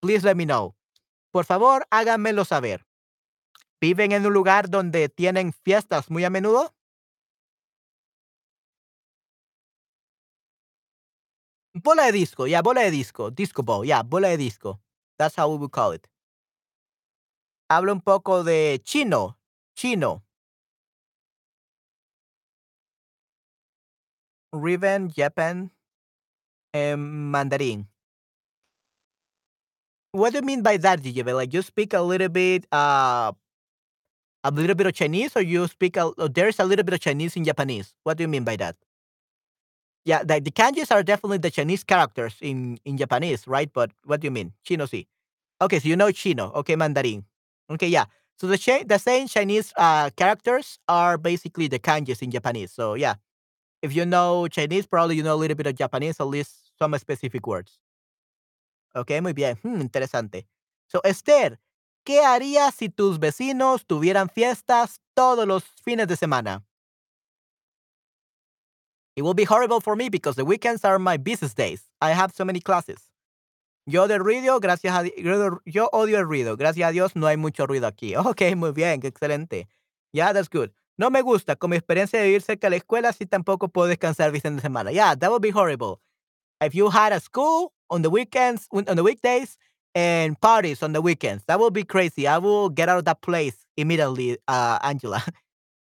Please 0.03 0.25
let 0.25 0.37
me 0.37 0.45
know. 0.47 0.75
Por 1.33 1.45
favor, 1.45 1.83
háganmelo 1.93 2.47
saber. 2.47 2.86
¿Viven 3.87 4.11
en 4.11 4.27
un 4.27 4.33
lugar 4.33 4.69
donde 4.69 5.09
tienen 5.09 5.53
fiestas 5.53 6.11
muy 6.11 6.25
a 6.25 6.29
menudo? 6.29 6.75
Bola 11.73 12.07
de 12.07 12.13
disco, 12.13 12.49
yeah, 12.49 12.63
bola 12.63 12.81
de 12.83 12.91
disco, 12.91 13.31
disco 13.31 13.63
ball, 13.63 13.85
yeah, 13.87 14.03
bola 14.03 14.29
de 14.29 14.37
disco. 14.39 14.81
That's 15.19 15.37
how 15.37 15.49
we 15.53 15.59
would 15.59 15.71
call 15.71 15.93
it. 15.93 16.09
Hablo 17.71 17.93
un 17.93 18.01
poco 18.01 18.43
de 18.43 18.81
chino, 18.83 19.39
chino, 19.77 20.25
Riven, 24.53 25.09
Japan, 25.09 25.71
and 26.73 27.31
Mandarin. 27.33 27.89
What 30.13 30.33
do 30.33 30.39
you 30.39 30.43
mean 30.43 30.63
by 30.63 30.79
that, 30.79 31.03
DJ? 31.03 31.23
Like 31.33 31.53
you 31.53 31.63
speak 31.63 31.93
a 31.93 32.01
little 32.01 32.29
bit, 32.29 32.67
uh, 32.73 33.33
a 34.47 34.51
little 34.51 34.75
bit 34.77 34.87
of 34.87 34.95
Chinese, 34.95 35.37
or 35.37 35.43
you 35.43 35.67
speak 35.67 35.97
a, 35.97 36.13
there's 36.31 36.59
a 36.61 36.65
little 36.65 36.85
bit 36.85 36.95
of 36.95 37.01
Chinese 37.01 37.37
in 37.37 37.45
Japanese. 37.45 37.95
What 38.05 38.17
do 38.17 38.25
you 38.25 38.29
mean 38.29 38.45
by 38.45 38.57
that? 38.57 38.77
Yeah, 40.05 40.23
the, 40.23 40.41
the 40.41 40.51
kanjis 40.53 40.93
are 40.95 41.03
definitely 41.03 41.39
the 41.39 41.51
Chinese 41.51 41.83
characters 41.83 42.37
in 42.41 42.79
in 42.85 42.97
Japanese, 42.97 43.47
right? 43.49 43.71
But 43.73 43.91
what 44.05 44.21
do 44.21 44.27
you 44.27 44.31
mean? 44.31 44.53
Chino, 44.63 44.87
sí. 44.87 45.07
Okay, 45.61 45.81
so 45.81 45.89
you 45.89 45.97
know 45.97 46.13
Chino. 46.13 46.53
Okay, 46.55 46.77
Mandarin. 46.77 47.25
Okay, 47.71 47.89
yeah. 47.89 48.05
So 48.39 48.47
the 48.47 48.85
the 48.87 48.99
same 48.99 49.27
Chinese 49.27 49.73
uh, 49.77 50.11
characters 50.17 50.79
are 50.89 51.19
basically 51.19 51.67
the 51.69 51.79
kanjis 51.81 52.23
in 52.23 52.31
Japanese. 52.31 52.73
So 52.73 52.95
yeah, 52.95 53.15
if 53.83 53.95
you 53.97 54.07
know 54.07 54.49
Chinese, 54.49 54.87
probably 54.87 55.17
you 55.17 55.23
know 55.25 55.35
a 55.35 55.41
little 55.43 55.57
bit 55.57 55.67
of 55.67 55.75
Japanese, 55.75 56.21
at 56.21 56.29
least 56.29 56.73
some 56.79 56.97
specific 56.99 57.47
words. 57.47 57.79
Okay, 58.95 59.21
muy 59.21 59.33
bien. 59.33 59.57
Hmm, 59.63 59.81
interesante. 59.81 60.47
So 60.89 61.01
Esther, 61.05 61.59
¿qué 62.07 62.25
harías 62.25 62.75
si 62.75 62.89
tus 62.89 63.19
vecinos 63.19 63.85
tuvieran 63.85 64.31
fiestas 64.31 65.01
todos 65.15 65.47
los 65.47 65.65
fines 65.85 66.07
de 66.07 66.17
semana? 66.17 66.63
It 69.17 69.23
will 69.23 69.35
be 69.35 69.45
horrible 69.45 69.81
for 69.81 69.97
me 69.97 70.09
because 70.09 70.37
the 70.37 70.45
weekends 70.45 70.85
are 70.85 70.99
my 70.99 71.17
busiest 71.19 71.57
days. 71.57 71.91
I 72.01 72.13
have 72.13 72.33
so 72.33 72.45
many 72.45 72.61
classes. 72.61 73.11
Yo 73.87 74.07
ruido, 74.07 74.61
gracias 74.61 74.95
a 74.95 75.05
yo, 75.65 75.89
odio 75.93 76.19
el 76.19 76.27
ruido. 76.27 76.57
Gracias 76.57 76.89
a 76.89 76.93
Dios 76.93 77.17
no 77.17 77.27
hay 77.27 77.37
mucho 77.37 77.67
ruido 77.67 77.87
aquí. 77.87 78.15
Ok, 78.17 78.55
muy 78.57 78.73
bien, 78.73 79.01
excelente. 79.03 79.69
Yeah, 80.13 80.33
that's 80.33 80.49
good. 80.49 80.71
No 80.99 81.11
me 81.11 81.23
gusta, 81.23 81.57
con 81.57 81.71
mi 81.71 81.77
experiencia 81.77 82.21
de 82.21 82.27
vivir 82.27 82.43
cerca 82.43 82.67
de 82.67 82.71
la 82.71 82.77
escuela, 82.77 83.13
sí 83.13 83.27
tampoco 83.27 83.69
puedo 83.69 83.89
descansar 83.89 84.35
el 84.35 84.41
fin 84.41 84.57
de 84.57 84.63
semana. 84.63 84.93
Yeah, 84.93 85.15
that 85.17 85.31
would 85.31 85.43
be 85.43 85.51
horrible. 85.51 86.01
If 86.61 86.75
you 86.75 86.91
had 86.91 87.13
a 87.13 87.21
school 87.21 87.73
on 87.91 88.03
the 88.03 88.11
weekends, 88.11 88.67
on 88.71 88.85
the 88.85 89.03
weekdays, 89.03 89.59
and 89.97 90.39
parties 90.43 90.83
on 90.83 90.93
the 90.93 91.01
weekends, 91.01 91.43
that 91.47 91.59
would 91.59 91.73
be 91.73 91.83
crazy. 91.83 92.29
I 92.29 92.37
will 92.37 92.69
get 92.69 92.91
out 92.91 92.99
of 92.99 93.07
that 93.07 93.23
place 93.23 93.57
immediately, 93.79 94.37
uh, 94.47 94.79
Angela. 94.83 95.25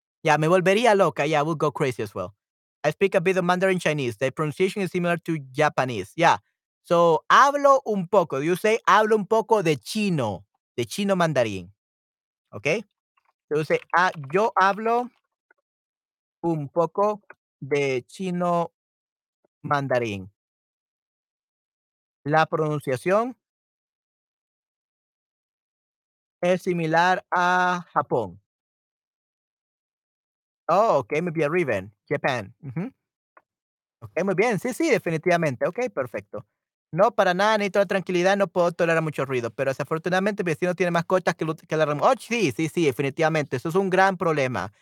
yeah, 0.25 0.37
me 0.37 0.49
volvería 0.49 0.97
loca. 0.97 1.25
Yeah, 1.25 1.41
I 1.41 1.43
will 1.43 1.55
go 1.55 1.71
crazy 1.71 2.03
as 2.03 2.13
well. 2.13 2.35
I 2.83 2.91
speak 2.91 3.15
a 3.15 3.21
bit 3.21 3.37
of 3.37 3.45
Mandarin 3.45 3.79
Chinese. 3.79 4.17
The 4.17 4.33
pronunciation 4.33 4.83
is 4.83 4.91
similar 4.91 5.17
to 5.19 5.39
Japanese. 5.53 6.13
Yeah. 6.17 6.39
So, 6.83 7.23
hablo 7.31 7.83
un 7.87 8.09
poco. 8.09 8.39
You 8.41 8.57
say, 8.57 8.81
hablo 8.89 9.15
un 9.15 9.27
poco 9.27 9.63
de 9.63 9.77
chino, 9.77 10.45
de 10.77 10.85
chino 10.87 11.15
mandarín. 11.15 11.69
Okay? 12.53 12.83
So, 13.49 13.59
you 13.59 13.65
say, 13.65 13.79
ah, 13.97 14.11
yo 14.33 14.51
hablo 14.61 15.09
un 16.43 16.69
poco 16.69 17.21
de 17.61 18.03
chino 18.09 18.73
mandarín. 19.63 20.29
La 22.25 22.47
pronunciación 22.47 23.37
es 26.43 26.63
similar 26.63 27.25
a 27.31 27.87
Japón. 27.93 28.41
Oh, 30.69 30.99
okay, 31.01 31.21
maybe 31.21 31.43
a 31.45 31.49
Riven, 31.49 31.93
Japan. 32.09 32.55
Ujú. 32.63 32.93
Ok, 34.01 34.25
muy 34.25 34.35
bien. 34.35 34.59
Sí, 34.59 34.73
sí, 34.73 34.91
definitivamente. 34.91 35.67
Ok, 35.67 35.79
perfecto. 35.95 36.47
No, 36.93 37.13
para 37.15 37.35
nada, 37.35 37.57
necesito 37.59 37.79
la 37.79 37.87
tranquilidad, 37.87 38.37
no 38.37 38.49
puedo 38.49 38.73
tolerar 38.73 39.03
mucho 39.03 39.25
ruido, 39.25 39.51
pero 39.51 39.71
desafortunadamente 39.71 40.43
mi 40.43 40.51
vecino 40.53 40.75
tiene 40.75 40.91
mascotas 40.91 41.37
que, 41.37 41.45
lo- 41.45 41.55
que 41.55 41.77
la 41.77 41.87
remo- 41.87 42.03
Oh, 42.05 42.15
sí, 42.19 42.51
sí, 42.57 42.69
sí, 42.69 42.85
definitivamente. 42.87 43.57
Eso 43.57 43.69
es 43.69 43.75
un 43.77 43.91
gran 43.91 44.17
problema. 44.17 44.73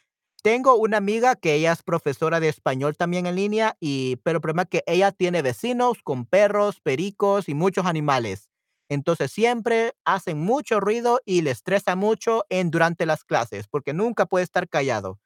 Tengo 0.43 0.77
una 0.77 0.97
amiga 0.99 1.35
que 1.37 1.55
ella 1.55 1.73
es 1.73 1.83
profesora 1.83 2.41
de 2.41 2.49
español 2.49 2.97
también 2.97 3.27
en 3.27 3.35
línea, 3.37 3.77
y, 3.81 4.17
pero 4.23 4.37
el 4.39 4.41
problema 4.43 4.63
es 4.63 4.69
que 4.71 4.85
ella 4.87 5.13
tiene 5.13 5.43
vecinos 5.43 5.99
con 6.03 6.25
perros, 6.25 6.81
pericos 6.81 7.49
y 7.49 7.55
muchos 7.55 7.85
animales. 7.87 8.49
Entonces 8.89 9.31
siempre 9.33 9.95
hacen 10.05 10.39
mucho 10.41 10.81
ruido 10.81 11.21
y 11.25 11.43
le 11.43 11.51
estresa 11.51 11.97
mucho 11.97 12.45
en, 12.51 12.71
durante 12.71 13.07
las 13.07 13.25
clases, 13.25 13.69
porque 13.69 13.93
nunca 13.95 14.27
puede 14.27 14.45
estar 14.45 14.69
callado. 14.69 15.19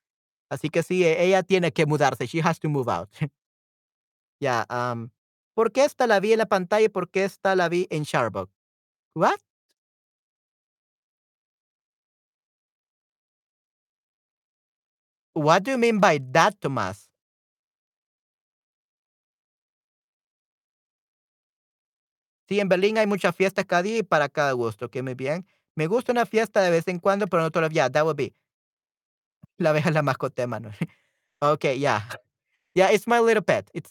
Así 0.51 0.71
que 0.71 0.83
sí, 0.83 1.05
e- 1.05 1.25
ella 1.25 1.43
tiene 1.45 1.73
que 1.73 1.87
mudarse. 1.87 2.27
She 2.27 2.41
has 2.43 2.61
to 2.61 2.69
move 2.71 2.91
out. 2.93 3.11
Ya, 4.41 4.67
am, 4.69 5.11
¿por 5.55 5.73
qué 5.73 5.85
esta 5.85 6.07
la 6.07 6.21
vi 6.21 6.33
en 6.33 6.39
la 6.39 6.47
pantalla 6.47 6.87
y 6.87 6.89
por 6.89 7.11
qué 7.11 7.25
esta 7.25 7.55
la 7.57 7.69
vi 7.69 7.87
en 7.91 8.05
Charbuck? 8.05 8.51
What? 9.15 9.41
What 15.35 15.65
do 15.65 15.73
you 15.73 15.79
mean 15.79 16.01
by 16.01 16.19
that, 16.33 16.59
Tomás? 16.61 17.12
Sí, 22.53 22.61
en 22.61 22.69
Berlín 22.69 22.99
hay 22.99 23.07
muchas 23.07 23.35
fiestas 23.35 23.65
cada 23.65 23.83
día 23.83 23.97
y 23.97 24.03
para 24.03 24.29
cada 24.29 24.53
gusto, 24.53 24.91
que 24.91 25.03
muy 25.03 25.15
bien. 25.15 25.47
Me 25.74 25.87
gusta 25.87 26.12
una 26.12 26.27
fiesta 26.27 26.61
de 26.61 26.70
vez 26.70 26.87
en 26.87 26.99
cuando, 26.99 27.27
pero 27.27 27.43
no 27.43 27.51
todos 27.51 27.62
los 27.62 27.70
días. 27.70 27.91
That 27.91 28.05
would 28.05 28.16
be. 28.16 28.35
La 29.57 29.70
abeja 29.70 29.89
es 29.89 29.95
la 29.95 30.03
mascota 30.03 30.47
Manuel. 30.47 30.74
Okay, 31.41 31.79
yeah. 31.79 32.03
Yeah, 32.74 32.91
it's 32.93 33.07
my 33.07 33.20
little 33.20 33.43
pet. 33.43 33.70
It's 33.73 33.91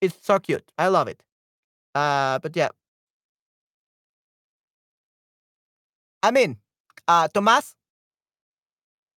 it's 0.00 0.16
so 0.24 0.38
cute. 0.38 0.62
I 0.78 0.86
love 0.90 1.08
it. 1.08 1.24
Uh, 1.92 2.38
but 2.38 2.54
yeah, 2.54 2.68
I 6.22 6.30
mean, 6.30 6.58
uh, 7.08 7.26
Tomas, 7.34 7.74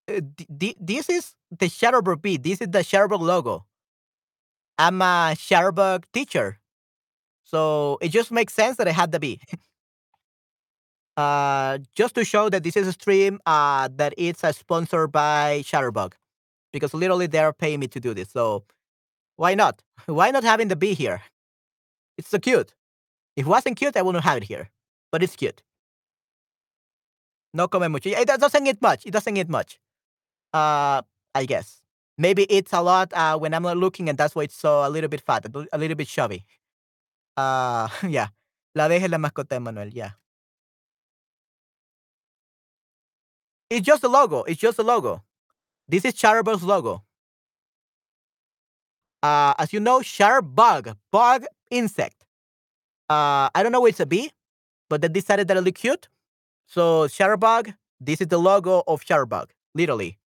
uh, 0.09 0.21
this 0.49 1.07
is 1.07 1.35
the 1.51 1.67
Shutterbug 1.67 2.19
B. 2.23 2.37
This 2.37 2.61
is 2.61 2.69
the 2.71 2.79
Shutterbug 2.79 3.21
logo. 3.21 3.67
I'm 4.79 5.03
a 5.03 5.35
Shutterbug 5.35 6.05
teacher. 6.11 6.59
So 7.45 7.97
it 8.01 8.09
just 8.09 8.31
makes 8.31 8.53
sense 8.53 8.77
that 8.77 8.87
I 8.87 8.91
had 8.91 9.11
the 9.11 9.19
B. 9.19 9.39
uh, 11.17 11.77
just 11.95 12.15
to 12.15 12.25
show 12.25 12.49
that 12.49 12.63
this 12.63 12.75
is 12.75 12.87
a 12.87 12.93
stream 12.93 13.39
uh, 13.45 13.89
that 13.95 14.13
it's 14.17 14.43
uh, 14.43 14.51
sponsored 14.51 15.11
by 15.11 15.61
Chatterbug. 15.63 16.13
Because 16.73 16.93
literally 16.93 17.27
they're 17.27 17.53
paying 17.53 17.79
me 17.79 17.87
to 17.87 17.99
do 17.99 18.13
this. 18.13 18.29
So 18.31 18.65
why 19.37 19.55
not? 19.55 19.81
Why 20.05 20.31
not 20.31 20.43
having 20.43 20.67
the 20.67 20.75
B 20.75 20.93
here? 20.93 21.21
It's 22.17 22.29
so 22.29 22.39
cute. 22.39 22.73
If 23.35 23.45
it 23.45 23.49
wasn't 23.49 23.77
cute, 23.77 23.97
I 23.97 24.01
wouldn't 24.01 24.23
have 24.23 24.37
it 24.37 24.43
here. 24.43 24.69
But 25.11 25.23
it's 25.23 25.35
cute. 25.35 25.61
No 27.53 27.67
come 27.67 27.89
much. 27.91 28.05
It 28.05 28.27
doesn't 28.27 28.67
eat 28.67 28.81
much. 28.81 29.05
It 29.05 29.11
doesn't 29.11 29.37
eat 29.37 29.49
much. 29.49 29.79
Uh, 30.53 31.01
I 31.33 31.45
guess. 31.45 31.81
Maybe 32.17 32.43
it's 32.43 32.73
a 32.73 32.81
lot 32.81 33.11
uh, 33.13 33.37
when 33.37 33.53
I'm 33.53 33.63
not 33.63 33.77
looking, 33.77 34.07
and 34.09 34.17
that's 34.17 34.35
why 34.35 34.43
it's 34.43 34.55
so 34.55 34.87
a 34.87 34.89
little 34.89 35.09
bit 35.09 35.21
fat, 35.21 35.45
a 35.71 35.77
little 35.77 35.95
bit 35.95 36.07
chubby. 36.07 36.45
Uh, 37.37 37.89
yeah. 38.07 38.27
La 38.75 38.87
es 38.87 39.09
la 39.09 39.17
mascota 39.17 39.55
de 39.55 39.59
Manuel. 39.59 39.89
Yeah. 39.93 40.11
It's 43.69 43.85
just 43.85 44.03
a 44.03 44.07
logo. 44.07 44.43
It's 44.43 44.59
just 44.59 44.79
a 44.79 44.83
logo. 44.83 45.23
This 45.87 46.05
is 46.05 46.13
Chatterbug's 46.13 46.63
logo. 46.63 47.03
Uh, 49.23 49.53
as 49.57 49.73
you 49.73 49.79
know, 49.79 49.99
Chatterbug, 49.99 50.95
bug 51.11 51.45
insect. 51.71 52.23
Uh, 53.09 53.49
I 53.53 53.63
don't 53.63 53.71
know 53.71 53.85
it's 53.85 53.99
a 53.99 54.05
bee, 54.05 54.31
but 54.89 55.01
they 55.01 55.07
decided 55.07 55.47
that 55.47 55.57
it 55.57 55.61
looked 55.61 55.79
cute. 55.79 56.07
So 56.67 57.07
Chatterbug, 57.07 57.75
this 57.99 58.21
is 58.21 58.27
the 58.27 58.37
logo 58.37 58.83
of 58.87 59.03
Chatterbug, 59.03 59.47
literally. 59.73 60.19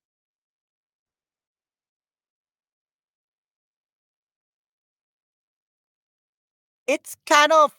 It's 6.89 7.15
kind 7.23 7.51
of 7.51 7.71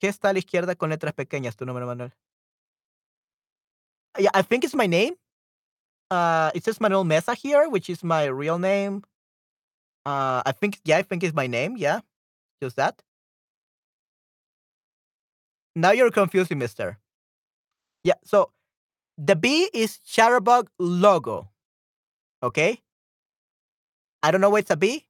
¿Qué 0.00 0.08
está 0.08 0.30
a 0.30 0.32
la 0.32 0.38
izquierda 0.38 0.74
con 0.74 0.90
letras 0.90 1.12
pequeñas 1.12 1.56
tu 1.56 1.66
número, 1.66 1.86
Manuel? 1.86 2.12
Yeah, 4.18 4.30
I 4.32 4.42
think 4.42 4.64
it's 4.64 4.74
my 4.74 4.86
name. 4.86 5.16
Uh, 6.10 6.50
it 6.54 6.64
says 6.64 6.80
Manuel 6.80 7.04
Mesa 7.04 7.34
here, 7.34 7.68
which 7.68 7.90
is 7.90 8.02
my 8.02 8.24
real 8.24 8.58
name. 8.58 9.02
Uh, 10.04 10.42
I 10.46 10.52
think, 10.52 10.78
yeah, 10.84 10.98
I 10.98 11.02
think 11.02 11.22
it's 11.22 11.34
my 11.34 11.46
name. 11.46 11.76
Yeah, 11.76 12.00
just 12.62 12.76
that. 12.76 13.02
Now 15.74 15.90
you're 15.90 16.10
confusing, 16.10 16.58
mister. 16.58 16.98
Yeah, 18.04 18.14
so 18.24 18.52
the 19.18 19.36
B 19.36 19.68
is 19.74 19.98
Chatterbug 20.06 20.68
logo. 20.78 21.50
Okay? 22.42 22.80
I 24.22 24.30
don't 24.30 24.40
know 24.40 24.50
why 24.50 24.60
it's 24.60 24.70
a 24.70 24.76
B, 24.76 25.06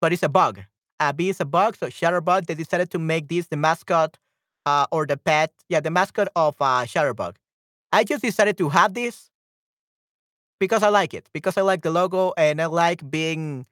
but 0.00 0.12
it's 0.12 0.22
a 0.22 0.28
bug. 0.28 0.60
A 0.98 1.12
bee 1.12 1.30
is 1.30 1.40
a 1.40 1.44
bug, 1.44 1.76
so 1.76 1.86
Chatterbug, 1.86 2.46
they 2.46 2.54
decided 2.54 2.90
to 2.90 2.98
make 2.98 3.28
this 3.28 3.46
the 3.46 3.56
mascot 3.56 4.18
uh, 4.66 4.86
or 4.92 5.06
the 5.06 5.16
pet, 5.16 5.52
yeah, 5.68 5.80
the 5.80 5.90
mascot 5.90 6.28
of 6.36 6.56
uh, 6.60 6.84
Chatterbug. 6.84 7.36
I 7.92 8.04
just 8.04 8.22
decided 8.22 8.58
to 8.58 8.68
have 8.68 8.94
this 8.94 9.30
because 10.58 10.82
I 10.82 10.88
like 10.88 11.14
it, 11.14 11.28
because 11.32 11.56
I 11.56 11.62
like 11.62 11.82
the 11.82 11.90
logo 11.90 12.32
and 12.36 12.60
I 12.60 12.66
like 12.66 13.10
being 13.10 13.66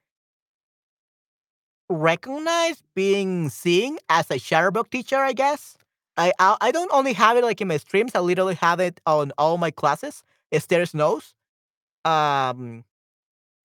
recognized, 1.91 2.83
being 2.95 3.49
seen 3.51 3.99
as 4.09 4.31
a 4.31 4.35
Chatterbug 4.35 4.91
teacher, 4.91 5.17
I 5.19 5.33
guess. 5.33 5.77
I, 6.17 6.33
I, 6.39 6.57
I 6.61 6.71
don't 6.73 6.91
only 6.93 7.13
have 7.13 7.37
it 7.37 7.45
like 7.45 7.61
in 7.61 7.69
my 7.69 7.77
streams. 7.77 8.13
I 8.15 8.21
literally 8.21 8.55
have 8.57 8.81
it 8.81 9.01
on 9.07 9.33
all 9.39 9.57
my 9.59 9.71
classes. 9.71 10.25
Esther's 10.51 10.95
knows. 10.95 11.35
Um, 12.05 12.85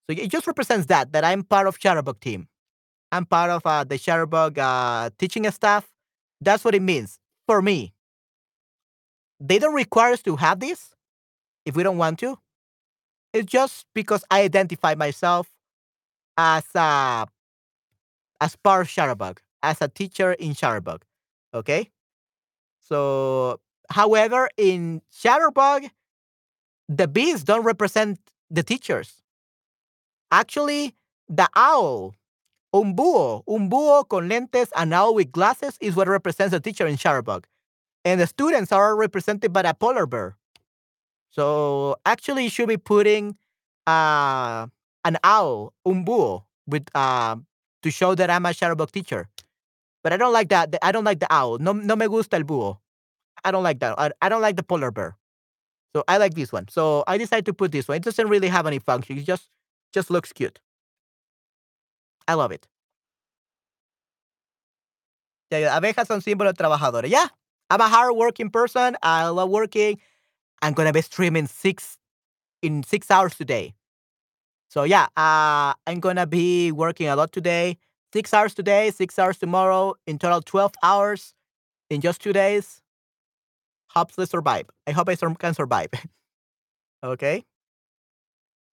so 0.08 0.16
it 0.16 0.30
just 0.30 0.46
represents 0.46 0.86
that 0.86 1.12
that 1.12 1.24
I'm 1.24 1.42
part 1.42 1.66
of 1.66 1.78
Chatterbug 1.78 2.20
team. 2.20 2.48
I'm 3.14 3.26
part 3.26 3.48
of 3.48 3.64
uh, 3.64 3.84
the 3.84 3.94
Chatterbug 3.94 4.58
uh, 4.58 5.08
teaching 5.16 5.48
staff. 5.52 5.88
That's 6.40 6.64
what 6.64 6.74
it 6.74 6.82
means 6.82 7.20
for 7.46 7.62
me. 7.62 7.94
They 9.38 9.60
don't 9.60 9.72
require 9.74 10.14
us 10.14 10.22
to 10.22 10.34
have 10.34 10.58
this 10.58 10.90
if 11.64 11.76
we 11.76 11.84
don't 11.84 11.96
want 11.96 12.18
to. 12.20 12.36
It's 13.32 13.46
just 13.46 13.86
because 13.94 14.24
I 14.32 14.42
identify 14.42 14.96
myself 14.96 15.48
as 16.36 16.64
a 16.74 17.28
as 18.40 18.56
part 18.56 18.80
of 18.82 18.88
Chatterbug, 18.88 19.38
as 19.62 19.80
a 19.80 19.86
teacher 19.86 20.32
in 20.32 20.54
Chatterbug. 20.54 21.02
Okay. 21.54 21.90
So, 22.80 23.60
however, 23.90 24.48
in 24.56 25.02
Chatterbug, 25.12 25.88
the 26.88 27.06
bees 27.06 27.44
don't 27.44 27.62
represent 27.62 28.18
the 28.50 28.64
teachers. 28.64 29.22
Actually, 30.32 30.96
the 31.28 31.48
owl, 31.54 32.16
un 32.74 32.96
búho, 32.96 33.44
un 33.46 33.70
búho 33.70 34.06
con 34.08 34.28
lentes, 34.28 34.70
an 34.74 34.92
owl 34.92 35.14
with 35.14 35.30
glasses 35.30 35.78
is 35.80 35.94
what 35.94 36.08
represents 36.08 36.50
the 36.50 36.60
teacher 36.60 36.86
in 36.86 36.96
Chatterbug. 36.96 37.44
And 38.04 38.20
the 38.20 38.26
students 38.26 38.72
are 38.72 38.96
represented 38.96 39.52
by 39.52 39.60
a 39.60 39.72
polar 39.72 40.06
bear. 40.06 40.36
So 41.30 41.96
actually, 42.04 42.44
you 42.44 42.50
should 42.50 42.68
be 42.68 42.76
putting 42.76 43.36
uh, 43.86 44.66
an 45.04 45.18
owl, 45.22 45.72
un 45.86 46.04
búho, 46.04 46.42
with 46.66 46.86
uh, 46.94 47.36
to 47.82 47.90
show 47.90 48.14
that 48.16 48.28
I'm 48.28 48.44
a 48.44 48.50
Chatterbug 48.50 48.90
teacher. 48.90 49.28
But 50.02 50.12
I 50.12 50.16
don't 50.16 50.32
like 50.32 50.48
that. 50.48 50.74
I 50.82 50.90
don't 50.92 51.04
like 51.04 51.20
the 51.20 51.32
owl. 51.32 51.58
No, 51.58 51.72
no 51.72 51.94
me 51.96 52.06
gusta 52.08 52.36
el 52.36 52.42
búho. 52.42 52.78
I 53.44 53.52
don't 53.52 53.62
like 53.62 53.78
that. 53.80 53.94
I, 53.98 54.10
I 54.20 54.28
don't 54.28 54.42
like 54.42 54.56
the 54.56 54.62
polar 54.64 54.90
bear. 54.90 55.16
So 55.94 56.02
I 56.08 56.16
like 56.16 56.34
this 56.34 56.52
one. 56.52 56.66
So 56.68 57.04
I 57.06 57.18
decided 57.18 57.46
to 57.46 57.54
put 57.54 57.70
this 57.70 57.86
one. 57.86 57.98
It 57.98 58.02
doesn't 58.02 58.28
really 58.28 58.48
have 58.48 58.66
any 58.66 58.80
function. 58.80 59.16
It 59.16 59.24
just 59.24 59.48
just 59.92 60.10
looks 60.10 60.32
cute. 60.32 60.58
I 62.28 62.34
love 62.34 62.52
it. 62.52 62.66
Yeah, 65.50 65.76
abejas 65.78 66.06
son 66.08 66.20
símbolo 66.20 66.52
de 66.52 66.54
trabajadores. 66.54 67.10
Yeah, 67.10 67.26
I'm 67.70 67.80
a 67.80 67.88
hard 67.88 68.16
working 68.16 68.50
person. 68.50 68.96
I 69.02 69.28
love 69.28 69.50
working. 69.50 70.00
I'm 70.62 70.72
gonna 70.74 70.92
be 70.92 71.02
streaming 71.02 71.46
six 71.46 71.98
in 72.62 72.82
six 72.82 73.10
hours 73.10 73.36
today. 73.36 73.74
So 74.70 74.84
yeah, 74.84 75.06
uh, 75.16 75.74
I'm 75.86 76.00
gonna 76.00 76.26
be 76.26 76.72
working 76.72 77.08
a 77.08 77.16
lot 77.16 77.32
today. 77.32 77.78
Six 78.12 78.32
hours 78.34 78.54
today, 78.54 78.90
six 78.90 79.18
hours 79.18 79.38
tomorrow. 79.38 79.94
In 80.06 80.18
total, 80.18 80.42
twelve 80.42 80.72
hours 80.82 81.34
in 81.90 82.00
just 82.00 82.20
two 82.20 82.32
days. 82.32 82.82
Hopefully 83.90 84.26
survive. 84.26 84.66
I 84.86 84.92
hope 84.92 85.08
I 85.08 85.16
can 85.16 85.54
survive. 85.54 85.88
okay. 87.04 87.44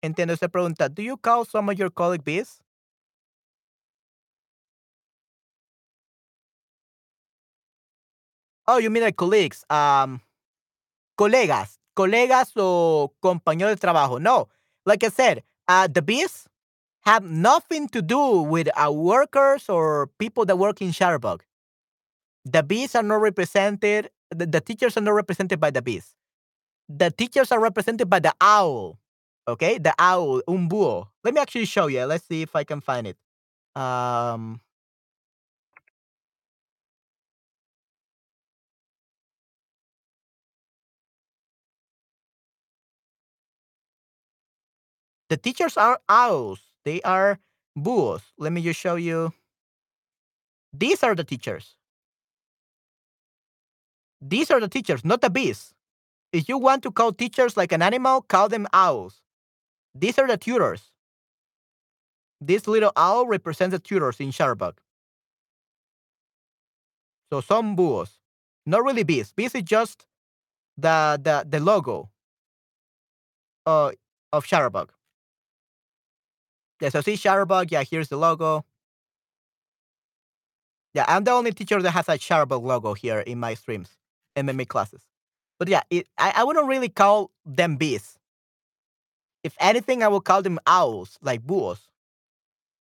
Entiendo 0.03 0.33
esta 0.33 0.49
pregunta. 0.49 0.89
Do 0.89 1.03
you 1.03 1.17
call 1.17 1.45
some 1.45 1.69
of 1.69 1.77
your 1.77 1.91
colleague 1.91 2.23
bees? 2.23 2.59
Oh, 8.67 8.77
you 8.77 8.89
mean 8.89 9.03
like 9.03 9.17
colleagues. 9.17 9.65
Um, 9.69 10.21
colegas. 11.17 11.77
Colegas 11.95 12.51
o 12.55 13.13
compañeros 13.23 13.79
de 13.79 13.87
trabajo. 13.87 14.21
No. 14.21 14.47
Like 14.85 15.03
I 15.03 15.09
said, 15.09 15.43
uh, 15.67 15.87
the 15.87 16.01
bees 16.01 16.47
have 17.01 17.23
nothing 17.23 17.87
to 17.89 18.01
do 18.01 18.41
with 18.41 18.69
our 18.75 18.91
workers 18.91 19.69
or 19.69 20.07
people 20.19 20.45
that 20.45 20.57
work 20.57 20.81
in 20.81 20.91
Chatterbug. 20.91 21.41
The 22.45 22.63
bees 22.63 22.95
are 22.95 23.03
not 23.03 23.21
represented 23.21 24.09
the, 24.31 24.45
the 24.45 24.61
teachers 24.61 24.97
are 24.97 25.01
not 25.01 25.11
represented 25.11 25.59
by 25.59 25.71
the 25.71 25.81
bees. 25.81 26.15
The 26.89 27.11
teachers 27.11 27.51
are 27.51 27.59
represented 27.59 28.09
by 28.09 28.19
the 28.19 28.33
owl. 28.41 28.99
Okay, 29.47 29.77
the 29.77 29.93
owl, 29.99 30.41
un 30.47 30.69
búho. 30.69 31.07
Let 31.23 31.33
me 31.33 31.41
actually 31.41 31.65
show 31.65 31.87
you. 31.87 32.05
Let's 32.05 32.25
see 32.27 32.41
if 32.41 32.55
I 32.55 32.63
can 32.63 32.81
find 32.81 33.07
it. 33.07 33.17
Um, 33.75 34.61
the 45.31 45.37
teachers 45.37 45.77
are 45.77 45.97
owls. 46.09 46.59
They 46.83 47.01
are 47.03 47.39
búhos. 47.79 48.21
Let 48.37 48.51
me 48.51 48.61
just 48.61 48.77
show 48.77 48.95
you. 48.95 49.31
These 50.73 51.03
are 51.03 51.15
the 51.15 51.23
teachers. 51.23 51.77
These 54.21 54.51
are 54.51 54.59
the 54.59 54.67
teachers, 54.67 55.05
not 55.05 55.21
the 55.21 55.29
bees. 55.29 55.73
If 56.33 56.49
you 56.49 56.57
want 56.57 56.83
to 56.83 56.91
call 56.91 57.13
teachers 57.13 57.55
like 57.55 57.71
an 57.71 57.81
animal, 57.81 58.21
call 58.23 58.49
them 58.49 58.67
owls. 58.73 59.21
These 59.95 60.19
are 60.19 60.27
the 60.27 60.35
tutors. 60.35 60.91
This 62.41 62.67
little 62.67 62.91
owl 62.97 63.25
represents 63.25 63.71
the 63.71 63.79
tutors 63.79 64.19
in 64.19 64.31
Chatterbug. 64.31 64.79
So 67.31 67.39
some 67.39 67.77
búhos. 67.77 68.19
Not 68.65 68.83
really 68.83 69.03
bees. 69.03 69.31
Bees 69.31 69.55
is 69.55 69.63
just 69.63 70.05
the 70.77 71.17
the, 71.23 71.45
the 71.47 71.61
logo 71.61 72.09
uh, 73.65 73.91
of 74.33 74.45
Chatterbug. 74.45 74.89
Yeah, 76.81 76.89
so 76.89 77.01
see 77.01 77.13
Chatterbug. 77.13 77.71
Yeah, 77.71 77.83
here's 77.83 78.09
the 78.09 78.17
logo. 78.17 78.65
Yeah, 80.93 81.05
I'm 81.07 81.23
the 81.23 81.31
only 81.31 81.51
teacher 81.51 81.81
that 81.81 81.91
has 81.91 82.09
a 82.09 82.13
Chatterbug 82.17 82.63
logo 82.63 82.93
here 82.93 83.19
in 83.19 83.39
my 83.39 83.53
streams, 83.53 83.89
MMA 84.35 84.65
classes. 84.65 85.01
But 85.59 85.69
yeah, 85.69 85.81
it, 85.89 86.07
I, 86.17 86.33
I 86.37 86.43
wouldn't 86.43 86.67
really 86.67 86.89
call 86.89 87.31
them 87.45 87.77
bees. 87.77 88.17
If 89.43 89.55
anything, 89.59 90.03
I 90.03 90.07
would 90.07 90.23
call 90.23 90.41
them 90.41 90.59
owls, 90.67 91.17
like 91.21 91.41
búhos, 91.41 91.79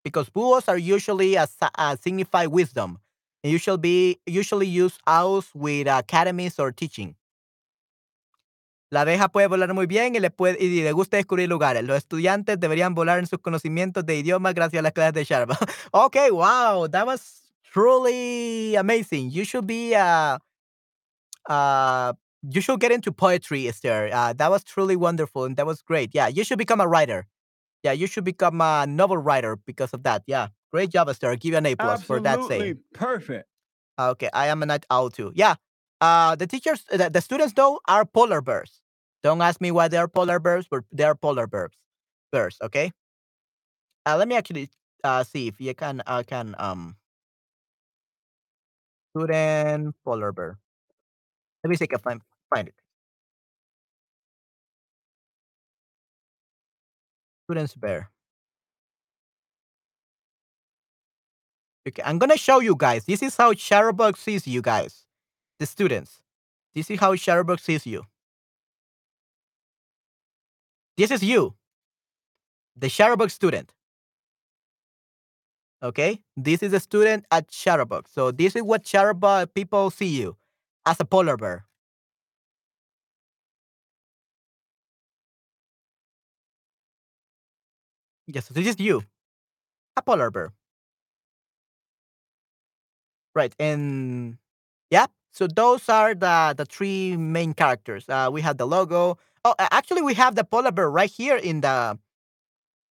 because 0.05 0.28
búhos 0.31 0.68
are 0.68 0.78
usually 0.78 1.36
a, 1.36 1.48
a 1.77 1.98
signify 2.01 2.47
wisdom. 2.47 2.98
And 3.43 3.51
usually 3.52 3.78
be 3.78 4.20
usually 4.27 4.66
use 4.66 4.98
owls 5.06 5.48
with 5.55 5.86
academies 5.86 6.59
or 6.59 6.72
teaching. 6.72 7.16
La 8.91 9.03
abeja 9.03 9.29
puede 9.29 9.47
volar 9.47 9.73
muy 9.73 9.87
bien 9.87 10.17
y 10.17 10.19
le, 10.21 10.31
puede, 10.31 10.62
y 10.62 10.83
le 10.83 10.93
gusta 10.93 11.17
descubrir 11.17 11.49
lugares. 11.49 11.85
Los 11.85 11.97
estudiantes 11.97 12.59
deberían 12.59 12.95
volar 12.95 13.21
en 13.21 13.27
sus 13.27 13.39
conocimientos 13.39 14.05
de 14.05 14.17
idiomas 14.17 14.53
gracias 14.53 14.81
a 14.81 14.83
las 14.83 14.93
clases 14.93 15.15
de 15.15 15.25
Sharma. 15.25 15.57
okay, 15.93 16.31
wow, 16.31 16.89
that 16.89 17.07
was 17.07 17.53
truly 17.73 18.75
amazing. 18.77 19.31
You 19.31 19.45
should 19.45 19.67
be 19.67 19.95
uh 19.95 20.39
uh 21.49 22.12
you 22.43 22.61
should 22.61 22.81
get 22.81 22.91
into 22.91 23.12
poetry, 23.12 23.69
Esther. 23.69 24.11
Uh, 24.12 24.33
that 24.33 24.51
was 24.51 24.65
truly 24.65 24.97
wonderful 24.97 25.45
and 25.45 25.57
that 25.57 25.67
was 25.67 25.83
great. 25.83 26.11
Yeah, 26.12 26.29
you 26.29 26.43
should 26.43 26.59
become 26.59 26.81
a 26.81 26.89
writer. 26.89 27.27
Yeah, 27.83 27.93
you 27.93 28.07
should 28.07 28.25
become 28.25 28.61
a 28.61 28.87
novel 28.87 29.19
writer 29.19 29.57
because 29.57 29.95
of 29.95 30.03
that. 30.03 30.23
Yeah, 30.27 30.49
great 30.73 30.91
job, 30.91 31.09
Esther. 31.09 31.31
I'll 31.31 31.37
give 31.37 31.53
you 31.53 31.59
an 31.59 31.67
A 31.67 31.77
plus 31.77 32.03
for 32.03 32.19
that 32.21 32.43
saying. 32.45 32.79
Perfect. 32.93 33.47
Okay, 33.99 34.31
I 34.33 34.49
am 34.49 34.62
a 34.62 34.67
night 34.67 34.87
owl 34.91 35.11
too. 35.11 35.33
Yeah, 35.35 35.57
uh, 36.01 36.35
the 36.36 36.47
teachers, 36.47 36.85
the, 36.90 37.10
the 37.10 37.20
students 37.20 37.52
though 37.55 37.81
are 37.86 38.05
polar 38.05 38.40
bears. 38.40 38.81
Don't 39.22 39.43
ask 39.43 39.60
me 39.60 39.70
why 39.70 39.89
they 39.89 39.98
are 39.98 40.09
polar 40.09 40.39
bears, 40.39 40.66
but 40.70 40.85
they 40.93 41.05
are 41.05 41.14
polar 41.14 41.47
bears. 41.47 41.72
Bears, 42.32 42.56
okay. 42.62 42.93
Uh, 44.06 44.16
let 44.16 44.28
me 44.28 44.36
actually 44.36 44.70
uh, 45.05 45.24
see 45.24 45.48
if 45.48 45.60
you 45.60 45.74
can. 45.74 46.02
I 46.06 46.22
can 46.22 46.55
um. 46.59 46.97
Student 49.16 49.94
polar 50.05 50.32
bear. 50.32 50.59
Let 51.64 51.70
me 51.70 51.77
see 51.77 51.85
if 51.85 51.90
I 51.90 51.94
can 51.94 51.98
find 52.01 52.20
find 52.55 52.68
it. 52.68 52.74
Students 57.47 57.74
bear. 57.74 58.10
Okay, 61.89 62.02
I'm 62.05 62.18
gonna 62.18 62.36
show 62.36 62.60
you 62.60 62.77
guys. 62.77 63.05
This 63.05 63.22
is 63.22 63.36
how 63.36 63.52
Chatterbug 63.52 64.16
sees 64.16 64.47
you 64.47 64.62
guys, 64.62 65.06
the 65.61 65.66
students. 65.66 66.23
This 66.74 66.91
is 66.91 66.99
how 66.99 67.15
Chatterbug 67.15 67.61
sees 67.61 67.87
you. 67.87 68.03
This 70.97 71.11
is 71.11 71.23
you, 71.23 71.55
the 72.77 72.89
Chatterbug 72.89 73.31
student. 73.31 73.73
Okay, 75.82 76.20
this 76.37 76.62
is 76.62 76.73
a 76.73 76.81
student 76.81 77.24
at 77.31 77.49
Chatterbug. 77.49 78.09
So 78.09 78.31
this 78.31 78.57
is 78.57 78.62
what 78.62 78.85
Chatterbug 78.85 79.55
people 79.55 79.91
see 79.91 80.09
you 80.09 80.37
as 80.87 80.99
a 81.01 81.05
polar 81.05 81.37
bear. 81.37 81.65
Yes, 88.27 88.49
this 88.49 88.66
is 88.66 88.78
you, 88.78 89.03
a 89.97 90.03
polar 90.03 90.31
bear. 90.31 90.53
Right, 93.35 93.55
and 93.59 94.39
yeah, 94.91 95.07
so 95.32 95.47
those 95.47 95.89
are 95.89 96.15
the 96.15 96.55
the 96.57 96.65
three 96.65 97.16
main 97.16 97.55
characters. 97.55 98.05
Uh, 98.09 98.28
we 98.32 98.40
have 98.43 98.59
the 98.59 98.66
logo. 98.66 99.19
Oh, 99.44 99.55
actually, 99.59 100.02
we 100.02 100.15
have 100.15 100.35
the 100.35 100.44
polar 100.44 100.73
bear 100.73 100.90
right 100.90 101.11
here 101.11 101.36
in 101.36 101.61
the 101.61 101.98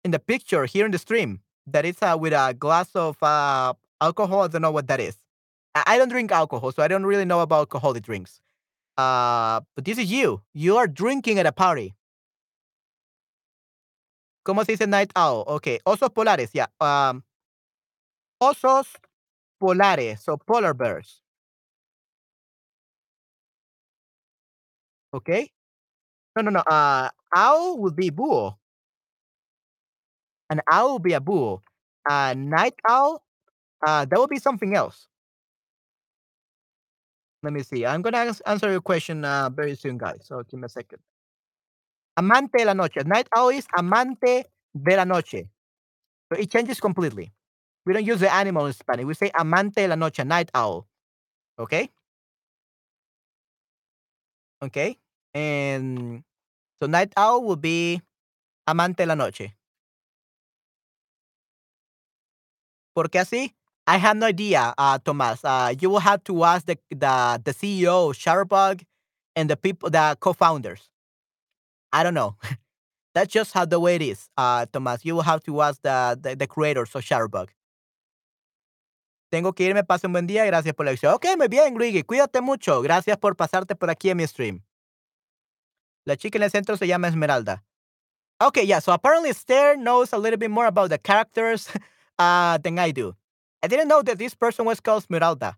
in 0.04 0.12
the 0.12 0.20
picture 0.20 0.66
here 0.66 0.86
in 0.86 0.92
the 0.92 1.00
stream. 1.00 1.42
That 1.68 1.86
is 1.86 1.98
uh, 2.02 2.16
with 2.20 2.34
a 2.34 2.54
glass 2.54 2.90
of 2.96 3.22
uh, 3.24 3.74
alcohol. 4.02 4.42
I 4.42 4.48
don't 4.48 4.62
know 4.62 4.72
what 4.72 4.88
that 4.88 5.00
is. 5.00 5.18
I, 5.74 5.84
I 5.88 5.98
don't 5.98 6.10
drink 6.10 6.32
alcohol, 6.32 6.72
so 6.72 6.84
I 6.84 6.88
don't 6.88 7.06
really 7.06 7.26
know 7.26 7.40
about 7.42 7.60
alcoholic 7.60 8.04
drinks. 8.04 8.40
Uh, 8.98 9.62
but 9.76 9.86
this 9.86 9.98
is 9.98 10.12
you. 10.12 10.42
You 10.54 10.78
are 10.78 10.88
drinking 10.88 11.40
at 11.40 11.46
a 11.46 11.52
party. 11.52 11.96
¿Cómo 14.46 14.64
se 14.64 14.74
dice 14.74 14.88
night 14.88 15.12
owl? 15.16 15.44
Okay. 15.48 15.80
Osos 15.88 16.10
polares, 16.14 16.52
yeah. 16.54 16.68
Um, 16.80 17.24
osos 18.42 18.86
polares, 19.60 20.20
so 20.20 20.38
polar 20.38 20.76
bears. 20.76 21.22
Okay? 25.16 25.50
No, 26.36 26.42
no, 26.42 26.52
no. 26.52 26.60
Uh, 26.60 27.10
owl 27.34 27.78
would 27.80 27.96
be 27.96 28.12
búho. 28.12 28.56
An 30.50 30.62
owl 30.70 30.94
would 30.94 31.04
be 31.04 31.14
a 31.14 31.22
búho. 31.22 31.62
A 32.08 32.36
night 32.36 32.76
owl, 32.88 33.24
uh, 33.88 34.04
that 34.06 34.20
would 34.20 34.30
be 34.30 34.40
something 34.40 34.76
else. 34.76 35.08
Let 37.42 37.54
me 37.54 37.64
see. 37.64 37.86
I'm 37.86 38.02
gonna 38.02 38.36
answer 38.46 38.72
your 38.72 38.82
question 38.82 39.24
uh, 39.24 39.50
very 39.50 39.76
soon, 39.76 39.98
guys. 39.98 40.22
So 40.24 40.44
give 40.50 40.60
me 40.60 40.66
a 40.66 40.70
second. 40.70 41.00
Amante 42.18 42.58
de 42.58 42.66
la 42.66 42.74
noche. 42.74 43.06
Night 43.06 43.28
owl 43.36 43.50
is 43.50 43.68
amante 43.78 44.46
de 44.76 44.96
la 44.98 45.04
noche. 45.06 45.48
So 46.32 46.40
it 46.40 46.52
changes 46.52 46.80
completely. 46.80 47.32
We 47.86 47.94
don't 47.94 48.06
use 48.06 48.20
the 48.20 48.34
animal 48.34 48.66
in 48.66 48.74
Spanish. 48.74 49.06
We 49.06 49.14
say 49.14 49.32
amante 49.36 49.76
de 49.76 49.88
la 49.88 49.96
noche, 49.96 50.26
night 50.26 50.50
owl. 50.56 50.88
Okay? 51.60 51.90
Okay? 54.64 54.98
And 55.36 56.24
so 56.82 56.88
night 56.88 57.12
owl 57.18 57.44
will 57.44 57.58
be 57.58 58.02
amante 58.66 59.04
de 59.04 59.08
la 59.08 59.16
noche. 59.16 59.54
¿Por 62.96 63.10
qué 63.10 63.20
así? 63.20 63.54
I 63.86 63.98
have 63.98 64.18
no 64.18 64.26
idea, 64.26 64.74
uh, 64.78 64.98
Thomas. 64.98 65.44
Uh, 65.44 65.76
you 65.80 65.90
will 65.90 66.00
have 66.00 66.24
to 66.24 66.44
ask 66.46 66.66
the 66.66 66.78
the, 66.90 67.42
the 67.44 67.54
CEO 67.54 68.14
Shutterbug 68.16 68.84
and 69.36 69.50
the 69.50 69.58
people, 69.58 69.90
the 69.90 70.16
co-founders. 70.22 70.90
I 71.92 72.02
don't 72.04 72.14
know. 72.14 72.38
That's 73.14 73.32
just 73.32 73.54
how 73.54 73.66
the 73.66 73.80
way 73.80 73.96
it 73.96 74.02
is, 74.02 74.30
uh, 74.38 74.66
Thomas. 74.72 75.06
You 75.06 75.16
will 75.16 75.24
have 75.24 75.44
to 75.44 75.62
ask 75.62 75.82
the, 75.82 76.18
the, 76.20 76.36
the 76.36 76.48
creators 76.48 76.96
of 76.96 77.04
Shutterbug. 77.04 77.50
Tengo 79.32 79.54
que 79.54 79.68
irme, 79.68 79.84
pase 79.84 80.06
un 80.06 80.14
buen 80.14 80.28
día, 80.28 80.46
gracias 80.46 80.74
por 80.74 80.86
la 80.86 80.92
lección. 80.92 81.14
Ok, 81.14 81.26
muy 81.38 81.48
bien, 81.48 81.76
Luigi, 81.76 82.04
cuídate 82.04 82.42
mucho. 82.42 82.82
Gracias 82.82 83.18
por 83.18 83.36
pasarte 83.36 83.76
por 83.76 83.90
aquí 83.90 84.10
en 84.10 84.18
mi 84.18 84.28
stream. 84.28 84.62
La 86.06 86.16
chica 86.16 86.38
en 86.38 86.44
el 86.44 86.52
centro 86.52 86.78
se 86.78 86.88
llama 86.88 87.08
Esmeralda. 87.08 87.64
Okay, 88.40 88.64
yeah, 88.64 88.80
so 88.80 88.92
apparently 88.92 89.30
Esther 89.30 89.78
knows 89.78 90.12
a 90.14 90.18
little 90.18 90.38
bit 90.38 90.52
more 90.52 90.66
about 90.66 90.90
the 90.90 90.98
characters 90.98 91.70
uh, 92.20 92.58
than 92.58 92.78
I 92.78 92.92
do. 92.92 93.16
I 93.64 93.68
didn't 93.68 93.88
know 93.88 94.02
that 94.02 94.18
this 94.20 94.36
person 94.36 94.66
was 94.66 94.80
called 94.80 95.04
Esmeralda. 95.04 95.58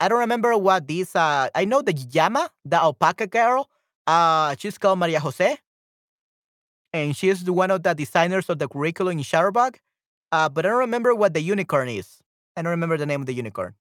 I 0.00 0.08
don't 0.08 0.18
remember 0.18 0.56
what 0.58 0.86
this, 0.88 1.14
uh, 1.14 1.48
I 1.54 1.64
know 1.64 1.80
the 1.80 1.94
Llama, 2.12 2.50
the 2.64 2.76
alpaca 2.76 3.26
girl, 3.26 3.70
uh, 4.06 4.54
she's 4.58 4.76
called 4.78 4.98
Maria 4.98 5.20
Jose. 5.20 5.56
And 6.92 7.16
she's 7.16 7.48
one 7.50 7.70
of 7.70 7.82
the 7.82 7.94
designers 7.94 8.48
of 8.48 8.58
the 8.58 8.68
curriculum 8.68 9.18
in 9.18 9.24
Chatterbug. 9.24 9.76
Uh, 10.30 10.48
but 10.48 10.66
I 10.66 10.68
don't 10.68 10.78
remember 10.80 11.14
what 11.14 11.32
the 11.32 11.40
unicorn 11.40 11.88
is. 11.88 12.18
I 12.56 12.62
don't 12.62 12.70
remember 12.70 12.96
the 12.96 13.06
name 13.06 13.20
of 13.20 13.26
the 13.26 13.34
unicorn. 13.34 13.74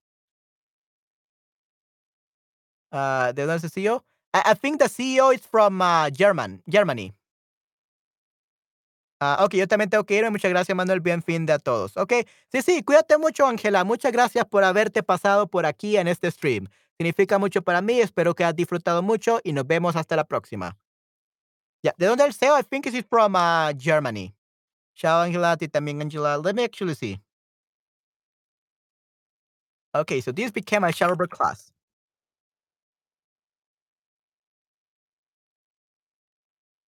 Uh, 2.92 3.32
¿De 3.32 3.46
dónde 3.46 3.70
CEO? 3.70 4.02
I, 4.34 4.42
I 4.52 4.54
think 4.56 4.80
the 4.80 4.90
CEO 4.90 5.34
is 5.34 5.42
from 5.42 5.82
uh, 5.82 6.10
German, 6.10 6.62
Germany. 6.68 7.14
Uh, 9.22 9.38
ok, 9.46 9.56
yo 9.56 9.68
también 9.68 9.90
tengo 9.90 10.04
que 10.04 10.18
irme. 10.18 10.32
Muchas 10.32 10.52
gracias, 10.52 10.76
Manuel. 10.76 11.00
Bien 11.00 11.22
fin 11.22 11.46
de 11.46 11.54
a 11.54 11.60
todos. 11.60 11.96
Ok, 11.96 12.14
sí, 12.52 12.62
sí, 12.62 12.84
cuídate 12.84 13.18
mucho, 13.18 13.48
Ángela. 13.48 13.86
Muchas 13.86 14.12
gracias 14.12 14.46
por 14.46 14.66
haberte 14.66 15.02
pasado 15.02 15.48
por 15.48 15.66
aquí 15.66 15.96
en 15.96 16.10
este 16.10 16.30
stream. 16.30 16.68
Significa 16.98 17.40
mucho 17.40 17.62
para 17.62 17.82
mí. 17.82 18.02
Espero 18.02 18.36
que 18.36 18.44
hayas 18.44 18.56
disfrutado 18.56 19.02
mucho 19.02 19.40
y 19.44 19.54
nos 19.54 19.66
vemos 19.66 19.96
hasta 19.96 20.18
la 20.18 20.26
próxima. 20.26 20.78
Yeah, 21.82 21.94
¿de 21.98 22.08
dónde 22.08 22.26
el 22.26 22.34
CEO? 22.34 22.58
I 22.58 22.64
think 22.64 22.86
it's 22.86 23.08
from 23.08 23.36
uh, 23.36 23.74
Germany. 23.78 24.34
Chao, 24.96 25.22
Angela. 25.22 25.56
Ti 25.58 25.68
también, 25.70 26.02
Angela. 26.02 26.38
Let 26.38 26.54
me 26.54 26.64
actually 26.64 26.96
see. 26.96 27.20
Okay, 29.96 30.22
so 30.22 30.32
this 30.32 30.52
became 30.52 30.84
a 30.84 30.92
Shutterbug 30.92 31.30
class. 31.30 31.73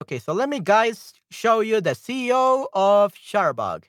Okay, 0.01 0.19
so 0.19 0.33
let 0.33 0.49
me 0.49 0.59
guys 0.59 1.13
show 1.31 1.61
you 1.61 1.79
the 1.79 1.91
CEO 1.91 2.67
of 2.73 3.13
Chatterbug. 3.15 3.85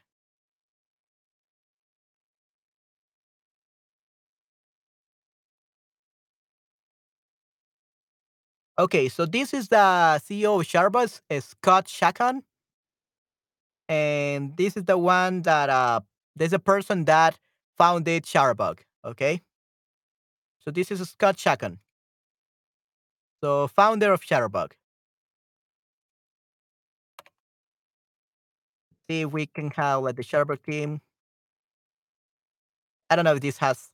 Okay, 8.79 9.09
so 9.09 9.25
this 9.27 9.55
is 9.55 9.69
the 9.69 9.77
CEO 9.77 10.61
of 10.61 10.67
Chatterbug, 10.67 11.21
Scott 11.43 11.87
Chacon. 11.87 12.43
And 13.89 14.57
this 14.57 14.77
is 14.77 14.85
the 14.85 14.99
one 14.99 15.43
that 15.43 15.71
uh 15.71 16.01
there's 16.35 16.53
a 16.53 16.59
person 16.59 17.05
that 17.07 17.39
founded 17.77 18.25
Chatterbug. 18.25 18.81
Okay. 19.05 19.43
So 20.61 20.71
this 20.71 20.91
is 20.91 21.09
Scott 21.09 21.37
Chacon. 21.37 21.79
So 23.43 23.69
founder 23.69 24.13
of 24.13 24.21
Chatterbug. 24.21 24.73
See 29.09 29.23
if 29.23 29.33
we 29.33 29.47
can 29.47 29.71
have 29.73 30.03
like 30.03 30.17
the 30.17 30.23
Chatterbug 30.23 30.63
team. 30.63 31.01
I 33.09 33.17
don't 33.17 33.25
know 33.25 33.35
if 33.35 33.41
this 33.41 33.59
has. 33.59 33.91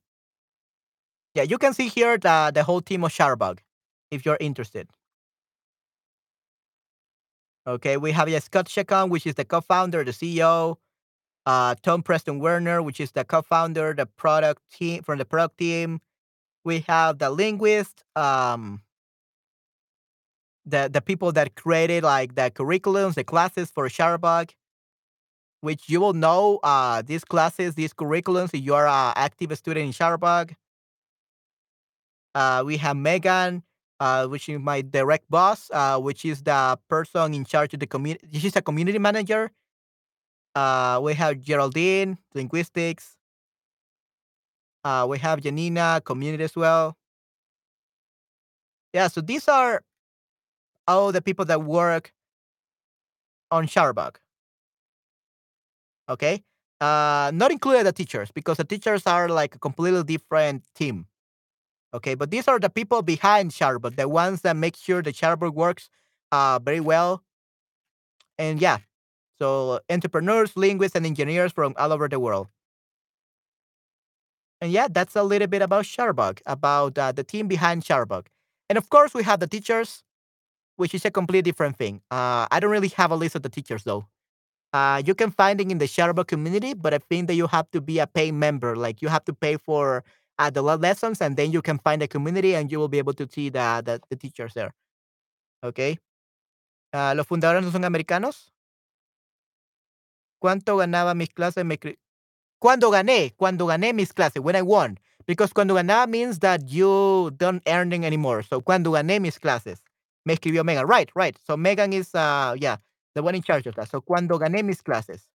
Yeah, 1.34 1.42
you 1.42 1.58
can 1.58 1.74
see 1.74 1.88
here 1.88 2.16
the 2.18 2.50
the 2.54 2.62
whole 2.64 2.80
team 2.80 3.04
of 3.04 3.12
Chatterbug, 3.12 3.58
if 4.10 4.24
you're 4.24 4.38
interested. 4.40 4.88
Okay, 7.66 7.96
we 7.96 8.10
have 8.12 8.28
yeah, 8.28 8.40
Scott 8.40 8.66
Chacon, 8.66 9.08
which 9.08 9.26
is 9.26 9.34
the 9.34 9.44
co-founder, 9.44 10.02
the 10.04 10.10
CEO. 10.10 10.76
Uh, 11.44 11.74
Tom 11.82 12.02
Preston 12.02 12.38
Werner, 12.38 12.82
which 12.82 13.00
is 13.00 13.12
the 13.12 13.24
co-founder, 13.24 13.94
the 13.94 14.06
product 14.06 14.62
team 14.72 15.02
from 15.02 15.18
the 15.18 15.24
product 15.24 15.58
team. 15.58 16.00
We 16.64 16.80
have 16.88 17.18
the 17.18 17.30
linguist, 17.30 18.04
um, 18.16 18.82
the 20.64 20.88
the 20.92 21.00
people 21.00 21.32
that 21.32 21.54
created 21.56 22.04
like 22.04 22.34
the 22.34 22.50
curriculums, 22.50 23.14
the 23.14 23.24
classes 23.24 23.70
for 23.70 23.88
Chatterbug, 23.88 24.50
which 25.62 25.88
you 25.88 26.00
will 26.00 26.12
know 26.12 26.58
uh, 26.64 27.02
these 27.02 27.24
classes, 27.24 27.74
these 27.74 27.94
curriculums 27.94 28.52
if 28.52 28.60
you 28.60 28.74
are 28.74 28.86
an 28.86 29.14
active 29.16 29.56
student 29.56 29.86
in 29.86 29.92
Chatterbug. 29.92 30.54
Uh, 32.34 32.62
we 32.66 32.76
have 32.78 32.96
Megan, 32.96 33.62
uh, 34.00 34.26
which 34.26 34.48
is 34.48 34.58
my 34.58 34.82
direct 34.82 35.30
boss, 35.30 35.70
uh, 35.72 35.98
which 35.98 36.24
is 36.24 36.42
the 36.42 36.78
person 36.88 37.32
in 37.32 37.44
charge 37.44 37.72
of 37.74 37.80
the 37.80 37.86
community. 37.86 38.26
She's 38.40 38.56
a 38.56 38.62
community 38.62 38.98
manager. 38.98 39.52
Uh, 40.54 41.00
we 41.02 41.14
have 41.14 41.40
Geraldine, 41.40 42.18
linguistics. 42.34 43.16
Uh, 44.84 45.06
we 45.08 45.18
have 45.18 45.40
Janina, 45.40 46.02
community 46.04 46.42
as 46.42 46.56
well. 46.56 46.96
Yeah, 48.92 49.06
so 49.06 49.20
these 49.20 49.46
are 49.46 49.82
all 50.88 51.12
the 51.12 51.22
people 51.22 51.44
that 51.44 51.62
work 51.62 52.12
on 53.52 53.68
Chatterbug. 53.68 54.16
Okay, 56.12 56.44
uh, 56.80 57.32
not 57.34 57.50
included 57.50 57.86
the 57.86 57.92
teachers 57.92 58.30
because 58.32 58.58
the 58.58 58.64
teachers 58.64 59.06
are 59.06 59.28
like 59.28 59.54
a 59.56 59.58
completely 59.58 60.04
different 60.04 60.64
team. 60.74 61.06
Okay, 61.94 62.14
but 62.14 62.30
these 62.30 62.48
are 62.48 62.58
the 62.58 62.70
people 62.70 63.02
behind 63.02 63.50
Chatterbug, 63.52 63.96
the 63.96 64.08
ones 64.08 64.42
that 64.42 64.56
make 64.56 64.76
sure 64.76 65.02
the 65.02 65.12
Chatterbug 65.12 65.54
works 65.54 65.90
uh, 66.32 66.58
very 66.62 66.80
well. 66.80 67.22
And 68.38 68.60
yeah, 68.60 68.78
so 69.38 69.80
entrepreneurs, 69.90 70.56
linguists, 70.56 70.96
and 70.96 71.06
engineers 71.06 71.52
from 71.52 71.74
all 71.78 71.92
over 71.92 72.08
the 72.08 72.20
world. 72.20 72.48
And 74.60 74.70
yeah, 74.72 74.86
that's 74.90 75.16
a 75.16 75.22
little 75.22 75.48
bit 75.48 75.62
about 75.62 75.84
Chatterbug, 75.84 76.40
about 76.46 76.96
uh, 76.96 77.12
the 77.12 77.24
team 77.24 77.48
behind 77.48 77.82
Chatterbug. 77.82 78.26
And 78.68 78.78
of 78.78 78.88
course, 78.90 79.12
we 79.12 79.22
have 79.24 79.40
the 79.40 79.46
teachers, 79.46 80.04
which 80.76 80.94
is 80.94 81.04
a 81.04 81.10
completely 81.12 81.42
different 81.50 81.78
thing. 81.78 82.02
Uh, 82.10 82.46
I 82.50 82.60
don't 82.60 82.70
really 82.72 82.88
have 82.90 83.12
a 83.12 83.16
list 83.16 83.36
of 83.36 83.42
the 83.42 83.50
teachers 83.50 83.84
though. 83.84 84.06
Uh, 84.72 85.02
you 85.04 85.14
can 85.14 85.30
find 85.30 85.60
it 85.60 85.70
in 85.70 85.78
the 85.78 85.84
Chatterbug 85.84 86.26
community, 86.26 86.72
but 86.74 86.94
I 86.94 86.98
think 86.98 87.28
that 87.28 87.34
you 87.34 87.46
have 87.46 87.70
to 87.72 87.80
be 87.80 87.98
a 87.98 88.06
paying 88.06 88.38
member. 88.38 88.74
Like 88.74 89.02
you 89.02 89.08
have 89.08 89.24
to 89.26 89.34
pay 89.34 89.56
for 89.56 90.02
uh, 90.38 90.50
the 90.50 90.62
lessons, 90.62 91.20
and 91.20 91.36
then 91.36 91.52
you 91.52 91.60
can 91.60 91.78
find 91.78 92.00
the 92.00 92.08
community, 92.08 92.54
and 92.54 92.72
you 92.72 92.78
will 92.78 92.88
be 92.88 92.98
able 92.98 93.12
to 93.14 93.28
see 93.30 93.50
the 93.50 93.82
the, 93.84 94.00
the 94.08 94.16
teachers 94.16 94.54
there. 94.54 94.72
Okay. 95.62 95.98
Uh, 96.92 97.14
los 97.16 97.26
fundadores 97.26 97.64
no 97.64 97.70
son 97.70 97.84
americanos. 97.84 98.50
¿Cuánto 100.42 100.76
ganaba 100.76 101.14
mis 101.14 101.28
clases? 101.28 101.64
Me 101.64 101.78
cuando 102.58 102.90
gané, 102.90 103.34
cuando 103.36 103.66
gané 103.66 103.92
mis 103.94 104.12
clases, 104.12 104.42
when 104.42 104.56
I 104.56 104.62
won. 104.62 104.98
Because 105.26 105.52
cuando 105.52 105.74
ganaba 105.74 106.08
means 106.08 106.40
that 106.40 106.68
you 106.68 107.30
don't 107.36 107.62
earning 107.66 108.04
anymore. 108.04 108.42
So 108.42 108.60
cuando 108.60 108.92
gané 108.92 109.20
mis 109.20 109.38
clases. 109.38 109.82
Me 110.24 110.34
escribió 110.34 110.64
Megan. 110.64 110.86
Right, 110.86 111.10
right. 111.14 111.36
So 111.46 111.56
Megan 111.56 111.92
is, 111.92 112.14
uh, 112.14 112.54
yeah, 112.58 112.76
the 113.14 113.22
one 113.22 113.34
in 113.34 113.42
charge 113.42 113.66
of 113.66 113.74
that. 113.76 113.90
So 113.90 114.00
cuando 114.00 114.38
gané 114.38 114.64
mis 114.64 114.80
clases. 114.80 115.26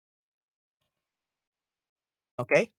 Okay. 2.39 2.70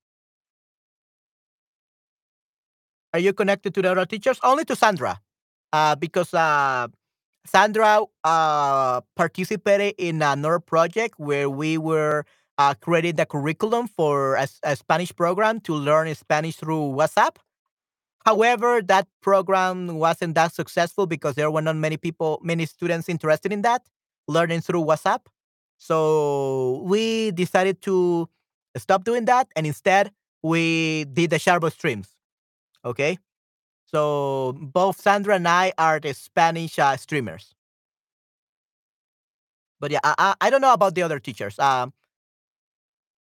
Are 3.14 3.20
you 3.20 3.34
connected 3.34 3.74
to 3.74 3.82
the 3.82 3.92
other 3.92 4.06
teachers? 4.06 4.40
Only 4.44 4.66
to 4.66 4.76
Sandra, 4.76 5.20
uh, 5.74 5.96
because 5.96 6.34
uh, 6.34 6.88
Sandra 7.46 8.02
uh, 8.24 9.02
participated 9.16 9.96
in 9.98 10.22
another 10.22 10.60
project 10.60 11.16
where 11.18 11.50
we 11.50 11.78
were 11.78 12.26
uh, 12.58 12.74
creating 12.80 13.16
the 13.16 13.26
curriculum 13.26 13.88
for 13.88 14.36
a, 14.36 14.48
a 14.64 14.76
Spanish 14.76 15.16
program 15.16 15.60
to 15.62 15.74
learn 15.74 16.14
Spanish 16.14 16.58
through 16.58 16.94
WhatsApp. 16.94 17.38
However, 18.26 18.82
that 18.82 19.08
program 19.22 19.96
wasn't 19.96 20.36
that 20.36 20.54
successful 20.54 21.08
because 21.08 21.36
there 21.36 21.50
were 21.50 21.62
not 21.62 21.78
many 21.78 21.98
people, 21.98 22.40
many 22.44 22.66
students 22.66 23.08
interested 23.08 23.54
in 23.54 23.62
that 23.62 23.84
learning 24.28 24.62
through 24.62 24.84
WhatsApp. 24.84 25.22
So 25.78 26.82
we 26.86 27.32
decided 27.32 27.82
to 27.84 28.30
stop 28.78 29.04
doing 29.04 29.26
that, 29.26 29.48
and 29.56 29.68
instead 29.68 30.12
we 30.44 31.06
did 31.06 31.30
the 31.32 31.38
Chatterbug 31.38 31.72
streams. 31.74 32.10
Okay, 32.86 33.18
so 33.86 34.56
both 34.60 35.00
Sandra 35.02 35.36
and 35.36 35.48
I 35.48 35.74
are 35.78 36.00
the 36.00 36.14
Spanish 36.14 36.80
uh, 36.80 36.98
streamers. 36.98 37.56
But 39.80 39.92
yeah, 39.92 40.00
I, 40.04 40.16
I, 40.18 40.36
I 40.48 40.50
don't 40.50 40.62
know 40.62 40.74
about 40.74 40.96
the 40.96 41.04
other 41.04 41.20
teachers. 41.20 41.58
Um, 41.60 41.94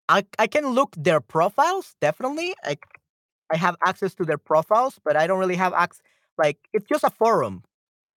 I 0.09 0.25
I 0.39 0.47
can 0.47 0.69
look 0.69 0.95
their 0.97 1.21
profiles 1.21 1.95
definitely. 2.01 2.55
I 2.65 2.77
I 3.53 3.57
have 3.57 3.77
access 3.87 4.15
to 4.17 4.25
their 4.25 4.39
profiles, 4.39 4.99
but 5.05 5.17
I 5.17 5.27
don't 5.27 5.39
really 5.39 5.57
have 5.57 5.73
access. 5.75 6.03
Like 6.39 6.59
it's 6.73 6.87
just 6.89 7.05
a 7.05 7.11
forum, 7.11 7.65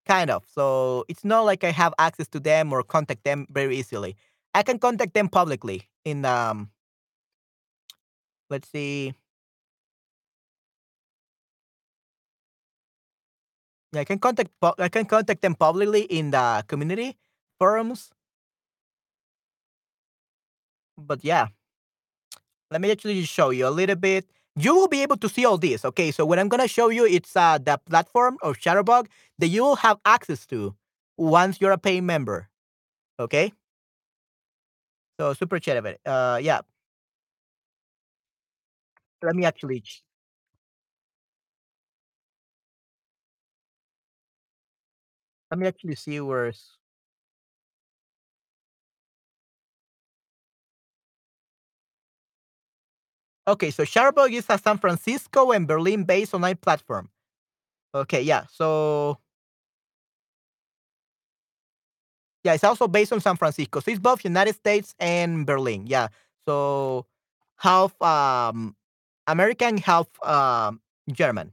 kind 0.07 0.31
of. 0.31 0.45
So 0.49 1.05
it's 1.09 1.25
not 1.25 1.43
like 1.45 1.65
I 1.65 1.71
have 1.71 1.95
access 1.99 2.29
to 2.29 2.41
them 2.41 2.73
or 2.73 2.83
contact 2.83 3.25
them 3.25 3.47
very 3.51 3.77
easily. 3.77 4.17
I 4.55 4.63
can 4.63 4.79
contact 4.79 5.15
them 5.15 5.29
publicly 5.29 5.89
in 6.05 6.25
um. 6.25 6.71
Let's 8.51 8.69
see. 8.69 9.15
Yeah, 13.93 14.01
I 14.01 14.05
can 14.05 14.19
contact 14.19 14.51
I 14.79 14.89
can 14.89 15.07
contact 15.07 15.43
them 15.43 15.55
publicly 15.55 16.03
in 16.03 16.31
the 16.31 16.65
community 16.69 17.17
forums. 17.59 18.11
But 20.99 21.25
yeah, 21.25 21.49
let 22.71 22.81
me 22.81 22.91
actually 22.91 23.23
show 23.25 23.51
you 23.51 23.67
a 23.67 23.71
little 23.71 23.97
bit. 23.97 24.27
You 24.59 24.75
will 24.75 24.89
be 24.89 25.03
able 25.03 25.17
to 25.19 25.29
see 25.29 25.45
all 25.45 25.59
this. 25.59 25.85
Okay, 25.85 26.11
so 26.11 26.25
what 26.25 26.39
I'm 26.39 26.49
gonna 26.49 26.69
show 26.69 26.89
you, 26.89 27.05
it's 27.05 27.37
uh, 27.37 27.59
the 27.59 27.79
platform 27.79 28.39
of 28.43 28.57
Chatterbug 28.59 29.07
that 29.39 29.49
you 29.49 29.63
will 29.63 29.77
have 29.77 29.99
access 30.05 30.47
to 30.47 30.75
once 31.19 31.61
you're 31.61 31.73
a 31.73 31.79
paying 31.79 32.07
member. 32.07 32.49
Okay. 33.21 33.53
So 35.19 35.33
super 35.35 35.59
chat 35.59 35.77
about 35.77 35.95
it. 35.95 36.01
Uh, 36.05 36.39
yeah. 36.43 36.61
Let 39.23 39.35
me 39.37 39.45
actually 39.45 39.83
Let 45.51 45.59
me 45.59 45.67
actually 45.67 45.95
see 45.97 46.21
where's 46.21 46.77
Okay, 53.49 53.71
so 53.71 53.85
Chatterbug 53.85 54.33
is 54.33 54.47
a 54.49 54.59
San 54.59 54.79
Francisco 54.79 55.53
and 55.53 55.69
Berlin 55.69 56.03
based 56.05 56.35
online 56.35 56.57
platform. 56.57 57.09
Okay, 57.95 58.23
yeah. 58.23 58.45
So 58.53 59.19
yeah, 62.45 62.55
it's 62.55 62.65
also 62.65 62.89
based 62.89 63.13
on 63.13 63.21
San 63.21 63.37
Francisco. 63.37 63.81
So 63.81 63.91
it's 63.91 64.01
both 64.01 64.25
United 64.25 64.55
States 64.55 64.95
and 64.99 65.47
Berlin. 65.47 65.87
Yeah. 65.87 66.09
So 66.49 67.07
half 67.59 68.01
um 68.03 68.77
American, 69.27 69.79
half 69.79 70.07
um 70.25 70.81
German. 71.11 71.53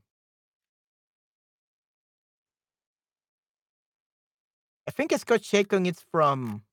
I 4.87 4.91
think 4.91 5.11
it's 5.11 5.23
called 5.23 5.41
Chacon. 5.41 5.85
It's 5.85 6.01
from 6.11 6.63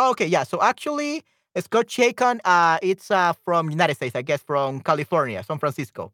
Oh, 0.00 0.10
okay, 0.10 0.26
yeah. 0.26 0.44
So 0.44 0.62
actually, 0.62 1.24
Scott 1.58 1.88
Chacon, 1.88 2.40
uh, 2.44 2.78
it's 2.82 3.10
uh, 3.10 3.32
from 3.44 3.68
United 3.68 3.96
States, 3.96 4.14
I 4.14 4.22
guess, 4.22 4.40
from 4.40 4.80
California, 4.80 5.42
San 5.42 5.58
Francisco. 5.58 6.12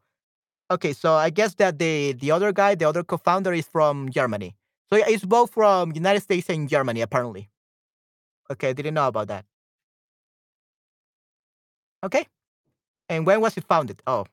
Okay, 0.70 0.94
so 0.94 1.14
I 1.14 1.30
guess 1.30 1.54
that 1.56 1.78
the 1.78 2.12
the 2.14 2.30
other 2.32 2.52
guy, 2.52 2.74
the 2.76 2.88
other 2.88 3.04
co-founder, 3.04 3.52
is 3.54 3.66
from 3.66 4.10
Germany. 4.10 4.56
So 4.90 4.96
yeah, 4.96 5.06
it's 5.08 5.24
both 5.26 5.52
from 5.52 5.92
United 5.94 6.22
States 6.22 6.48
and 6.50 6.68
Germany, 6.68 7.02
apparently. 7.02 7.50
Okay, 8.50 8.70
I 8.70 8.72
didn't 8.72 8.94
know 8.94 9.08
about 9.08 9.28
that. 9.28 9.44
Okay, 12.04 12.26
and 13.08 13.26
when 13.26 13.40
was 13.40 13.56
it 13.58 13.64
founded? 13.64 14.02
Oh, 14.06 14.26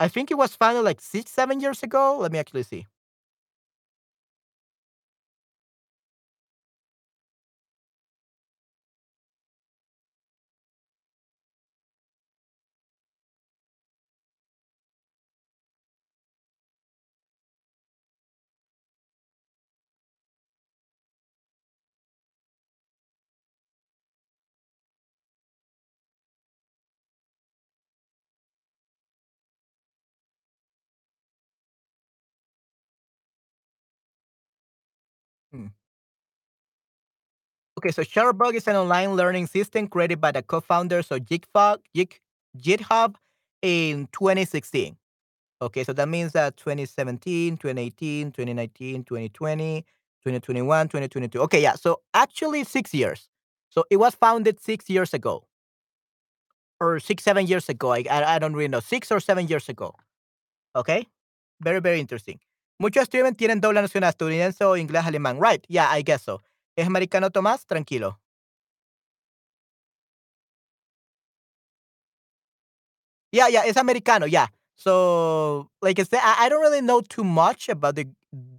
I 0.00 0.08
think 0.08 0.30
it 0.30 0.36
was 0.38 0.56
founded 0.56 0.84
like 0.84 1.00
six, 1.00 1.30
seven 1.30 1.60
years 1.60 1.82
ago. 1.84 2.18
Let 2.18 2.32
me 2.32 2.38
actually 2.38 2.62
see. 2.64 2.86
Okay, 37.78 37.92
so 37.92 38.02
Chatterbug 38.02 38.54
is 38.54 38.66
an 38.66 38.74
online 38.74 39.14
learning 39.14 39.46
system 39.46 39.86
created 39.86 40.20
by 40.20 40.32
the 40.32 40.42
co-founders 40.42 41.12
of 41.12 41.20
GitHub, 41.20 41.78
GitHub 42.58 43.14
in 43.62 44.08
2016. 44.10 44.96
Okay, 45.62 45.84
so 45.84 45.92
that 45.92 46.08
means 46.08 46.32
that 46.32 46.56
2017, 46.56 47.56
2018, 47.56 48.32
2019, 48.32 49.04
2020, 49.04 49.82
2021, 50.24 50.88
2022. 50.88 51.40
Okay, 51.42 51.62
yeah. 51.62 51.74
So 51.76 52.00
actually 52.14 52.64
six 52.64 52.92
years. 52.92 53.28
So 53.70 53.84
it 53.92 53.98
was 53.98 54.16
founded 54.16 54.60
six 54.60 54.90
years 54.90 55.14
ago. 55.14 55.44
Or 56.80 56.98
six, 56.98 57.22
seven 57.22 57.46
years 57.46 57.68
ago. 57.68 57.92
I, 57.92 58.02
I, 58.10 58.40
don't 58.40 58.54
really 58.54 58.66
know. 58.66 58.80
Six 58.80 59.12
or 59.12 59.20
seven 59.20 59.46
years 59.46 59.68
ago. 59.68 59.94
Okay? 60.74 61.06
Very, 61.60 61.78
very 61.78 62.00
interesting. 62.00 62.40
Muchos 62.80 63.04
streamers 63.04 63.36
tienen 63.36 63.60
doble 63.60 63.82
nacionalidad 63.82 64.14
estadounidense 64.14 64.64
o 64.64 64.76
inglés 64.76 65.04
alemán. 65.04 65.38
Right. 65.40 65.64
Yeah, 65.68 65.88
I 65.88 66.02
guess 66.02 66.24
so. 66.24 66.40
¿Es 66.78 66.86
americano 66.86 67.28
Tomás? 67.30 67.66
Tranquilo. 67.66 68.20
Yeah, 73.32 73.48
yeah, 73.48 73.62
it's 73.66 73.76
americano. 73.76 74.26
Yeah. 74.26 74.46
So, 74.76 75.68
like 75.82 75.98
I 75.98 76.04
said, 76.04 76.20
I, 76.22 76.46
I 76.46 76.48
don't 76.48 76.60
really 76.60 76.80
know 76.80 77.00
too 77.00 77.24
much 77.24 77.68
about 77.68 77.96
the 77.96 78.06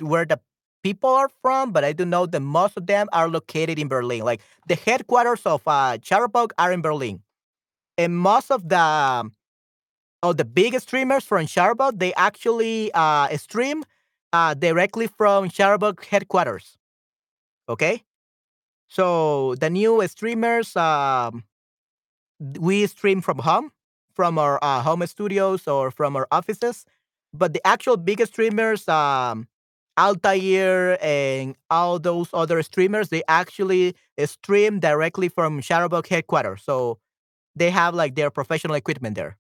where 0.02 0.26
the 0.26 0.40
people 0.84 1.10
are 1.10 1.30
from, 1.42 1.72
but 1.72 1.84
I 1.84 1.94
do 1.94 2.06
know 2.06 2.26
that 2.26 2.40
most 2.40 2.78
of 2.78 2.86
them 2.86 3.08
are 3.14 3.30
located 3.30 3.80
in 3.80 3.88
Berlin. 3.88 4.22
Like 4.24 4.42
the 4.68 4.76
headquarters 4.76 5.42
of 5.46 5.62
uh, 5.66 5.98
Chatterbug 5.98 6.52
are 6.60 6.72
in 6.72 6.82
Berlin, 6.82 7.22
and 7.98 8.18
most 8.18 8.52
of 8.52 8.70
the 8.70 9.32
of 10.24 10.38
the 10.38 10.46
big 10.46 10.80
streamers 10.80 11.24
from 11.26 11.46
Chatterbug 11.48 12.00
they 12.00 12.14
actually 12.16 12.92
uh, 12.94 13.36
stream 13.38 13.84
uh, 14.34 14.54
directly 14.54 15.08
from 15.08 15.50
Chatterbug 15.50 16.04
headquarters. 16.06 16.78
Okay, 17.70 18.04
so 18.90 19.56
the 19.56 19.70
new 19.70 20.06
streamers, 20.08 20.76
um, 20.76 21.44
we 22.60 22.88
stream 22.88 23.22
from 23.22 23.40
home, 23.40 23.72
from 24.14 24.38
our 24.38 24.60
uh, 24.62 24.82
home 24.82 25.06
studios 25.08 25.68
or 25.68 25.92
from 25.92 26.16
our 26.16 26.28
offices. 26.32 26.86
But 27.34 27.54
the 27.54 27.66
actual 27.66 27.98
big 27.98 28.26
streamers, 28.26 28.88
um, 28.90 29.48
Altair 29.98 30.98
and 31.04 31.56
all 31.70 32.00
those 32.00 32.30
other 32.34 32.64
streamers, 32.64 33.10
they 33.10 33.22
actually 33.28 33.96
stream 34.26 34.80
directly 34.80 35.30
from 35.30 35.62
Chatterbug 35.62 36.08
headquarters. 36.08 36.64
So 36.64 37.00
they 37.56 37.70
have 37.70 37.94
like 37.94 38.16
their 38.16 38.32
professional 38.32 38.76
equipment 38.76 39.16
there. 39.16 39.38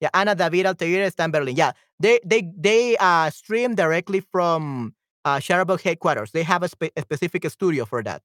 Yeah, 0.00 0.10
Ana 0.12 0.34
David 0.34 0.66
Altair 0.66 1.04
is 1.04 1.14
en 1.18 1.30
Berlin. 1.30 1.56
Yeah, 1.56 1.72
they 2.00 2.18
they 2.24 2.50
they 2.56 2.96
uh, 2.98 3.30
stream 3.30 3.76
directly 3.76 4.20
from 4.20 4.94
uh, 5.24 5.40
headquarters. 5.40 6.32
They 6.32 6.42
have 6.42 6.64
a, 6.64 6.68
spe- 6.68 6.92
a 6.96 7.02
specific 7.02 7.48
studio 7.48 7.84
for 7.84 8.02
that. 8.02 8.22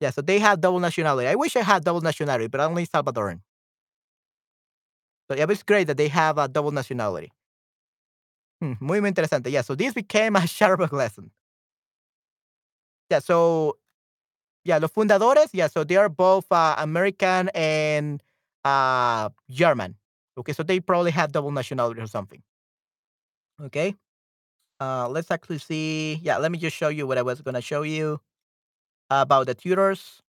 Yeah, 0.00 0.10
so 0.10 0.22
they 0.22 0.38
have 0.38 0.60
double 0.60 0.80
nationality. 0.80 1.26
I 1.28 1.34
wish 1.34 1.56
I 1.56 1.62
had 1.62 1.84
double 1.84 2.00
nationality, 2.00 2.46
but 2.48 2.60
only 2.60 2.86
Salvadoran. 2.86 3.40
So 5.30 5.36
yeah, 5.36 5.46
it's 5.48 5.62
great 5.62 5.86
that 5.88 5.96
they 5.96 6.08
have 6.08 6.38
a 6.38 6.48
double 6.48 6.70
nationality. 6.70 7.32
Hmm, 8.60 8.74
muy, 8.80 9.00
muy 9.00 9.08
interesante. 9.08 9.50
Yeah, 9.50 9.62
so 9.62 9.74
this 9.74 9.94
became 9.94 10.36
a 10.36 10.40
Chatterbug 10.46 10.92
lesson. 10.92 11.30
Yeah, 13.10 13.20
so 13.20 13.78
yeah, 14.64 14.78
los 14.78 14.92
fundadores, 14.92 15.50
yeah, 15.52 15.68
so 15.68 15.84
they 15.84 15.96
are 15.96 16.08
both 16.08 16.46
uh, 16.52 16.74
American 16.78 17.50
and 17.54 18.22
uh, 18.64 19.30
German. 19.50 19.96
Okay, 20.38 20.52
so 20.52 20.62
they 20.62 20.80
probably 20.80 21.10
have 21.12 21.32
double 21.32 21.50
nationality 21.52 22.00
or 22.00 22.06
something. 22.06 22.42
Okay. 23.60 23.94
Uh, 24.80 25.08
let's 25.08 25.30
actually 25.30 25.58
see. 25.58 26.16
Yeah, 26.22 26.38
let 26.38 26.52
me 26.52 26.58
just 26.58 26.76
show 26.76 26.88
you 26.88 27.06
what 27.06 27.18
I 27.18 27.22
was 27.22 27.40
to 27.42 27.62
show 27.62 27.82
you 27.82 28.20
about 29.10 29.46
the 29.46 29.54
tutors. 29.54 30.22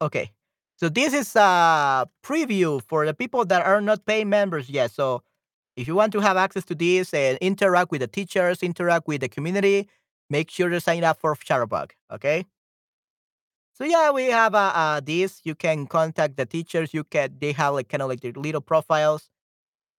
Okay. 0.00 0.32
So 0.76 0.88
this 0.88 1.12
is 1.12 1.36
a 1.36 2.08
preview 2.24 2.82
for 2.88 3.04
the 3.04 3.12
people 3.14 3.44
that 3.46 3.66
are 3.66 3.80
not 3.80 4.06
paying 4.06 4.30
members 4.30 4.70
yet. 4.70 4.90
So 4.90 5.22
if 5.76 5.88
you 5.88 5.94
want 5.94 6.12
to 6.12 6.20
have 6.20 6.36
access 6.36 6.64
to 6.66 6.74
this 6.74 7.12
and 7.14 7.38
interact 7.40 7.90
with 7.90 8.00
the 8.00 8.08
teachers, 8.08 8.62
interact 8.62 9.06
with 9.08 9.20
the 9.22 9.28
community, 9.28 9.88
make 10.30 10.50
sure 10.50 10.70
to 10.70 10.80
sign 10.80 11.04
up 11.04 11.20
for 11.20 11.34
Chatterbug. 11.36 11.92
Okay. 12.12 12.46
So 13.74 13.84
yeah, 13.84 14.10
we 14.10 14.26
have 14.26 14.54
uh, 14.54 14.72
uh, 14.74 15.00
this. 15.00 15.40
You 15.44 15.54
can 15.54 15.86
contact 15.86 16.36
the 16.36 16.46
teachers. 16.46 16.92
You 16.92 17.04
can 17.04 17.36
they 17.40 17.52
have 17.52 17.74
like 17.74 17.88
kind 17.88 18.02
of 18.02 18.08
like 18.08 18.20
their 18.20 18.32
little 18.32 18.60
profiles. 18.60 19.30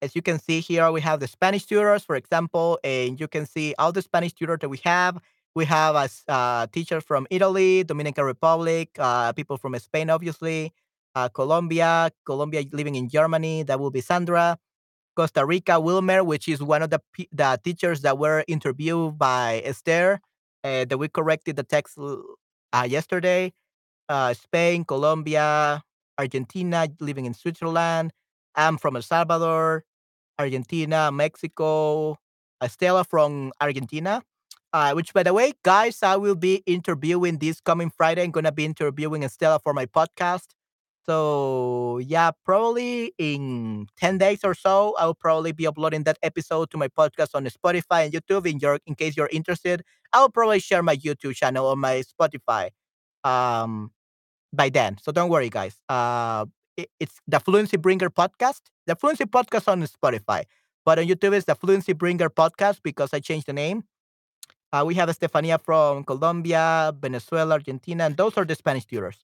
As 0.02 0.16
you 0.16 0.20
can 0.20 0.40
see 0.40 0.58
here, 0.58 0.90
we 0.90 1.00
have 1.00 1.20
the 1.20 1.28
Spanish 1.28 1.64
tutors, 1.64 2.02
for 2.02 2.16
example, 2.16 2.80
and 2.82 3.20
you 3.20 3.28
can 3.28 3.46
see 3.46 3.72
all 3.78 3.92
the 3.92 4.02
Spanish 4.02 4.32
tutors 4.32 4.58
that 4.60 4.68
we 4.68 4.80
have. 4.84 5.16
We 5.54 5.64
have 5.66 5.94
a 5.94 6.08
uh, 6.32 7.00
from 7.00 7.28
Italy, 7.30 7.84
Dominican 7.84 8.24
Republic, 8.24 8.90
uh, 8.98 9.32
people 9.32 9.58
from 9.58 9.78
Spain, 9.78 10.10
obviously, 10.10 10.72
uh, 11.14 11.28
Colombia, 11.28 12.10
Colombia 12.26 12.64
living 12.72 12.96
in 12.96 13.08
Germany. 13.08 13.62
That 13.62 13.78
will 13.78 13.92
be 13.92 14.00
Sandra. 14.00 14.58
Costa 15.14 15.44
Rica, 15.44 15.78
Wilmer, 15.78 16.24
which 16.24 16.48
is 16.48 16.62
one 16.62 16.82
of 16.82 16.90
the 16.90 17.00
the 17.30 17.60
teachers 17.62 18.00
that 18.00 18.18
were 18.18 18.44
interviewed 18.48 19.18
by 19.18 19.60
Esther, 19.64 20.20
uh, 20.64 20.84
that 20.86 20.98
we 20.98 21.08
corrected 21.08 21.56
the 21.56 21.62
text 21.62 21.98
uh, 21.98 22.86
yesterday. 22.88 23.52
Uh, 24.08 24.34
Spain, 24.34 24.84
Colombia, 24.84 25.82
Argentina, 26.18 26.88
living 26.98 27.26
in 27.26 27.34
Switzerland. 27.34 28.12
I'm 28.56 28.78
from 28.78 28.96
El 28.96 29.02
Salvador, 29.02 29.84
Argentina, 30.42 31.10
Mexico. 31.10 32.18
Estela 32.62 33.04
from 33.06 33.52
Argentina. 33.60 34.22
Uh, 34.72 34.92
which, 34.94 35.12
by 35.12 35.22
the 35.22 35.34
way, 35.34 35.52
guys, 35.62 36.02
I 36.02 36.16
will 36.16 36.34
be 36.34 36.62
interviewing 36.64 37.36
this 37.36 37.60
coming 37.60 37.90
Friday. 37.90 38.22
I'm 38.22 38.32
to 38.32 38.52
be 38.52 38.64
interviewing 38.64 39.20
Estela 39.20 39.60
for 39.62 39.74
my 39.74 39.84
podcast. 39.84 40.46
So, 41.04 41.98
yeah, 41.98 42.30
probably 42.46 43.12
in 43.18 43.88
10 43.98 44.16
days 44.16 44.44
or 44.44 44.54
so, 44.54 44.94
I'll 44.98 45.14
probably 45.14 45.52
be 45.52 45.66
uploading 45.66 46.04
that 46.04 46.16
episode 46.22 46.70
to 46.70 46.78
my 46.78 46.88
podcast 46.88 47.34
on 47.34 47.44
Spotify 47.46 48.06
and 48.06 48.14
YouTube. 48.14 48.46
In, 48.46 48.60
your, 48.60 48.78
in 48.86 48.94
case 48.94 49.14
you're 49.14 49.28
interested, 49.30 49.82
I'll 50.14 50.30
probably 50.30 50.60
share 50.60 50.82
my 50.82 50.96
YouTube 50.96 51.34
channel 51.34 51.66
on 51.66 51.78
my 51.78 52.02
Spotify 52.02 52.70
um, 53.24 53.90
by 54.54 54.70
then. 54.70 54.96
So, 55.02 55.12
don't 55.12 55.28
worry, 55.28 55.50
guys. 55.50 55.76
Uh, 55.86 56.46
it's 56.76 57.20
the 57.26 57.40
Fluency 57.40 57.76
Bringer 57.76 58.10
podcast. 58.10 58.60
The 58.86 58.96
Fluency 58.96 59.24
podcast 59.24 59.68
on 59.68 59.82
Spotify. 59.82 60.44
But 60.84 60.98
on 60.98 61.06
YouTube, 61.06 61.34
it's 61.34 61.46
the 61.46 61.54
Fluency 61.54 61.92
Bringer 61.92 62.28
podcast 62.28 62.80
because 62.82 63.10
I 63.12 63.20
changed 63.20 63.46
the 63.46 63.52
name. 63.52 63.84
Uh, 64.72 64.84
we 64.86 64.94
have 64.94 65.08
Estefania 65.08 65.58
from 65.58 66.02
Colombia, 66.02 66.94
Venezuela, 66.98 67.54
Argentina, 67.54 68.04
and 68.04 68.16
those 68.16 68.36
are 68.38 68.44
the 68.44 68.54
Spanish 68.54 68.86
tutors. 68.86 69.18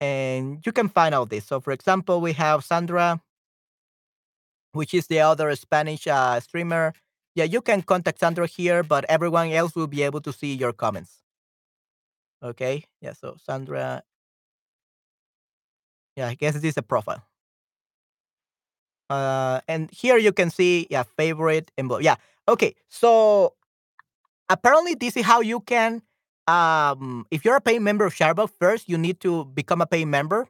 And 0.00 0.60
you 0.66 0.72
can 0.72 0.88
find 0.88 1.14
all 1.14 1.26
this. 1.26 1.46
So, 1.46 1.60
for 1.60 1.72
example, 1.72 2.20
we 2.20 2.32
have 2.32 2.64
Sandra, 2.64 3.20
which 4.72 4.92
is 4.92 5.06
the 5.06 5.20
other 5.20 5.54
Spanish 5.54 6.06
uh, 6.08 6.40
streamer. 6.40 6.92
Yeah, 7.36 7.44
you 7.44 7.62
can 7.62 7.82
contact 7.82 8.18
Sandra 8.18 8.46
here, 8.46 8.82
but 8.82 9.04
everyone 9.08 9.52
else 9.52 9.76
will 9.76 9.86
be 9.86 10.02
able 10.02 10.20
to 10.22 10.32
see 10.32 10.54
your 10.54 10.72
comments. 10.72 11.22
Okay. 12.42 12.84
Yeah. 13.00 13.12
So, 13.12 13.36
Sandra. 13.42 14.02
Yeah, 16.16 16.28
I 16.28 16.34
guess 16.34 16.54
this 16.54 16.64
is 16.64 16.76
a 16.76 16.82
profile. 16.82 17.22
Uh, 19.10 19.60
and 19.68 19.90
here 19.92 20.16
you 20.16 20.32
can 20.32 20.50
see, 20.50 20.86
yeah, 20.90 21.02
favorite 21.02 21.70
and 21.76 21.90
yeah. 22.00 22.16
Okay, 22.48 22.74
so 22.88 23.54
apparently 24.50 24.94
this 24.94 25.16
is 25.16 25.24
how 25.24 25.40
you 25.40 25.60
can 25.60 26.02
um 26.48 27.26
if 27.30 27.44
you're 27.44 27.56
a 27.56 27.60
paying 27.60 27.84
member 27.84 28.04
of 28.06 28.14
Chatterbug, 28.14 28.50
first 28.60 28.88
you 28.88 28.98
need 28.98 29.20
to 29.20 29.46
become 29.46 29.80
a 29.80 29.86
paying 29.86 30.10
member. 30.10 30.48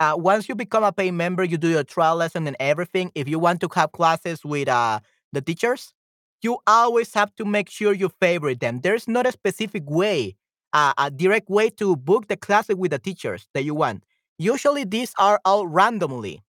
Uh, 0.00 0.14
once 0.16 0.48
you 0.48 0.54
become 0.56 0.84
a 0.84 0.92
paying 0.92 1.16
member, 1.16 1.44
you 1.44 1.58
do 1.58 1.68
your 1.68 1.84
trial 1.84 2.16
lesson 2.16 2.46
and 2.46 2.56
everything. 2.60 3.12
If 3.14 3.28
you 3.28 3.38
want 3.38 3.60
to 3.62 3.68
have 3.74 3.92
classes 3.92 4.44
with 4.44 4.68
uh 4.68 5.00
the 5.32 5.42
teachers, 5.42 5.94
you 6.42 6.58
always 6.66 7.14
have 7.14 7.34
to 7.36 7.44
make 7.44 7.70
sure 7.70 7.92
you 7.92 8.10
favorite 8.20 8.60
them. 8.60 8.80
There's 8.82 9.08
not 9.08 9.26
a 9.26 9.32
specific 9.32 9.84
way, 9.88 10.36
uh, 10.72 10.94
a 10.98 11.10
direct 11.10 11.50
way 11.50 11.70
to 11.70 11.96
book 11.96 12.28
the 12.28 12.36
classes 12.36 12.76
with 12.76 12.92
the 12.92 12.98
teachers 12.98 13.48
that 13.54 13.64
you 13.64 13.74
want. 13.74 14.04
Usually 14.38 14.84
these 14.84 15.12
are 15.18 15.40
all 15.44 15.66
randomly. 15.66 16.42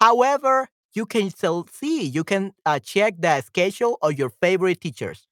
However, 0.00 0.68
you 0.94 1.06
can 1.06 1.30
still 1.30 1.66
see, 1.72 2.02
you 2.02 2.24
can 2.24 2.52
uh, 2.66 2.78
check 2.78 3.14
the 3.18 3.40
schedule 3.40 3.98
of 4.02 4.18
your 4.18 4.30
favorite 4.30 4.80
teachers. 4.80 5.26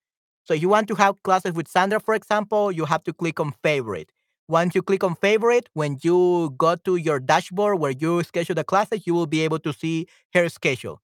So 0.44 0.55
you 0.55 0.69
want 0.69 0.89
to 0.89 0.94
have 0.94 1.23
classes 1.23 1.52
with 1.52 1.69
Sandra, 1.69 2.01
for 2.01 2.15
example, 2.15 2.73
you 2.73 2.85
have 2.85 3.05
to 3.05 3.12
click 3.12 3.40
on 3.40 3.52
favorite. 3.62 4.11
Once 4.48 4.74
you 4.74 4.82
click 4.82 5.05
on 5.05 5.15
favorite, 5.15 5.69
when 5.74 5.98
you 6.02 6.55
go 6.57 6.74
to 6.74 6.97
your 6.97 7.20
dashboard 7.20 7.78
where 7.78 7.93
you 7.93 8.23
schedule 8.23 8.55
the 8.55 8.65
classes, 8.65 9.07
you 9.07 9.15
will 9.15 9.27
be 9.27 9.43
able 9.43 9.59
to 9.59 9.73
see 9.73 10.07
her 10.35 10.48
schedule. 10.48 11.01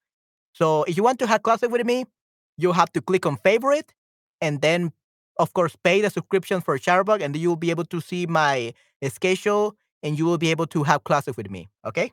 So 0.53 0.83
if 0.83 0.97
you 0.97 1.03
want 1.03 1.19
to 1.19 1.27
have 1.27 1.43
classes 1.43 1.69
with 1.69 1.85
me, 1.85 2.05
you 2.57 2.71
have 2.71 2.91
to 2.93 3.01
click 3.01 3.25
on 3.25 3.37
favorite 3.37 3.93
and 4.41 4.61
then, 4.61 4.91
of 5.39 5.53
course, 5.53 5.75
pay 5.83 6.01
the 6.01 6.09
subscription 6.09 6.61
for 6.61 6.77
Chatterbug, 6.77 7.21
and 7.21 7.35
you 7.35 7.49
will 7.49 7.55
be 7.55 7.69
able 7.69 7.85
to 7.85 8.01
see 8.01 8.25
my 8.25 8.73
schedule 9.07 9.75
and 10.03 10.17
you 10.17 10.25
will 10.25 10.37
be 10.37 10.51
able 10.51 10.67
to 10.67 10.83
have 10.83 11.03
classes 11.03 11.37
with 11.37 11.49
me. 11.49 11.69
Okay. 11.85 12.11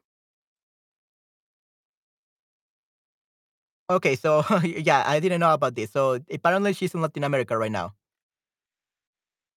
Okay, 3.90 4.16
so 4.16 4.42
yeah, 4.64 5.04
I 5.06 5.20
didn't 5.20 5.40
know 5.40 5.52
about 5.52 5.74
this. 5.74 5.90
So 5.92 6.18
apparently 6.30 6.72
she's 6.72 6.94
in 6.94 7.02
Latin 7.02 7.24
America 7.24 7.56
right 7.56 7.72
now. 7.72 7.94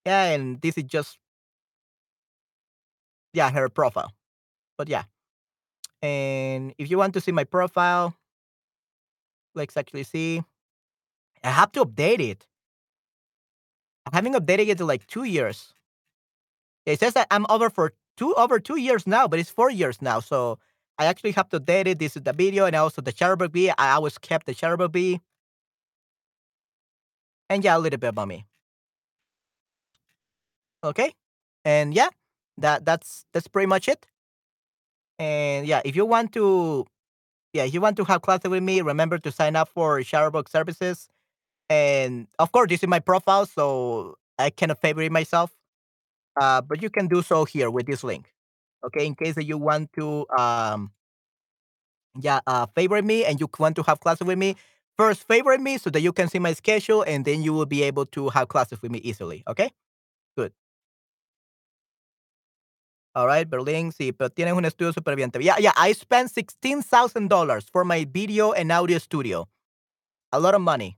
Yeah, 0.06 0.32
and 0.32 0.62
this 0.62 0.78
is 0.78 0.84
just 0.84 1.18
yeah 3.34 3.50
her 3.52 3.70
profile. 3.70 4.12
But 4.78 4.90
yeah, 4.90 5.04
and 6.02 6.74
if 6.78 6.90
you 6.90 6.98
want 6.98 7.14
to 7.16 7.22
see 7.22 7.32
my 7.32 7.44
profile, 7.44 8.16
let's 9.56 9.78
actually 9.78 10.04
see. 10.04 10.44
I 11.44 11.50
have 11.52 11.72
to 11.74 11.86
update 11.86 12.20
it. 12.20 12.46
I 14.12 14.16
haven't 14.16 14.34
updated 14.34 14.68
it 14.70 14.80
in 14.80 14.88
like 14.88 15.06
two 15.08 15.24
years. 15.24 15.74
It 16.86 17.00
says 17.00 17.14
that 17.14 17.28
I'm 17.32 17.46
over 17.50 17.70
for 17.70 17.94
two 18.18 18.34
over 18.36 18.60
two 18.60 18.80
years 18.80 19.08
now, 19.08 19.28
but 19.28 19.40
it's 19.40 19.50
four 19.50 19.70
years 19.70 20.02
now. 20.02 20.20
So 20.20 20.60
I 20.98 21.06
actually 21.06 21.32
have 21.32 21.50
to 21.50 21.60
date 21.60 21.88
it. 21.88 22.00
This 22.00 22.18
is 22.18 22.24
the 22.24 22.34
video 22.34 22.66
and 22.66 22.76
also 22.76 23.02
the 23.02 23.14
Chatterbug 23.14 23.74
I 23.78 23.92
always 23.92 24.18
kept 24.18 24.46
the 24.48 24.54
Chatterbug 24.54 24.92
B. 24.92 25.22
And 27.50 27.64
yeah, 27.64 27.78
a 27.78 27.80
little 27.80 28.00
bit 28.00 28.10
about 28.10 28.28
me. 28.28 28.46
Okay. 30.84 31.14
And 31.64 31.94
yeah, 31.94 32.10
that 32.58 32.86
that's 32.86 33.26
that's 33.34 33.48
pretty 33.48 33.68
much 33.68 33.88
it. 33.88 34.06
And 35.20 35.68
yeah, 35.68 35.82
if 35.86 35.96
you 35.96 36.06
want 36.06 36.34
to 36.34 36.86
yeah, 37.54 37.64
if 37.64 37.74
you 37.74 37.82
want 37.82 37.98
to 37.98 38.04
have 38.06 38.22
classes 38.22 38.50
with 38.50 38.64
me, 38.64 38.82
remember 38.82 39.18
to 39.20 39.32
sign 39.32 39.56
up 39.56 39.70
for 39.70 40.00
Chatterbug 40.00 40.50
services. 40.50 41.10
And 41.70 42.28
of 42.40 42.52
course, 42.52 42.70
this 42.70 42.84
is 42.84 42.90
my 42.90 43.00
profile, 43.00 43.46
so 43.46 44.16
I 44.40 44.50
cannot 44.50 44.80
favorite 44.82 45.12
myself. 45.12 45.56
Uh, 46.40 46.62
but 46.62 46.82
you 46.82 46.90
can 46.90 47.08
do 47.08 47.22
so 47.22 47.46
here 47.46 47.70
with 47.70 47.88
this 47.88 48.04
link. 48.04 48.32
Okay, 48.86 49.06
in 49.06 49.16
case 49.16 49.36
that 49.36 49.46
you 49.46 49.58
want 49.58 49.92
to 49.94 50.26
um 50.38 50.92
yeah, 52.20 52.40
uh 52.48 52.66
favorite 52.76 53.06
me 53.06 53.26
and 53.26 53.40
you 53.40 53.48
want 53.60 53.76
to 53.76 53.84
have 53.84 54.00
classes 54.00 54.26
with 54.26 54.38
me, 54.38 54.56
first 54.98 55.28
favorite 55.28 55.62
me 55.62 55.78
so 55.78 55.90
that 55.90 56.02
you 56.02 56.12
can 56.14 56.28
see 56.28 56.40
my 56.40 56.54
schedule 56.54 57.04
and 57.04 57.26
then 57.26 57.42
you 57.44 57.54
will 57.54 57.66
be 57.66 57.84
able 57.84 58.06
to 58.08 58.30
have 58.30 58.48
classes 58.48 58.82
with 58.82 58.92
me 58.92 59.00
easily. 59.00 59.44
Okay? 59.48 59.70
Good. 60.38 60.54
All 63.16 63.26
right, 63.26 63.50
Berlin, 63.50 63.92
sí, 63.92 64.14
pero 64.14 64.30
tienes 64.30 64.54
un 64.54 64.64
estudio 64.66 64.94
súper 64.94 65.16
bien. 65.16 65.32
Yeah, 65.40 65.58
yeah, 65.60 65.74
I 65.76 65.94
spent 65.94 66.30
$16,000 66.30 67.68
for 67.72 67.84
my 67.84 68.06
video 68.06 68.52
and 68.54 68.72
audio 68.72 69.00
studio. 69.00 69.48
A 70.32 70.40
lot 70.40 70.56
of 70.56 70.62
money. 70.62 70.98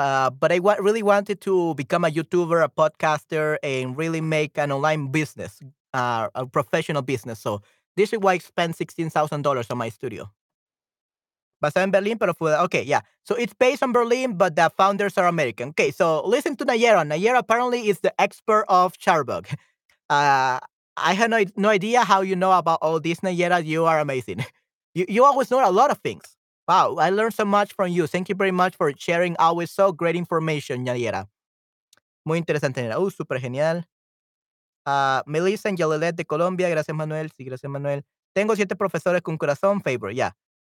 Uh, 0.00 0.30
but 0.30 0.50
I 0.50 0.60
wa- 0.60 0.80
really 0.80 1.02
wanted 1.02 1.42
to 1.42 1.74
become 1.74 2.06
a 2.06 2.10
YouTuber, 2.10 2.64
a 2.64 2.70
podcaster, 2.70 3.58
and 3.62 3.98
really 3.98 4.22
make 4.22 4.56
an 4.56 4.72
online 4.72 5.08
business, 5.08 5.60
uh, 5.92 6.28
a 6.34 6.46
professional 6.46 7.02
business. 7.02 7.38
So 7.38 7.60
this 7.96 8.14
is 8.14 8.18
why 8.18 8.32
I 8.32 8.38
spent 8.38 8.78
$16,000 8.78 9.70
on 9.70 9.76
my 9.76 9.90
studio. 9.90 10.30
Basado 11.62 11.84
en 11.84 11.90
Berlin, 11.90 12.16
pero 12.16 12.32
fue, 12.32 12.56
okay, 12.64 12.82
yeah. 12.82 13.02
So 13.24 13.34
it's 13.34 13.52
based 13.52 13.82
on 13.82 13.92
Berlin, 13.92 14.38
but 14.38 14.56
the 14.56 14.70
founders 14.74 15.18
are 15.18 15.26
American. 15.26 15.68
Okay, 15.76 15.90
so 15.90 16.26
listen 16.26 16.56
to 16.56 16.64
Nayera. 16.64 17.04
Nayera 17.06 17.36
apparently 17.36 17.90
is 17.90 18.00
the 18.00 18.18
expert 18.18 18.64
of 18.68 18.96
Chatterbug. 18.96 19.52
Uh, 20.08 20.58
I 20.96 21.12
had 21.12 21.30
no, 21.30 21.44
no 21.56 21.68
idea 21.68 22.04
how 22.04 22.22
you 22.22 22.36
know 22.36 22.52
about 22.52 22.78
all 22.80 23.00
this, 23.00 23.20
Nayera. 23.20 23.62
You 23.62 23.84
are 23.84 24.00
amazing. 24.00 24.44
You, 24.92 25.06
you 25.08 25.24
always 25.24 25.52
know 25.52 25.62
a 25.64 25.70
lot 25.70 25.92
of 25.92 25.98
things. 25.98 26.36
Wow, 26.70 26.98
I 27.00 27.10
learned 27.10 27.34
so 27.34 27.44
much 27.44 27.72
from 27.74 27.88
you. 27.88 28.06
Thank 28.06 28.28
you 28.28 28.36
very 28.36 28.52
much 28.52 28.76
for 28.76 28.92
sharing 28.96 29.34
always 29.40 29.72
so 29.72 29.90
great 29.90 30.14
information, 30.14 30.84
Nayera. 30.84 31.26
Muy 32.24 32.38
interesante, 32.38 32.80
Nayera. 32.80 33.00
Uh, 33.00 33.10
súper 33.10 33.40
genial. 33.40 33.84
Uh, 34.86 35.20
Melissa 35.26 35.68
en 35.68 35.76
Yalelet 35.76 36.14
de 36.14 36.24
Colombia. 36.24 36.70
Gracias, 36.70 36.96
Manuel. 36.96 37.28
Sí, 37.36 37.44
gracias, 37.44 37.68
Manuel. 37.68 38.04
Tengo 38.36 38.54
siete 38.54 38.76
profesores 38.76 39.20
con 39.20 39.36
corazón 39.36 39.82
favorite. 39.82 40.14
Yeah. 40.14 40.30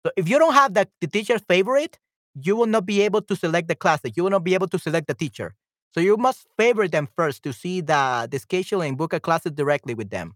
So 0.05 0.11
if 0.17 0.27
you 0.27 0.37
don't 0.37 0.53
have 0.53 0.73
the, 0.73 0.85
the 0.99 1.07
teacher's 1.07 1.41
favorite, 1.47 1.97
you 2.33 2.57
will 2.57 2.67
not 2.67 2.85
be 2.85 3.01
able 3.01 3.21
to 3.21 3.33
select 3.37 3.69
the 3.69 3.75
class. 3.75 4.01
You 4.03 4.25
will 4.25 4.31
not 4.31 4.43
be 4.43 4.53
able 4.53 4.67
to 4.67 4.77
select 4.77 5.07
the 5.07 5.15
teacher. 5.15 5.55
So 5.93 6.01
you 6.01 6.17
must 6.17 6.45
favorite 6.57 6.91
them 6.91 7.07
first 7.15 7.41
to 7.43 7.53
see 7.53 7.79
the, 7.79 8.27
the 8.29 8.39
schedule 8.39 8.81
and 8.81 8.97
book 8.97 9.13
a 9.13 9.21
classes 9.21 9.53
directly 9.53 9.93
with 9.93 10.09
them. 10.09 10.35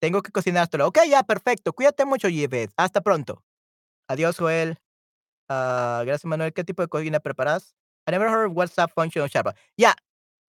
Tengo 0.00 0.22
que 0.22 0.30
cocinártelo. 0.30 0.86
Ok, 0.86 0.98
ya, 1.08 1.24
perfecto. 1.24 1.72
Cuídate 1.72 2.04
mucho, 2.06 2.28
Yves. 2.28 2.70
Hasta 2.78 3.00
pronto. 3.00 3.42
Adiós, 4.10 4.36
Joel. 4.36 4.76
Uh, 5.48 6.02
gracias, 6.04 6.24
Manuel. 6.24 6.52
¿Qué 6.52 6.64
tipo 6.64 6.82
de 6.82 6.88
cocina 6.88 7.20
preparas? 7.20 7.76
I 8.08 8.10
never 8.10 8.28
heard 8.28 8.50
WhatsApp 8.50 8.90
function 8.92 9.22
of 9.22 9.30
Sharpa. 9.30 9.54
Yeah, 9.76 9.94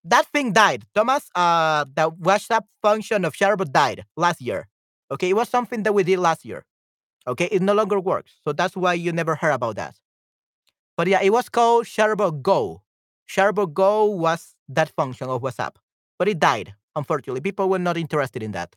that 0.03 0.25
thing 0.33 0.51
died. 0.51 0.85
Thomas, 0.95 1.29
uh, 1.35 1.85
the 1.95 2.09
WhatsApp 2.09 2.63
function 2.81 3.23
of 3.23 3.33
Sharpa 3.33 3.71
died 3.71 4.05
last 4.17 4.41
year. 4.41 4.67
Okay, 5.11 5.29
it 5.29 5.35
was 5.35 5.47
something 5.47 5.83
that 5.83 5.93
we 5.93 6.03
did 6.03 6.17
last 6.17 6.43
year. 6.43 6.65
Okay, 7.27 7.45
it 7.51 7.61
no 7.61 7.73
longer 7.73 7.99
works. 7.99 8.31
So 8.43 8.51
that's 8.51 8.75
why 8.75 8.95
you 8.95 9.11
never 9.11 9.35
heard 9.35 9.51
about 9.53 9.75
that. 9.75 9.95
But 10.97 11.07
yeah, 11.07 11.21
it 11.21 11.31
was 11.31 11.47
called 11.47 11.85
Sharpa 11.85 12.41
Go. 12.41 12.81
Sharpa 13.29 13.71
Go 13.71 14.05
was 14.05 14.55
that 14.69 14.89
function 14.95 15.29
of 15.29 15.43
WhatsApp, 15.43 15.75
but 16.17 16.27
it 16.27 16.39
died, 16.39 16.73
unfortunately. 16.95 17.41
People 17.41 17.69
were 17.69 17.79
not 17.79 17.95
interested 17.97 18.41
in 18.41 18.53
that. 18.53 18.75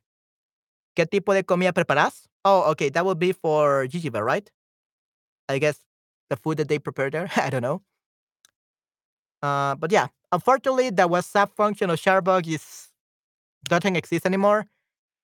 ¿Qué 0.95 1.07
tipo 1.07 1.33
de 1.33 1.43
comida 1.43 1.73
preparas? 1.73 2.29
Oh, 2.45 2.71
okay, 2.73 2.91
that 2.91 3.07
would 3.07 3.19
be 3.19 3.33
for 3.33 3.87
Gigiber, 3.87 4.23
right? 4.23 4.51
I 5.49 5.59
guess 5.59 5.79
the 6.31 6.37
food 6.37 6.59
that 6.59 6.69
they 6.69 6.79
prepare 6.79 7.11
there. 7.11 7.31
I 7.37 7.51
don't 7.51 7.63
know. 7.63 7.83
Uh, 9.43 9.75
but 9.75 9.93
yeah, 9.93 10.09
unfortunately, 10.33 10.91
the 10.91 11.09
WhatsApp 11.09 11.53
function 11.55 11.91
of 11.91 12.01
Chatterbug 12.01 12.47
is 12.49 12.89
doesn't 13.69 13.97
exist 13.97 14.27
anymore. 14.27 14.67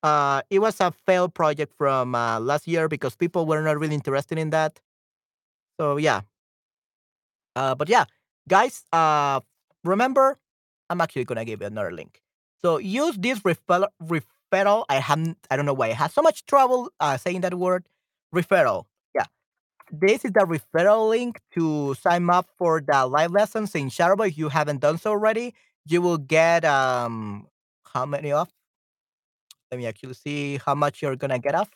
Uh, 0.02 0.42
it 0.51 0.59
was 0.60 0.80
a 0.80 0.92
failed 1.06 1.34
project 1.34 1.72
from 1.76 2.14
uh, 2.14 2.40
last 2.40 2.66
year 2.66 2.88
because 2.88 3.16
people 3.16 3.47
were 3.47 3.62
not 3.62 3.78
really 3.78 3.94
interested 3.94 4.38
in 4.38 4.51
that. 4.51 4.80
So 5.80 5.97
yeah. 5.97 6.22
Uh, 7.56 7.74
but 7.74 7.88
yeah, 7.88 8.05
guys, 8.48 8.84
uh, 8.92 9.40
remember, 9.84 10.38
I'm 10.88 11.01
actually 11.01 11.24
gonna 11.24 11.44
give 11.44 11.60
you 11.60 11.66
another 11.66 11.92
link. 11.92 12.22
So 12.62 12.78
use 12.78 13.16
this 13.16 13.40
referral. 13.40 13.88
referral. 14.02 14.84
I 14.88 14.97
haven't. 14.97 15.38
I 15.51 15.56
don't 15.56 15.66
know 15.66 15.74
why 15.74 15.88
I 15.88 15.92
had 15.92 16.12
so 16.12 16.22
much 16.22 16.47
trouble 16.47 16.90
uh, 17.01 17.16
saying 17.16 17.40
that 17.42 17.55
word. 17.55 17.84
Referral. 18.34 18.84
This 19.92 20.24
is 20.24 20.32
the 20.32 20.40
referral 20.46 21.08
link 21.08 21.40
to 21.54 21.94
sign 21.94 22.30
up 22.30 22.46
for 22.56 22.80
the 22.80 23.06
live 23.06 23.32
lessons 23.32 23.74
in 23.74 23.88
Chatterbug. 23.90 24.28
If 24.28 24.38
you 24.38 24.48
haven't 24.48 24.80
done 24.80 24.98
so 24.98 25.10
already, 25.10 25.54
you 25.86 26.00
will 26.00 26.18
get 26.18 26.64
um 26.64 27.48
how 27.92 28.06
many 28.06 28.30
off? 28.32 28.50
Let 29.70 29.78
me 29.78 29.86
actually 29.86 30.14
see 30.14 30.58
how 30.58 30.74
much 30.74 31.02
you're 31.02 31.16
gonna 31.16 31.38
get 31.38 31.54
off. 31.54 31.70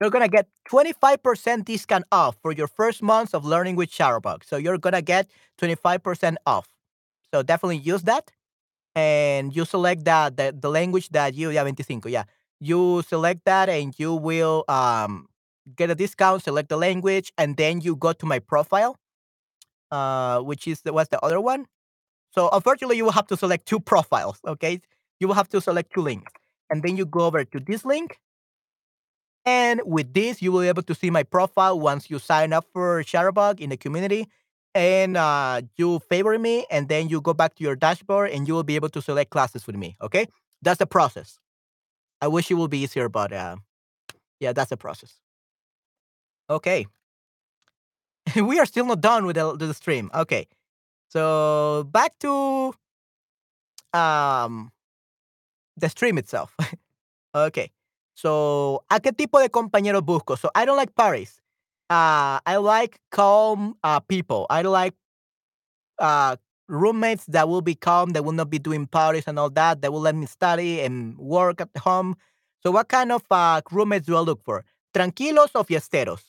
You're 0.00 0.10
gonna 0.10 0.28
get 0.28 0.48
25% 0.68 1.64
discount 1.64 2.04
off 2.10 2.36
for 2.42 2.52
your 2.52 2.66
first 2.66 3.02
month 3.02 3.34
of 3.34 3.44
learning 3.44 3.76
with 3.76 3.90
Chatterbug. 3.90 4.44
So 4.44 4.56
you're 4.56 4.78
gonna 4.78 5.02
get 5.02 5.30
25% 5.58 6.36
off. 6.46 6.68
So 7.32 7.42
definitely 7.42 7.78
use 7.78 8.02
that. 8.02 8.30
And 8.96 9.54
you 9.56 9.64
select 9.64 10.04
that 10.06 10.36
the, 10.36 10.56
the 10.58 10.70
language 10.70 11.10
that 11.10 11.34
you 11.34 11.50
yeah 11.50 11.62
25, 11.62 12.06
yeah. 12.10 12.24
You 12.64 13.02
select 13.08 13.40
that 13.44 13.68
and 13.68 13.92
you 13.98 14.14
will 14.14 14.64
um 14.68 15.26
get 15.76 15.90
a 15.90 15.96
discount, 15.96 16.44
select 16.44 16.68
the 16.68 16.76
language, 16.76 17.32
and 17.36 17.56
then 17.56 17.80
you 17.80 17.96
go 17.96 18.12
to 18.12 18.26
my 18.26 18.38
profile, 18.38 18.96
uh, 19.90 20.38
which 20.40 20.68
is 20.68 20.82
the, 20.82 20.92
what's 20.92 21.10
the 21.10 21.20
other 21.24 21.40
one? 21.40 21.66
So 22.30 22.48
unfortunately, 22.52 22.96
you 22.96 23.04
will 23.04 23.18
have 23.20 23.26
to 23.28 23.36
select 23.36 23.66
two 23.66 23.80
profiles. 23.80 24.38
Okay, 24.46 24.80
you 25.18 25.26
will 25.26 25.34
have 25.34 25.48
to 25.50 25.60
select 25.60 25.92
two 25.92 26.02
links, 26.02 26.32
and 26.70 26.82
then 26.84 26.96
you 26.96 27.04
go 27.04 27.20
over 27.26 27.44
to 27.44 27.60
this 27.60 27.84
link. 27.84 28.18
And 29.44 29.80
with 29.84 30.14
this, 30.14 30.40
you 30.40 30.52
will 30.52 30.60
be 30.60 30.68
able 30.68 30.84
to 30.84 30.94
see 30.94 31.10
my 31.10 31.24
profile 31.24 31.78
once 31.80 32.10
you 32.10 32.20
sign 32.20 32.52
up 32.52 32.64
for 32.72 33.02
Chatterbug 33.02 33.58
in 33.58 33.70
the 33.70 33.76
community, 33.76 34.28
and 34.72 35.16
uh, 35.16 35.62
you 35.76 35.98
favor 36.08 36.38
me, 36.38 36.64
and 36.70 36.88
then 36.88 37.08
you 37.08 37.20
go 37.20 37.34
back 37.34 37.56
to 37.56 37.64
your 37.64 37.74
dashboard, 37.74 38.30
and 38.30 38.46
you 38.46 38.54
will 38.54 38.62
be 38.62 38.76
able 38.76 38.90
to 38.90 39.02
select 39.02 39.30
classes 39.30 39.66
with 39.66 39.76
me. 39.76 39.96
Okay, 40.00 40.26
that's 40.62 40.78
the 40.78 40.86
process. 40.86 41.41
I 42.22 42.28
wish 42.28 42.50
it 42.50 42.54
would 42.54 42.70
be 42.70 42.78
easier, 42.78 43.08
but 43.08 43.32
uh, 43.32 43.56
yeah, 44.40 44.52
that's 44.52 44.70
the 44.70 44.76
process. 44.76 45.12
Okay. 46.48 46.86
we 48.36 48.58
are 48.60 48.66
still 48.66 48.86
not 48.86 49.00
done 49.00 49.26
with 49.26 49.36
the, 49.36 49.56
the 49.56 49.74
stream. 49.74 50.08
Okay. 50.14 50.46
So 51.08 51.86
back 51.90 52.18
to 52.20 52.74
um 53.92 54.70
the 55.76 55.88
stream 55.88 56.16
itself. 56.16 56.56
okay. 57.34 57.70
So, 58.14 58.84
¿a 58.90 59.00
qué 59.00 59.12
tipo 59.12 59.40
de 59.40 59.48
compañeros 59.48 60.02
busco? 60.02 60.38
So, 60.38 60.50
I 60.54 60.64
don't 60.64 60.76
like 60.76 60.94
parties. 60.94 61.40
Uh, 61.90 62.40
I 62.46 62.56
like 62.56 62.98
calm 63.10 63.76
uh, 63.82 64.00
people. 64.00 64.46
I 64.50 64.62
like 64.62 64.94
uh, 65.98 66.36
roommates 66.68 67.26
that 67.26 67.48
will 67.48 67.62
be 67.62 67.74
calm, 67.74 68.10
that 68.10 68.24
will 68.24 68.32
not 68.32 68.50
be 68.50 68.58
doing 68.58 68.86
parties 68.86 69.24
and 69.26 69.38
all 69.38 69.50
that, 69.50 69.82
that 69.82 69.92
will 69.92 70.00
let 70.00 70.14
me 70.14 70.26
study 70.26 70.80
and 70.80 71.16
work 71.18 71.60
at 71.60 71.70
home. 71.78 72.16
So, 72.62 72.70
what 72.70 72.88
kind 72.88 73.12
of 73.12 73.22
uh, 73.30 73.60
roommates 73.70 74.06
do 74.06 74.16
I 74.16 74.20
look 74.20 74.42
for? 74.44 74.64
Tranquilos 74.94 75.50
o 75.54 75.64
fiesteros? 75.64 76.22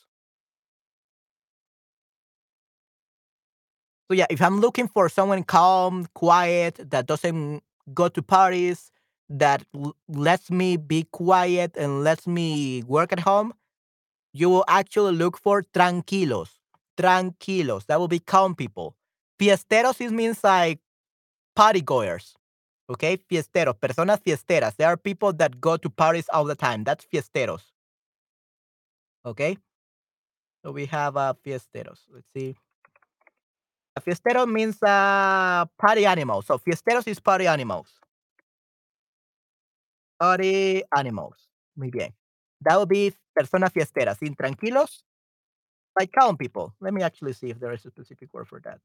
So 4.10 4.14
yeah, 4.14 4.26
if 4.30 4.42
I'm 4.42 4.60
looking 4.60 4.88
for 4.88 5.08
someone 5.08 5.42
calm, 5.44 6.06
quiet, 6.14 6.78
that 6.90 7.06
doesn't 7.06 7.62
go 7.94 8.08
to 8.08 8.22
parties, 8.22 8.92
that 9.30 9.64
lets 10.08 10.50
me 10.50 10.76
be 10.76 11.04
quiet 11.10 11.76
and 11.76 12.04
lets 12.04 12.26
me 12.26 12.82
work 12.86 13.12
at 13.12 13.20
home, 13.20 13.54
you 14.32 14.50
will 14.50 14.64
actually 14.68 15.14
look 15.14 15.38
for 15.38 15.62
tranquilos. 15.74 16.50
Tranquilos. 16.98 17.86
That 17.86 18.00
will 18.00 18.08
be 18.08 18.20
calm 18.20 18.54
people. 18.54 18.96
Fiesteros 19.40 20.00
it 20.00 20.12
means 20.12 20.42
like 20.44 20.80
party 21.56 21.80
goers. 21.80 22.34
Okay, 22.88 23.16
fiesteros, 23.16 23.74
personas 23.78 24.20
fiesteras. 24.20 24.76
There 24.76 24.88
are 24.88 24.96
people 24.96 25.32
that 25.34 25.60
go 25.60 25.76
to 25.76 25.88
parties 25.88 26.28
all 26.32 26.44
the 26.44 26.54
time. 26.54 26.84
That's 26.84 27.06
fiesteros. 27.06 27.62
Okay, 29.24 29.56
so 30.62 30.70
we 30.70 30.86
have 30.86 31.16
uh, 31.16 31.32
fiesteros. 31.44 32.00
Let's 32.12 32.28
see. 32.36 32.54
A 33.96 34.00
fiestero 34.00 34.46
means 34.46 34.82
uh, 34.82 35.64
party 35.78 36.04
animal. 36.04 36.42
So 36.42 36.58
fiesteros 36.58 37.08
is 37.08 37.20
party 37.20 37.46
animals. 37.46 37.88
Party 40.20 40.82
animals. 40.96 41.36
Muy 41.76 41.90
bien. 41.90 42.12
That 42.60 42.78
would 42.78 42.88
be 42.88 43.14
personas 43.38 43.72
fiesteras. 43.72 44.18
Intranquilos, 44.20 45.04
like 45.98 46.12
calm 46.12 46.36
people. 46.36 46.74
Let 46.80 46.92
me 46.92 47.02
actually 47.02 47.32
see 47.32 47.50
if 47.50 47.60
there 47.60 47.72
is 47.72 47.84
a 47.86 47.90
specific 47.90 48.32
word 48.32 48.48
for 48.48 48.60
that. 48.60 48.80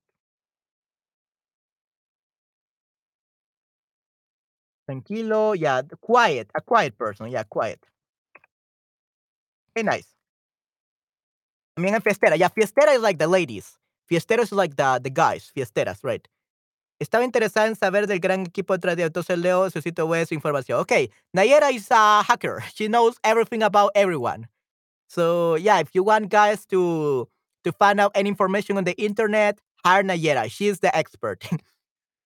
Tranquilo, 4.89 5.53
yeah, 5.53 5.83
quiet, 6.01 6.49
a 6.55 6.61
quiet 6.61 6.97
person, 6.97 7.29
yeah, 7.29 7.43
quiet. 7.43 7.79
Hey, 9.75 9.83
nice. 9.83 10.07
I 11.77 11.81
mean, 11.81 11.93
fiestera, 11.93 12.37
yeah, 12.37 12.49
fiestera 12.49 12.95
is 12.95 13.01
like 13.01 13.19
the 13.19 13.27
ladies. 13.27 13.77
Fiesteros 14.11 14.45
is 14.45 14.51
like 14.51 14.75
the, 14.75 14.99
the 15.03 15.11
guys, 15.11 15.51
fiesteras, 15.55 15.99
right? 16.03 16.27
Estaba 16.99 17.23
interesada 17.23 17.67
en 17.67 17.75
saber 17.75 18.07
del 18.07 18.19
gran 18.19 18.45
equipo 18.47 18.77
de 18.77 19.03
entonces 19.03 19.37
leo 19.37 19.69
su 19.69 19.79
sitio 19.79 20.07
web, 20.07 20.27
su 20.27 20.33
información. 20.33 20.79
Okay, 20.79 21.09
Nayera 21.37 21.71
is 21.71 21.87
a 21.91 22.23
hacker. 22.23 22.61
She 22.73 22.87
knows 22.87 23.17
everything 23.23 23.61
about 23.61 23.91
everyone. 23.93 24.47
So 25.07 25.55
yeah, 25.55 25.79
if 25.79 25.93
you 25.93 26.03
want 26.03 26.29
guys 26.29 26.65
to 26.65 27.29
to 27.63 27.71
find 27.71 28.01
out 28.01 28.11
any 28.15 28.27
information 28.29 28.77
on 28.77 28.83
the 28.83 28.99
internet, 29.01 29.59
hire 29.85 30.03
Nayera. 30.03 30.49
She's 30.51 30.79
the 30.79 30.93
expert. 30.97 31.47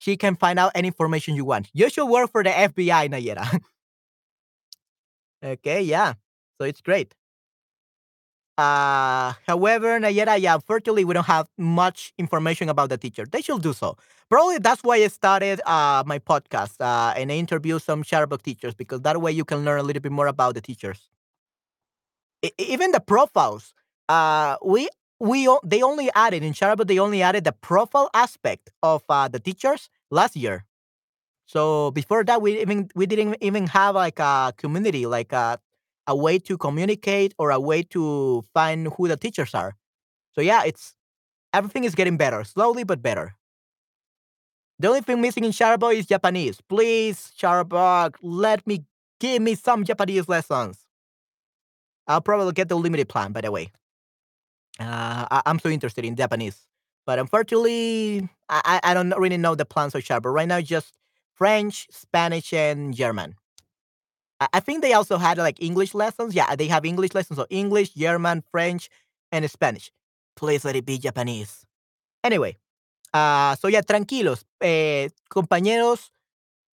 she 0.03 0.17
can 0.17 0.35
find 0.35 0.59
out 0.59 0.71
any 0.75 0.87
information 0.89 1.35
you 1.35 1.45
want. 1.45 1.69
You 1.73 1.89
should 1.89 2.05
work 2.07 2.31
for 2.31 2.43
the 2.43 2.57
FBI, 2.57 3.07
Nayera. 3.07 3.47
okay, 5.43 5.81
yeah. 5.81 6.13
So 6.59 6.65
it's 6.65 6.81
great. 6.81 7.15
Uh, 8.57 9.33
however, 9.47 9.99
Nayera, 9.99 10.39
yeah, 10.39 10.53
unfortunately, 10.53 11.03
we 11.05 11.13
don't 11.15 11.25
have 11.25 11.47
much 11.57 12.13
information 12.19 12.69
about 12.69 12.89
the 12.89 12.97
teacher. 12.97 13.25
They 13.25 13.41
should 13.41 13.63
do 13.63 13.73
so. 13.73 13.97
Probably 14.29 14.59
that's 14.59 14.83
why 14.83 14.97
I 14.97 15.07
started 15.07 15.59
uh, 15.65 16.03
my 16.05 16.19
podcast 16.19 16.79
uh, 16.79 17.13
and 17.17 17.31
I 17.31 17.35
interview 17.35 17.79
some 17.79 18.03
Chatterbug 18.03 18.43
teachers 18.43 18.75
because 18.75 19.01
that 19.01 19.19
way 19.19 19.31
you 19.31 19.43
can 19.45 19.65
learn 19.65 19.79
a 19.79 19.83
little 19.83 20.01
bit 20.01 20.11
more 20.11 20.27
about 20.27 20.53
the 20.53 20.61
teachers. 20.61 21.09
I- 22.43 22.51
even 22.57 22.91
the 22.91 22.99
profiles, 22.99 23.73
uh, 24.09 24.57
we 24.63 24.89
we 25.19 25.47
they 25.63 25.81
only 25.81 26.09
added 26.15 26.43
in 26.43 26.53
Chatterbug, 26.53 26.87
they 26.87 26.99
only 26.99 27.21
added 27.21 27.43
the 27.45 27.53
profile 27.53 28.09
aspect 28.13 28.69
of 28.81 29.03
uh, 29.09 29.27
the 29.27 29.39
teachers 29.39 29.89
last 30.13 30.35
year. 30.35 30.65
So 31.45 31.91
before 31.91 32.23
that, 32.23 32.41
we 32.41 32.61
even 32.61 32.89
we 32.95 33.05
didn't 33.05 33.37
even 33.41 33.67
have 33.67 33.95
like 33.95 34.19
a 34.19 34.53
community, 34.57 35.05
like 35.05 35.33
a 35.33 35.59
a 36.07 36.15
way 36.15 36.39
to 36.39 36.57
communicate 36.57 37.33
or 37.37 37.51
a 37.51 37.59
way 37.59 37.83
to 37.83 38.43
find 38.53 38.87
who 38.95 39.07
the 39.07 39.17
teachers 39.17 39.53
are. 39.53 39.75
So 40.33 40.41
yeah, 40.41 40.63
it's 40.65 40.93
everything 41.53 41.83
is 41.83 41.95
getting 41.95 42.17
better, 42.17 42.43
slowly 42.43 42.83
but 42.83 43.01
better. 43.01 43.35
The 44.79 44.87
only 44.87 45.01
thing 45.01 45.21
missing 45.21 45.43
in 45.43 45.51
Chatterbug 45.51 45.95
is 45.95 46.05
Japanese. 46.07 46.59
Please, 46.61 47.31
Chatterbug, 47.39 48.15
let 48.21 48.65
me 48.65 48.83
give 49.19 49.41
me 49.41 49.55
some 49.55 49.83
Japanese 49.85 50.27
lessons. 50.27 50.79
I'll 52.07 52.21
probably 52.21 52.51
get 52.53 52.67
the 52.69 52.75
limited 52.75 53.07
plan, 53.07 53.31
by 53.31 53.41
the 53.41 53.51
way. 53.51 53.71
Uh, 54.79 55.25
I, 55.29 55.41
am 55.45 55.59
so 55.59 55.69
interested 55.69 56.03
in 56.03 56.15
Japanese, 56.15 56.59
but 57.05 57.19
unfortunately, 57.19 58.29
I, 58.49 58.79
I 58.83 58.93
don't 58.93 59.09
really 59.17 59.37
know 59.37 59.55
the 59.55 59.65
plans 59.65 59.95
of 59.95 60.07
But 60.07 60.29
Right 60.29 60.47
now, 60.47 60.61
just 60.61 60.93
French, 61.33 61.87
Spanish, 61.91 62.53
and 62.53 62.93
German. 62.93 63.35
I 64.39 64.59
think 64.59 64.81
they 64.81 64.93
also 64.93 65.17
had 65.17 65.37
like 65.37 65.61
English 65.61 65.93
lessons. 65.93 66.35
Yeah, 66.35 66.55
they 66.55 66.67
have 66.67 66.85
English 66.85 67.13
lessons. 67.13 67.37
So 67.37 67.45
English, 67.49 67.93
German, 67.93 68.43
French, 68.51 68.89
and 69.31 69.49
Spanish. 69.49 69.91
Please 70.35 70.65
let 70.65 70.75
it 70.75 70.85
be 70.85 70.97
Japanese. 70.97 71.65
Anyway, 72.23 72.57
uh, 73.13 73.55
so 73.55 73.67
yeah, 73.67 73.81
tranquilos. 73.81 74.45
Eh, 74.61 75.09
compañeros 75.29 76.11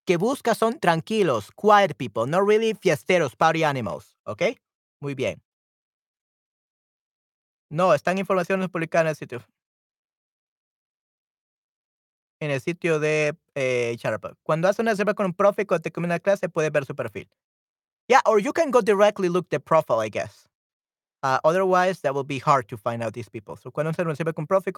que 0.05 0.17
busca 0.17 0.55
son 0.55 0.79
tranquilos, 0.79 1.51
quiet 1.55 1.97
people, 1.97 2.25
not 2.25 2.45
really 2.45 2.73
fiesteros, 2.73 3.35
party 3.35 3.63
animals. 3.63 4.15
¿Ok? 4.25 4.57
Muy 4.99 5.13
bien. 5.13 5.41
No, 7.69 7.93
están 7.93 8.17
informaciones 8.17 8.69
publicadas 8.69 9.05
en 9.05 9.09
el 9.09 9.15
sitio. 9.15 9.45
En 12.41 12.49
el 12.49 12.59
sitio 12.59 12.99
de 12.99 13.37
eh, 13.53 13.95
Cuando 14.41 14.67
hace 14.67 14.81
una 14.81 14.91
reserva 14.91 15.13
con 15.13 15.27
un 15.27 15.33
profe 15.33 15.67
cuando 15.67 15.83
te 15.83 15.91
comienza 15.91 16.15
la 16.15 16.19
clase, 16.19 16.49
puedes 16.49 16.71
ver 16.71 16.85
su 16.85 16.95
perfil. 16.95 17.29
Yeah, 18.07 18.21
or 18.25 18.39
you 18.39 18.51
can 18.51 18.71
go 18.71 18.81
directly 18.81 19.29
look 19.29 19.49
the 19.49 19.59
profile, 19.59 20.01
I 20.01 20.09
guess. 20.09 20.47
Uh, 21.23 21.37
otherwise, 21.45 22.01
that 22.01 22.15
will 22.15 22.23
be 22.23 22.39
hard 22.39 22.67
to 22.67 22.77
find 22.77 23.03
out 23.03 23.13
these 23.13 23.29
people. 23.29 23.55
So, 23.55 23.69
cuando 23.69 23.93
se 23.93 24.03
recibe 24.03 24.33
con 24.33 24.47
profile, 24.47 24.73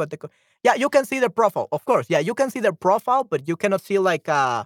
yeah, 0.61 0.75
you 0.75 0.89
can 0.89 1.05
see 1.05 1.19
their 1.19 1.29
profile, 1.29 1.69
of 1.71 1.85
course. 1.85 2.09
Yeah, 2.09 2.19
you 2.19 2.33
can 2.33 2.51
see 2.51 2.59
their 2.59 2.73
profile, 2.73 3.23
but 3.23 3.47
you 3.47 3.55
cannot 3.55 3.79
see 3.79 3.97
like 3.97 4.27
a, 4.27 4.33
uh, 4.33 4.63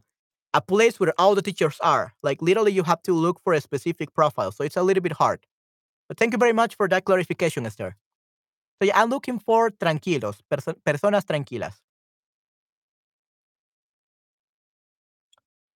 a 0.56 0.61
place 0.61 0.99
where 0.99 1.14
all 1.19 1.36
the 1.36 1.44
teachers 1.44 1.78
are. 1.82 2.15
Like 2.24 2.41
literally, 2.41 2.72
you 2.72 2.82
have 2.84 3.03
to 3.03 3.14
look 3.14 3.40
for 3.44 3.53
a 3.53 3.61
specific 3.61 4.11
profile. 4.15 4.52
So 4.52 4.64
it's 4.64 4.76
a 4.76 4.82
little 4.82 5.03
bit 5.03 5.14
hard. 5.14 5.45
But 6.07 6.18
thank 6.18 6.34
you 6.34 6.40
very 6.40 6.53
much 6.53 6.76
for 6.76 6.88
that 6.88 7.06
clarification, 7.06 7.68
Esther. 7.68 7.95
So 8.82 8.88
yeah, 8.88 8.99
I'm 8.99 9.10
looking 9.10 9.38
for 9.38 9.69
tranquilos, 9.69 10.41
perso 10.49 10.74
personas 10.84 11.26
tranquilas. 11.26 11.76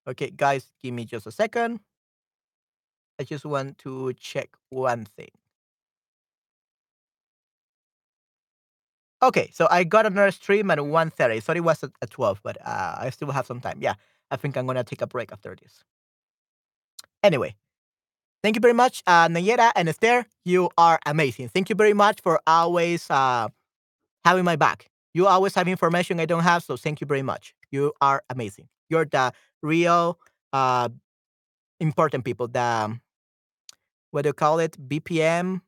Okay, 0.08 0.32
guys, 0.32 0.72
give 0.82 0.94
me 0.94 1.06
just 1.06 1.28
a 1.28 1.32
second. 1.32 1.80
I 3.20 3.24
just 3.24 3.46
want 3.46 3.78
to 3.80 4.14
check 4.14 4.50
one 4.70 5.06
thing. 5.06 5.30
Okay, 9.24 9.52
so 9.54 9.68
I 9.70 9.84
got 9.84 10.08
another 10.08 10.32
stream 10.32 10.72
at 10.72 10.80
1.30. 10.80 11.44
Sorry 11.44 11.60
it 11.60 11.62
was 11.62 11.84
at, 11.84 11.92
at 12.02 12.10
12, 12.10 12.42
but 12.44 12.58
uh, 12.66 12.96
I 13.00 13.12
still 13.12 13.30
have 13.32 13.46
some 13.46 13.62
time. 13.62 13.78
Yeah, 13.80 13.94
I 14.32 14.36
think 14.38 14.58
I'm 14.58 14.66
going 14.66 14.78
to 14.78 14.84
take 14.84 15.02
a 15.04 15.08
break 15.08 15.32
after 15.32 15.56
this. 15.56 15.84
Anyway, 17.22 17.56
thank 18.42 18.56
you 18.56 18.60
very 18.62 18.74
much, 18.74 19.04
uh, 19.06 19.28
Nayera 19.28 19.72
and 19.76 19.88
Esther. 19.88 20.26
You 20.44 20.72
are 20.76 21.00
amazing. 21.06 21.50
Thank 21.50 21.70
you 21.70 21.76
very 21.76 21.94
much 21.94 22.20
for 22.22 22.42
always 22.48 23.06
uh, 23.12 23.50
having 24.26 24.44
my 24.44 24.56
back. 24.56 24.90
You 25.14 25.28
always 25.28 25.54
have 25.54 25.68
information 25.68 26.20
I 26.20 26.26
don't 26.26 26.44
have, 26.44 26.64
so 26.64 26.76
thank 26.76 27.00
you 27.02 27.06
very 27.06 27.22
much. 27.22 27.54
You 27.70 27.94
are 28.02 28.24
amazing. 28.32 28.70
You're 28.90 29.06
the 29.06 29.34
real 29.62 30.20
uh, 30.54 30.90
important 31.80 32.26
people, 32.26 32.48
the 32.48 33.00
what 34.12 34.24
do 34.24 34.30
you 34.30 34.34
call 34.34 34.60
it? 34.60 34.78
BPM. 34.90 35.62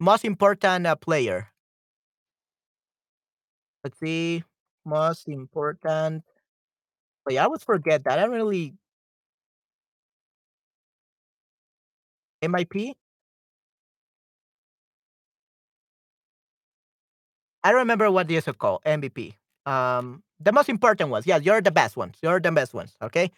Most 0.00 0.24
important 0.24 0.86
uh, 0.86 0.96
player. 0.96 1.48
Let's 3.84 3.98
see. 4.00 4.44
Most 4.84 5.28
important. 5.28 6.24
Oh, 7.28 7.32
yeah, 7.32 7.42
I 7.42 7.44
always 7.44 7.62
forget 7.62 8.04
that. 8.04 8.18
I 8.18 8.22
don't 8.22 8.32
really. 8.32 8.74
MIP? 12.42 12.94
I 17.64 17.70
remember 17.72 18.10
what 18.10 18.28
they 18.28 18.34
used 18.34 18.46
to 18.46 18.54
call 18.54 18.80
MVP. 18.86 19.34
Um, 19.66 20.22
the 20.40 20.52
most 20.52 20.68
important 20.68 21.10
ones. 21.10 21.26
Yeah, 21.26 21.38
you're 21.38 21.60
the 21.60 21.70
best 21.70 21.96
ones. 21.96 22.16
You're 22.22 22.40
the 22.40 22.52
best 22.52 22.74
ones. 22.74 22.96
Okay. 23.02 23.30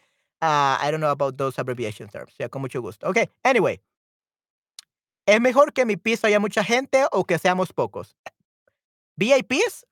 Uh, 0.42 0.78
I 0.80 0.90
don't 0.90 1.00
know 1.00 1.10
about 1.10 1.36
those 1.36 1.58
abbreviation 1.58 2.08
terms. 2.08 2.32
Yeah, 2.38 2.48
con 2.48 2.62
mucho 2.62 2.80
gusto. 2.80 3.06
Okay, 3.08 3.28
anyway. 3.44 3.78
¿Es 5.26 5.40
mejor 5.40 5.72
que 5.72 5.84
mi 5.84 5.96
piso 5.96 6.26
haya 6.26 6.40
mucha 6.40 6.64
gente 6.64 7.06
o 7.12 7.24
que 7.24 7.38
seamos 7.38 7.72
pocos? 7.72 8.14
VIPs? 9.18 9.84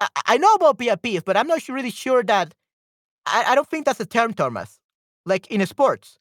I, 0.00 0.08
I 0.26 0.38
know 0.38 0.52
about 0.54 0.78
VIPs, 0.78 1.24
but 1.24 1.36
I'm 1.36 1.46
not 1.46 1.66
really 1.68 1.90
sure 1.90 2.22
that. 2.24 2.54
I, 3.24 3.44
I 3.48 3.54
don't 3.54 3.68
think 3.68 3.86
that's 3.86 4.00
a 4.00 4.06
term, 4.06 4.34
Thomas. 4.34 4.80
Like 5.24 5.46
in 5.46 5.64
sports. 5.64 6.18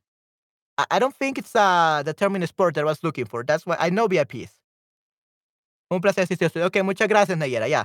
I, 0.77 0.85
I 0.91 0.99
don't 0.99 1.15
think 1.15 1.39
it's 1.39 1.55
uh, 1.55 2.03
the 2.05 2.13
term 2.13 2.35
in 2.35 2.45
sport 2.47 2.75
that 2.75 2.81
I 2.81 2.85
was 2.85 3.03
looking 3.03 3.25
for. 3.25 3.43
That's 3.43 3.65
why 3.65 3.75
I 3.79 3.89
know 3.89 4.07
VIPs. 4.07 4.51
Un 5.89 5.99
placer 5.99 6.21
asistir. 6.21 6.61
Okay, 6.63 6.81
muchas 6.83 7.07
gracias, 7.07 7.37
Nayera. 7.37 7.67
Yeah. 7.67 7.83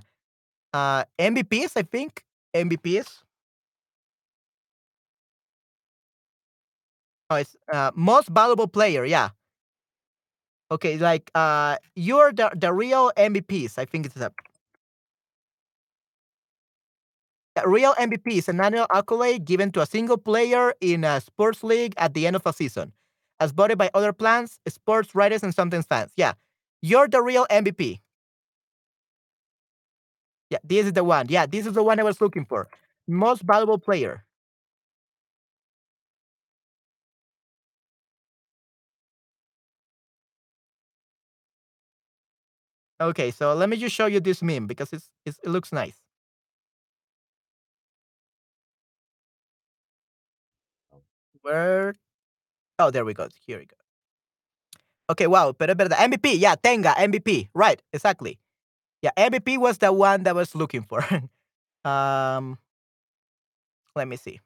Uh, 0.73 1.05
MVPs, 1.19 1.73
I 1.77 1.83
think. 1.83 2.25
MVPs. 2.55 3.23
Oh, 7.31 7.37
it's 7.37 7.57
uh, 7.73 7.91
most 7.95 8.29
valuable 8.29 8.67
player. 8.69 9.05
Yeah. 9.05 9.31
Okay, 10.71 10.99
like 10.99 11.31
uh, 11.35 11.77
you're 11.97 12.33
the 12.33 12.51
the 12.55 12.73
real 12.73 13.11
MVPs. 13.17 13.77
I 13.79 13.85
think 13.87 14.07
it's 14.07 14.17
a 14.17 14.31
real 17.67 17.95
MVP 17.99 18.39
is 18.39 18.49
an 18.49 18.61
annual 18.61 18.87
accolade 18.93 19.45
given 19.45 19.73
to 19.73 19.81
a 19.81 19.87
single 19.87 20.17
player 20.17 20.73
in 20.81 21.05
a 21.05 21.21
sports 21.21 21.63
league 21.63 21.95
at 21.97 22.15
the 22.15 22.27
end 22.27 22.37
of 22.37 22.43
a 22.47 22.53
season. 22.53 22.93
as 23.41 23.53
voted 23.53 23.79
by 23.79 23.89
other 23.95 24.13
plans, 24.13 24.59
sports 24.69 25.15
writers, 25.15 25.43
and 25.43 25.55
sometimes 25.55 25.87
fans. 25.87 26.13
Yeah, 26.17 26.35
you're 26.83 27.09
the 27.09 27.23
real 27.23 27.47
MVP. 27.51 28.01
Yeah, 30.51 30.59
this 30.65 30.87
is 30.87 30.93
the 30.93 31.05
one. 31.05 31.27
Yeah, 31.29 31.47
this 31.47 31.67
is 31.67 31.73
the 31.75 31.83
one 31.83 31.99
I 32.01 32.03
was 32.03 32.21
looking 32.21 32.45
for. 32.45 32.69
Most 33.09 33.43
valuable 33.43 33.79
player. 33.79 34.25
Okay, 43.01 43.31
so 43.31 43.55
let 43.55 43.69
me 43.69 43.77
just 43.77 43.95
show 43.95 44.07
you 44.07 44.21
this 44.21 44.43
meme 44.43 44.67
because 44.67 44.93
it's, 44.93 45.09
it's 45.25 45.39
it 45.43 45.49
looks 45.49 45.73
nice. 45.73 45.97
Where? 51.43 51.95
Oh, 52.79 52.91
there 52.91 53.05
we 53.05 53.15
go. 53.15 53.29
Here 53.47 53.59
we 53.59 53.67
go. 53.67 53.77
Okay, 55.11 55.27
wow, 55.27 55.53
pero 55.53 55.75
verdad. 55.75 55.99
MVP, 55.99 56.35
yeah, 56.39 56.55
tenga, 56.55 56.95
MVP. 56.97 57.49
Right, 57.55 57.83
exactly. 57.93 58.39
Yeah, 59.03 59.11
MVP 59.17 59.57
was 59.59 59.79
the 59.79 59.93
one 59.93 60.25
that 60.25 60.31
I 60.31 60.33
was 60.35 60.55
looking 60.55 60.83
for. 60.83 61.03
um, 61.89 62.59
let 63.97 64.09
me 64.09 64.17
see. 64.17 64.41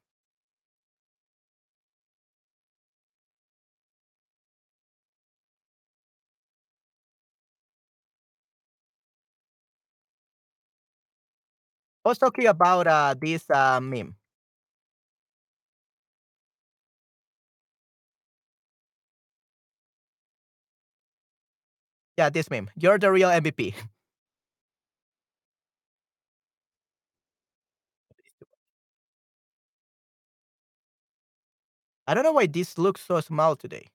I 12.05 12.09
was 12.09 12.19
talking 12.19 12.47
about 12.47 12.87
uh, 12.87 13.15
this 13.19 13.49
uh, 13.51 13.81
meme. 13.81 14.17
Yeah, 22.17 22.31
this 22.31 22.51
meme. 22.51 22.71
You're 22.77 22.99
the 22.99 23.11
real 23.11 23.31
MVP. 23.31 23.75
I 32.07 32.15
don't 32.15 32.25
know 32.25 32.33
why 32.33 32.47
this 32.47 32.79
looks 32.79 33.03
so 33.03 33.21
small 33.21 33.57
today. 33.57 33.89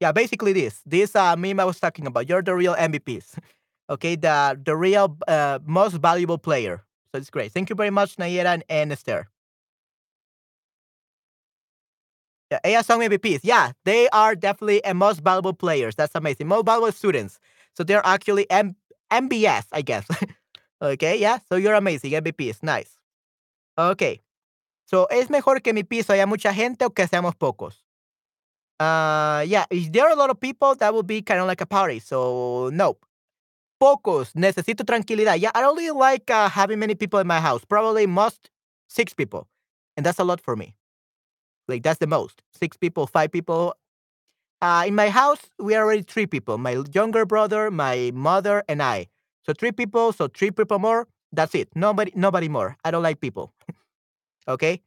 Yeah, 0.00 0.12
basically 0.12 0.52
this. 0.52 0.82
This 0.84 1.16
uh, 1.16 1.36
meme 1.36 1.60
I 1.60 1.64
was 1.64 1.80
talking 1.80 2.06
about. 2.06 2.28
You're 2.28 2.42
the 2.42 2.54
real 2.54 2.74
MVPs. 2.74 3.38
okay, 3.90 4.16
the 4.16 4.60
the 4.62 4.76
real 4.76 5.16
uh, 5.26 5.58
most 5.64 5.94
valuable 5.96 6.38
player. 6.38 6.84
So 7.12 7.18
it's 7.18 7.30
great. 7.30 7.52
Thank 7.52 7.70
you 7.70 7.76
very 7.76 7.90
much, 7.90 8.16
Nayera 8.16 8.46
and, 8.46 8.64
and 8.68 8.92
Esther. 8.92 9.28
Yeah, 12.50 12.60
ellas 12.64 12.86
son 12.86 13.00
MVPs. 13.02 13.40
Yeah, 13.42 13.72
they 13.84 14.08
are 14.10 14.34
definitely 14.36 14.80
a 14.84 14.94
most 14.94 15.20
valuable 15.20 15.52
players. 15.52 15.94
That's 15.96 16.14
amazing. 16.14 16.46
Most 16.48 16.66
valuable 16.66 16.92
students. 16.92 17.38
So 17.76 17.82
they're 17.82 18.06
actually 18.06 18.48
M- 18.50 18.76
MBS, 19.10 19.66
I 19.72 19.82
guess. 19.82 20.06
okay, 20.82 21.18
yeah. 21.18 21.38
So 21.48 21.56
you're 21.56 21.74
amazing. 21.74 22.12
MVPs. 22.14 22.62
Nice. 22.62 22.96
Okay. 23.78 24.22
So, 24.86 25.08
¿es 25.10 25.30
mejor 25.30 25.62
que 25.62 25.72
mi 25.72 25.82
piso 25.82 26.12
haya 26.12 26.26
mucha 26.26 26.54
gente 26.54 26.84
o 26.84 26.90
que 26.90 27.06
seamos 27.08 27.34
pocos? 27.34 27.84
Uh, 28.78 29.42
yeah, 29.46 29.64
if 29.70 29.90
there 29.90 30.04
are 30.04 30.12
a 30.12 30.16
lot 30.16 30.30
of 30.30 30.38
people, 30.38 30.76
that 30.76 30.94
would 30.94 31.06
be 31.06 31.22
kind 31.22 31.40
of 31.40 31.46
like 31.46 31.60
a 31.60 31.66
party. 31.66 31.98
So, 31.98 32.70
no. 32.72 32.96
Pocos. 33.82 34.32
Necesito 34.34 34.84
tranquilidad. 34.84 35.40
Yeah, 35.40 35.50
I 35.54 35.64
only 35.64 35.90
like 35.90 36.30
uh, 36.30 36.48
having 36.48 36.78
many 36.78 36.94
people 36.94 37.18
in 37.18 37.26
my 37.26 37.40
house. 37.40 37.64
Probably 37.64 38.06
most 38.06 38.50
six 38.88 39.12
people. 39.12 39.48
And 39.96 40.06
that's 40.06 40.20
a 40.20 40.24
lot 40.24 40.40
for 40.40 40.54
me. 40.54 40.76
Like, 41.66 41.82
that's 41.82 41.98
the 41.98 42.06
most. 42.06 42.42
Six 42.52 42.76
people, 42.76 43.08
five 43.08 43.32
people. 43.32 43.74
Uh, 44.62 44.84
in 44.86 44.94
my 44.94 45.08
house, 45.08 45.40
we 45.58 45.74
are 45.74 45.84
already 45.84 46.02
three 46.02 46.26
people 46.26 46.58
my 46.58 46.82
younger 46.92 47.26
brother, 47.26 47.70
my 47.72 48.12
mother, 48.14 48.62
and 48.68 48.82
I. 48.82 49.08
So, 49.42 49.52
three 49.52 49.72
people. 49.72 50.12
So, 50.12 50.28
three 50.28 50.52
people 50.52 50.78
more. 50.78 51.08
That's 51.32 51.56
it. 51.56 51.70
Nobody, 51.74 52.12
nobody 52.14 52.48
more. 52.48 52.76
I 52.84 52.92
don't 52.92 53.02
like 53.02 53.20
people. 53.20 53.52
Okay. 54.48 54.82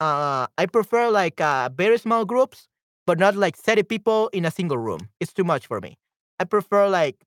Uh, 0.00 0.46
I 0.58 0.66
prefer 0.66 1.10
like 1.10 1.40
uh, 1.40 1.70
very 1.74 1.98
small 1.98 2.24
groups, 2.24 2.68
but 3.06 3.18
not 3.18 3.36
like 3.36 3.56
30 3.56 3.82
people 3.84 4.28
in 4.32 4.44
a 4.44 4.50
single 4.50 4.78
room. 4.78 5.10
It's 5.20 5.32
too 5.32 5.44
much 5.44 5.66
for 5.66 5.80
me. 5.80 5.98
I 6.40 6.44
prefer 6.44 6.88
like 6.88 7.24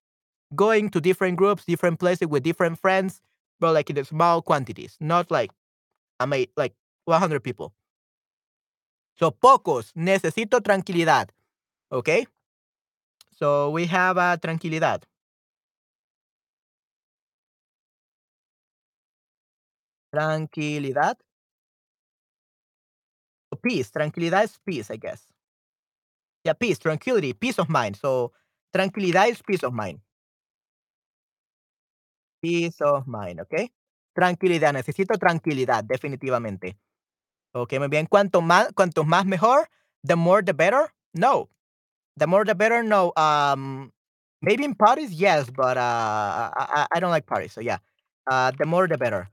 going 0.55 0.89
to 0.91 1.01
different 1.01 1.37
groups, 1.37 1.65
different 1.65 1.99
places 1.99 2.27
with 2.29 2.43
different 2.43 2.79
friends, 2.79 3.21
but 3.59 3.73
like 3.73 3.89
in 3.89 4.03
small 4.05 4.41
quantities, 4.41 4.97
not 4.99 5.31
like 5.31 5.51
I 6.19 6.25
made 6.27 6.49
like 6.57 6.73
100 7.05 7.43
people. 7.43 7.73
So 9.19 9.31
pocos, 9.31 9.91
necesito 9.95 10.59
tranquilidad. 10.61 11.31
Okay. 11.91 12.27
So 13.35 13.71
we 13.71 13.87
have 13.87 14.17
uh, 14.17 14.37
tranquilidad. 14.37 15.03
Tranquilidad. 20.13 21.17
Peace. 23.55 23.91
Tranquilidad 23.91 24.45
is 24.45 24.57
peace, 24.65 24.91
I 24.91 24.97
guess. 24.97 25.25
Yeah, 26.43 26.53
peace, 26.53 26.79
tranquility, 26.79 27.33
peace 27.33 27.59
of 27.59 27.69
mind. 27.69 27.97
So, 27.97 28.31
tranquilidad 28.75 29.29
is 29.29 29.41
peace 29.41 29.63
of 29.63 29.73
mind. 29.73 29.99
Peace 32.41 32.81
of 32.81 33.05
mind, 33.07 33.39
¿ok? 33.41 33.71
Tranquilidad, 34.15 34.73
necesito 34.73 35.17
tranquilidad, 35.17 35.83
definitivamente. 35.83 36.77
Ok, 37.53 37.73
muy 37.79 37.87
bien. 37.89 38.07
Cuanto 38.07 38.41
más, 38.41 38.71
cuanto 38.73 39.03
más 39.03 39.25
mejor, 39.25 39.69
the 40.03 40.15
more 40.15 40.41
the 40.43 40.53
better. 40.53 40.93
No, 41.13 41.49
the 42.17 42.27
more 42.27 42.45
the 42.45 42.55
better. 42.55 42.83
No, 42.83 43.13
um, 43.17 43.91
maybe 44.41 44.63
in 44.63 44.75
parties, 44.75 45.11
yes, 45.13 45.49
but 45.49 45.77
uh, 45.77 46.51
I, 46.55 46.87
I 46.91 46.99
don't 46.99 47.11
like 47.11 47.25
parties. 47.25 47.53
So 47.53 47.61
yeah, 47.61 47.79
uh, 48.29 48.51
the 48.57 48.65
more 48.65 48.87
the 48.87 48.97
better. 48.97 49.29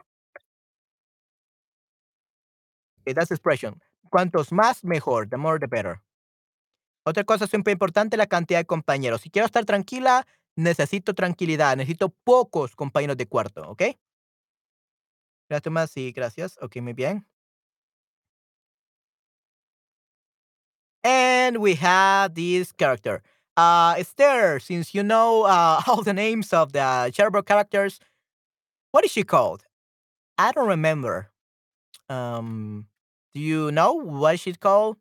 Okay, 3.03 3.15
that's 3.15 3.31
expression. 3.31 3.81
Cuantos 4.09 4.53
más, 4.53 4.85
mejor. 4.85 5.29
The 5.29 5.37
more 5.37 5.59
the 5.59 5.67
better. 5.67 6.01
Otra 7.05 7.25
cosa 7.25 7.47
súper 7.47 7.73
importante, 7.73 8.17
la 8.17 8.27
cantidad 8.27 8.61
de 8.61 8.67
compañeros. 8.67 9.23
Si 9.23 9.31
quiero 9.31 9.47
estar 9.47 9.65
tranquila, 9.65 10.27
necesito 10.57 11.15
tranquilidad. 11.15 11.77
Necesito 11.77 12.11
pocos 12.25 12.77
compañeros 12.77 13.17
de 13.17 13.27
cuarto, 13.27 13.63
¿ok? 13.71 13.83
Gracias, 15.49 15.73
más. 15.73 15.91
Sí, 15.91 16.13
gracias. 16.13 16.59
Ok, 16.61 16.77
muy 16.83 16.93
bien. 16.93 17.27
And 21.03 21.59
we 21.59 21.75
have 21.77 22.35
this 22.35 22.73
character. 22.73 23.23
Uh, 23.57 23.95
Esther, 23.97 24.61
since 24.61 24.95
you 24.95 25.03
know 25.03 25.45
uh, 25.45 25.81
all 25.87 26.03
the 26.03 26.13
names 26.13 26.53
of 26.53 26.73
the 26.73 27.11
Cherbourg 27.15 27.47
characters, 27.47 27.99
what 28.93 29.05
is 29.05 29.11
she 29.11 29.23
called? 29.23 29.65
I 30.37 30.53
don't 30.53 30.69
remember. 30.69 31.31
Um, 32.11 32.88
do 33.35 33.41
you 33.41 33.71
know 33.71 33.93
what 33.93 34.37
she's 34.37 34.59
called? 34.59 34.99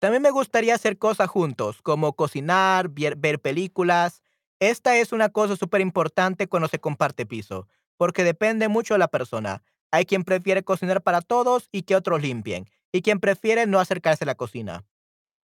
También 0.00 0.22
me 0.22 0.30
gustaría 0.30 0.74
hacer 0.74 0.96
cosas 0.96 1.28
juntos, 1.28 1.82
como 1.82 2.12
cocinar, 2.14 2.88
ver, 2.88 3.40
películas. 3.40 4.22
Esta 4.60 4.96
es 4.96 5.12
una 5.12 5.28
cosa 5.28 5.56
súper 5.56 5.80
importante 5.80 6.46
cuando 6.46 6.68
se 6.68 6.78
comparte 6.78 7.26
piso, 7.26 7.66
porque 7.96 8.22
depende 8.22 8.68
mucho 8.68 8.94
de 8.94 8.98
la 8.98 9.08
persona. 9.08 9.62
Hay 9.90 10.04
quien 10.04 10.22
prefiere 10.22 10.62
cocinar 10.62 11.02
para 11.02 11.20
todos 11.20 11.68
y 11.72 11.82
que 11.82 11.96
otros 11.96 12.22
limpien, 12.22 12.68
y 12.92 13.02
quien 13.02 13.18
prefiere 13.18 13.66
no 13.66 13.80
acercarse 13.80 14.24
a 14.24 14.26
la 14.26 14.34
cocina. 14.36 14.84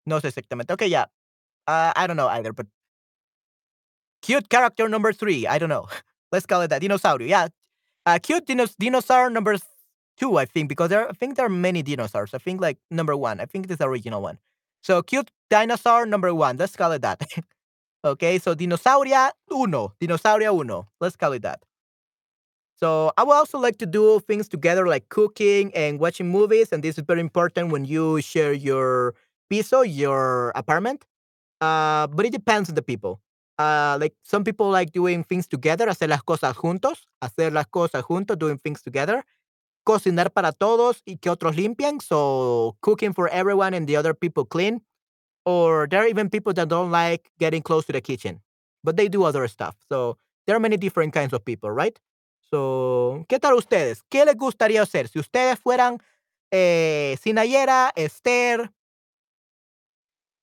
No 0.06 0.20
sé 0.20 0.28
exactamente. 0.28 0.74
Ok, 0.74 0.84
ya. 0.84 1.12
Uh, 1.68 1.94
I 1.96 2.08
don't 2.08 2.18
know 2.18 2.30
either, 2.30 2.54
but 2.54 2.68
cute 4.22 4.48
character 4.50 4.90
number 4.90 5.14
three. 5.14 5.48
I 5.48 5.58
don't 5.58 5.70
know. 5.70 5.88
Let's 6.32 6.46
call 6.46 6.62
it 6.64 6.70
that. 6.70 6.82
Dinosaurio. 6.82 7.28
Yeah. 7.28 7.48
Uh, 8.06 8.20
cute 8.20 8.46
dinos- 8.46 8.76
dinosaur 8.78 9.32
number 9.32 9.58
two, 10.18 10.38
I 10.38 10.46
think, 10.46 10.70
because 10.70 10.90
there 10.90 11.10
I 11.10 11.14
think 11.14 11.36
there 11.36 11.46
are 11.46 11.50
many 11.50 11.82
dinosaurs. 11.84 12.34
I 12.34 12.38
think 12.38 12.62
like 12.62 12.78
number 12.92 13.16
one. 13.16 13.40
I 13.40 13.46
think 13.46 13.68
this 13.68 13.76
is 13.76 13.80
the 13.80 13.88
original 13.88 14.22
one. 14.22 14.40
So 14.82 15.02
cute 15.02 15.32
dinosaur 15.50 16.06
number 16.06 16.34
one. 16.34 16.58
Let's 16.58 16.76
call 16.76 16.92
it 16.92 17.02
that. 17.02 17.22
okay, 18.06 18.40
so 18.40 18.56
dinosauria 18.56 19.32
uno. 19.52 19.94
Dinosauria 20.02 20.54
uno. 20.58 20.88
Let's 21.00 21.16
call 21.16 21.34
it 21.34 21.42
that. 21.44 21.64
So 22.76 23.14
I 23.18 23.24
would 23.24 23.34
also 23.34 23.60
like 23.60 23.78
to 23.78 23.86
do 23.86 24.20
things 24.20 24.50
together 24.50 24.88
like 24.88 25.08
cooking 25.10 25.74
and 25.74 26.00
watching 26.00 26.30
movies, 26.30 26.72
and 26.72 26.84
this 26.84 26.98
is 26.98 27.04
very 27.08 27.22
important 27.22 27.72
when 27.72 27.86
you 27.86 28.20
share 28.22 28.52
your 28.52 29.16
piso, 29.50 29.82
your 29.82 30.52
apartment. 30.56 31.06
Uh, 31.62 32.08
but 32.08 32.26
it 32.26 32.32
depends 32.34 32.68
on 32.70 32.76
the 32.76 32.82
people. 32.82 33.22
Uh, 33.58 33.98
like 34.02 34.14
some 34.24 34.44
people 34.44 34.70
like 34.70 34.92
doing 34.92 35.24
things 35.24 35.48
together, 35.48 35.88
hacer 35.88 36.10
las 36.10 36.24
cosas 36.24 36.56
juntos, 36.56 37.06
hacer 37.22 37.54
las 37.54 37.68
cosas 37.68 38.04
juntos, 38.04 38.38
doing 38.38 38.58
things 38.58 38.82
together. 38.82 39.24
Cocinar 39.84 40.32
para 40.32 40.52
todos 40.52 41.02
y 41.06 41.18
que 41.18 41.30
otros 41.30 41.56
limpian, 41.56 42.00
so 42.00 42.78
cooking 42.82 43.14
for 43.14 43.30
everyone 43.30 43.74
and 43.74 43.88
the 43.88 43.98
other 43.98 44.14
people 44.14 44.46
clean. 44.46 44.82
Or 45.46 45.88
there 45.90 46.02
are 46.02 46.08
even 46.08 46.30
people 46.30 46.54
that 46.54 46.70
don't 46.70 46.92
like 46.92 47.30
getting 47.38 47.62
close 47.62 47.86
to 47.88 47.92
the 47.92 48.02
kitchen, 48.02 48.42
but 48.84 48.96
they 48.96 49.10
do 49.10 49.24
other 49.24 49.48
stuff. 49.50 49.76
So 49.90 50.18
there 50.48 50.56
are 50.56 50.60
many 50.60 50.78
different 50.78 51.14
kinds 51.14 51.34
of 51.34 51.44
people, 51.44 51.70
right? 51.70 52.00
So, 52.50 53.26
¿qué 53.28 53.40
tal 53.40 53.56
ustedes? 53.56 54.04
¿Qué 54.10 54.26
les 54.26 54.36
gustaría 54.36 54.82
hacer? 54.82 55.10
Si 55.10 55.20
ustedes 55.20 55.60
fueran 55.60 56.00
eh, 56.52 57.18
si 57.22 57.34
Nayera, 57.34 57.92
Esther 57.96 58.72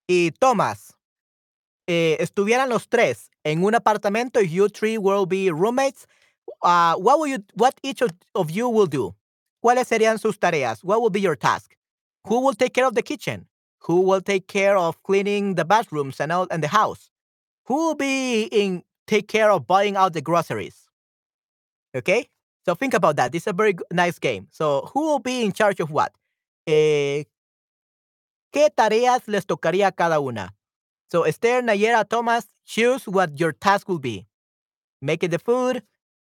y 0.09 0.33
Thomas 0.33 0.97
eh, 1.87 2.17
estuvieran 2.19 2.69
los 2.69 2.89
tres 2.89 3.31
en 3.45 3.65
un 3.65 3.77
apartamento, 3.77 4.41
you 4.41 4.69
three 4.69 4.99
will 4.99 5.25
be 5.25 5.51
roommates, 5.53 6.07
uh, 6.62 6.95
what 6.97 7.21
will 7.21 7.29
you, 7.29 7.39
what 7.55 7.75
each 7.85 8.03
of 8.35 8.51
you 8.51 8.69
will 8.69 8.89
do? 8.89 9.15
¿Cuáles 9.61 9.89
serían 9.89 10.19
sus 10.19 10.39
tareas? 10.39 10.82
What 10.82 11.01
will 11.01 11.11
be 11.11 11.20
your 11.20 11.37
task? 11.37 11.77
Who 12.24 12.41
will 12.41 12.55
take 12.55 12.73
care 12.73 12.87
of 12.87 12.95
the 12.95 13.03
kitchen? 13.03 13.47
Who 13.87 14.01
will 14.03 14.20
take 14.20 14.47
care 14.47 14.77
of 14.77 15.03
cleaning 15.03 15.55
the 15.55 15.65
bathrooms 15.65 16.20
and 16.20 16.32
all 16.32 16.47
and 16.51 16.62
the 16.62 16.69
house? 16.69 17.11
Who 17.66 17.77
will 17.77 17.95
be 17.95 18.45
in 18.45 18.82
take 19.07 19.28
care 19.28 19.51
of 19.51 19.66
buying 19.66 19.97
out 19.97 20.12
the 20.12 20.20
groceries? 20.20 20.89
Okay, 21.95 22.28
so 22.65 22.74
think 22.74 22.95
about 22.95 23.16
that. 23.16 23.32
This 23.32 23.45
is 23.45 23.47
a 23.49 23.53
very 23.53 23.74
nice 23.93 24.19
game. 24.19 24.49
So 24.51 24.91
who 24.93 25.01
will 25.01 25.19
be 25.19 25.45
in 25.45 25.53
charge 25.53 25.81
of 25.81 25.91
what? 25.91 26.12
Eh, 26.66 27.24
¿Qué 28.53 28.69
tareas 28.70 29.23
les 29.27 29.47
tocaría 29.47 29.89
a 29.89 29.93
cada 29.93 30.20
una? 30.20 30.55
So 31.11 31.24
Esther, 31.24 31.62
Nayera, 31.62 32.09
Thomas, 32.09 32.49
choose 32.65 33.07
what 33.09 33.39
your 33.39 33.53
task 33.53 33.89
will 33.89 33.99
be. 33.99 34.27
Making 35.03 35.31
the 35.31 35.39
food, 35.39 35.82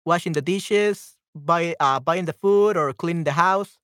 washing 0.05 0.33
the 0.33 0.43
dishes, 0.43 1.16
buy, 1.37 1.75
uh, 1.81 2.01
buying 2.01 2.27
the 2.27 2.33
food 2.33 2.77
or 2.77 2.95
cleaning 2.95 3.25
the 3.25 3.33
house. 3.33 3.79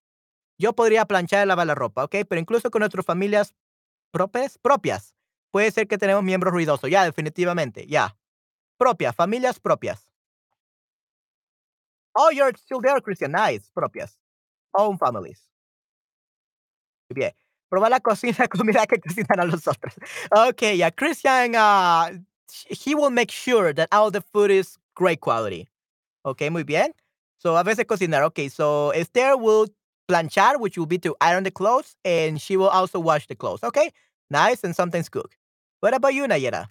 Yo 0.59 0.73
podría 0.75 1.07
planchar 1.07 1.45
y 1.45 1.47
lavar 1.49 1.67
la 1.67 1.75
ropa, 1.75 2.05
¿ok? 2.05 2.17
Pero 2.29 2.41
incluso 2.41 2.71
con 2.71 2.81
nuestras 2.81 3.05
familias 3.07 3.55
propias, 4.13 4.59
propias, 4.59 5.15
puede 5.53 5.71
ser 5.73 5.89
que 5.89 5.99
tenemos 5.99 6.23
miembros 6.25 6.53
ruidosos. 6.53 6.91
Ya, 6.91 7.05
definitivamente, 7.05 7.87
ya. 7.87 8.17
Propias, 8.79 9.15
familias 9.17 9.61
propias. 9.61 10.09
Oh, 12.15 12.31
you're 12.31 12.53
still 12.57 12.81
there, 12.81 13.01
Christian. 13.01 13.33
Nice, 13.33 13.71
propias. 13.75 14.19
Own 14.75 14.99
families. 14.99 15.49
Muy 17.11 17.15
bien. 17.21 17.33
Probar 17.71 17.91
la 17.91 18.01
cocina, 18.01 18.47
comida 18.49 18.87
que 18.87 19.01
cocinan 19.01 19.41
a 19.41 19.45
los 19.45 19.67
otros. 19.67 19.95
Okay, 20.31 20.77
yeah, 20.77 20.91
Christian, 20.91 21.55
uh, 21.57 22.11
he 22.69 22.95
will 22.95 23.11
make 23.11 23.31
sure 23.31 23.73
that 23.73 23.89
all 23.93 24.11
the 24.11 24.21
food 24.21 24.51
is 24.51 24.79
great 24.95 25.21
quality. 25.21 25.69
Okay, 26.25 26.51
muy 26.51 26.65
bien. 26.65 26.93
So, 27.43 27.57
a 27.57 27.65
veces 27.65 27.85
cocinar. 27.87 28.23
Okay, 28.31 28.49
so 28.49 28.91
Esther 28.91 29.37
will 29.37 29.67
planchar, 30.09 30.61
which 30.61 30.79
will 30.79 30.87
be 30.87 30.99
to 30.99 31.17
iron 31.21 31.43
the 31.43 31.51
clothes, 31.51 31.97
and 32.05 32.41
she 32.41 32.57
will 32.57 32.69
also 32.69 33.01
wash 33.01 33.27
the 33.27 33.35
clothes. 33.35 33.65
Okay, 33.65 33.91
nice, 34.31 34.63
and 34.63 34.77
sometimes 34.77 35.09
cook. 35.09 35.35
What 35.81 35.93
about 35.93 36.15
you, 36.15 36.25
Nayera? 36.29 36.69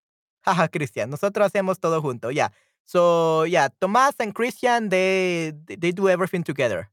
Haha, 0.44 0.68
Christian, 0.68 1.08
nosotros 1.10 1.46
hacemos 1.50 1.80
todo 1.80 2.00
junto. 2.02 2.28
Yeah. 2.28 2.48
So, 2.84 3.44
yeah, 3.44 3.68
Tomás 3.80 4.14
and 4.20 4.34
Christian, 4.34 4.90
they 4.90 5.52
they 5.66 5.92
do 5.92 6.08
everything 6.08 6.42
together. 6.44 6.90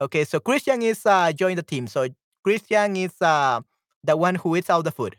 Okay, 0.00 0.24
so 0.24 0.40
Christian 0.40 0.82
is 0.82 1.06
uh 1.06 1.32
join 1.32 1.56
the 1.56 1.62
team. 1.62 1.86
So 1.88 2.06
Christian 2.44 2.96
is 2.96 3.14
uh 3.20 3.60
the 4.04 4.16
one 4.16 4.36
who 4.36 4.56
eats 4.56 4.70
all 4.70 4.82
the 4.82 4.92
food. 4.92 5.16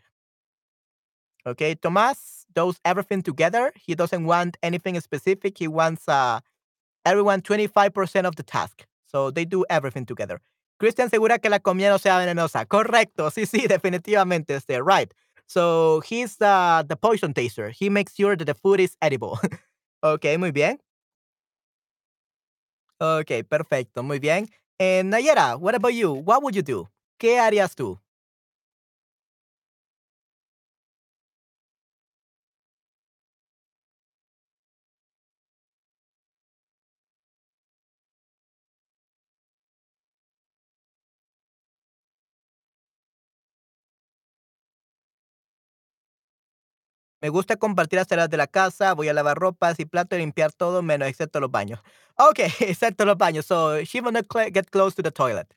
Okay, 1.46 1.74
Tomás 1.74 2.44
does 2.54 2.78
everything 2.84 3.22
together. 3.22 3.72
He 3.74 3.94
doesn't 3.94 4.24
want 4.24 4.56
anything 4.62 4.98
specific. 5.00 5.58
He 5.58 5.68
wants 5.68 6.08
uh 6.08 6.40
everyone 7.08 7.40
25% 7.42 8.26
of 8.26 8.36
the 8.36 8.42
task. 8.42 8.86
So 9.06 9.30
they 9.30 9.44
do 9.44 9.64
everything 9.70 10.04
together. 10.04 10.40
Christian 10.78 11.10
segura 11.10 11.38
que 11.38 11.50
la 11.50 11.58
comida 11.58 11.90
no 11.90 11.98
sea 11.98 12.18
venenosa. 12.18 12.66
Correcto. 12.66 13.30
Sí, 13.30 13.46
sí, 13.46 13.66
definitivamente. 13.68 14.54
Este, 14.54 14.80
right. 14.82 15.12
So 15.46 16.00
he's 16.00 16.40
uh, 16.40 16.82
the 16.86 16.96
poison 16.96 17.32
taster. 17.32 17.70
He 17.70 17.88
makes 17.88 18.14
sure 18.14 18.36
that 18.36 18.44
the 18.44 18.54
food 18.54 18.80
is 18.80 18.96
edible. 19.00 19.40
okay, 20.02 20.36
muy 20.36 20.50
bien. 20.50 20.78
Okay, 23.00 23.42
perfecto. 23.42 24.02
Muy 24.02 24.18
bien. 24.18 24.48
And 24.78 25.12
Nayera, 25.12 25.58
what 25.58 25.74
about 25.74 25.94
you? 25.94 26.12
What 26.12 26.42
would 26.42 26.54
you 26.54 26.62
do? 26.62 26.88
¿Qué 27.18 27.38
harías 27.38 27.74
tú? 27.74 27.98
Me 47.20 47.30
gusta 47.30 47.56
compartir 47.56 47.98
las 47.98 48.06
tareas 48.06 48.30
de 48.30 48.36
la 48.36 48.46
casa, 48.46 48.94
voy 48.94 49.08
a 49.08 49.12
lavar 49.12 49.38
ropas 49.38 49.80
y 49.80 49.84
plato 49.84 50.14
y 50.16 50.20
limpiar 50.20 50.52
todo 50.52 50.82
menos 50.82 51.08
excepto 51.08 51.40
los 51.40 51.50
baños. 51.50 51.80
Okay, 52.16 52.50
excepto 52.60 53.04
los 53.04 53.16
baños. 53.16 53.44
So 53.44 53.84
she 53.84 54.00
will 54.00 54.12
not 54.12 54.26
get 54.52 54.70
close 54.70 54.94
to 54.94 55.02
the 55.02 55.10
toilet. 55.10 55.52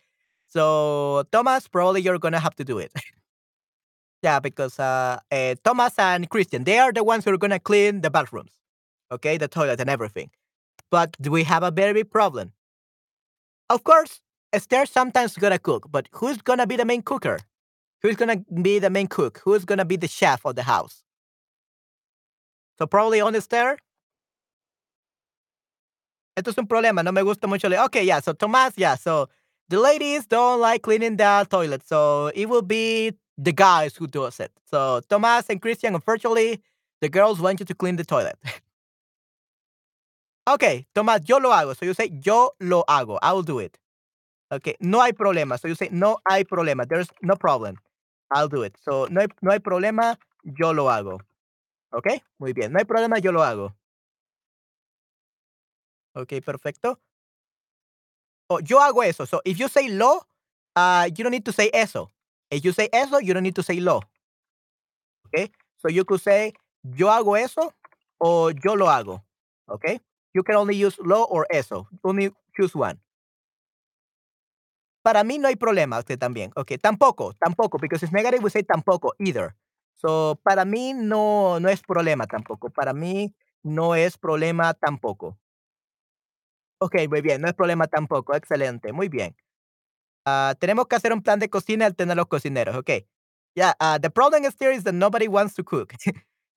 So 0.47 1.23
Thomas, 1.31 1.67
probably 1.69 2.01
you're 2.01 2.19
gonna 2.19 2.39
have 2.39 2.55
to 2.55 2.63
do 2.63 2.79
it. 2.79 2.91
yeah, 4.23 4.39
because 4.39 4.79
uh, 4.79 5.19
uh, 5.31 5.55
Thomas 5.63 5.93
and 5.99 6.29
Christian, 6.29 6.63
they 6.63 6.79
are 6.79 6.91
the 6.91 7.03
ones 7.03 7.25
who 7.25 7.31
are 7.31 7.37
gonna 7.37 7.59
clean 7.59 8.01
the 8.01 8.09
bathrooms, 8.09 8.51
okay, 9.11 9.37
the 9.37 9.47
toilet 9.47 9.79
and 9.79 9.89
everything. 9.89 10.31
But 10.89 11.15
we 11.19 11.43
have 11.43 11.63
a 11.63 11.71
very 11.71 11.93
big 11.93 12.09
problem. 12.09 12.53
Of 13.69 13.83
course, 13.83 14.19
Esther 14.51 14.85
sometimes 14.85 15.37
gonna 15.37 15.59
cook, 15.59 15.87
but 15.91 16.09
who's 16.11 16.41
gonna 16.41 16.67
be 16.67 16.75
the 16.75 16.85
main 16.85 17.01
cooker? 17.03 17.39
Who's 18.01 18.15
gonna 18.15 18.37
be 18.61 18.79
the 18.79 18.89
main 18.89 19.07
cook? 19.07 19.41
Who's 19.45 19.63
gonna 19.63 19.85
be 19.85 19.95
the 19.95 20.07
chef 20.07 20.45
of 20.45 20.55
the 20.55 20.63
house? 20.63 21.03
So 22.77 22.87
probably 22.87 23.21
on 23.21 23.35
Esther. 23.35 23.77
Esto 26.35 26.51
es 26.51 26.57
un 26.57 26.67
problema. 26.67 27.03
No 27.03 27.11
me 27.11 27.21
gusta 27.21 27.47
mucho. 27.47 27.67
Okay, 27.67 28.05
yeah. 28.05 28.19
So 28.19 28.33
Tomás, 28.33 28.73
yeah. 28.77 28.95
So 28.95 29.27
the 29.69 29.79
ladies 29.79 30.25
don't 30.25 30.59
like 30.59 30.81
cleaning 30.81 31.17
the 31.17 31.45
toilet, 31.49 31.85
so 31.85 32.31
it 32.33 32.47
will 32.47 32.61
be 32.61 33.13
the 33.37 33.51
guys 33.51 33.95
who 33.95 34.07
does 34.07 34.39
it. 34.39 34.51
So 34.69 35.01
Tomás 35.09 35.49
and 35.49 35.61
Christian, 35.61 35.95
unfortunately, 35.95 36.61
the 37.01 37.09
girls 37.09 37.39
want 37.39 37.59
you 37.59 37.65
to 37.65 37.75
clean 37.75 37.97
the 37.97 38.05
toilet. 38.05 38.37
okay, 40.49 40.85
Tomás, 40.95 41.27
yo 41.27 41.37
lo 41.37 41.51
hago. 41.51 41.77
So 41.77 41.85
you 41.85 41.93
say 41.93 42.09
yo 42.21 42.51
lo 42.59 42.83
hago. 42.87 43.19
I 43.21 43.33
will 43.33 43.43
do 43.43 43.59
it. 43.59 43.77
Okay, 44.51 44.75
no 44.79 45.01
hay 45.01 45.11
problema. 45.11 45.59
So 45.59 45.67
you 45.67 45.75
say 45.75 45.89
no 45.91 46.17
hay 46.27 46.43
problema. 46.43 46.87
There's 46.87 47.09
no 47.21 47.35
problem. 47.35 47.77
I'll 48.31 48.49
do 48.49 48.63
it. 48.63 48.77
So 48.83 49.07
no 49.09 49.21
hay, 49.21 49.27
no 49.41 49.51
hay 49.51 49.59
problema. 49.59 50.17
Yo 50.43 50.71
lo 50.71 50.85
hago. 50.85 51.19
Okay, 51.91 52.23
muy 52.37 52.53
bien. 52.53 52.71
No 52.71 52.79
hay 52.79 52.85
problema. 52.85 53.19
Yo 53.19 53.31
lo 53.31 53.43
hago. 53.43 53.75
Okay, 56.15 56.41
perfecto. 56.41 56.99
Oh, 58.49 58.59
yo 58.59 58.79
hago 58.79 59.03
eso. 59.03 59.25
So 59.25 59.41
if 59.45 59.57
you 59.57 59.67
say 59.69 59.87
lo, 59.89 60.25
uh, 60.75 61.07
you 61.15 61.23
don't 61.23 61.31
need 61.31 61.45
to 61.45 61.53
say 61.53 61.69
eso. 61.73 62.11
If 62.49 62.63
you 62.65 62.73
say 62.73 62.89
eso, 62.91 63.19
you 63.19 63.33
don't 63.33 63.43
need 63.43 63.55
to 63.55 63.63
say 63.63 63.79
lo. 63.79 64.01
Okay? 65.27 65.51
So 65.77 65.87
you 65.87 66.03
could 66.03 66.21
say 66.21 66.53
yo 66.83 67.07
hago 67.07 67.37
eso 67.39 67.73
or 68.19 68.53
yo 68.53 68.73
lo 68.73 68.87
hago. 68.87 69.23
Okay? 69.69 69.99
You 70.33 70.43
can 70.43 70.55
only 70.55 70.75
use 70.75 70.97
lo 70.99 71.23
or 71.23 71.47
eso. 71.49 71.87
Only 72.03 72.31
choose 72.55 72.75
one. 72.75 72.99
Para 75.03 75.23
mí 75.23 75.39
no 75.39 75.47
hay 75.47 75.55
problema, 75.55 75.97
usted 75.99 76.19
también. 76.19 76.51
Okay, 76.55 76.77
tampoco, 76.77 77.33
tampoco, 77.33 77.79
because 77.79 78.03
it's 78.03 78.13
negative, 78.13 78.43
we 78.43 78.51
say 78.51 78.61
tampoco, 78.61 79.13
either. 79.19 79.55
So, 80.01 80.39
para 80.43 80.65
mí 80.65 80.93
no, 80.93 81.59
no 81.59 81.69
es 81.69 81.81
problema 81.81 82.25
tampoco. 82.25 82.71
Para 82.71 82.91
mí 82.93 83.35
no 83.61 83.93
es 83.95 84.17
problema 84.17 84.73
tampoco. 84.73 85.37
Ok, 86.79 86.95
muy 87.07 87.21
bien, 87.21 87.41
no 87.41 87.47
es 87.47 87.53
problema 87.53 87.85
tampoco. 87.85 88.33
Excelente, 88.33 88.91
muy 88.91 89.07
bien. 89.09 89.35
Ah, 90.25 90.55
tenemos 90.59 90.87
que 90.87 90.95
hacer 90.95 91.13
un 91.13 91.21
plan 91.21 91.39
de 91.39 91.49
cocina 91.49 91.85
al 91.85 91.95
tener 91.95 92.17
los 92.17 92.27
cocineros. 92.27 92.75
Ok. 92.75 92.89
Yeah, 93.55 93.73
uh, 93.79 93.99
the 93.99 94.09
problem 94.09 94.45
is 94.45 94.55
here 94.59 94.71
is 94.71 94.83
that 94.85 94.93
nobody 94.93 95.27
wants 95.27 95.53
to 95.55 95.63
cook. 95.63 95.93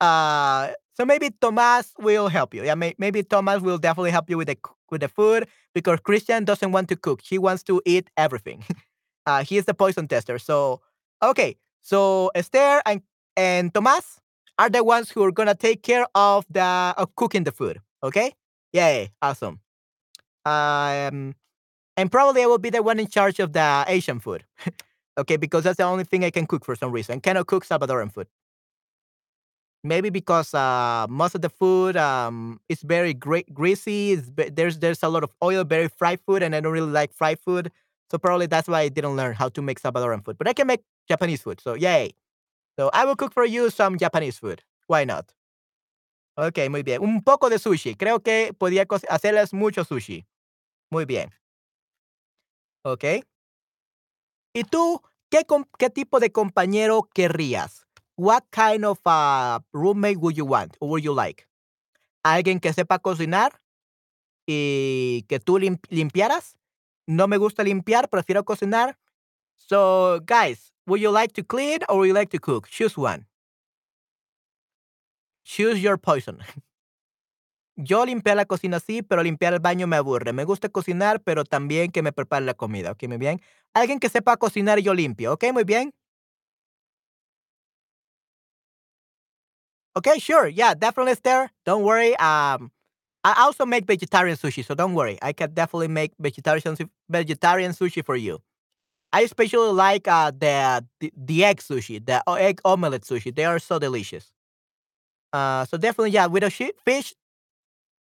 uh, 0.00 0.68
so 0.94 1.04
maybe 1.04 1.30
Thomas 1.30 1.92
will 1.98 2.28
help 2.28 2.54
you. 2.54 2.64
Yeah, 2.64 2.76
may, 2.76 2.94
maybe 2.98 3.22
Thomas 3.22 3.60
will 3.60 3.78
definitely 3.78 4.12
help 4.12 4.30
you 4.30 4.38
with 4.38 4.48
the 4.48 4.56
with 4.90 5.00
the 5.02 5.08
food 5.08 5.48
because 5.74 6.00
Christian 6.00 6.44
doesn't 6.44 6.72
want 6.72 6.88
to 6.88 6.96
cook. 6.96 7.20
He 7.20 7.36
wants 7.38 7.62
to 7.64 7.82
eat 7.84 8.08
everything. 8.16 8.64
uh, 9.26 9.42
he 9.48 9.58
is 9.58 9.64
the 9.66 9.74
poison 9.74 10.08
tester. 10.08 10.38
So 10.38 10.80
okay, 11.22 11.56
so 11.82 12.30
Esther 12.34 12.80
and 12.86 13.02
and 13.36 13.72
Thomas 13.74 14.20
are 14.58 14.70
the 14.70 14.84
ones 14.84 15.10
who 15.10 15.22
are 15.24 15.32
gonna 15.32 15.54
take 15.54 15.82
care 15.82 16.06
of 16.14 16.44
the 16.50 16.94
of 16.96 17.14
cooking 17.16 17.44
the 17.44 17.52
food. 17.52 17.80
Okay. 18.02 18.32
Yay! 18.72 19.10
Awesome. 19.22 19.60
Um, 20.44 21.34
and 21.96 22.10
probably 22.12 22.42
I 22.42 22.46
will 22.46 22.58
be 22.58 22.70
the 22.70 22.82
one 22.82 23.00
in 23.00 23.08
charge 23.08 23.40
of 23.40 23.52
the 23.52 23.84
Asian 23.88 24.20
food. 24.20 24.44
okay, 25.18 25.36
because 25.36 25.64
that's 25.64 25.78
the 25.78 25.84
only 25.84 26.04
thing 26.04 26.24
I 26.24 26.30
can 26.30 26.46
cook 26.46 26.64
for 26.64 26.76
some 26.76 26.92
reason. 26.92 27.20
Cannot 27.20 27.46
cook 27.48 27.66
Salvadoran 27.66 28.12
food. 28.12 28.28
Maybe 29.82 30.08
because 30.08 30.54
uh, 30.54 31.06
most 31.10 31.34
of 31.34 31.42
the 31.42 31.50
food 31.50 31.94
um, 31.98 32.58
is 32.70 32.80
very 32.80 33.12
gre- 33.12 33.44
greasy. 33.52 34.12
It's 34.12 34.28
ve- 34.30 34.48
there's 34.48 34.78
there's 34.78 35.02
a 35.02 35.08
lot 35.10 35.22
of 35.24 35.30
oil, 35.42 35.62
very 35.62 35.88
fried 35.88 36.20
food, 36.26 36.42
and 36.42 36.56
I 36.56 36.60
don't 36.60 36.72
really 36.72 36.90
like 36.90 37.12
fried 37.12 37.38
food. 37.38 37.70
So 38.10 38.16
probably 38.16 38.46
that's 38.46 38.66
why 38.66 38.80
I 38.80 38.88
didn't 38.88 39.14
learn 39.16 39.34
how 39.34 39.50
to 39.50 39.60
make 39.60 39.78
Salvadoran 39.78 40.24
food. 40.24 40.38
But 40.38 40.48
I 40.48 40.54
can 40.54 40.66
make 40.68 40.80
Japanese 41.06 41.42
food. 41.42 41.60
So 41.60 41.74
yay! 41.74 42.12
So 42.76 42.90
I 42.92 43.04
will 43.04 43.16
cook 43.16 43.32
for 43.32 43.44
you 43.44 43.70
some 43.70 43.98
Japanese 43.98 44.38
food. 44.38 44.62
Why 44.86 45.04
not? 45.04 45.32
Okay, 46.36 46.68
muy 46.68 46.82
bien. 46.82 47.00
Un 47.02 47.22
poco 47.22 47.48
de 47.48 47.58
sushi. 47.58 47.94
Creo 47.94 48.20
que 48.20 48.52
podía 48.58 48.86
hacerles 49.08 49.52
mucho 49.52 49.84
sushi. 49.84 50.26
Muy 50.90 51.04
bien. 51.04 51.30
Okay. 52.84 53.22
¿Y 54.52 54.64
tú 54.64 55.00
qué, 55.30 55.90
tipo 55.90 56.20
de 56.20 56.30
compañero 56.32 57.08
querrías? 57.14 57.86
What 58.16 58.44
kind 58.50 58.84
of 58.84 59.00
uh, 59.06 59.60
roommate 59.72 60.18
would 60.18 60.36
you 60.36 60.44
want 60.44 60.76
or 60.80 60.88
would 60.88 61.02
you 61.02 61.14
like? 61.14 61.46
¿Alguien 62.22 62.60
que 62.60 62.72
sepa 62.72 62.98
cocinar 62.98 63.60
y 64.46 65.24
que 65.28 65.40
tú 65.40 65.58
limpiaras? 65.58 66.56
No 67.06 67.26
me 67.26 67.36
gusta 67.36 67.62
limpiar, 67.62 68.08
prefiero 68.08 68.44
cocinar. 68.44 68.98
So, 69.56 70.20
guys, 70.20 70.73
would 70.86 71.00
you 71.00 71.10
like 71.10 71.32
to 71.34 71.42
clean 71.42 71.80
or 71.88 71.98
would 71.98 72.08
you 72.08 72.14
like 72.14 72.30
to 72.30 72.38
cook? 72.38 72.68
Choose 72.68 72.96
one. 72.96 73.26
Choose 75.44 75.82
your 75.82 75.98
poison. 75.98 76.38
Yo 77.76 78.04
limpiar 78.06 78.36
la 78.36 78.44
cocina 78.44 78.78
sí, 78.78 79.02
pero 79.02 79.22
limpiar 79.24 79.52
el 79.52 79.58
baño 79.60 79.86
me 79.88 79.96
aburre. 79.96 80.32
Me 80.32 80.44
gusta 80.44 80.68
cocinar, 80.68 81.20
pero 81.22 81.44
también 81.44 81.90
que 81.90 82.02
me 82.02 82.12
prepare 82.12 82.44
la 82.44 82.54
comida. 82.54 82.92
¿Ok? 82.92 83.02
Muy 83.08 83.16
bien. 83.18 83.40
Alguien 83.74 83.98
que 83.98 84.08
sepa 84.08 84.36
cocinar 84.36 84.78
yo 84.78 84.94
limpio. 84.94 85.32
¿Ok? 85.32 85.44
Muy 85.52 85.64
bien. 85.64 85.92
Okay, 89.96 90.18
sure. 90.18 90.48
Yeah, 90.48 90.74
definitely 90.74 91.14
there. 91.22 91.50
Don't 91.64 91.84
worry. 91.84 92.16
Um, 92.16 92.70
I 93.24 93.34
also 93.38 93.64
make 93.64 93.86
vegetarian 93.86 94.36
sushi, 94.36 94.64
so 94.64 94.74
don't 94.74 94.94
worry. 94.94 95.18
I 95.22 95.32
can 95.32 95.52
definitely 95.54 95.88
make 95.88 96.12
vegetarian 96.18 96.76
vegetarian 97.08 97.72
sushi 97.72 98.04
for 98.04 98.16
you. 98.16 98.40
I 99.14 99.20
especially 99.20 99.70
like 99.70 100.08
uh, 100.08 100.32
the, 100.32 100.84
the, 100.98 101.12
the 101.16 101.44
egg 101.44 101.58
sushi, 101.58 102.04
the 102.04 102.20
egg 102.28 102.60
omelette 102.64 103.02
sushi. 103.02 103.32
They 103.32 103.44
are 103.44 103.60
so 103.60 103.78
delicious. 103.78 104.32
Uh, 105.32 105.64
so 105.66 105.76
definitely, 105.76 106.10
yeah, 106.10 106.26
with 106.26 106.42
a 106.42 106.50
fish, 106.50 107.14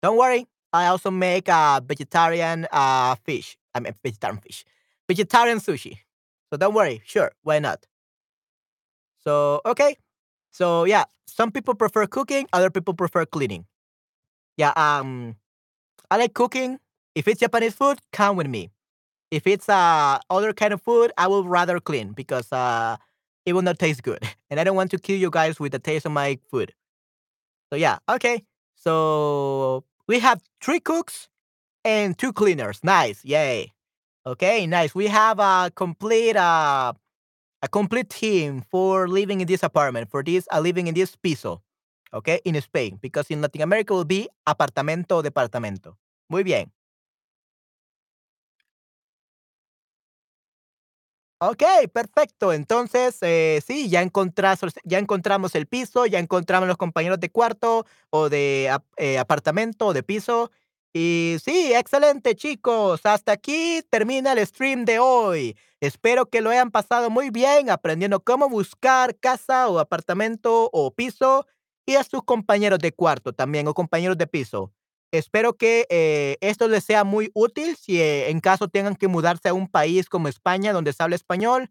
don't 0.02 0.18
worry. 0.18 0.48
I 0.72 0.88
also 0.88 1.12
make 1.12 1.50
a 1.50 1.84
vegetarian 1.86 2.66
uh, 2.72 3.16
fish. 3.26 3.58
I 3.76 3.82
mean, 3.82 3.94
vegetarian 4.02 4.40
fish, 4.40 4.64
vegetarian 5.06 5.60
sushi. 5.60 5.98
So 6.50 6.56
don't 6.56 6.74
worry. 6.74 7.02
Sure, 7.06 7.34
why 7.44 7.60
not? 7.60 7.86
So 9.22 9.60
okay. 9.66 9.98
So 10.52 10.86
yeah, 10.86 11.04
some 11.28 11.52
people 11.52 11.76
prefer 11.76 12.08
cooking, 12.08 12.48
other 12.54 12.70
people 12.70 12.94
prefer 12.94 13.26
cleaning. 13.26 13.66
Yeah, 14.56 14.72
um, 14.78 15.36
I 16.10 16.16
like 16.18 16.34
cooking. 16.34 16.80
If 17.16 17.28
it's 17.28 17.42
Japanese 17.42 17.74
food, 17.74 18.00
come 18.14 18.38
with 18.38 18.48
me. 18.48 18.70
If 19.32 19.48
it's 19.48 19.70
uh 19.70 20.20
other 20.30 20.54
kind 20.54 20.74
of 20.74 20.82
food, 20.82 21.12
I 21.18 21.28
will 21.28 21.46
rather 21.48 21.80
clean 21.80 22.12
because 22.14 22.52
uh 22.52 22.98
it 23.46 23.54
will 23.54 23.62
not 23.64 23.80
taste 23.80 24.04
good, 24.04 24.24
and 24.50 24.60
I 24.60 24.64
don't 24.64 24.76
want 24.76 24.92
to 24.92 25.00
kill 25.00 25.18
you 25.18 25.30
guys 25.32 25.60
with 25.60 25.72
the 25.72 25.80
taste 25.80 26.06
of 26.06 26.12
my 26.12 26.40
food. 26.50 26.74
So 27.72 27.78
yeah, 27.78 28.00
okay. 28.10 28.44
So 28.76 29.84
we 30.08 30.20
have 30.20 30.42
three 30.62 30.80
cooks 30.80 31.30
and 31.86 32.18
two 32.18 32.34
cleaners. 32.34 32.80
Nice, 32.84 33.24
yay. 33.26 33.74
Okay, 34.26 34.68
nice. 34.68 34.96
We 34.96 35.08
have 35.08 35.40
a 35.40 35.72
complete 35.76 36.36
uh 36.38 36.94
a 37.64 37.68
complete 37.70 38.10
team 38.10 38.64
for 38.72 39.08
living 39.08 39.42
in 39.42 39.48
this 39.48 39.64
apartment, 39.64 40.10
for 40.12 40.24
this 40.24 40.48
uh, 40.54 40.60
living 40.60 40.88
in 40.88 40.96
this 40.96 41.16
piso. 41.16 41.62
Okay, 42.14 42.42
in 42.46 42.60
Spain, 42.62 43.00
because 43.02 43.28
in 43.30 43.42
Latin 43.42 43.62
America 43.62 43.94
will 43.94 44.06
be 44.06 44.28
apartamento 44.48 45.24
departamento. 45.24 45.96
Muy 46.30 46.44
bien. 46.44 46.72
Ok, 51.44 51.64
perfecto. 51.92 52.54
Entonces, 52.54 53.18
eh, 53.22 53.62
sí, 53.66 53.90
ya, 53.90 54.02
encontramos 54.04 55.56
el 55.56 55.66
piso, 55.66 56.06
ya 56.06 56.20
encontramos 56.20 56.68
los 56.68 56.78
compañeros 56.78 57.20
de 57.20 57.32
cuarto 57.32 57.88
o 58.12 58.30
de 58.30 58.70
eh, 58.98 59.18
apartamento 59.18 59.88
o 59.88 59.94
de 59.94 60.04
piso. 60.04 60.52
Y 60.94 61.38
sí, 61.44 61.74
excelente 61.74 62.36
chicos. 62.36 63.02
Hasta 63.06 63.32
aquí 63.32 63.82
termina 63.90 64.34
el 64.34 64.46
stream 64.46 64.86
de 64.86 65.00
hoy. 65.00 65.58
Espero 65.80 66.28
que 66.30 66.42
lo 66.42 66.52
hayan 66.52 66.70
pasado 66.70 67.10
muy 67.10 67.32
bien 67.32 67.72
aprendiendo 67.72 68.24
cómo 68.24 68.48
buscar 68.48 69.18
casa 69.18 69.68
o 69.68 69.80
apartamento 69.80 70.70
o 70.72 70.94
piso 70.94 71.48
y 71.88 71.96
a 71.96 72.04
sus 72.04 72.22
compañeros 72.24 72.78
de 72.78 72.92
cuarto 72.92 73.34
también 73.34 73.68
o 73.68 73.74
compañeros 73.74 74.18
de 74.20 74.28
piso. 74.28 74.72
Espero 75.12 75.58
que 75.58 75.86
eh, 75.90 76.38
esto 76.40 76.70
les 76.70 76.86
sea 76.86 77.04
muy 77.04 77.32
útil 77.34 77.76
si 77.76 78.00
eh, 78.02 78.30
en 78.30 78.40
caso 78.40 78.70
tengan 78.70 78.96
que 78.96 79.10
mudarse 79.10 79.50
a 79.50 79.54
un 79.54 79.68
país 79.68 80.08
como 80.08 80.30
España 80.30 80.72
donde 80.72 80.94
se 80.94 81.04
habla 81.04 81.18
español. 81.18 81.70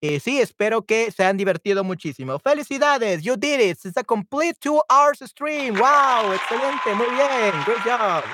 Eh, 0.00 0.18
sí, 0.18 0.40
espero 0.40 0.84
que 0.84 1.12
se 1.12 1.22
hayan 1.22 1.36
divertido 1.36 1.84
muchísimo. 1.84 2.40
¡Felicidades! 2.40 3.22
You 3.22 3.36
did 3.36 3.60
it. 3.60 3.78
It's 3.84 3.96
a 3.96 4.02
complete 4.02 4.58
two 4.58 4.82
hours 4.90 5.20
stream. 5.20 5.76
¡Wow! 5.76 6.32
Excelente. 6.32 6.92
Muy 6.96 7.06
bien. 7.14 7.52
Good 7.64 7.82
job. 7.84 8.24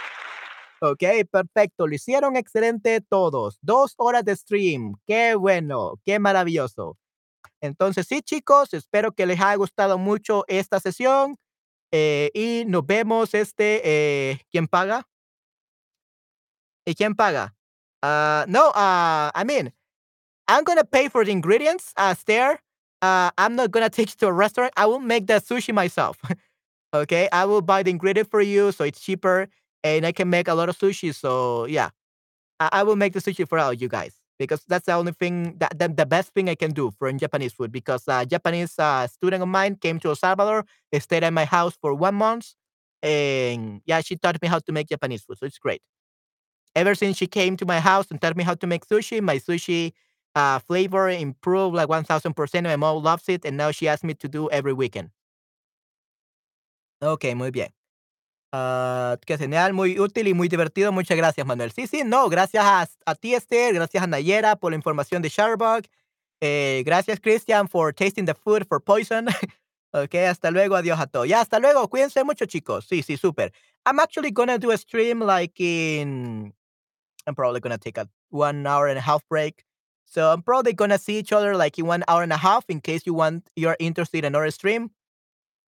Ok, 0.81 1.03
perfecto. 1.31 1.87
Lo 1.87 1.95
hicieron 1.95 2.37
excelente 2.37 3.03
todos. 3.03 3.59
Dos 3.61 3.93
horas 3.99 4.25
de 4.25 4.35
stream. 4.35 4.95
Qué 5.07 5.35
bueno. 5.35 6.01
Qué 6.07 6.19
maravilloso. 6.19 6.97
Entonces, 7.61 8.07
sí, 8.07 8.23
chicos, 8.23 8.73
espero 8.73 9.13
que 9.13 9.27
les 9.27 9.39
haya 9.39 9.57
gustado 9.57 9.99
mucho 9.99 10.45
esta 10.49 10.81
sesión. 10.81 11.37
Eh, 11.93 12.31
y 12.35 12.65
nos 12.67 12.87
vemos 12.87 13.35
este, 13.35 13.81
eh, 13.85 14.41
¿quién 14.51 14.67
paga? 14.69 15.09
¿Y 16.87 16.95
quién 16.95 17.15
paga? 17.15 17.55
Uh, 18.03 18.45
no, 18.49 18.69
uh, 18.71 19.31
I 19.35 19.45
mean, 19.45 19.73
I'm 20.47 20.65
gonna 20.65 20.85
pay 20.85 21.09
for 21.09 21.25
the 21.25 21.33
ingredients, 21.33 21.93
uh, 21.97 22.15
there. 22.27 22.61
Uh, 23.03 23.31
I'm 23.39 23.57
not 23.57 23.71
gonna 23.71 23.91
take 23.91 24.11
you 24.11 24.17
to 24.21 24.29
a 24.29 24.33
restaurant. 24.33 24.73
I 24.77 24.87
will 24.87 25.01
make 25.01 25.27
the 25.27 25.35
sushi 25.41 25.75
myself. 25.75 26.19
okay, 26.95 27.29
I 27.33 27.45
will 27.45 27.63
buy 27.63 27.83
the 27.83 27.91
ingredient 27.91 28.31
for 28.31 28.41
you, 28.41 28.73
so 28.73 28.85
it's 28.85 29.01
cheaper, 29.01 29.49
and 29.85 30.07
I 30.07 30.13
can 30.13 30.31
make 30.31 30.49
a 30.49 30.55
lot 30.55 30.69
of 30.69 30.79
sushi. 30.79 31.15
So 31.15 31.67
yeah, 31.67 31.91
I, 32.61 32.69
I 32.73 32.83
will 32.85 32.97
make 32.97 33.13
the 33.15 33.21
sushi 33.21 33.47
for 33.49 33.59
all 33.59 33.73
you 33.73 33.89
guys 33.89 34.15
because 34.39 34.63
that's 34.69 34.87
the 34.87 34.93
only 34.93 35.13
thing 35.13 35.57
that, 35.59 35.79
the 35.97 36.07
best 36.07 36.33
thing 36.35 36.49
I 36.49 36.55
can 36.55 36.71
do 36.73 36.91
for 36.99 37.11
Japanese 37.13 37.53
food. 37.53 37.73
Because 37.73 38.05
a 38.09 38.25
Japanese 38.27 38.79
uh, 38.79 39.07
student 39.07 39.43
of 39.43 39.49
mine 39.49 39.77
came 39.77 39.99
to 40.01 40.09
El 40.09 40.17
Salvador, 40.17 40.65
stayed 40.99 41.25
at 41.25 41.33
my 41.33 41.45
house 41.45 41.77
for 41.81 41.95
one 41.95 42.15
month, 42.15 42.55
and 43.03 43.81
yeah, 43.87 44.01
she 44.01 44.17
taught 44.17 44.41
me 44.43 44.49
how 44.49 44.59
to 44.61 44.73
make 44.73 44.89
Japanese 44.89 45.23
food. 45.23 45.39
So 45.39 45.47
it's 45.47 45.59
great. 45.59 45.83
Ever 46.75 46.95
since 46.95 47.17
she 47.17 47.27
came 47.27 47.57
to 47.59 47.67
my 47.67 47.81
house 47.81 48.07
and 48.11 48.21
taught 48.21 48.37
me 48.37 48.45
how 48.45 48.55
to 48.55 48.67
make 48.67 48.87
sushi, 48.87 49.21
my 49.21 49.37
sushi 49.39 49.93
uh, 50.35 50.59
flavor 50.61 51.09
improved 51.09 51.75
like 51.77 51.89
1000%. 51.89 52.65
My 52.65 52.77
mom 52.77 53.03
loves 53.03 53.29
it, 53.29 53.45
and 53.45 53.57
now 53.57 53.71
she 53.73 53.89
asks 53.89 54.05
me 54.05 54.15
to 54.15 54.29
do 54.29 54.49
every 54.51 54.73
weekend. 54.73 55.11
Ok, 57.01 57.35
muy 57.35 57.51
bien. 57.51 57.73
Uh, 58.51 59.19
qué 59.27 59.37
genial, 59.37 59.75
muy 59.75 60.01
útil 60.01 60.27
y 60.29 60.35
muy 60.35 60.49
divertido. 60.49 60.91
Muchas 60.91 61.17
gracias, 61.17 61.47
Manuel. 61.47 61.71
Sí, 61.73 61.87
sí, 61.87 62.03
no, 62.05 62.29
gracias 62.31 62.65
a, 62.65 62.89
a 63.05 63.15
ti, 63.15 63.35
Esther, 63.35 63.75
gracias 63.75 64.03
a 64.03 64.07
Nayera 64.07 64.57
por 64.57 64.73
la 64.73 64.77
información 64.77 65.21
de 65.21 65.29
Shutterbug. 65.29 65.85
Eh, 66.41 66.83
gracias, 66.87 67.21
Christian, 67.21 67.69
for 67.69 67.93
tasting 67.93 68.25
the 68.25 68.35
food 68.35 68.67
for 68.67 68.81
poison. 68.81 69.27
ok, 69.93 70.15
hasta 70.29 70.51
luego, 70.51 70.77
adiós 70.77 70.99
a 70.99 71.07
todos. 71.07 71.29
Ya, 71.29 71.41
hasta 71.41 71.59
luego, 71.59 71.89
cuídense 71.89 72.25
mucho, 72.25 72.47
chicos. 72.47 72.87
Sí, 72.87 73.03
sí, 73.03 73.19
súper. 73.19 73.53
I'm 73.85 74.01
actually 74.01 74.31
gonna 74.31 74.59
do 74.59 74.71
a 74.71 74.79
stream 74.79 75.21
like 75.21 75.61
in. 75.61 76.55
I'm 77.27 77.35
probably 77.35 77.61
gonna 77.61 77.79
take 77.79 77.99
a 77.99 78.09
one 78.31 78.67
hour 78.67 78.89
and 78.89 78.99
a 78.99 79.03
half 79.03 79.23
break. 79.29 79.65
So 80.07 80.33
I'm 80.33 80.43
probably 80.43 80.73
gonna 80.73 80.99
see 80.99 81.19
each 81.19 81.33
other 81.33 81.55
like 81.55 81.79
in 81.79 81.87
one 81.87 82.03
hour 82.09 82.23
and 82.23 82.33
a 82.33 82.39
half 82.39 82.65
in 82.69 82.81
case 82.81 83.03
you 83.05 83.13
want 83.13 83.51
you're 83.57 83.77
interested 83.79 84.25
in 84.25 84.35
our 84.35 84.51
stream. 84.51 84.91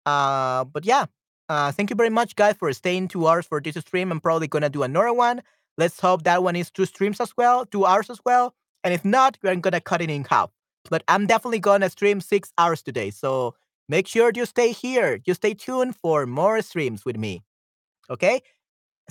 Uh, 0.07 0.65
but 0.65 0.85
yeah, 0.85 1.07
uh, 1.51 1.73
thank 1.73 1.91
you 1.91 1.97
very 1.97 2.11
much, 2.11 2.37
guys, 2.37 2.55
for 2.57 2.73
staying 2.73 3.09
two 3.09 3.27
hours 3.27 3.45
for 3.45 3.61
this 3.61 3.75
stream. 3.75 4.13
I'm 4.13 4.21
probably 4.21 4.47
gonna 4.47 4.71
do 4.71 4.85
another 4.85 5.13
one. 5.13 5.43
Let's 5.77 5.99
hope 5.99 6.23
that 6.23 6.45
one 6.45 6.55
is 6.55 6.71
two 6.71 6.87
streams 6.87 7.21
as 7.21 7.37
well, 7.37 7.67
two 7.67 7.85
hours 7.85 8.09
as 8.09 8.21
well. 8.25 8.55
And 8.85 8.95
if 8.95 9.05
not, 9.05 9.37
we're 9.43 9.57
gonna 9.57 9.81
cut 9.81 10.01
it 10.01 10.11
in 10.11 10.23
half. 10.23 10.51
But 10.89 11.03
I'm 11.09 11.27
definitely 11.27 11.59
gonna 11.59 11.91
stream 11.91 12.21
six 12.21 12.53
hours 12.57 12.83
today. 12.83 13.11
So 13.11 13.57
make 13.89 14.07
sure 14.07 14.31
you 14.33 14.47
stay 14.47 14.71
here. 14.71 15.19
You 15.27 15.35
stay 15.35 15.55
tuned 15.55 15.97
for 15.97 16.25
more 16.25 16.63
streams 16.63 17.05
with 17.05 17.19
me. 17.19 17.43
Okay? 18.09 18.43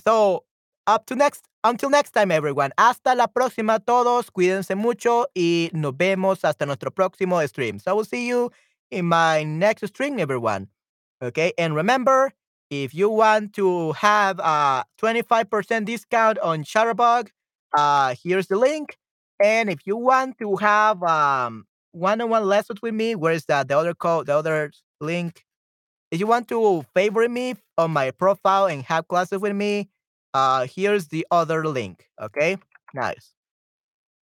So 0.02 0.44
up 0.86 1.04
to 1.06 1.16
next 1.16 1.44
until 1.62 1.90
next 1.90 2.12
time 2.12 2.30
everyone. 2.30 2.72
Hasta 2.78 3.14
la 3.14 3.26
próxima 3.26 3.84
todos. 3.84 4.30
Cuídense 4.30 4.74
mucho 4.74 5.26
y 5.36 5.68
nos 5.74 5.92
vemos 5.92 6.42
hasta 6.42 6.64
nuestro 6.64 6.90
próximo 6.90 7.46
stream. 7.46 7.78
So 7.78 7.90
I 7.90 7.94
will 7.94 8.04
see 8.06 8.26
you 8.26 8.50
in 8.90 9.04
my 9.04 9.42
next 9.44 9.86
stream 9.88 10.18
everyone. 10.18 10.68
Okay, 11.22 11.52
and 11.58 11.74
remember, 11.74 12.32
if 12.70 12.94
you 12.94 13.10
want 13.10 13.52
to 13.54 13.92
have 13.92 14.38
a 14.38 14.84
25% 14.98 15.84
discount 15.86 16.38
on 16.38 16.64
Chatterbug, 16.64 17.28
uh, 17.76 18.14
here's 18.22 18.46
the 18.46 18.56
link. 18.56 18.96
And 19.42 19.68
if 19.70 19.86
you 19.86 19.96
want 19.96 20.38
to 20.38 20.56
have 20.56 21.02
um, 21.02 21.66
one-on-one 21.92 22.44
lessons 22.44 22.80
with 22.82 22.94
me, 22.94 23.14
where's 23.14 23.44
that? 23.46 23.68
The 23.68 23.76
other 23.76 23.94
code, 23.94 24.26
the 24.26 24.36
other 24.36 24.70
link. 25.00 25.44
If 26.10 26.20
you 26.20 26.26
want 26.26 26.48
to 26.48 26.84
favorite 26.94 27.30
me 27.30 27.56
on 27.78 27.92
my 27.92 28.10
profile 28.12 28.66
and 28.66 28.82
have 28.84 29.08
classes 29.08 29.40
with 29.40 29.54
me, 29.56 29.90
uh, 30.34 30.66
here's 30.66 31.08
the 31.08 31.26
other 31.30 31.66
link. 31.66 32.06
Okay, 32.20 32.58
nice. 32.94 33.34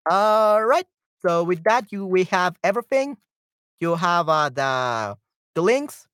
All 0.09 0.63
right. 0.63 0.85
So 1.25 1.43
with 1.43 1.63
that, 1.63 1.91
you 1.91 2.05
we 2.05 2.25
have 2.25 2.55
everything. 2.63 3.17
You 3.79 3.95
have 3.95 4.29
uh, 4.29 4.49
the 4.49 5.17
the 5.55 5.61
links 5.61 6.07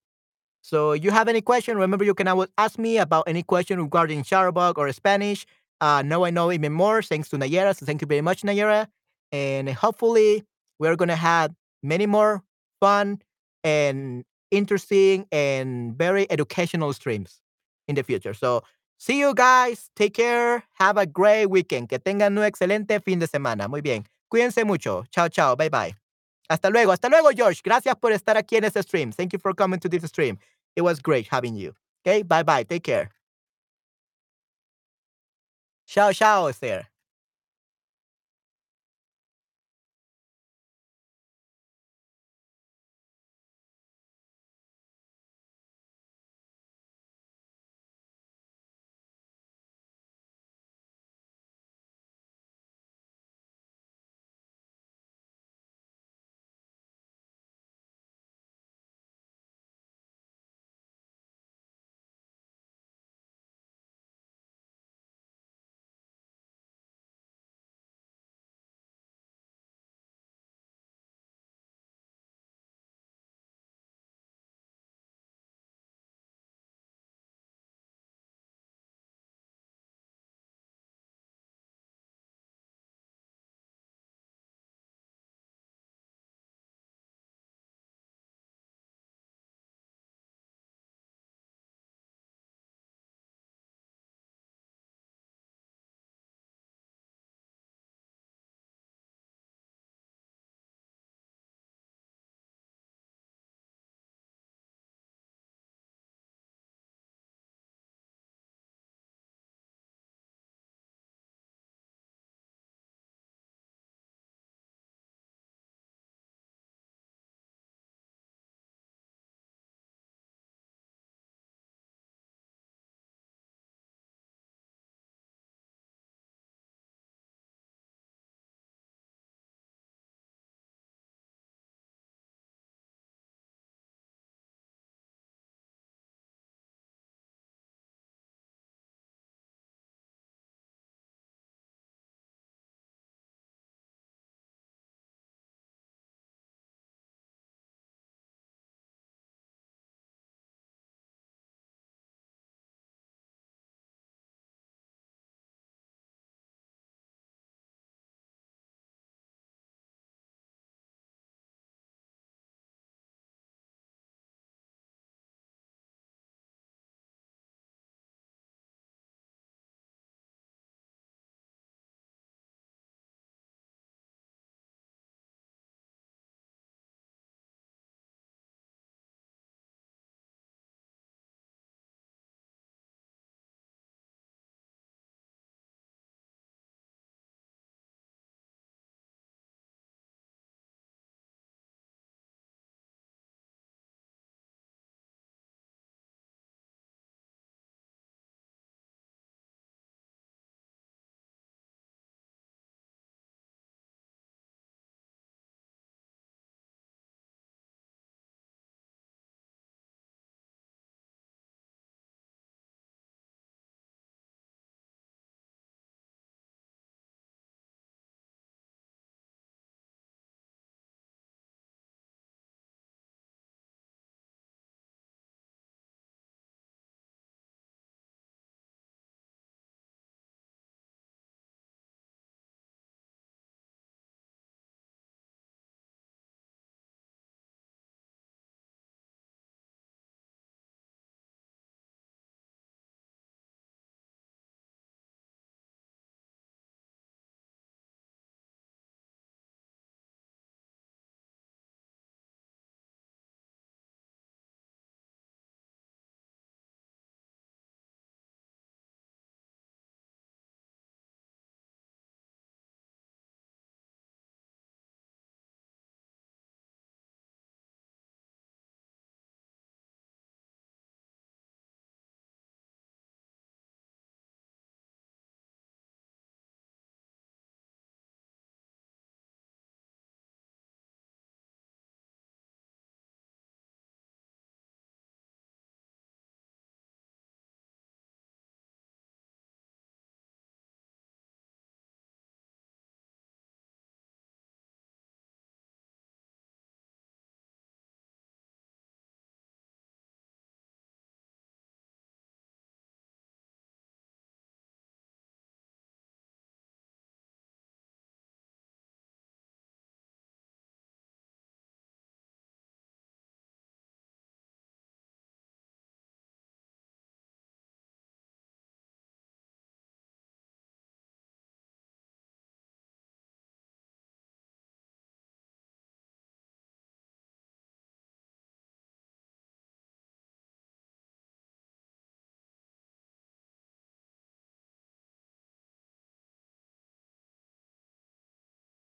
so 0.61 0.93
you 0.93 1.11
have 1.11 1.27
any 1.27 1.41
question, 1.41 1.77
remember 1.77 2.05
you 2.05 2.13
can 2.13 2.27
always 2.27 2.49
ask 2.57 2.77
me 2.77 2.97
about 2.97 3.23
any 3.27 3.43
question 3.43 3.81
regarding 3.81 4.23
Chatterbug 4.23 4.77
or 4.77 4.91
Spanish. 4.93 5.45
Uh, 5.81 6.03
now 6.03 6.23
I 6.23 6.29
know 6.29 6.51
even 6.51 6.71
more 6.71 7.01
thanks 7.01 7.29
to 7.29 7.37
Nayera. 7.37 7.75
So 7.75 7.85
thank 7.85 8.01
you 8.01 8.07
very 8.07 8.21
much, 8.21 8.43
Nayera. 8.43 8.87
And 9.31 9.69
hopefully 9.69 10.43
we're 10.79 10.95
going 10.95 11.09
to 11.09 11.15
have 11.15 11.51
many 11.81 12.05
more 12.05 12.43
fun 12.79 13.21
and 13.63 14.23
interesting 14.51 15.25
and 15.31 15.97
very 15.97 16.29
educational 16.29 16.93
streams 16.93 17.41
in 17.87 17.95
the 17.95 18.03
future. 18.03 18.33
So 18.35 18.63
see 18.99 19.19
you 19.19 19.33
guys. 19.33 19.89
Take 19.95 20.13
care. 20.13 20.63
Have 20.73 20.97
a 20.97 21.07
great 21.07 21.47
weekend. 21.47 21.89
Que 21.89 21.97
tengan 21.97 22.37
un 22.37 22.43
excelente 22.43 23.03
fin 23.03 23.19
de 23.19 23.27
semana. 23.27 23.67
Muy 23.67 23.81
bien. 23.81 24.05
Cuídense 24.31 24.63
mucho. 24.65 25.05
Chao, 25.11 25.27
chao. 25.27 25.55
Bye, 25.55 25.69
bye. 25.69 26.00
Hasta 26.51 26.69
luego. 26.69 26.91
Hasta 26.91 27.07
luego, 27.07 27.29
George. 27.33 27.61
Gracias 27.63 27.95
por 27.95 28.11
estar 28.11 28.35
aquí 28.35 28.57
en 28.57 28.65
este 28.65 28.83
stream. 28.83 29.11
Thank 29.11 29.31
you 29.31 29.39
for 29.39 29.55
coming 29.55 29.79
to 29.79 29.87
this 29.89 30.03
stream. 30.03 30.37
It 30.75 30.81
was 30.81 31.01
great 31.01 31.27
having 31.31 31.55
you. 31.55 31.73
Okay. 32.05 32.23
Bye, 32.23 32.43
bye. 32.43 32.65
Take 32.65 32.83
care. 32.83 33.09
Chao, 35.87 36.11
chao, 36.11 36.47
Esther. 36.47 36.90